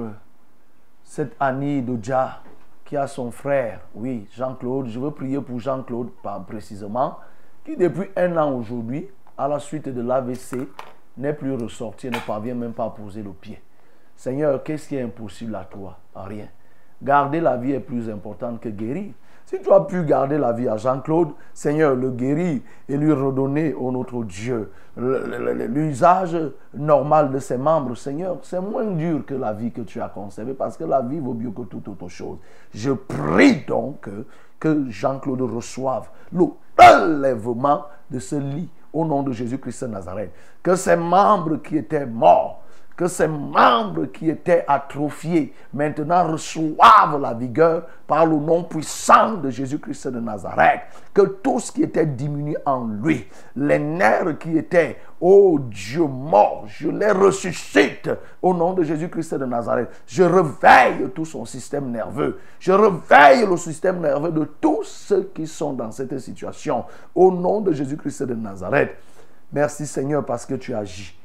cette 1.02 1.34
Annie 1.40 1.82
Dodja 1.82 2.42
qui 2.88 2.96
a 2.96 3.06
son 3.06 3.30
frère, 3.30 3.82
oui, 3.94 4.26
Jean-Claude. 4.34 4.86
Je 4.86 4.98
veux 4.98 5.10
prier 5.10 5.38
pour 5.42 5.60
Jean-Claude 5.60 6.08
précisément, 6.46 7.18
qui 7.62 7.76
depuis 7.76 8.08
un 8.16 8.34
an 8.38 8.50
aujourd'hui, 8.54 9.06
à 9.36 9.46
la 9.46 9.58
suite 9.58 9.90
de 9.90 10.00
l'AVC, 10.00 10.66
n'est 11.18 11.34
plus 11.34 11.52
ressorti, 11.52 12.08
ne 12.08 12.18
parvient 12.26 12.54
même 12.54 12.72
pas 12.72 12.86
à 12.86 12.90
poser 12.90 13.22
le 13.22 13.32
pied. 13.32 13.60
Seigneur, 14.16 14.62
qu'est-ce 14.62 14.88
qui 14.88 14.96
est 14.96 15.02
impossible 15.02 15.54
à 15.54 15.64
toi? 15.64 15.98
Rien. 16.14 16.46
Garder 17.02 17.42
la 17.42 17.58
vie 17.58 17.72
est 17.72 17.80
plus 17.80 18.08
important 18.08 18.56
que 18.56 18.70
guérir. 18.70 19.12
Si 19.48 19.58
tu 19.62 19.72
as 19.72 19.80
pu 19.80 20.02
garder 20.02 20.36
la 20.36 20.52
vie 20.52 20.68
à 20.68 20.76
Jean-Claude, 20.76 21.30
Seigneur, 21.54 21.94
le 21.94 22.10
guérir 22.10 22.60
et 22.86 22.96
lui 22.98 23.14
redonner 23.14 23.72
au 23.72 23.90
notre 23.90 24.22
Dieu 24.22 24.70
l'usage 24.94 26.36
normal 26.74 27.30
de 27.30 27.38
ses 27.38 27.56
membres, 27.56 27.96
Seigneur, 27.96 28.36
c'est 28.42 28.60
moins 28.60 28.84
dur 28.84 29.24
que 29.24 29.32
la 29.32 29.54
vie 29.54 29.72
que 29.72 29.80
tu 29.80 30.02
as 30.02 30.10
conservée 30.10 30.52
parce 30.52 30.76
que 30.76 30.84
la 30.84 31.00
vie 31.00 31.18
vaut 31.18 31.32
mieux 31.32 31.50
que 31.50 31.62
toute 31.62 31.88
autre 31.88 32.08
chose. 32.08 32.36
Je 32.74 32.90
prie 32.90 33.64
donc 33.66 34.00
que, 34.02 34.26
que 34.60 34.90
Jean-Claude 34.90 35.40
reçoive 35.40 36.10
le 36.30 36.44
relèvement 36.78 37.84
de 38.10 38.18
ce 38.18 38.36
lit 38.36 38.68
au 38.92 39.06
nom 39.06 39.22
de 39.22 39.32
Jésus-Christ 39.32 39.84
de 39.84 39.88
Nazareth. 39.92 40.30
Que 40.62 40.74
ses 40.74 40.96
membres 40.96 41.56
qui 41.56 41.78
étaient 41.78 42.04
morts, 42.04 42.64
que 42.98 43.06
ces 43.06 43.28
membres 43.28 44.06
qui 44.06 44.28
étaient 44.28 44.64
atrophiés 44.66 45.54
maintenant 45.72 46.32
reçoivent 46.32 47.20
la 47.22 47.32
vigueur 47.32 47.84
par 48.08 48.26
le 48.26 48.34
nom 48.34 48.64
puissant 48.64 49.34
de 49.34 49.50
Jésus-Christ 49.50 50.08
de 50.08 50.18
Nazareth. 50.18 50.80
Que 51.14 51.22
tout 51.22 51.60
ce 51.60 51.70
qui 51.70 51.84
était 51.84 52.06
diminué 52.06 52.56
en 52.66 52.88
lui, 52.88 53.24
les 53.54 53.78
nerfs 53.78 54.36
qui 54.40 54.58
étaient, 54.58 54.96
oh 55.20 55.60
Dieu 55.60 56.02
mort, 56.02 56.64
je 56.66 56.88
les 56.88 57.12
ressuscite 57.12 58.10
au 58.42 58.52
nom 58.52 58.72
de 58.72 58.82
Jésus-Christ 58.82 59.34
de 59.34 59.44
Nazareth. 59.44 59.90
Je 60.04 60.24
réveille 60.24 61.08
tout 61.14 61.24
son 61.24 61.44
système 61.44 61.92
nerveux. 61.92 62.40
Je 62.58 62.72
réveille 62.72 63.46
le 63.46 63.56
système 63.56 64.00
nerveux 64.00 64.32
de 64.32 64.42
tous 64.60 64.82
ceux 64.82 65.30
qui 65.32 65.46
sont 65.46 65.72
dans 65.72 65.92
cette 65.92 66.18
situation 66.18 66.84
au 67.14 67.30
nom 67.30 67.60
de 67.60 67.70
Jésus-Christ 67.70 68.24
de 68.24 68.34
Nazareth. 68.34 68.96
Merci 69.52 69.86
Seigneur 69.86 70.26
parce 70.26 70.44
que 70.44 70.54
tu 70.54 70.74
agis. 70.74 71.16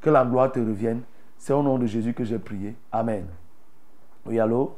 Que 0.00 0.10
la 0.10 0.24
gloire 0.24 0.50
te 0.50 0.58
revienne. 0.58 1.02
C'est 1.42 1.54
au 1.54 1.62
nom 1.62 1.78
de 1.78 1.86
Jésus 1.86 2.12
que 2.12 2.22
j'ai 2.22 2.38
prié. 2.38 2.74
Amen. 2.92 3.26
Oui, 4.26 4.38
allô? 4.38 4.76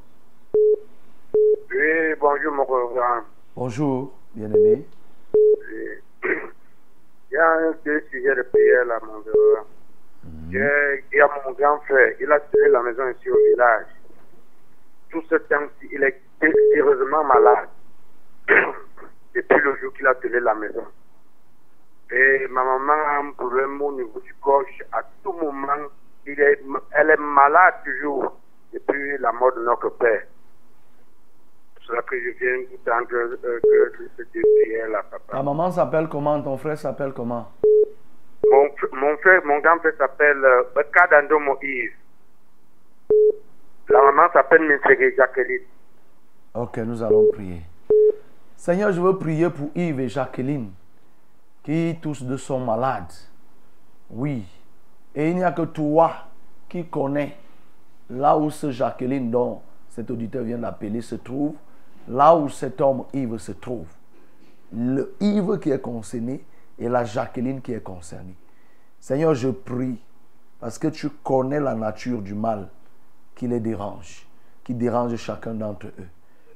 Oui, 0.55 2.15
bonjour 2.21 2.53
mon 2.53 2.65
grand. 2.65 3.23
Bonjour, 3.57 4.15
bien-aimé. 4.33 4.87
Il 6.25 7.35
y 7.35 7.37
a 7.37 7.51
un 7.53 7.73
petit 7.73 8.09
sujet 8.11 8.37
de 8.37 8.43
prière 8.43 8.85
là, 8.85 9.01
mon 9.03 9.19
grand. 9.19 9.67
J'ai- 10.53 11.05
Il 11.13 11.17
y 11.17 11.21
a 11.21 11.29
mon 11.45 11.53
grand 11.53 11.81
frère, 11.81 12.15
il 12.21 12.31
a 12.31 12.39
tiré 12.39 12.69
la 12.69 12.81
maison 12.83 13.09
ici 13.09 13.29
au 13.29 13.37
village. 13.51 13.87
Tout 15.11 15.23
ce 15.29 15.35
temps-ci, 15.35 15.89
il 15.91 16.05
est 16.05 16.23
sérieusement 16.41 17.25
malade. 17.25 17.71
Depuis 19.35 19.61
le 19.65 19.77
jour 19.79 19.93
qu'il 19.95 20.07
a 20.07 20.15
télé 20.15 20.39
la 20.39 20.55
maison. 20.55 20.85
Et 22.13 22.47
ma 22.51 22.63
maman 22.63 22.93
a 22.93 23.19
un 23.19 23.33
problème 23.33 23.83
au 23.83 23.91
niveau 23.91 24.21
du 24.21 24.33
gauche. 24.41 24.81
À 24.93 25.03
tout 25.25 25.33
moment, 25.33 25.89
il 26.27 26.41
est, 26.41 26.61
elle 26.93 27.11
est 27.11 27.17
malade 27.17 27.75
toujours 27.85 28.39
depuis 28.73 29.19
la 29.19 29.33
mort 29.33 29.53
de 29.55 29.63
notre 29.65 29.91
père. 29.91 30.23
C'est 31.77 31.87
cela 31.89 32.03
que 32.03 32.17
je 32.19 32.31
viens 32.39 32.59
vous 32.71 32.77
tendre 32.85 33.09
euh, 33.13 33.61
que 33.63 34.63
prière 34.63 34.89
là, 34.89 35.03
papa. 35.03 35.33
Ta 35.37 35.43
maman 35.43 35.71
s'appelle 35.71 36.09
comment? 36.09 36.41
Ton 36.43 36.57
frère 36.57 36.79
s'appelle 36.79 37.13
comment? 37.13 37.51
Mon, 38.51 38.67
fr- 38.67 38.95
mon 38.95 39.17
frère, 39.19 39.45
mon 39.45 39.59
grand 39.61 39.79
frère 39.79 39.95
s'appelle 39.99 40.45
euh, 40.45 40.63
Bekadando 40.75 41.39
Moïse. 41.39 41.93
La 43.89 44.01
maman 44.03 44.29
s'appelle 44.33 44.63
Minsege 44.63 45.17
Jacqueline. 45.17 45.63
Ok, 46.55 46.77
nous 46.79 47.03
allons 47.03 47.31
prier. 47.33 47.63
Seigneur, 48.57 48.93
je 48.93 49.01
veux 49.01 49.19
prier 49.19 49.51
pour 49.51 49.71
Yves 49.75 50.01
et 50.01 50.09
Jacqueline, 50.09 50.71
qui 51.65 51.99
tous 52.01 52.23
deux 52.23 52.37
sont 52.37 52.61
malades. 52.61 53.13
Oui. 54.09 54.45
Et 55.15 55.31
il 55.31 55.37
n'y 55.37 55.45
a 55.45 55.53
que 55.53 55.63
toi 55.63 56.13
qui 56.69 56.87
connais 56.87 57.37
là 58.11 58.37
où 58.37 58.51
ce 58.51 58.71
Jacqueline 58.71 59.31
dont 59.31 59.61
cet 59.91 60.11
auditeur 60.11 60.45
vient 60.45 60.59
d'appeler 60.59 61.03
se 61.03 61.17
trouve, 61.17 61.55
là 62.09 62.35
où 62.35 62.49
cet 62.49 62.81
homme 62.81 63.05
Yves 63.13 63.39
se 63.39 63.53
trouve. 63.53 63.87
Le 64.73 65.15
Yves 65.21 65.59
qui 65.59 65.71
est 65.71 65.81
concerné 65.81 66.45
et 66.79 66.89
la 66.89 67.05
Jacqueline 67.05 67.61
qui 67.61 67.73
est 67.73 67.83
concernée. 67.83 68.37
Seigneur, 68.99 69.35
je 69.35 69.49
prie 69.49 69.99
parce 70.61 70.79
que 70.79 70.89
tu 70.89 71.11
connais 71.11 71.61
la 71.61 71.75
nature 71.75 72.23
du 72.23 72.35
mal 72.35 72.69
qui 73.35 73.49
les 73.49 73.61
dérange, 73.61 74.27
qui 74.65 74.75
dérange 74.75 75.17
chacun 75.17 75.55
d'entre 75.55 75.87
eux. 75.87 76.09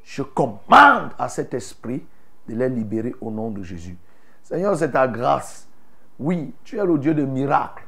Je 0.05 0.23
commande 0.23 1.11
à 1.19 1.29
cet 1.29 1.53
esprit 1.55 2.07
de 2.49 2.55
les 2.55 2.69
libérer 2.69 3.15
au 3.21 3.31
nom 3.31 3.51
de 3.51 3.63
Jésus. 3.63 3.97
Seigneur, 4.43 4.77
c'est 4.77 4.93
ta 4.93 5.09
grâce. 5.09 5.67
Oui, 6.19 6.55
tu 6.63 6.79
es 6.79 6.85
le 6.85 6.99
Dieu 6.99 7.15
de 7.15 7.25
miracles, 7.25 7.86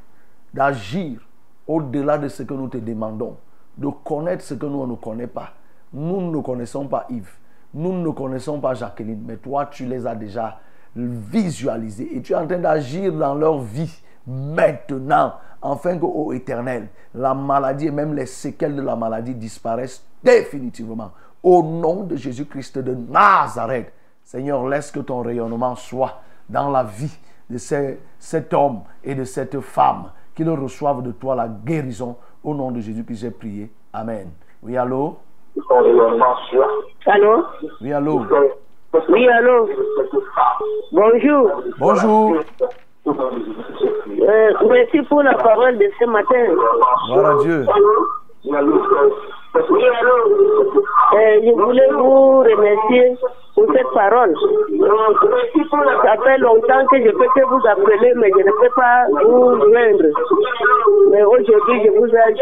d'agir 0.53 1.19
au-delà 1.67 2.17
de 2.17 2.27
ce 2.27 2.43
que 2.43 2.53
nous 2.53 2.67
te 2.67 2.77
demandons, 2.77 3.37
de 3.77 3.87
connaître 3.87 4.43
ce 4.43 4.53
que 4.53 4.65
nous 4.65 4.87
ne 4.87 4.95
connaissons 4.95 5.33
pas. 5.33 5.53
Nous 5.93 6.31
ne 6.31 6.39
connaissons 6.41 6.87
pas 6.87 7.05
Yves, 7.09 7.31
nous 7.73 7.93
ne 7.93 8.09
connaissons 8.09 8.59
pas 8.59 8.73
Jacqueline, 8.73 9.23
mais 9.25 9.37
toi, 9.37 9.65
tu 9.65 9.85
les 9.85 10.05
as 10.05 10.15
déjà 10.15 10.59
visualisés 10.95 12.15
et 12.15 12.21
tu 12.21 12.33
es 12.33 12.35
en 12.35 12.47
train 12.47 12.59
d'agir 12.59 13.13
dans 13.13 13.35
leur 13.35 13.59
vie 13.59 14.01
maintenant, 14.27 15.33
afin 15.61 15.97
qu'au 15.97 16.31
éternel, 16.33 16.89
la 17.13 17.33
maladie 17.33 17.87
et 17.87 17.91
même 17.91 18.13
les 18.13 18.25
séquelles 18.27 18.75
de 18.75 18.81
la 18.81 18.95
maladie 18.95 19.33
disparaissent 19.33 20.03
définitivement. 20.23 21.11
Au 21.41 21.63
nom 21.63 22.03
de 22.03 22.15
Jésus-Christ 22.15 22.79
de 22.79 22.93
Nazareth, 22.93 23.91
Seigneur, 24.23 24.67
laisse 24.67 24.91
que 24.91 24.99
ton 24.99 25.21
rayonnement 25.21 25.75
soit 25.75 26.21
dans 26.47 26.69
la 26.69 26.83
vie 26.83 27.17
de 27.49 27.57
cet 27.57 28.53
homme 28.53 28.81
et 29.03 29.15
de 29.15 29.23
cette 29.23 29.59
femme, 29.61 30.11
qu'ils 30.39 30.49
reçoivent 30.49 31.01
de 31.01 31.11
toi 31.11 31.35
la 31.35 31.47
guérison. 31.49 32.15
Au 32.43 32.55
nom 32.55 32.71
de 32.71 32.79
Jésus 32.79 33.03
que 33.03 33.13
j'ai 33.13 33.31
prié. 33.31 33.69
Amen. 33.91 34.29
Oui, 34.63 34.77
allô? 34.77 35.17
Allô? 37.05 37.43
Oui, 37.81 37.91
allô? 37.91 38.25
Oui, 39.09 39.27
allô? 39.27 39.69
Bonjour. 40.93 41.51
Bonjour. 41.77 42.37
Euh, 43.07 44.53
merci 44.69 45.01
pour 45.09 45.23
la 45.23 45.33
parole 45.35 45.77
de 45.77 45.89
ce 45.99 46.05
matin. 46.05 46.45
Gloire 47.07 47.31
à 47.31 47.43
Dieu. 47.43 47.65
Euh, 49.55 51.39
Je 51.43 51.51
voulais 51.59 51.89
vous 51.91 52.39
remercier 52.39 53.17
pour 53.55 53.65
cette 53.73 53.89
parole. 53.95 54.33
Ça 56.03 56.17
fait 56.23 56.37
longtemps 56.37 56.85
que 56.91 56.97
je 56.97 57.09
peux 57.09 57.45
vous 57.49 57.67
appeler, 57.67 58.13
mais 58.17 58.29
je 58.29 58.43
ne 58.45 58.51
peux 58.51 58.73
pas 58.75 59.07
vous 59.23 59.55
joindre. 59.57 60.05
Mais 61.11 61.23
aujourd'hui, 61.23 61.81
je 61.83 61.89
vous 61.97 62.05
ai 62.05 62.35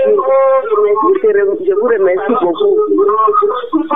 je 1.64 1.74
vous 1.74 1.88
remercie 1.88 2.36
beaucoup. 2.42 2.76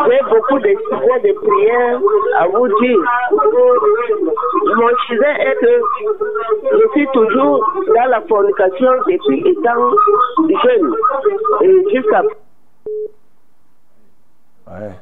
J'ai 0.07 0.21
beaucoup 0.29 0.59
de 0.59 0.69
sujets 0.69 1.19
de 1.23 1.33
prière 1.33 1.99
à 2.39 2.47
vous 2.47 2.67
dire. 2.79 2.99
Mon 4.77 4.89
sujet 5.07 5.35
est 5.39 5.55
que 5.59 5.73
je 6.71 6.88
suis 6.93 7.07
toujours 7.13 7.59
dans 7.88 8.09
la 8.09 8.21
fornication 8.21 8.91
depuis 9.07 9.43
étant 9.49 9.91
jeune. 10.63 10.95
Jusqu'à 11.91 12.23
Ouais. 14.68 14.95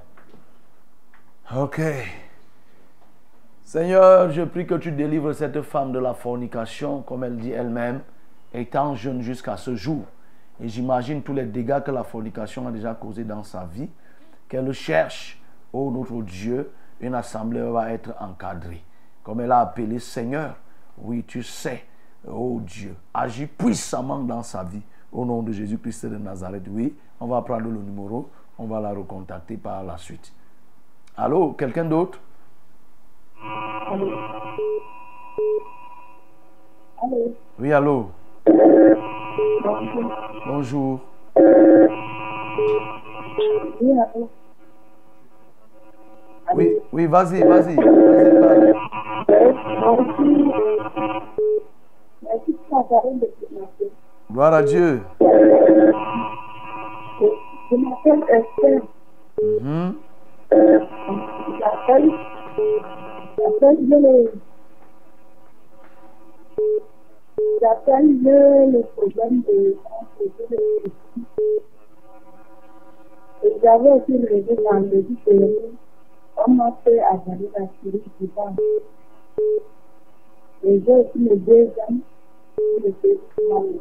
Ok. 1.56 1.82
Seigneur, 3.64 4.32
je 4.32 4.42
prie 4.44 4.66
que 4.66 4.76
tu 4.76 4.92
délivres 4.92 5.34
cette 5.34 5.62
femme 5.62 5.92
de 5.92 6.00
la 6.00 6.14
fornication, 6.14 7.02
comme 7.02 7.24
elle 7.24 7.38
dit 7.38 7.52
elle-même, 7.52 8.02
étant 8.54 8.96
jeune 8.96 9.22
jusqu'à 9.22 9.58
ce 9.58 9.76
jour. 9.76 10.06
Et 10.62 10.68
j'imagine 10.68 11.22
tous 11.22 11.34
les 11.34 11.46
dégâts 11.46 11.82
que 11.82 11.92
la 11.92 12.04
fornication 12.04 12.68
a 12.68 12.72
déjà 12.72 12.94
causés 12.96 13.24
dans 13.24 13.44
sa 13.44 13.66
vie. 13.66 13.90
Qu'elle 14.48 14.72
cherche, 14.74 15.40
oh 15.72 15.92
notre 15.92 16.22
Dieu, 16.24 16.72
une 17.00 17.16
assemblée 17.16 17.62
va 17.62 17.92
être 17.92 18.14
encadrée. 18.20 18.84
Comme 19.24 19.42
elle 19.42 19.52
a 19.52 19.60
appelé 19.60 20.00
Seigneur, 20.00 20.56
oui, 20.98 21.24
tu 21.26 21.44
sais, 21.44 21.86
oh 22.28 22.60
Dieu, 22.62 22.96
agis 23.14 23.46
puissamment 23.46 24.20
dans 24.20 24.44
sa 24.44 24.64
vie. 24.64 24.82
Au 25.12 25.26
nom 25.26 25.42
de 25.42 25.52
Jésus-Christ 25.52 26.08
de 26.08 26.18
Nazareth, 26.18 26.66
oui, 26.70 26.96
on 27.20 27.28
va 27.28 27.42
prendre 27.42 27.66
le 27.66 27.80
numéro, 27.80 28.30
on 28.58 28.66
va 28.66 28.80
la 28.80 28.90
recontacter 28.92 29.58
par 29.58 29.84
la 29.84 29.98
suite. 29.98 30.34
Allô, 31.18 31.54
quelqu'un 31.54 31.86
d'autre? 31.86 32.20
Allô. 33.88 34.12
Oui, 37.60 37.74
allô. 37.74 38.10
Bonjour. 40.48 41.00
Oui, 43.82 43.92
allô. 44.00 44.30
Oui, 46.56 46.78
oui, 46.92 47.06
vas-y, 47.06 47.44
vas-y, 47.44 47.76
vas-y, 47.76 48.74
parle. 49.80 50.06
Merci. 52.24 52.58
Ce 52.70 53.86
Gloire 54.32 54.54
à 54.54 54.64
Dieu. 54.64 55.02
Je 57.20 57.76
m'appelle 57.76 58.24
Esther. 58.30 58.82
Mhm. 59.42 59.96
J'appelle. 61.60 62.12
J'appelle 63.38 63.90
le. 63.90 64.32
J'appelle 67.62 68.24
le, 68.24 68.72
le 68.72 68.82
problème 68.96 69.42
de. 69.48 69.76
Et 73.44 73.54
j'avais 73.64 73.92
aussi 73.92 74.18
rêvé 74.18 74.56
vendredi 74.56 75.18
dernier. 75.26 75.56
On 76.46 76.52
m'a 76.52 76.72
fait 76.84 77.00
avaler 77.00 77.50
la 77.58 77.66
souris 77.82 78.04
du 78.20 78.28
ventre. 78.36 78.62
Et 80.64 80.82
j'ai 80.86 80.94
aussi 80.94 81.20
le 81.20 81.36
deuxième. 81.38 82.00
Le 82.58 82.94
deuxième. 83.04 83.80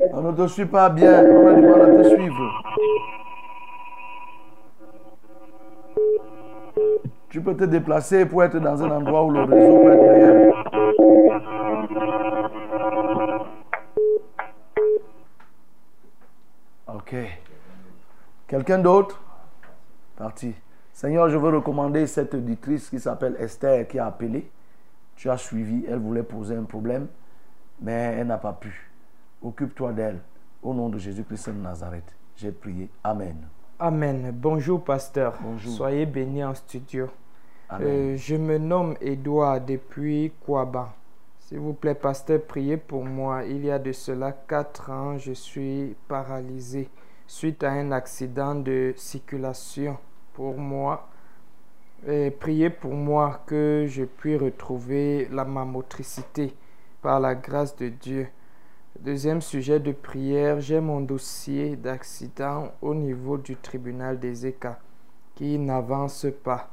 On 0.00 0.22
ne 0.22 0.32
te 0.32 0.46
suit 0.46 0.66
pas 0.66 0.88
bien, 0.90 1.24
on 1.24 1.46
a 1.48 1.54
du 1.54 1.62
mal 1.62 1.80
à 1.80 1.86
te 1.86 2.08
suivre. 2.08 2.62
Tu 7.28 7.40
peux 7.42 7.56
te 7.56 7.64
déplacer 7.64 8.24
pour 8.24 8.44
être 8.44 8.58
dans 8.58 8.82
un 8.82 8.90
endroit 8.90 9.24
où 9.24 9.30
le 9.30 9.42
réseau 9.42 9.82
peut 9.82 9.92
être 9.92 10.02
meilleur. 10.02 10.64
Ok. 16.94 17.14
Quelqu'un 18.46 18.78
d'autre? 18.78 19.20
Parti. 20.16 20.54
Seigneur, 20.92 21.28
je 21.28 21.36
veux 21.36 21.50
recommander 21.54 22.06
cette 22.06 22.34
auditrice 22.34 22.88
qui 22.88 22.98
s'appelle 22.98 23.36
Esther 23.38 23.86
qui 23.86 23.98
a 23.98 24.06
appelé. 24.06 24.50
Tu 25.16 25.28
as 25.28 25.36
suivi, 25.36 25.84
elle 25.88 25.98
voulait 25.98 26.22
poser 26.22 26.56
un 26.56 26.64
problème, 26.64 27.08
mais 27.80 28.16
elle 28.18 28.28
n'a 28.28 28.38
pas 28.38 28.52
pu. 28.52 28.87
Occupe-toi 29.42 29.92
d'elle. 29.92 30.20
Au 30.62 30.74
nom 30.74 30.88
de 30.88 30.98
Jésus-Christ 30.98 31.50
de 31.50 31.54
Nazareth, 31.54 32.16
j'ai 32.36 32.50
prié. 32.50 32.90
Amen. 33.04 33.36
Amen. 33.78 34.32
Bonjour, 34.34 34.82
pasteur. 34.82 35.38
Bonjour. 35.40 35.72
Soyez 35.72 36.04
bénis 36.04 36.42
en 36.42 36.54
studio. 36.54 37.06
Amen. 37.68 37.86
Euh, 37.86 38.16
je 38.16 38.34
me 38.34 38.58
nomme 38.58 38.96
Edouard 39.00 39.60
depuis 39.60 40.32
Kouaba. 40.44 40.94
S'il 41.38 41.60
vous 41.60 41.74
plaît, 41.74 41.94
pasteur, 41.94 42.42
priez 42.42 42.76
pour 42.76 43.04
moi. 43.04 43.44
Il 43.44 43.64
y 43.64 43.70
a 43.70 43.78
de 43.78 43.92
cela 43.92 44.32
quatre 44.32 44.90
ans, 44.90 45.16
je 45.16 45.32
suis 45.32 45.94
paralysé 46.08 46.90
suite 47.26 47.62
à 47.62 47.70
un 47.70 47.92
accident 47.92 48.54
de 48.54 48.92
circulation. 48.96 49.96
Pour 50.34 50.58
moi, 50.58 51.08
et 52.06 52.30
priez 52.30 52.70
pour 52.70 52.94
moi 52.94 53.42
que 53.46 53.86
je 53.88 54.04
puisse 54.04 54.40
retrouver 54.40 55.28
la, 55.32 55.44
ma 55.44 55.64
motricité 55.64 56.54
par 57.02 57.18
la 57.18 57.34
grâce 57.34 57.74
de 57.76 57.88
Dieu. 57.88 58.28
Deuxième 59.00 59.40
sujet 59.40 59.78
de 59.78 59.92
prière, 59.92 60.60
j'ai 60.60 60.80
mon 60.80 61.00
dossier 61.00 61.76
d'accident 61.76 62.72
au 62.82 62.96
niveau 62.96 63.38
du 63.38 63.54
tribunal 63.54 64.18
des 64.18 64.44
écarts 64.44 64.80
qui 65.36 65.56
n'avance 65.56 66.26
pas. 66.42 66.68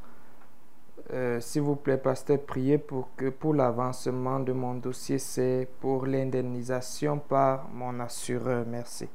Euh, 1.14 1.40
S'il 1.40 1.62
vous 1.62 1.76
plaît, 1.76 1.98
pasteur, 1.98 2.40
priez 2.42 2.80
pour 2.80 3.10
que 3.16 3.30
pour 3.30 3.54
l'avancement 3.54 4.40
de 4.40 4.54
mon 4.54 4.74
dossier, 4.74 5.20
c'est 5.20 5.70
pour 5.80 6.08
l'indemnisation 6.08 7.20
par 7.20 7.70
mon 7.72 8.00
assureur. 8.00 8.66
Merci. 8.68 9.08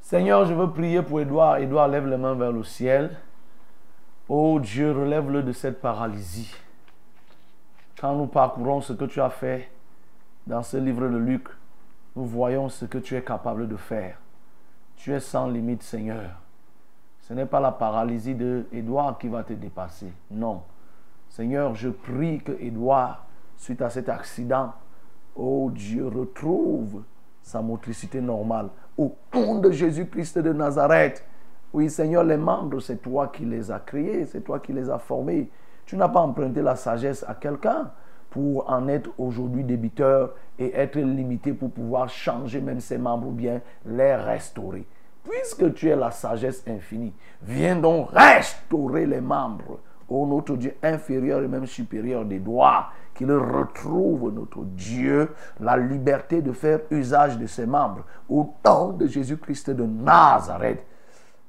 Seigneur, 0.00 0.44
je 0.44 0.54
veux 0.54 0.70
prier 0.70 1.02
pour 1.02 1.20
Édouard. 1.20 1.56
Édouard, 1.58 1.88
lève 1.88 2.06
les 2.06 2.16
mains 2.16 2.36
vers 2.36 2.52
le 2.52 2.62
ciel. 2.62 3.10
Oh 4.28 4.60
Dieu, 4.60 4.92
relève-le 4.92 5.42
de 5.42 5.50
cette 5.50 5.80
paralysie. 5.80 6.54
Quand 8.00 8.14
nous 8.14 8.28
parcourons 8.28 8.80
ce 8.80 8.92
que 8.92 9.06
tu 9.06 9.20
as 9.20 9.30
fait 9.30 9.68
dans 10.46 10.62
ce 10.62 10.76
livre 10.76 11.08
de 11.08 11.16
Luc, 11.16 11.48
nous 12.16 12.24
voyons 12.24 12.68
ce 12.68 12.84
que 12.84 12.98
tu 12.98 13.16
es 13.16 13.22
capable 13.22 13.68
de 13.68 13.76
faire. 13.76 14.18
Tu 14.96 15.12
es 15.12 15.20
sans 15.20 15.48
limite, 15.48 15.82
Seigneur. 15.82 16.30
Ce 17.20 17.32
n'est 17.32 17.46
pas 17.46 17.60
la 17.60 17.72
paralysie 17.72 18.34
de 18.34 18.66
Édouard 18.72 19.16
qui 19.18 19.28
va 19.28 19.44
te 19.44 19.52
dépasser. 19.52 20.12
Non. 20.30 20.62
Seigneur, 21.28 21.74
je 21.74 21.88
prie 21.88 22.40
que 22.40 22.52
Édouard, 22.60 23.24
suite 23.56 23.82
à 23.82 23.90
cet 23.90 24.08
accident, 24.08 24.72
oh 25.36 25.70
Dieu, 25.72 26.08
retrouve 26.08 27.02
sa 27.42 27.62
motricité 27.62 28.20
normale. 28.20 28.68
Au 28.98 29.14
nom 29.32 29.60
de 29.60 29.70
Jésus-Christ 29.70 30.38
de 30.38 30.52
Nazareth. 30.52 31.24
Oui, 31.72 31.88
Seigneur, 31.88 32.24
les 32.24 32.36
membres, 32.36 32.80
c'est 32.80 33.00
toi 33.00 33.28
qui 33.28 33.44
les 33.44 33.70
as 33.70 33.78
créés, 33.78 34.26
c'est 34.26 34.40
toi 34.40 34.58
qui 34.58 34.72
les 34.72 34.90
as 34.90 34.98
formés. 34.98 35.48
Tu 35.86 35.96
n'as 35.96 36.08
pas 36.08 36.20
emprunté 36.20 36.62
la 36.62 36.74
sagesse 36.74 37.24
à 37.28 37.34
quelqu'un 37.34 37.92
pour 38.30 38.70
en 38.70 38.88
être 38.88 39.10
aujourd'hui 39.18 39.64
débiteur 39.64 40.34
et 40.58 40.74
être 40.74 40.98
limité 40.98 41.52
pour 41.52 41.70
pouvoir 41.70 42.08
changer 42.08 42.60
même 42.60 42.80
ses 42.80 42.98
membres 42.98 43.28
ou 43.28 43.32
bien 43.32 43.60
les 43.84 44.14
restaurer. 44.14 44.86
Puisque 45.28 45.74
tu 45.74 45.88
es 45.88 45.96
la 45.96 46.10
sagesse 46.10 46.62
infinie, 46.66 47.12
viens 47.42 47.76
donc 47.76 48.08
restaurer 48.12 49.06
les 49.06 49.20
membres, 49.20 49.80
ô 50.08 50.26
notre 50.26 50.56
Dieu 50.56 50.74
inférieur 50.82 51.42
et 51.42 51.48
même 51.48 51.66
supérieur 51.66 52.24
des 52.24 52.38
doigts, 52.38 52.86
qu'il 53.14 53.30
retrouve 53.32 54.32
notre 54.32 54.64
Dieu 54.64 55.30
la 55.60 55.76
liberté 55.76 56.40
de 56.40 56.52
faire 56.52 56.80
usage 56.90 57.38
de 57.38 57.46
ses 57.46 57.66
membres. 57.66 58.04
Au 58.28 58.54
nom 58.64 58.92
de 58.92 59.06
Jésus-Christ 59.06 59.70
de 59.70 59.84
Nazareth. 59.84 60.84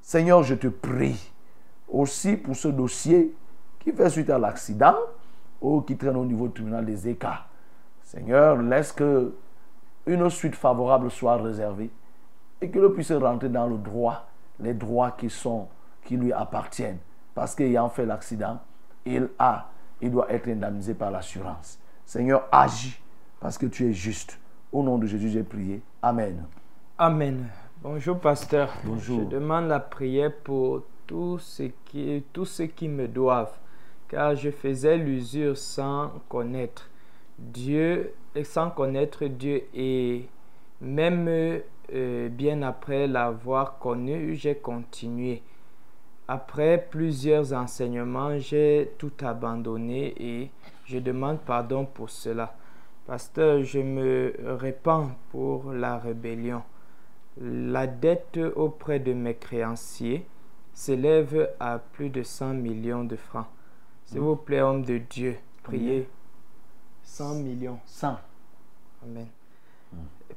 Seigneur, 0.02 0.42
je 0.42 0.54
te 0.54 0.66
prie 0.66 1.32
aussi 1.88 2.36
pour 2.36 2.56
ce 2.56 2.68
dossier 2.68 3.34
qui 3.78 3.92
fait 3.92 4.10
suite 4.10 4.30
à 4.30 4.38
l'accident 4.38 4.96
ou 5.62 5.80
qui 5.80 5.96
traîne 5.96 6.16
au 6.16 6.24
niveau 6.24 6.48
du 6.48 6.54
tribunal 6.54 6.84
des 6.84 7.08
écarts. 7.08 7.48
Seigneur, 8.02 8.56
laisse 8.56 8.92
que 8.92 9.32
une 10.04 10.28
suite 10.28 10.56
favorable 10.56 11.10
soit 11.10 11.36
réservée 11.36 11.90
et 12.60 12.70
qu'il 12.70 12.86
puisse 12.90 13.12
rentrer 13.12 13.48
dans 13.48 13.66
le 13.66 13.78
droit, 13.78 14.26
les 14.58 14.74
droits 14.74 15.12
qui 15.12 15.30
sont 15.30 15.68
qui 16.04 16.16
lui 16.16 16.32
appartiennent. 16.32 16.98
Parce 17.34 17.54
qu'ayant 17.54 17.88
fait 17.88 18.04
l'accident, 18.04 18.58
il 19.06 19.28
a, 19.38 19.68
il 20.00 20.10
doit 20.10 20.30
être 20.30 20.48
indemnisé 20.48 20.94
par 20.94 21.10
l'assurance. 21.10 21.78
Seigneur, 22.04 22.48
agis 22.50 23.00
parce 23.40 23.56
que 23.56 23.66
tu 23.66 23.88
es 23.88 23.92
juste. 23.92 24.38
Au 24.72 24.82
nom 24.82 24.98
de 24.98 25.06
Jésus, 25.06 25.28
j'ai 25.28 25.42
prié. 25.42 25.82
Amen. 26.00 26.44
Amen. 26.98 27.46
Bonjour, 27.82 28.18
pasteur. 28.18 28.72
Bonjour. 28.84 29.20
Je 29.20 29.24
demande 29.24 29.68
la 29.68 29.80
prière 29.80 30.32
pour 30.44 30.82
tous 31.06 31.38
ceux 31.38 31.72
qui, 31.84 32.24
tous 32.32 32.44
ceux 32.44 32.66
qui 32.66 32.88
me 32.88 33.08
doivent, 33.08 33.52
car 34.12 34.36
je 34.36 34.50
faisais 34.50 34.98
l'usure 34.98 35.56
sans 35.56 36.12
connaître 36.28 36.90
Dieu, 37.38 38.12
et 38.34 38.44
sans 38.44 38.68
connaître 38.68 39.24
Dieu, 39.24 39.62
et 39.74 40.28
même 40.82 41.28
euh, 41.94 42.28
bien 42.28 42.60
après 42.60 43.06
l'avoir 43.06 43.78
connu, 43.78 44.34
j'ai 44.34 44.54
continué. 44.54 45.42
Après 46.28 46.86
plusieurs 46.90 47.54
enseignements, 47.54 48.38
j'ai 48.38 48.92
tout 48.98 49.12
abandonné 49.22 50.14
et 50.18 50.50
je 50.84 50.98
demande 50.98 51.40
pardon 51.40 51.86
pour 51.86 52.10
cela. 52.10 52.54
Pasteur, 53.06 53.64
je 53.64 53.78
me 53.78 54.34
répands 54.60 55.12
pour 55.30 55.72
la 55.72 55.96
rébellion. 55.96 56.62
La 57.40 57.86
dette 57.86 58.38
auprès 58.56 59.00
de 59.00 59.14
mes 59.14 59.34
créanciers 59.34 60.26
s'élève 60.74 61.50
à 61.58 61.78
plus 61.78 62.10
de 62.10 62.22
100 62.22 62.54
millions 62.54 63.04
de 63.04 63.16
francs. 63.16 63.46
S'il 64.06 64.20
vous 64.20 64.36
plaît, 64.36 64.60
homme 64.60 64.84
de 64.84 64.98
Dieu, 64.98 65.36
priez. 65.62 66.08
100 67.02 67.34
millions. 67.34 67.80
100. 67.86 68.18
Amen. 69.02 69.26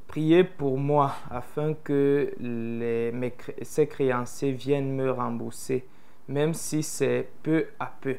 Priez 0.06 0.44
pour 0.44 0.78
moi 0.78 1.14
afin 1.30 1.74
que 1.74 2.34
les, 2.38 3.12
mes, 3.12 3.34
ces 3.62 3.86
créanciers 3.86 4.52
viennent 4.52 4.94
me 4.94 5.10
rembourser, 5.10 5.86
même 6.28 6.54
si 6.54 6.82
c'est 6.82 7.28
peu 7.42 7.66
à 7.78 7.92
peu. 8.00 8.16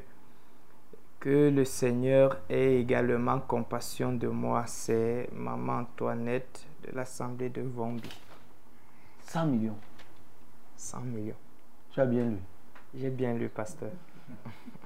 Que 1.19 1.49
le 1.49 1.65
Seigneur 1.65 2.37
ait 2.49 2.79
également 2.79 3.39
compassion 3.39 4.13
de 4.13 4.27
moi. 4.27 4.65
C'est 4.67 5.29
Maman 5.33 5.79
Antoinette 5.79 6.67
de 6.83 6.95
l'Assemblée 6.95 7.49
de 7.49 7.61
Vombi. 7.61 8.09
100 9.21 9.45
millions. 9.47 9.77
100 10.75 11.01
millions. 11.01 11.35
Tu 11.91 11.99
as 11.99 12.05
bien 12.05 12.25
lu. 12.25 12.37
J'ai 12.93 13.09
bien 13.09 13.33
lu, 13.33 13.49
pasteur. 13.49 13.91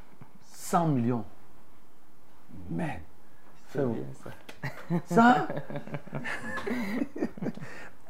100 0.71 0.87
millions. 0.87 1.25
Man. 2.69 2.99
C'est 3.67 3.79
ça. 4.23 4.29
Ça, 5.05 5.47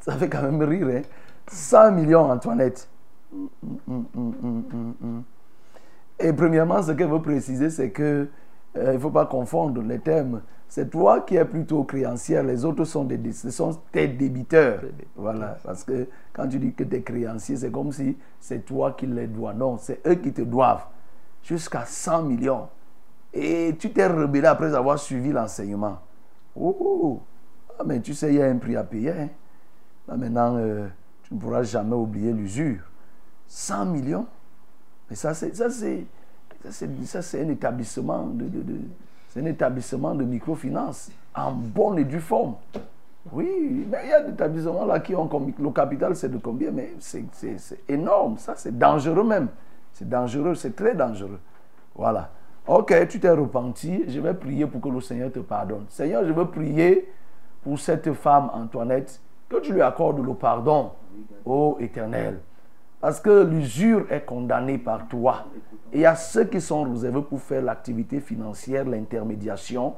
ça 0.00 0.12
fait 0.16 0.28
quand 0.28 0.42
même 0.42 0.62
rire. 0.62 0.86
Hein? 0.88 1.02
100 1.48 1.92
millions, 1.92 2.30
Antoinette. 2.30 2.88
Hum, 3.32 3.48
hum, 3.88 4.94
hum. 5.02 5.22
Et 6.18 6.32
premièrement, 6.32 6.82
ce 6.82 6.92
qu'elle 6.92 7.08
veut 7.08 7.22
préciser, 7.22 7.70
c'est 7.70 7.90
que 7.90 8.28
euh, 8.76 8.90
il 8.90 8.94
ne 8.94 8.98
faut 8.98 9.10
pas 9.10 9.26
confondre 9.26 9.80
les 9.82 9.98
termes. 9.98 10.42
C'est 10.68 10.90
toi 10.90 11.20
qui 11.20 11.36
es 11.36 11.44
plutôt 11.44 11.84
créancière, 11.84 12.42
les 12.42 12.64
autres 12.64 12.84
sont, 12.84 13.04
des, 13.04 13.32
ce 13.32 13.50
sont 13.50 13.78
tes 13.90 14.08
débiteurs. 14.08 14.82
Voilà, 15.16 15.56
parce 15.64 15.84
que 15.84 16.06
quand 16.32 16.48
tu 16.48 16.58
dis 16.58 16.72
que 16.74 16.84
tu 16.84 16.96
es 16.96 17.02
créancier, 17.02 17.56
c'est 17.56 17.70
comme 17.70 17.92
si 17.92 18.16
c'est 18.38 18.64
toi 18.64 18.92
qui 18.92 19.06
les 19.06 19.26
dois. 19.26 19.52
Non, 19.52 19.78
c'est 19.78 20.06
eux 20.06 20.14
qui 20.16 20.32
te 20.32 20.42
doivent 20.42 20.86
jusqu'à 21.42 21.84
100 21.86 22.22
millions. 22.22 22.68
Et 23.32 23.74
tu 23.78 23.90
t'es 23.92 24.06
rebellé 24.06 24.46
après 24.46 24.74
avoir 24.74 24.98
suivi 24.98 25.32
l'enseignement. 25.32 25.98
Oh, 26.54 27.20
mais 27.86 28.00
tu 28.00 28.14
sais, 28.14 28.28
il 28.28 28.36
y 28.36 28.42
a 28.42 28.46
un 28.46 28.56
prix 28.58 28.76
à 28.76 28.84
payer. 28.84 29.10
hein. 29.10 29.28
Maintenant, 30.08 30.56
euh, 30.56 30.86
tu 31.22 31.34
ne 31.34 31.40
pourras 31.40 31.62
jamais 31.62 31.94
oublier 31.94 32.32
l'usure. 32.32 32.80
100 33.48 33.86
millions. 33.86 34.26
Mais 35.08 35.16
ça, 35.16 35.32
c'est, 35.34 35.54
ça, 35.54 35.68
un 37.40 37.48
établissement 37.48 38.26
de, 38.26 38.44
de- 38.46 38.80
c'est 39.28 39.40
un 39.40 39.46
établissement 39.46 40.14
de 40.14 40.24
microfinance 40.24 41.10
en 41.34 41.52
bonne 41.52 41.98
et 41.98 42.04
due 42.04 42.20
forme. 42.20 42.54
Oui, 43.32 43.86
mais 43.90 43.98
il 44.04 44.10
y 44.10 44.12
a 44.12 44.20
des 44.22 44.32
établissements 44.32 44.84
là 44.84 45.00
qui 45.00 45.14
ont 45.14 45.28
le 45.58 45.70
capital, 45.70 46.14
c'est 46.16 46.28
de 46.28 46.38
combien? 46.38 46.70
Mais 46.70 46.94
c'est 46.98 47.24
énorme, 47.88 48.36
ça, 48.38 48.54
c'est 48.56 48.76
dangereux 48.76 49.24
même. 49.24 49.48
C'est 49.92 50.08
dangereux, 50.08 50.54
c'est 50.54 50.74
très 50.74 50.94
dangereux. 50.94 51.40
Voilà. 51.94 52.30
Ok, 52.66 52.94
tu 53.08 53.18
t'es 53.18 53.30
repenti, 53.30 54.04
je 54.08 54.20
vais 54.20 54.34
prier 54.34 54.66
pour 54.66 54.80
que 54.80 54.88
le 54.88 55.00
Seigneur 55.00 55.32
te 55.32 55.40
pardonne. 55.40 55.84
Seigneur, 55.88 56.24
je 56.24 56.32
veux 56.32 56.46
prier 56.46 57.12
pour 57.62 57.78
cette 57.78 58.12
femme, 58.12 58.50
Antoinette, 58.54 59.20
que 59.48 59.60
tu 59.60 59.72
lui 59.72 59.82
accordes 59.82 60.24
le 60.24 60.34
pardon, 60.34 60.92
ô 61.44 61.76
Éternel. 61.80 62.38
Parce 63.00 63.18
que 63.20 63.44
l'usure 63.44 64.06
est 64.10 64.24
condamnée 64.24 64.78
par 64.78 65.08
toi. 65.08 65.46
Et 65.92 65.98
il 65.98 66.00
y 66.02 66.06
a 66.06 66.14
ceux 66.14 66.44
qui 66.44 66.60
sont 66.60 66.84
réservés 66.84 67.22
pour 67.22 67.40
faire 67.40 67.62
l'activité 67.62 68.20
financière, 68.20 68.84
l'intermédiation 68.84 69.94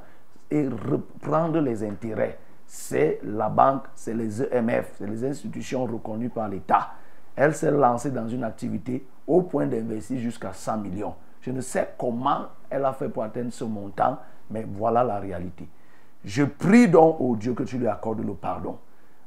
et 0.50 0.66
reprendre 0.66 1.60
les 1.60 1.84
intérêts. 1.84 2.38
C'est 2.66 3.20
la 3.22 3.50
banque, 3.50 3.84
c'est 3.94 4.14
les 4.14 4.42
EMF, 4.42 4.94
c'est 4.96 5.06
les 5.06 5.24
institutions 5.24 5.84
reconnues 5.84 6.30
par 6.30 6.48
l'État. 6.48 6.92
Elle 7.36 7.54
s'est 7.54 7.70
lancée 7.70 8.10
dans 8.10 8.26
une 8.26 8.42
activité 8.42 9.06
au 9.26 9.42
point 9.42 9.66
d'investir 9.66 10.18
jusqu'à 10.18 10.52
100 10.52 10.78
millions. 10.78 11.14
Je 11.40 11.50
ne 11.50 11.60
sais 11.60 11.94
comment 11.98 12.46
elle 12.70 12.84
a 12.84 12.92
fait 12.92 13.08
pour 13.08 13.22
atteindre 13.22 13.52
ce 13.52 13.64
montant, 13.64 14.18
mais 14.50 14.66
voilà 14.68 15.04
la 15.04 15.18
réalité. 15.18 15.68
Je 16.24 16.44
prie 16.44 16.88
donc 16.88 17.20
au 17.20 17.36
Dieu 17.36 17.52
que 17.52 17.64
tu 17.64 17.78
lui 17.78 17.86
accordes 17.86 18.24
le 18.24 18.34
pardon. 18.34 18.78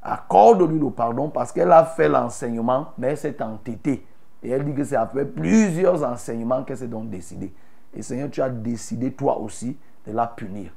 Accorde-lui 0.02 0.80
le 0.80 0.90
pardon 0.90 1.30
parce 1.30 1.52
qu'elle 1.52 1.72
a 1.72 1.84
fait 1.84 2.10
l'enseignement, 2.10 2.88
mais 2.98 3.08
elle 3.10 3.18
s'est 3.18 3.42
entêtée. 3.42 4.06
Et 4.42 4.50
elle 4.50 4.64
dit 4.64 4.74
que 4.74 4.84
c'est 4.84 4.96
après 4.96 5.26
plusieurs 5.26 6.04
enseignements 6.04 6.64
qu'elle 6.64 6.78
s'est 6.78 6.88
donc 6.88 7.10
décidée. 7.10 7.54
Et 7.94 8.02
Seigneur, 8.02 8.30
tu 8.30 8.42
as 8.42 8.50
décidé 8.50 9.12
toi 9.12 9.40
aussi 9.40 9.78
de 10.06 10.12
la 10.12 10.28
punir. 10.28 10.72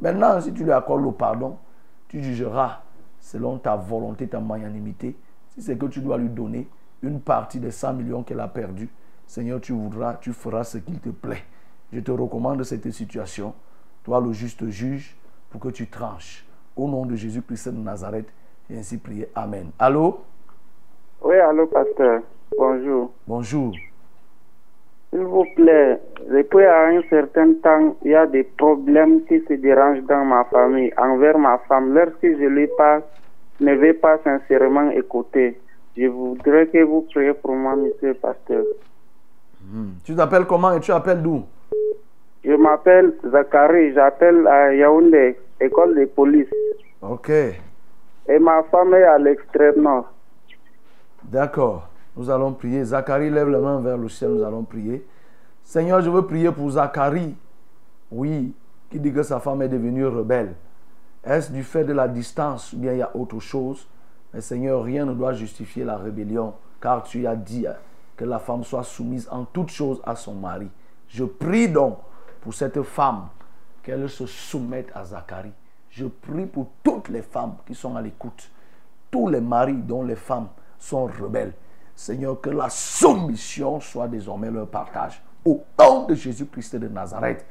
Maintenant, 0.00 0.40
si 0.40 0.52
tu 0.52 0.64
lui 0.64 0.72
accordes 0.72 1.04
le 1.04 1.12
pardon, 1.12 1.56
tu 2.08 2.22
jugeras 2.22 2.80
selon 3.20 3.58
ta 3.58 3.76
volonté, 3.76 4.28
ta 4.28 4.40
magnanimité. 4.40 5.16
Si 5.48 5.62
c'est 5.62 5.76
que 5.76 5.86
tu 5.86 6.00
dois 6.00 6.18
lui 6.18 6.28
donner 6.28 6.68
une 7.04 7.20
partie 7.20 7.60
des 7.60 7.70
100 7.70 7.94
millions 7.94 8.22
qu'elle 8.22 8.40
a 8.40 8.48
perdus, 8.48 8.88
Seigneur, 9.26 9.60
tu 9.60 9.72
voudras, 9.72 10.14
tu 10.14 10.32
feras 10.32 10.64
ce 10.64 10.78
qu'il 10.78 11.00
te 11.00 11.10
plaît. 11.10 11.44
Je 11.92 12.00
te 12.00 12.10
recommande 12.10 12.62
cette 12.64 12.90
situation, 12.90 13.54
toi 14.02 14.20
le 14.20 14.32
juste 14.32 14.68
juge, 14.68 15.16
pour 15.50 15.60
que 15.60 15.68
tu 15.68 15.86
tranches. 15.86 16.44
Au 16.76 16.88
nom 16.88 17.06
de 17.06 17.14
Jésus-Christ 17.14 17.68
de 17.68 17.78
Nazareth, 17.78 18.26
et 18.70 18.78
ainsi 18.78 18.98
prier. 18.98 19.28
Amen. 19.34 19.70
Allô? 19.78 20.20
Oui, 21.22 21.36
allô, 21.36 21.66
pasteur. 21.66 22.22
Bonjour. 22.58 23.12
Bonjour. 23.26 23.72
S'il 25.10 25.22
vous 25.22 25.46
plaît, 25.54 26.00
depuis 26.28 26.64
à 26.64 26.88
un 26.88 27.02
certain 27.08 27.52
temps, 27.62 27.96
il 28.02 28.10
y 28.10 28.14
a 28.14 28.26
des 28.26 28.42
problèmes 28.42 29.24
qui 29.26 29.40
se 29.46 29.54
dérangent 29.54 30.04
dans 30.04 30.24
ma 30.24 30.44
famille 30.44 30.92
envers 30.96 31.38
ma 31.38 31.58
femme. 31.68 31.94
Lorsque 31.94 32.22
je 32.22 32.46
lui 32.46 32.68
parle, 32.76 33.02
ne 33.60 33.74
vais 33.74 33.94
pas 33.94 34.18
sincèrement 34.24 34.90
écouter. 34.90 35.60
Je 35.96 36.06
voudrais 36.06 36.66
que 36.66 36.82
vous 36.82 37.02
priez 37.02 37.34
pour 37.34 37.54
moi, 37.54 37.76
monsieur 37.76 38.08
le 38.08 38.14
pasteur. 38.14 38.64
Tu 40.04 40.14
t'appelles 40.14 40.46
comment 40.46 40.72
et 40.72 40.80
tu 40.80 40.92
appelles 40.92 41.22
d'où? 41.22 41.44
Je 42.44 42.52
m'appelle 42.52 43.14
Zachary, 43.30 43.94
j'appelle 43.94 44.46
à 44.46 44.74
Yaoundé, 44.74 45.38
école 45.60 45.94
de 45.98 46.04
police. 46.04 46.48
Ok. 47.00 47.30
Et 47.30 48.38
ma 48.38 48.62
femme 48.64 48.92
est 48.94 49.04
à 49.04 49.18
l'extrême 49.18 49.82
nord. 49.82 50.10
D'accord. 51.22 51.88
Nous 52.16 52.30
allons 52.30 52.52
prier. 52.52 52.84
Zacharie 52.84 53.30
lève 53.30 53.48
la 53.48 53.58
main 53.58 53.80
vers 53.80 53.96
le 53.96 54.08
ciel. 54.08 54.30
Nous 54.30 54.42
allons 54.44 54.62
prier. 54.62 55.04
Seigneur, 55.62 56.00
je 56.00 56.10
veux 56.10 56.22
prier 56.22 56.52
pour 56.52 56.70
Zacharie. 56.70 57.34
Oui, 58.10 58.52
qui 58.90 59.00
dit 59.00 59.12
que 59.12 59.22
sa 59.22 59.40
femme 59.40 59.62
est 59.62 59.68
devenue 59.68 60.06
rebelle. 60.06 60.52
Est-ce 61.24 61.50
du 61.50 61.62
fait 61.62 61.84
de 61.84 61.92
la 61.92 62.06
distance 62.06 62.72
ou 62.72 62.76
bien 62.76 62.92
il 62.92 62.98
y 62.98 63.02
a 63.02 63.10
autre 63.16 63.40
chose? 63.40 63.88
Mais 64.34 64.40
Seigneur, 64.40 64.82
rien 64.82 65.04
ne 65.06 65.14
doit 65.14 65.32
justifier 65.32 65.84
la 65.84 65.96
rébellion, 65.96 66.54
car 66.80 67.04
tu 67.04 67.24
as 67.24 67.36
dit 67.36 67.66
que 68.16 68.24
la 68.24 68.40
femme 68.40 68.64
soit 68.64 68.82
soumise 68.82 69.28
en 69.30 69.44
toutes 69.44 69.70
choses 69.70 70.02
à 70.04 70.16
son 70.16 70.34
mari. 70.34 70.68
Je 71.08 71.22
prie 71.22 71.68
donc 71.68 71.98
pour 72.40 72.52
cette 72.52 72.82
femme 72.82 73.28
qu'elle 73.80 74.10
se 74.10 74.26
soumette 74.26 74.90
à 74.92 75.04
Zacharie. 75.04 75.52
Je 75.88 76.06
prie 76.06 76.46
pour 76.46 76.66
toutes 76.82 77.10
les 77.10 77.22
femmes 77.22 77.54
qui 77.64 77.76
sont 77.76 77.94
à 77.94 78.02
l'écoute, 78.02 78.50
tous 79.08 79.28
les 79.28 79.40
maris 79.40 79.76
dont 79.76 80.02
les 80.02 80.16
femmes 80.16 80.48
sont 80.80 81.06
rebelles. 81.06 81.52
Seigneur, 81.94 82.40
que 82.40 82.50
la 82.50 82.68
soumission 82.68 83.78
soit 83.78 84.08
désormais 84.08 84.50
leur 84.50 84.66
partage. 84.66 85.22
Au 85.44 85.62
nom 85.78 86.06
de 86.06 86.14
Jésus-Christ 86.16 86.74
de 86.74 86.88
Nazareth. 86.88 87.46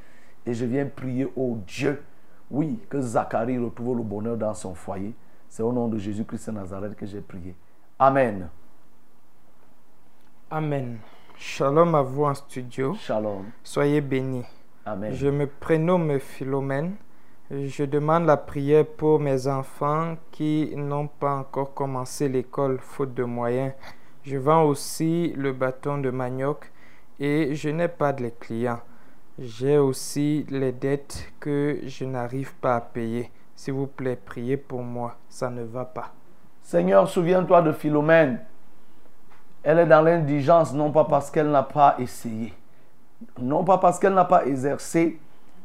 Et 0.45 0.53
je 0.53 0.65
viens 0.65 0.85
prier 0.85 1.31
au 1.37 1.57
Dieu, 1.65 2.03
oui, 2.51 2.77
que 2.89 2.99
Zacharie 2.99 3.57
retrouve 3.57 3.95
le 3.95 4.03
bonheur 4.03 4.35
dans 4.35 4.53
son 4.53 4.75
foyer. 4.75 5.15
C'est 5.53 5.61
au 5.61 5.71
nom 5.71 5.87
de 5.87 5.99
Jésus-Christ 5.99 6.47
de 6.47 6.55
Nazareth 6.55 6.95
que 6.95 7.05
j'ai 7.05 7.21
prié. 7.21 7.53
Amen. 7.99 8.49
Amen. 10.49 10.97
Shalom 11.37 11.93
à 11.93 12.01
vous 12.01 12.23
en 12.23 12.33
studio. 12.33 12.95
Shalom. 12.95 13.51
Soyez 13.63 14.01
bénis. 14.01 14.45
Amen. 14.83 15.13
Je 15.13 15.27
me 15.27 15.45
prénomme 15.45 16.17
Philomène. 16.17 16.95
Je 17.51 17.83
demande 17.83 18.25
la 18.25 18.37
prière 18.37 18.83
pour 18.83 19.19
mes 19.19 19.45
enfants 19.45 20.17
qui 20.31 20.73
n'ont 20.75 21.05
pas 21.05 21.35
encore 21.35 21.75
commencé 21.75 22.27
l'école 22.29 22.79
faute 22.79 23.13
de 23.13 23.23
moyens. 23.23 23.73
Je 24.23 24.37
vends 24.37 24.63
aussi 24.63 25.33
le 25.37 25.53
bâton 25.53 25.99
de 25.99 26.09
manioc 26.09 26.71
et 27.19 27.53
je 27.53 27.69
n'ai 27.69 27.89
pas 27.89 28.11
de 28.11 28.29
clients. 28.39 28.81
J'ai 29.37 29.77
aussi 29.77 30.47
les 30.49 30.71
dettes 30.71 31.31
que 31.39 31.77
je 31.85 32.05
n'arrive 32.05 32.55
pas 32.55 32.77
à 32.77 32.81
payer. 32.81 33.29
S'il 33.63 33.75
vous 33.75 33.87
plaît, 33.87 34.17
priez 34.17 34.57
pour 34.57 34.83
moi. 34.83 35.15
Ça 35.29 35.49
ne 35.49 35.63
va 35.63 35.85
pas. 35.85 36.11
Seigneur, 36.63 37.07
souviens-toi 37.07 37.61
de 37.61 37.71
Philomène. 37.71 38.41
Elle 39.63 39.79
est 39.79 39.85
dans 39.85 40.01
l'indigence, 40.01 40.73
non 40.73 40.91
pas 40.91 41.05
parce 41.05 41.31
qu'elle 41.31 41.49
n'a 41.49 41.63
pas 41.63 41.95
essayé, 41.97 42.53
non 43.39 43.63
pas 43.63 43.77
parce 43.77 43.99
qu'elle 43.99 44.15
n'a 44.15 44.25
pas 44.25 44.45
exercé. 44.47 45.17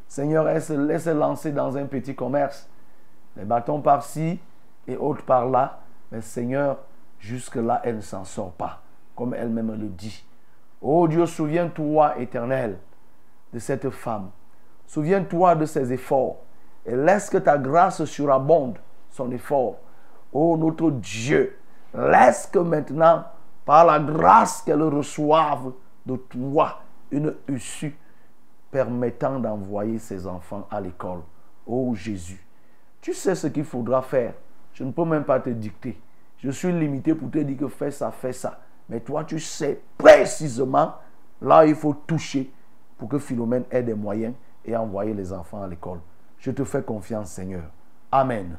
Seigneur, 0.07 0.49
elle 0.49 0.63
se 0.63 0.75
laisse 0.75 1.09
lancer 1.09 1.51
dans 1.51 1.77
un 1.77 1.87
petit 1.87 2.15
commerce. 2.15 2.69
Les 3.37 3.45
bâtons 3.45 3.81
par-ci 3.81 4.39
et 4.87 4.97
autres 4.97 5.25
par-là. 5.25 5.81
Mais 6.13 6.21
Seigneur, 6.21 6.79
jusque-là, 7.19 7.81
elle 7.83 7.97
ne 7.97 8.01
s'en 8.01 8.23
sort 8.23 8.53
pas, 8.53 8.81
comme 9.17 9.35
elle-même 9.35 9.73
le 9.73 9.89
dit. 9.89 10.25
Oh 10.81 11.09
Dieu, 11.09 11.27
souviens-toi, 11.27 12.17
éternel, 12.21 12.79
de 13.53 13.59
cette 13.59 13.91
femme. 13.91 14.31
Souviens-toi 14.87 15.57
de 15.57 15.65
ses 15.67 15.93
efforts 15.93 16.37
et 16.89 16.97
laisse 16.97 17.29
que 17.29 17.39
ta 17.39 17.59
grâce 17.59 18.05
surabonde 18.05 18.79
son 19.11 19.31
effort. 19.31 19.77
Oh 20.33 20.57
notre 20.57 20.91
Dieu, 20.91 21.59
laisse 21.95 22.49
que 22.51 22.59
maintenant, 22.59 23.25
par 23.65 23.85
la 23.85 23.99
grâce 23.99 24.63
qu'elle 24.63 24.83
reçoive 24.83 25.73
de 26.07 26.17
toi, 26.17 26.81
une 27.11 27.35
issue 27.49 27.97
permettant 28.71 29.39
d'envoyer 29.39 29.99
ses 29.99 30.27
enfants 30.27 30.67
à 30.71 30.81
l'école. 30.81 31.21
Oh 31.67 31.95
Jésus, 31.95 32.45
tu 33.01 33.13
sais 33.13 33.35
ce 33.35 33.47
qu'il 33.47 33.65
faudra 33.65 34.03
faire. 34.03 34.35
Je 34.73 34.85
ne 34.85 34.93
peux 34.93 35.05
même 35.05 35.25
pas 35.25 35.41
te 35.41 35.51
dicter. 35.51 36.01
Je 36.39 36.51
suis 36.51 36.73
limité 36.73 37.15
pour 37.15 37.31
te 37.31 37.39
dire 37.39 37.59
que 37.59 37.69
fais 37.69 37.91
ça, 37.91 38.11
fais 38.11 38.33
ça. 38.33 38.61
Mais 38.89 39.01
toi, 39.01 39.25
tu 39.25 39.39
sais 39.39 39.81
précisément 39.99 40.95
là 41.41 41.67
il 41.67 41.75
faut 41.75 41.95
toucher 42.07 42.51
pour 42.97 43.09
que 43.09 43.19
Philomène 43.19 43.65
ait 43.71 43.83
des 43.83 43.95
moyens 43.95 44.35
et 44.65 44.77
envoyer 44.77 45.15
les 45.15 45.33
enfants 45.33 45.63
à 45.63 45.69
l'école. 45.69 46.01
Je 46.39 46.51
te 46.53 46.65
fais 46.65 46.83
confiance, 46.83 47.31
Seigneur. 47.33 47.65
Amen. 48.13 48.57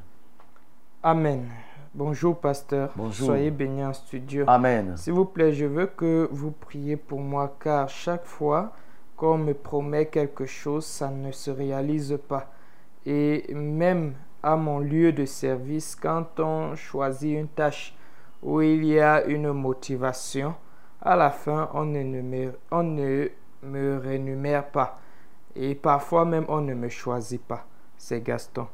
Amen. 1.01 1.45
Bonjour, 1.93 2.37
pasteur. 2.37 2.91
Bonjour. 2.95 3.27
Soyez 3.27 3.51
bénis 3.51 3.85
en 3.85 3.93
studio. 3.93 4.43
Amen. 4.47 4.97
S'il 4.97 5.13
vous 5.13 5.25
plaît, 5.25 5.53
je 5.53 5.65
veux 5.65 5.87
que 5.87 6.27
vous 6.31 6.51
priez 6.51 6.97
pour 6.97 7.19
moi 7.19 7.55
car 7.59 7.87
chaque 7.87 8.25
fois 8.25 8.73
qu'on 9.15 9.37
me 9.37 9.53
promet 9.53 10.07
quelque 10.07 10.45
chose, 10.45 10.85
ça 10.85 11.09
ne 11.09 11.31
se 11.31 11.49
réalise 11.51 12.19
pas. 12.27 12.51
Et 13.05 13.53
même 13.53 14.13
à 14.43 14.55
mon 14.55 14.79
lieu 14.79 15.13
de 15.13 15.25
service, 15.25 15.95
quand 15.95 16.39
on 16.39 16.75
choisit 16.75 17.39
une 17.39 17.47
tâche 17.47 17.95
où 18.43 18.61
il 18.61 18.85
y 18.85 18.99
a 18.99 19.23
une 19.25 19.51
motivation, 19.51 20.53
à 21.01 21.15
la 21.15 21.29
fin, 21.29 21.69
on 21.73 21.85
ne 21.85 22.03
me, 22.03 22.53
on 22.71 22.83
ne 22.83 23.29
me 23.63 23.97
rémunère 23.97 24.69
pas. 24.69 24.99
Et 25.55 25.75
parfois 25.75 26.25
même, 26.25 26.45
on 26.49 26.61
ne 26.61 26.73
me 26.73 26.89
choisit 26.89 27.41
pas. 27.41 27.65
C'est 27.99 28.21
Gaston. 28.21 28.65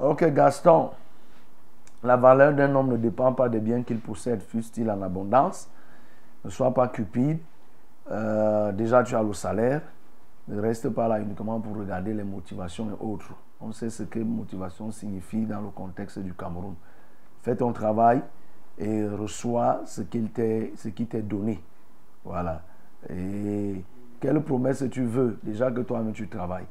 Ok, 0.00 0.24
Gaston. 0.34 0.90
La 2.02 2.16
valeur 2.16 2.52
d'un 2.52 2.74
homme 2.74 2.88
ne 2.88 2.96
dépend 2.96 3.32
pas 3.32 3.48
des 3.48 3.60
biens 3.60 3.82
qu'il 3.82 4.00
possède, 4.00 4.42
fût-il 4.42 4.90
en 4.90 5.00
abondance. 5.00 5.70
Ne 6.44 6.50
sois 6.50 6.74
pas 6.74 6.88
cupide. 6.88 7.38
Euh, 8.10 8.72
déjà, 8.72 9.04
tu 9.04 9.14
as 9.14 9.22
le 9.22 9.32
salaire. 9.32 9.82
Ne 10.48 10.60
reste 10.60 10.88
pas 10.90 11.06
là 11.06 11.20
uniquement 11.20 11.60
pour 11.60 11.76
regarder 11.76 12.12
les 12.12 12.24
motivations 12.24 12.90
et 12.90 13.04
autres. 13.04 13.32
On 13.60 13.70
sait 13.72 13.90
ce 13.90 14.02
que 14.02 14.18
motivation 14.18 14.90
signifie 14.90 15.46
dans 15.46 15.60
le 15.60 15.68
contexte 15.68 16.18
du 16.18 16.34
Cameroun. 16.34 16.74
Fais 17.42 17.54
ton 17.54 17.72
travail 17.72 18.22
et 18.76 19.06
reçois 19.06 19.82
ce 19.86 20.02
ce 20.02 20.88
qui 20.88 21.06
t'est 21.06 21.22
donné. 21.22 21.62
Voilà. 22.24 22.62
Et 23.08 23.84
quelle 24.18 24.40
promesse 24.42 24.84
tu 24.90 25.04
veux? 25.04 25.38
Déjà 25.42 25.70
que 25.70 25.82
toi-même 25.82 26.12
tu 26.12 26.28
travailles. 26.28 26.66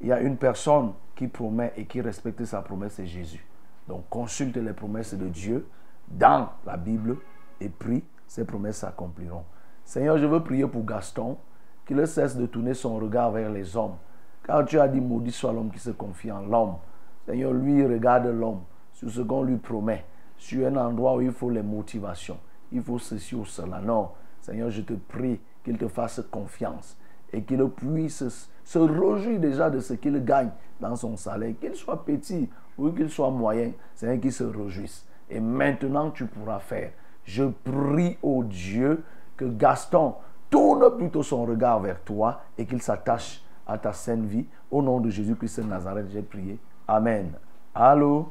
Il 0.00 0.08
y 0.08 0.12
a 0.12 0.20
une 0.20 0.36
personne 0.36 0.92
qui 1.14 1.28
promet 1.28 1.72
et 1.76 1.86
qui 1.86 2.00
respecte 2.00 2.44
sa 2.44 2.60
promesse, 2.60 2.94
c'est 2.94 3.06
Jésus. 3.06 3.44
Donc 3.88 4.08
consulte 4.08 4.56
les 4.56 4.72
promesses 4.72 5.14
de 5.14 5.28
Dieu 5.28 5.66
dans 6.08 6.50
la 6.64 6.76
Bible 6.76 7.16
et 7.60 7.68
prie, 7.68 8.04
ces 8.26 8.44
promesses 8.44 8.78
s'accompliront. 8.78 9.44
Seigneur, 9.84 10.18
je 10.18 10.26
veux 10.26 10.42
prier 10.42 10.66
pour 10.66 10.84
Gaston, 10.84 11.38
qu'il 11.86 12.04
cesse 12.06 12.36
de 12.36 12.46
tourner 12.46 12.74
son 12.74 12.96
regard 12.96 13.30
vers 13.30 13.50
les 13.50 13.76
hommes. 13.76 13.96
Car 14.44 14.64
tu 14.64 14.78
as 14.78 14.88
dit, 14.88 15.00
maudit 15.00 15.32
soit 15.32 15.52
l'homme 15.52 15.70
qui 15.70 15.78
se 15.78 15.90
confie 15.90 16.30
en 16.30 16.40
l'homme. 16.40 16.76
Seigneur, 17.24 17.52
lui, 17.52 17.84
regarde 17.84 18.26
l'homme 18.26 18.62
sur 18.92 19.10
ce 19.10 19.20
qu'on 19.20 19.42
lui 19.42 19.56
promet, 19.56 20.04
sur 20.36 20.66
un 20.66 20.76
endroit 20.76 21.16
où 21.16 21.22
il 21.22 21.32
faut 21.32 21.50
les 21.50 21.62
motivations. 21.62 22.38
Il 22.72 22.82
faut 22.82 22.98
ceci 22.98 23.34
ou 23.34 23.44
cela. 23.44 23.80
Non, 23.80 24.10
Seigneur, 24.40 24.70
je 24.70 24.82
te 24.82 24.94
prie 24.94 25.40
qu'il 25.64 25.78
te 25.78 25.88
fasse 25.88 26.20
confiance 26.30 26.96
et 27.32 27.42
qu'il 27.42 27.64
puisse 27.68 28.24
se 28.64 28.78
réjouir 28.78 29.40
déjà 29.40 29.70
de 29.70 29.80
ce 29.80 29.94
qu'il 29.94 30.24
gagne 30.24 30.50
dans 30.80 30.96
son 30.96 31.16
salaire, 31.16 31.54
qu'il 31.60 31.74
soit 31.74 32.04
petit 32.04 32.48
ou 32.76 32.90
qu'il 32.90 33.10
soit 33.10 33.30
moyen, 33.30 33.72
Seigneur, 33.94 34.20
qu'il 34.20 34.32
se 34.32 34.44
réjouisse. 34.44 35.06
Et 35.30 35.40
maintenant, 35.40 36.10
tu 36.10 36.26
pourras 36.26 36.58
faire. 36.58 36.90
Je 37.24 37.44
prie 37.44 38.16
au 38.22 38.44
Dieu 38.44 39.02
que 39.36 39.44
Gaston 39.44 40.14
tourne 40.50 40.96
plutôt 40.96 41.22
son 41.22 41.44
regard 41.44 41.80
vers 41.80 42.00
toi 42.02 42.40
et 42.56 42.66
qu'il 42.66 42.80
s'attache 42.80 43.42
à 43.66 43.78
ta 43.78 43.92
sainte 43.92 44.24
vie. 44.24 44.46
Au 44.70 44.82
nom 44.82 45.00
de 45.00 45.10
Jésus-Christ 45.10 45.60
de 45.60 45.66
Nazareth, 45.66 46.06
j'ai 46.10 46.22
prié. 46.22 46.58
Amen. 46.86 47.32
Allô? 47.74 48.28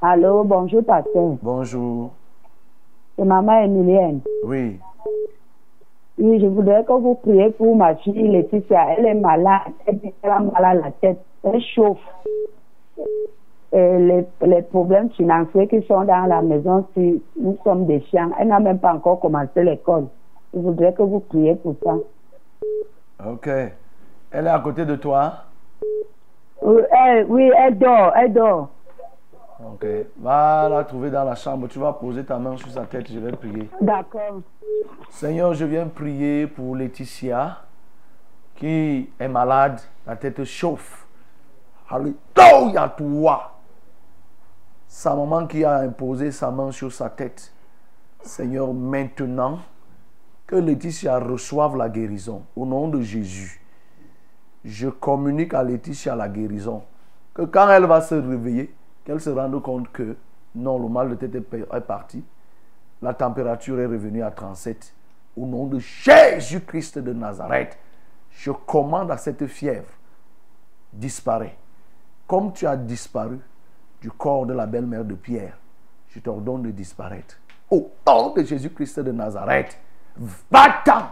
Allô, 0.00 0.44
bonjour, 0.44 0.84
pasteur. 0.84 1.36
Bonjour. 1.42 2.12
C'est 3.16 3.24
maman 3.24 3.62
Emilienne. 3.62 4.20
Oui. 4.44 4.78
Oui, 6.18 6.40
je 6.40 6.46
voudrais 6.46 6.84
que 6.84 6.92
vous 6.92 7.14
priez 7.14 7.50
pour 7.50 7.76
ma 7.76 7.94
fille 7.96 8.28
Laetitia. 8.28 8.96
Elle 8.96 9.06
est 9.06 9.14
malade. 9.14 9.72
Elle 9.86 10.30
a 10.30 10.40
mal 10.40 10.64
à 10.64 10.74
la 10.74 10.90
tête. 11.00 11.20
Elle 11.44 11.60
chauffe. 11.60 11.98
Et 13.72 13.98
les, 13.98 14.24
les 14.42 14.62
problèmes 14.62 15.10
financiers 15.10 15.68
qui 15.68 15.82
sont 15.82 16.04
dans 16.04 16.26
la 16.26 16.42
maison, 16.42 16.86
si 16.94 17.22
nous 17.38 17.56
sommes 17.62 17.86
des 17.86 18.00
chiens, 18.02 18.30
elle 18.40 18.48
n'a 18.48 18.58
même 18.58 18.78
pas 18.78 18.94
encore 18.94 19.20
commencé 19.20 19.62
l'école. 19.62 20.06
Je 20.54 20.58
voudrais 20.58 20.92
que 20.92 21.02
vous 21.02 21.20
priez 21.20 21.54
pour 21.54 21.76
ça. 21.84 21.94
Ok. 23.28 23.48
Elle 24.30 24.46
est 24.46 24.50
à 24.50 24.58
côté 24.60 24.84
de 24.84 24.96
toi? 24.96 25.32
Oui, 26.62 26.82
elle, 26.90 27.26
oui, 27.28 27.50
elle 27.56 27.78
dort, 27.78 28.12
elle 28.16 28.32
dort. 28.32 28.70
Ok. 29.64 29.84
Va 30.18 30.68
la 30.68 30.84
trouver 30.84 31.10
dans 31.10 31.24
la 31.24 31.34
chambre. 31.34 31.68
Tu 31.68 31.78
vas 31.78 31.92
poser 31.92 32.24
ta 32.24 32.38
main 32.38 32.56
sur 32.56 32.70
sa 32.70 32.84
tête. 32.84 33.10
Je 33.10 33.18
vais 33.18 33.32
prier. 33.32 33.68
D'accord. 33.80 34.40
Seigneur, 35.10 35.52
je 35.54 35.64
viens 35.64 35.88
prier 35.88 36.46
pour 36.46 36.76
Laetitia 36.76 37.58
qui 38.54 39.10
est 39.18 39.28
malade. 39.28 39.80
La 40.06 40.16
tête 40.16 40.44
chauffe. 40.44 41.06
Alléluia, 41.88 42.88
toi. 42.96 43.54
Sa 44.86 45.14
maman 45.14 45.46
qui 45.46 45.64
a 45.64 45.78
imposé 45.78 46.30
sa 46.30 46.50
main 46.50 46.70
sur 46.70 46.92
sa 46.92 47.10
tête. 47.10 47.52
Seigneur, 48.22 48.72
maintenant, 48.72 49.58
que 50.46 50.56
Laetitia 50.56 51.18
reçoive 51.18 51.76
la 51.76 51.88
guérison. 51.88 52.42
Au 52.56 52.64
nom 52.64 52.88
de 52.88 53.00
Jésus, 53.00 53.60
je 54.64 54.88
communique 54.88 55.54
à 55.54 55.62
Laetitia 55.62 56.16
la 56.16 56.28
guérison. 56.28 56.82
Que 57.34 57.42
quand 57.42 57.68
elle 57.70 57.84
va 57.84 58.00
se 58.00 58.14
réveiller, 58.14 58.74
qu'elle 59.08 59.20
se 59.22 59.30
rende 59.30 59.62
compte 59.62 59.90
que 59.90 60.16
non, 60.54 60.78
le 60.78 60.86
mal 60.86 61.08
de 61.08 61.14
tête 61.14 61.34
est 61.34 61.80
parti. 61.80 62.22
La 63.00 63.14
température 63.14 63.80
est 63.80 63.86
revenue 63.86 64.22
à 64.22 64.30
37. 64.30 64.94
Au 65.34 65.46
nom 65.46 65.64
de 65.64 65.78
Jésus-Christ 65.78 66.98
de 66.98 67.14
Nazareth, 67.14 67.78
je 68.30 68.50
commande 68.50 69.10
à 69.10 69.16
cette 69.16 69.46
fièvre, 69.46 69.88
disparaît. 70.92 71.56
Comme 72.26 72.52
tu 72.52 72.66
as 72.66 72.76
disparu 72.76 73.40
du 74.02 74.10
corps 74.10 74.44
de 74.44 74.52
la 74.52 74.66
belle-mère 74.66 75.06
de 75.06 75.14
Pierre, 75.14 75.56
je 76.08 76.20
t'ordonne 76.20 76.62
de 76.64 76.70
disparaître. 76.70 77.38
Au 77.70 77.90
nom 78.06 78.34
de 78.34 78.42
Jésus-Christ 78.42 79.00
de 79.00 79.12
Nazareth, 79.12 79.78
va-t'en 80.16 81.06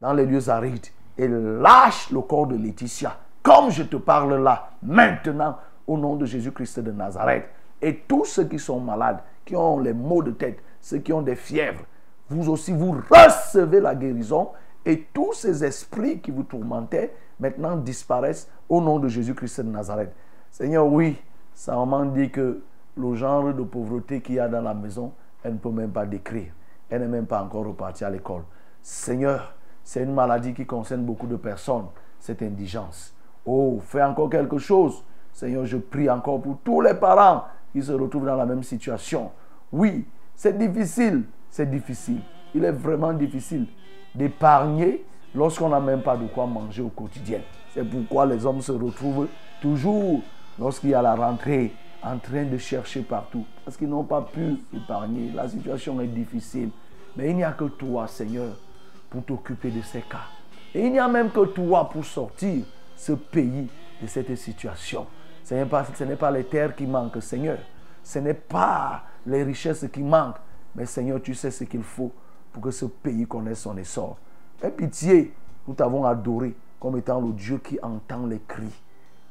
dans 0.00 0.14
les 0.14 0.24
lieux 0.24 0.48
arides 0.48 0.86
et 1.18 1.28
lâche 1.28 2.10
le 2.10 2.22
corps 2.22 2.46
de 2.46 2.56
Laetitia. 2.56 3.18
Comme 3.42 3.70
je 3.70 3.82
te 3.82 3.96
parle 3.96 4.42
là, 4.42 4.70
maintenant, 4.82 5.58
au 5.88 5.98
nom 5.98 6.14
de 6.14 6.24
Jésus-Christ 6.26 6.78
de 6.80 6.92
Nazareth. 6.92 7.46
Et 7.82 7.96
tous 8.06 8.24
ceux 8.24 8.44
qui 8.44 8.58
sont 8.58 8.78
malades, 8.78 9.20
qui 9.44 9.56
ont 9.56 9.80
les 9.80 9.92
maux 9.92 10.22
de 10.22 10.30
tête, 10.30 10.60
ceux 10.80 10.98
qui 10.98 11.12
ont 11.12 11.22
des 11.22 11.34
fièvres, 11.34 11.82
vous 12.28 12.50
aussi, 12.50 12.72
vous 12.72 13.00
recevez 13.10 13.80
la 13.80 13.94
guérison 13.94 14.50
et 14.84 15.06
tous 15.12 15.32
ces 15.32 15.64
esprits 15.64 16.20
qui 16.20 16.30
vous 16.30 16.42
tourmentaient, 16.42 17.14
maintenant 17.40 17.76
disparaissent 17.76 18.50
au 18.68 18.80
nom 18.80 18.98
de 18.98 19.08
Jésus-Christ 19.08 19.62
de 19.62 19.70
Nazareth. 19.70 20.12
Seigneur, 20.50 20.86
oui, 20.86 21.16
sa 21.54 21.74
maman 21.74 22.04
dit 22.04 22.30
que 22.30 22.60
le 22.96 23.14
genre 23.14 23.54
de 23.54 23.62
pauvreté 23.62 24.20
qu'il 24.20 24.36
y 24.36 24.40
a 24.40 24.48
dans 24.48 24.60
la 24.60 24.74
maison, 24.74 25.12
elle 25.42 25.54
ne 25.54 25.58
peut 25.58 25.70
même 25.70 25.90
pas 25.90 26.04
décrire. 26.04 26.52
Elle 26.90 27.02
n'est 27.02 27.08
même 27.08 27.26
pas 27.26 27.42
encore 27.42 27.66
repartie 27.66 28.04
à 28.04 28.10
l'école. 28.10 28.42
Seigneur, 28.82 29.54
c'est 29.84 30.02
une 30.02 30.14
maladie 30.14 30.52
qui 30.52 30.66
concerne 30.66 31.02
beaucoup 31.02 31.26
de 31.26 31.36
personnes, 31.36 31.86
cette 32.18 32.42
indigence. 32.42 33.14
Oh, 33.46 33.80
fais 33.82 34.02
encore 34.02 34.28
quelque 34.28 34.58
chose. 34.58 35.02
Seigneur, 35.38 35.64
je 35.66 35.76
prie 35.76 36.10
encore 36.10 36.42
pour 36.42 36.58
tous 36.64 36.80
les 36.80 36.94
parents 36.94 37.44
qui 37.72 37.80
se 37.80 37.92
retrouvent 37.92 38.26
dans 38.26 38.34
la 38.34 38.44
même 38.44 38.64
situation. 38.64 39.30
Oui, 39.70 40.04
c'est 40.34 40.58
difficile, 40.58 41.22
c'est 41.48 41.70
difficile. 41.70 42.22
Il 42.56 42.64
est 42.64 42.72
vraiment 42.72 43.12
difficile 43.12 43.68
d'épargner 44.12 45.04
lorsqu'on 45.32 45.68
n'a 45.68 45.78
même 45.78 46.02
pas 46.02 46.16
de 46.16 46.26
quoi 46.26 46.44
manger 46.46 46.82
au 46.82 46.88
quotidien. 46.88 47.38
C'est 47.72 47.88
pourquoi 47.88 48.26
les 48.26 48.44
hommes 48.44 48.60
se 48.60 48.72
retrouvent 48.72 49.28
toujours, 49.62 50.22
lorsqu'il 50.58 50.90
y 50.90 50.94
a 50.94 51.02
la 51.02 51.14
rentrée, 51.14 51.72
en 52.02 52.18
train 52.18 52.42
de 52.42 52.58
chercher 52.58 53.02
partout. 53.02 53.44
Parce 53.64 53.76
qu'ils 53.76 53.88
n'ont 53.88 54.02
pas 54.02 54.22
pu 54.22 54.56
épargner. 54.74 55.30
La 55.32 55.48
situation 55.48 56.00
est 56.00 56.08
difficile. 56.08 56.70
Mais 57.16 57.30
il 57.30 57.36
n'y 57.36 57.44
a 57.44 57.52
que 57.52 57.66
toi, 57.66 58.08
Seigneur, 58.08 58.56
pour 59.08 59.22
t'occuper 59.22 59.70
de 59.70 59.82
ces 59.82 60.00
cas. 60.00 60.26
Et 60.74 60.84
il 60.84 60.90
n'y 60.90 60.98
a 60.98 61.06
même 61.06 61.30
que 61.30 61.44
toi 61.44 61.88
pour 61.88 62.04
sortir 62.04 62.64
ce 62.96 63.12
pays 63.12 63.68
de 64.02 64.06
cette 64.08 64.34
situation. 64.34 65.06
Ce 65.48 65.54
n'est 66.04 66.16
pas, 66.16 66.30
les 66.30 66.44
terres 66.44 66.76
qui 66.76 66.86
manquent, 66.86 67.22
Seigneur. 67.22 67.56
Ce 68.02 68.18
n'est 68.18 68.34
pas 68.34 69.02
les 69.26 69.42
richesses 69.42 69.86
qui 69.90 70.02
manquent. 70.02 70.36
Mais 70.74 70.84
Seigneur, 70.84 71.22
tu 71.22 71.34
sais 71.34 71.50
ce 71.50 71.64
qu'il 71.64 71.82
faut 71.82 72.12
pour 72.52 72.62
que 72.62 72.70
ce 72.70 72.84
pays 72.84 73.26
connaisse 73.26 73.60
son 73.60 73.74
essor. 73.78 74.18
Aie 74.62 74.70
pitié, 74.70 75.32
nous 75.66 75.72
t'avons 75.72 76.04
adoré 76.04 76.54
comme 76.78 76.98
étant 76.98 77.18
le 77.18 77.32
Dieu 77.32 77.58
qui 77.64 77.78
entend 77.82 78.26
les 78.26 78.42
cris, 78.46 78.82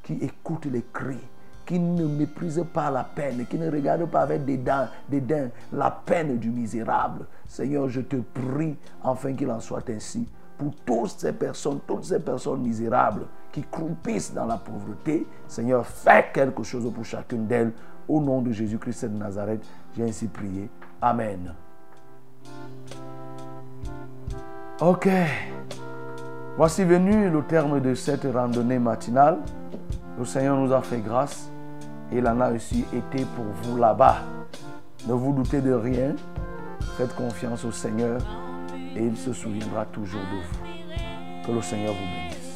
qui 0.02 0.14
écoute 0.14 0.66
les 0.66 0.84
cris, 0.92 1.24
qui 1.68 1.80
ne 1.80 2.08
méprise 2.08 2.66
pas 2.74 2.90
la 2.90 3.04
peine, 3.04 3.46
qui 3.46 3.60
ne 3.60 3.70
regarde 3.70 4.10
pas 4.10 4.22
avec 4.22 4.44
dédain, 4.44 4.90
dédain 5.08 5.50
la 5.72 5.92
peine 5.92 6.40
du 6.40 6.50
misérable. 6.50 7.28
Seigneur, 7.46 7.90
je 7.90 8.02
te 8.02 8.16
prie 8.16 8.76
afin 9.04 9.34
qu'il 9.34 9.52
en 9.52 9.60
soit 9.60 9.88
ainsi 9.92 10.28
pour 10.58 10.74
toutes 10.86 11.20
ces 11.20 11.34
personnes, 11.34 11.80
toutes 11.86 12.06
ces 12.06 12.20
personnes 12.20 12.62
misérables 12.62 13.26
qui 13.52 13.62
croupissent 13.62 14.34
dans 14.34 14.46
la 14.46 14.58
pauvreté. 14.58 15.28
Seigneur, 15.48 15.86
fais 15.86 16.28
quelque 16.34 16.64
chose 16.64 16.92
pour 16.94 17.06
chacune 17.06 17.48
d'elles. 17.48 17.74
Au 18.08 18.22
nom 18.22 18.42
de 18.42 18.52
Jésus-Christ 18.52 19.06
de 19.06 19.18
Nazareth, 19.18 19.66
j'ai 19.96 20.04
ainsi 20.04 20.28
prié. 20.28 20.70
Amen. 21.02 21.54
Ok. 24.80 25.10
Voici 26.56 26.84
venu 26.84 27.30
le 27.30 27.44
terme 27.44 27.82
de 27.82 27.94
cette 27.94 28.26
randonnée 28.34 28.80
matinale. 28.80 29.40
Le 30.18 30.26
Seigneur 30.26 30.58
nous 30.58 30.72
a 30.74 30.82
fait 30.82 31.00
grâce 31.00 31.50
il 32.12 32.26
en 32.28 32.40
a 32.40 32.52
aussi 32.52 32.86
été 32.94 33.26
pour 33.36 33.46
vous 33.64 33.78
là-bas. 33.78 34.18
Ne 35.08 35.14
vous 35.14 35.34
doutez 35.34 35.62
de 35.62 35.74
rien. 35.74 36.16
Faites 36.98 37.14
confiance 37.16 37.66
au 37.66 37.72
Seigneur 37.72 38.20
et 38.98 39.04
il 39.04 39.16
se 39.16 39.32
souviendra 39.32 39.86
toujours 39.86 40.22
de 40.22 40.38
vous. 40.38 41.46
Que 41.46 41.52
le 41.52 41.62
Seigneur 41.62 41.94
vous 41.94 42.00
bénisse. 42.00 42.48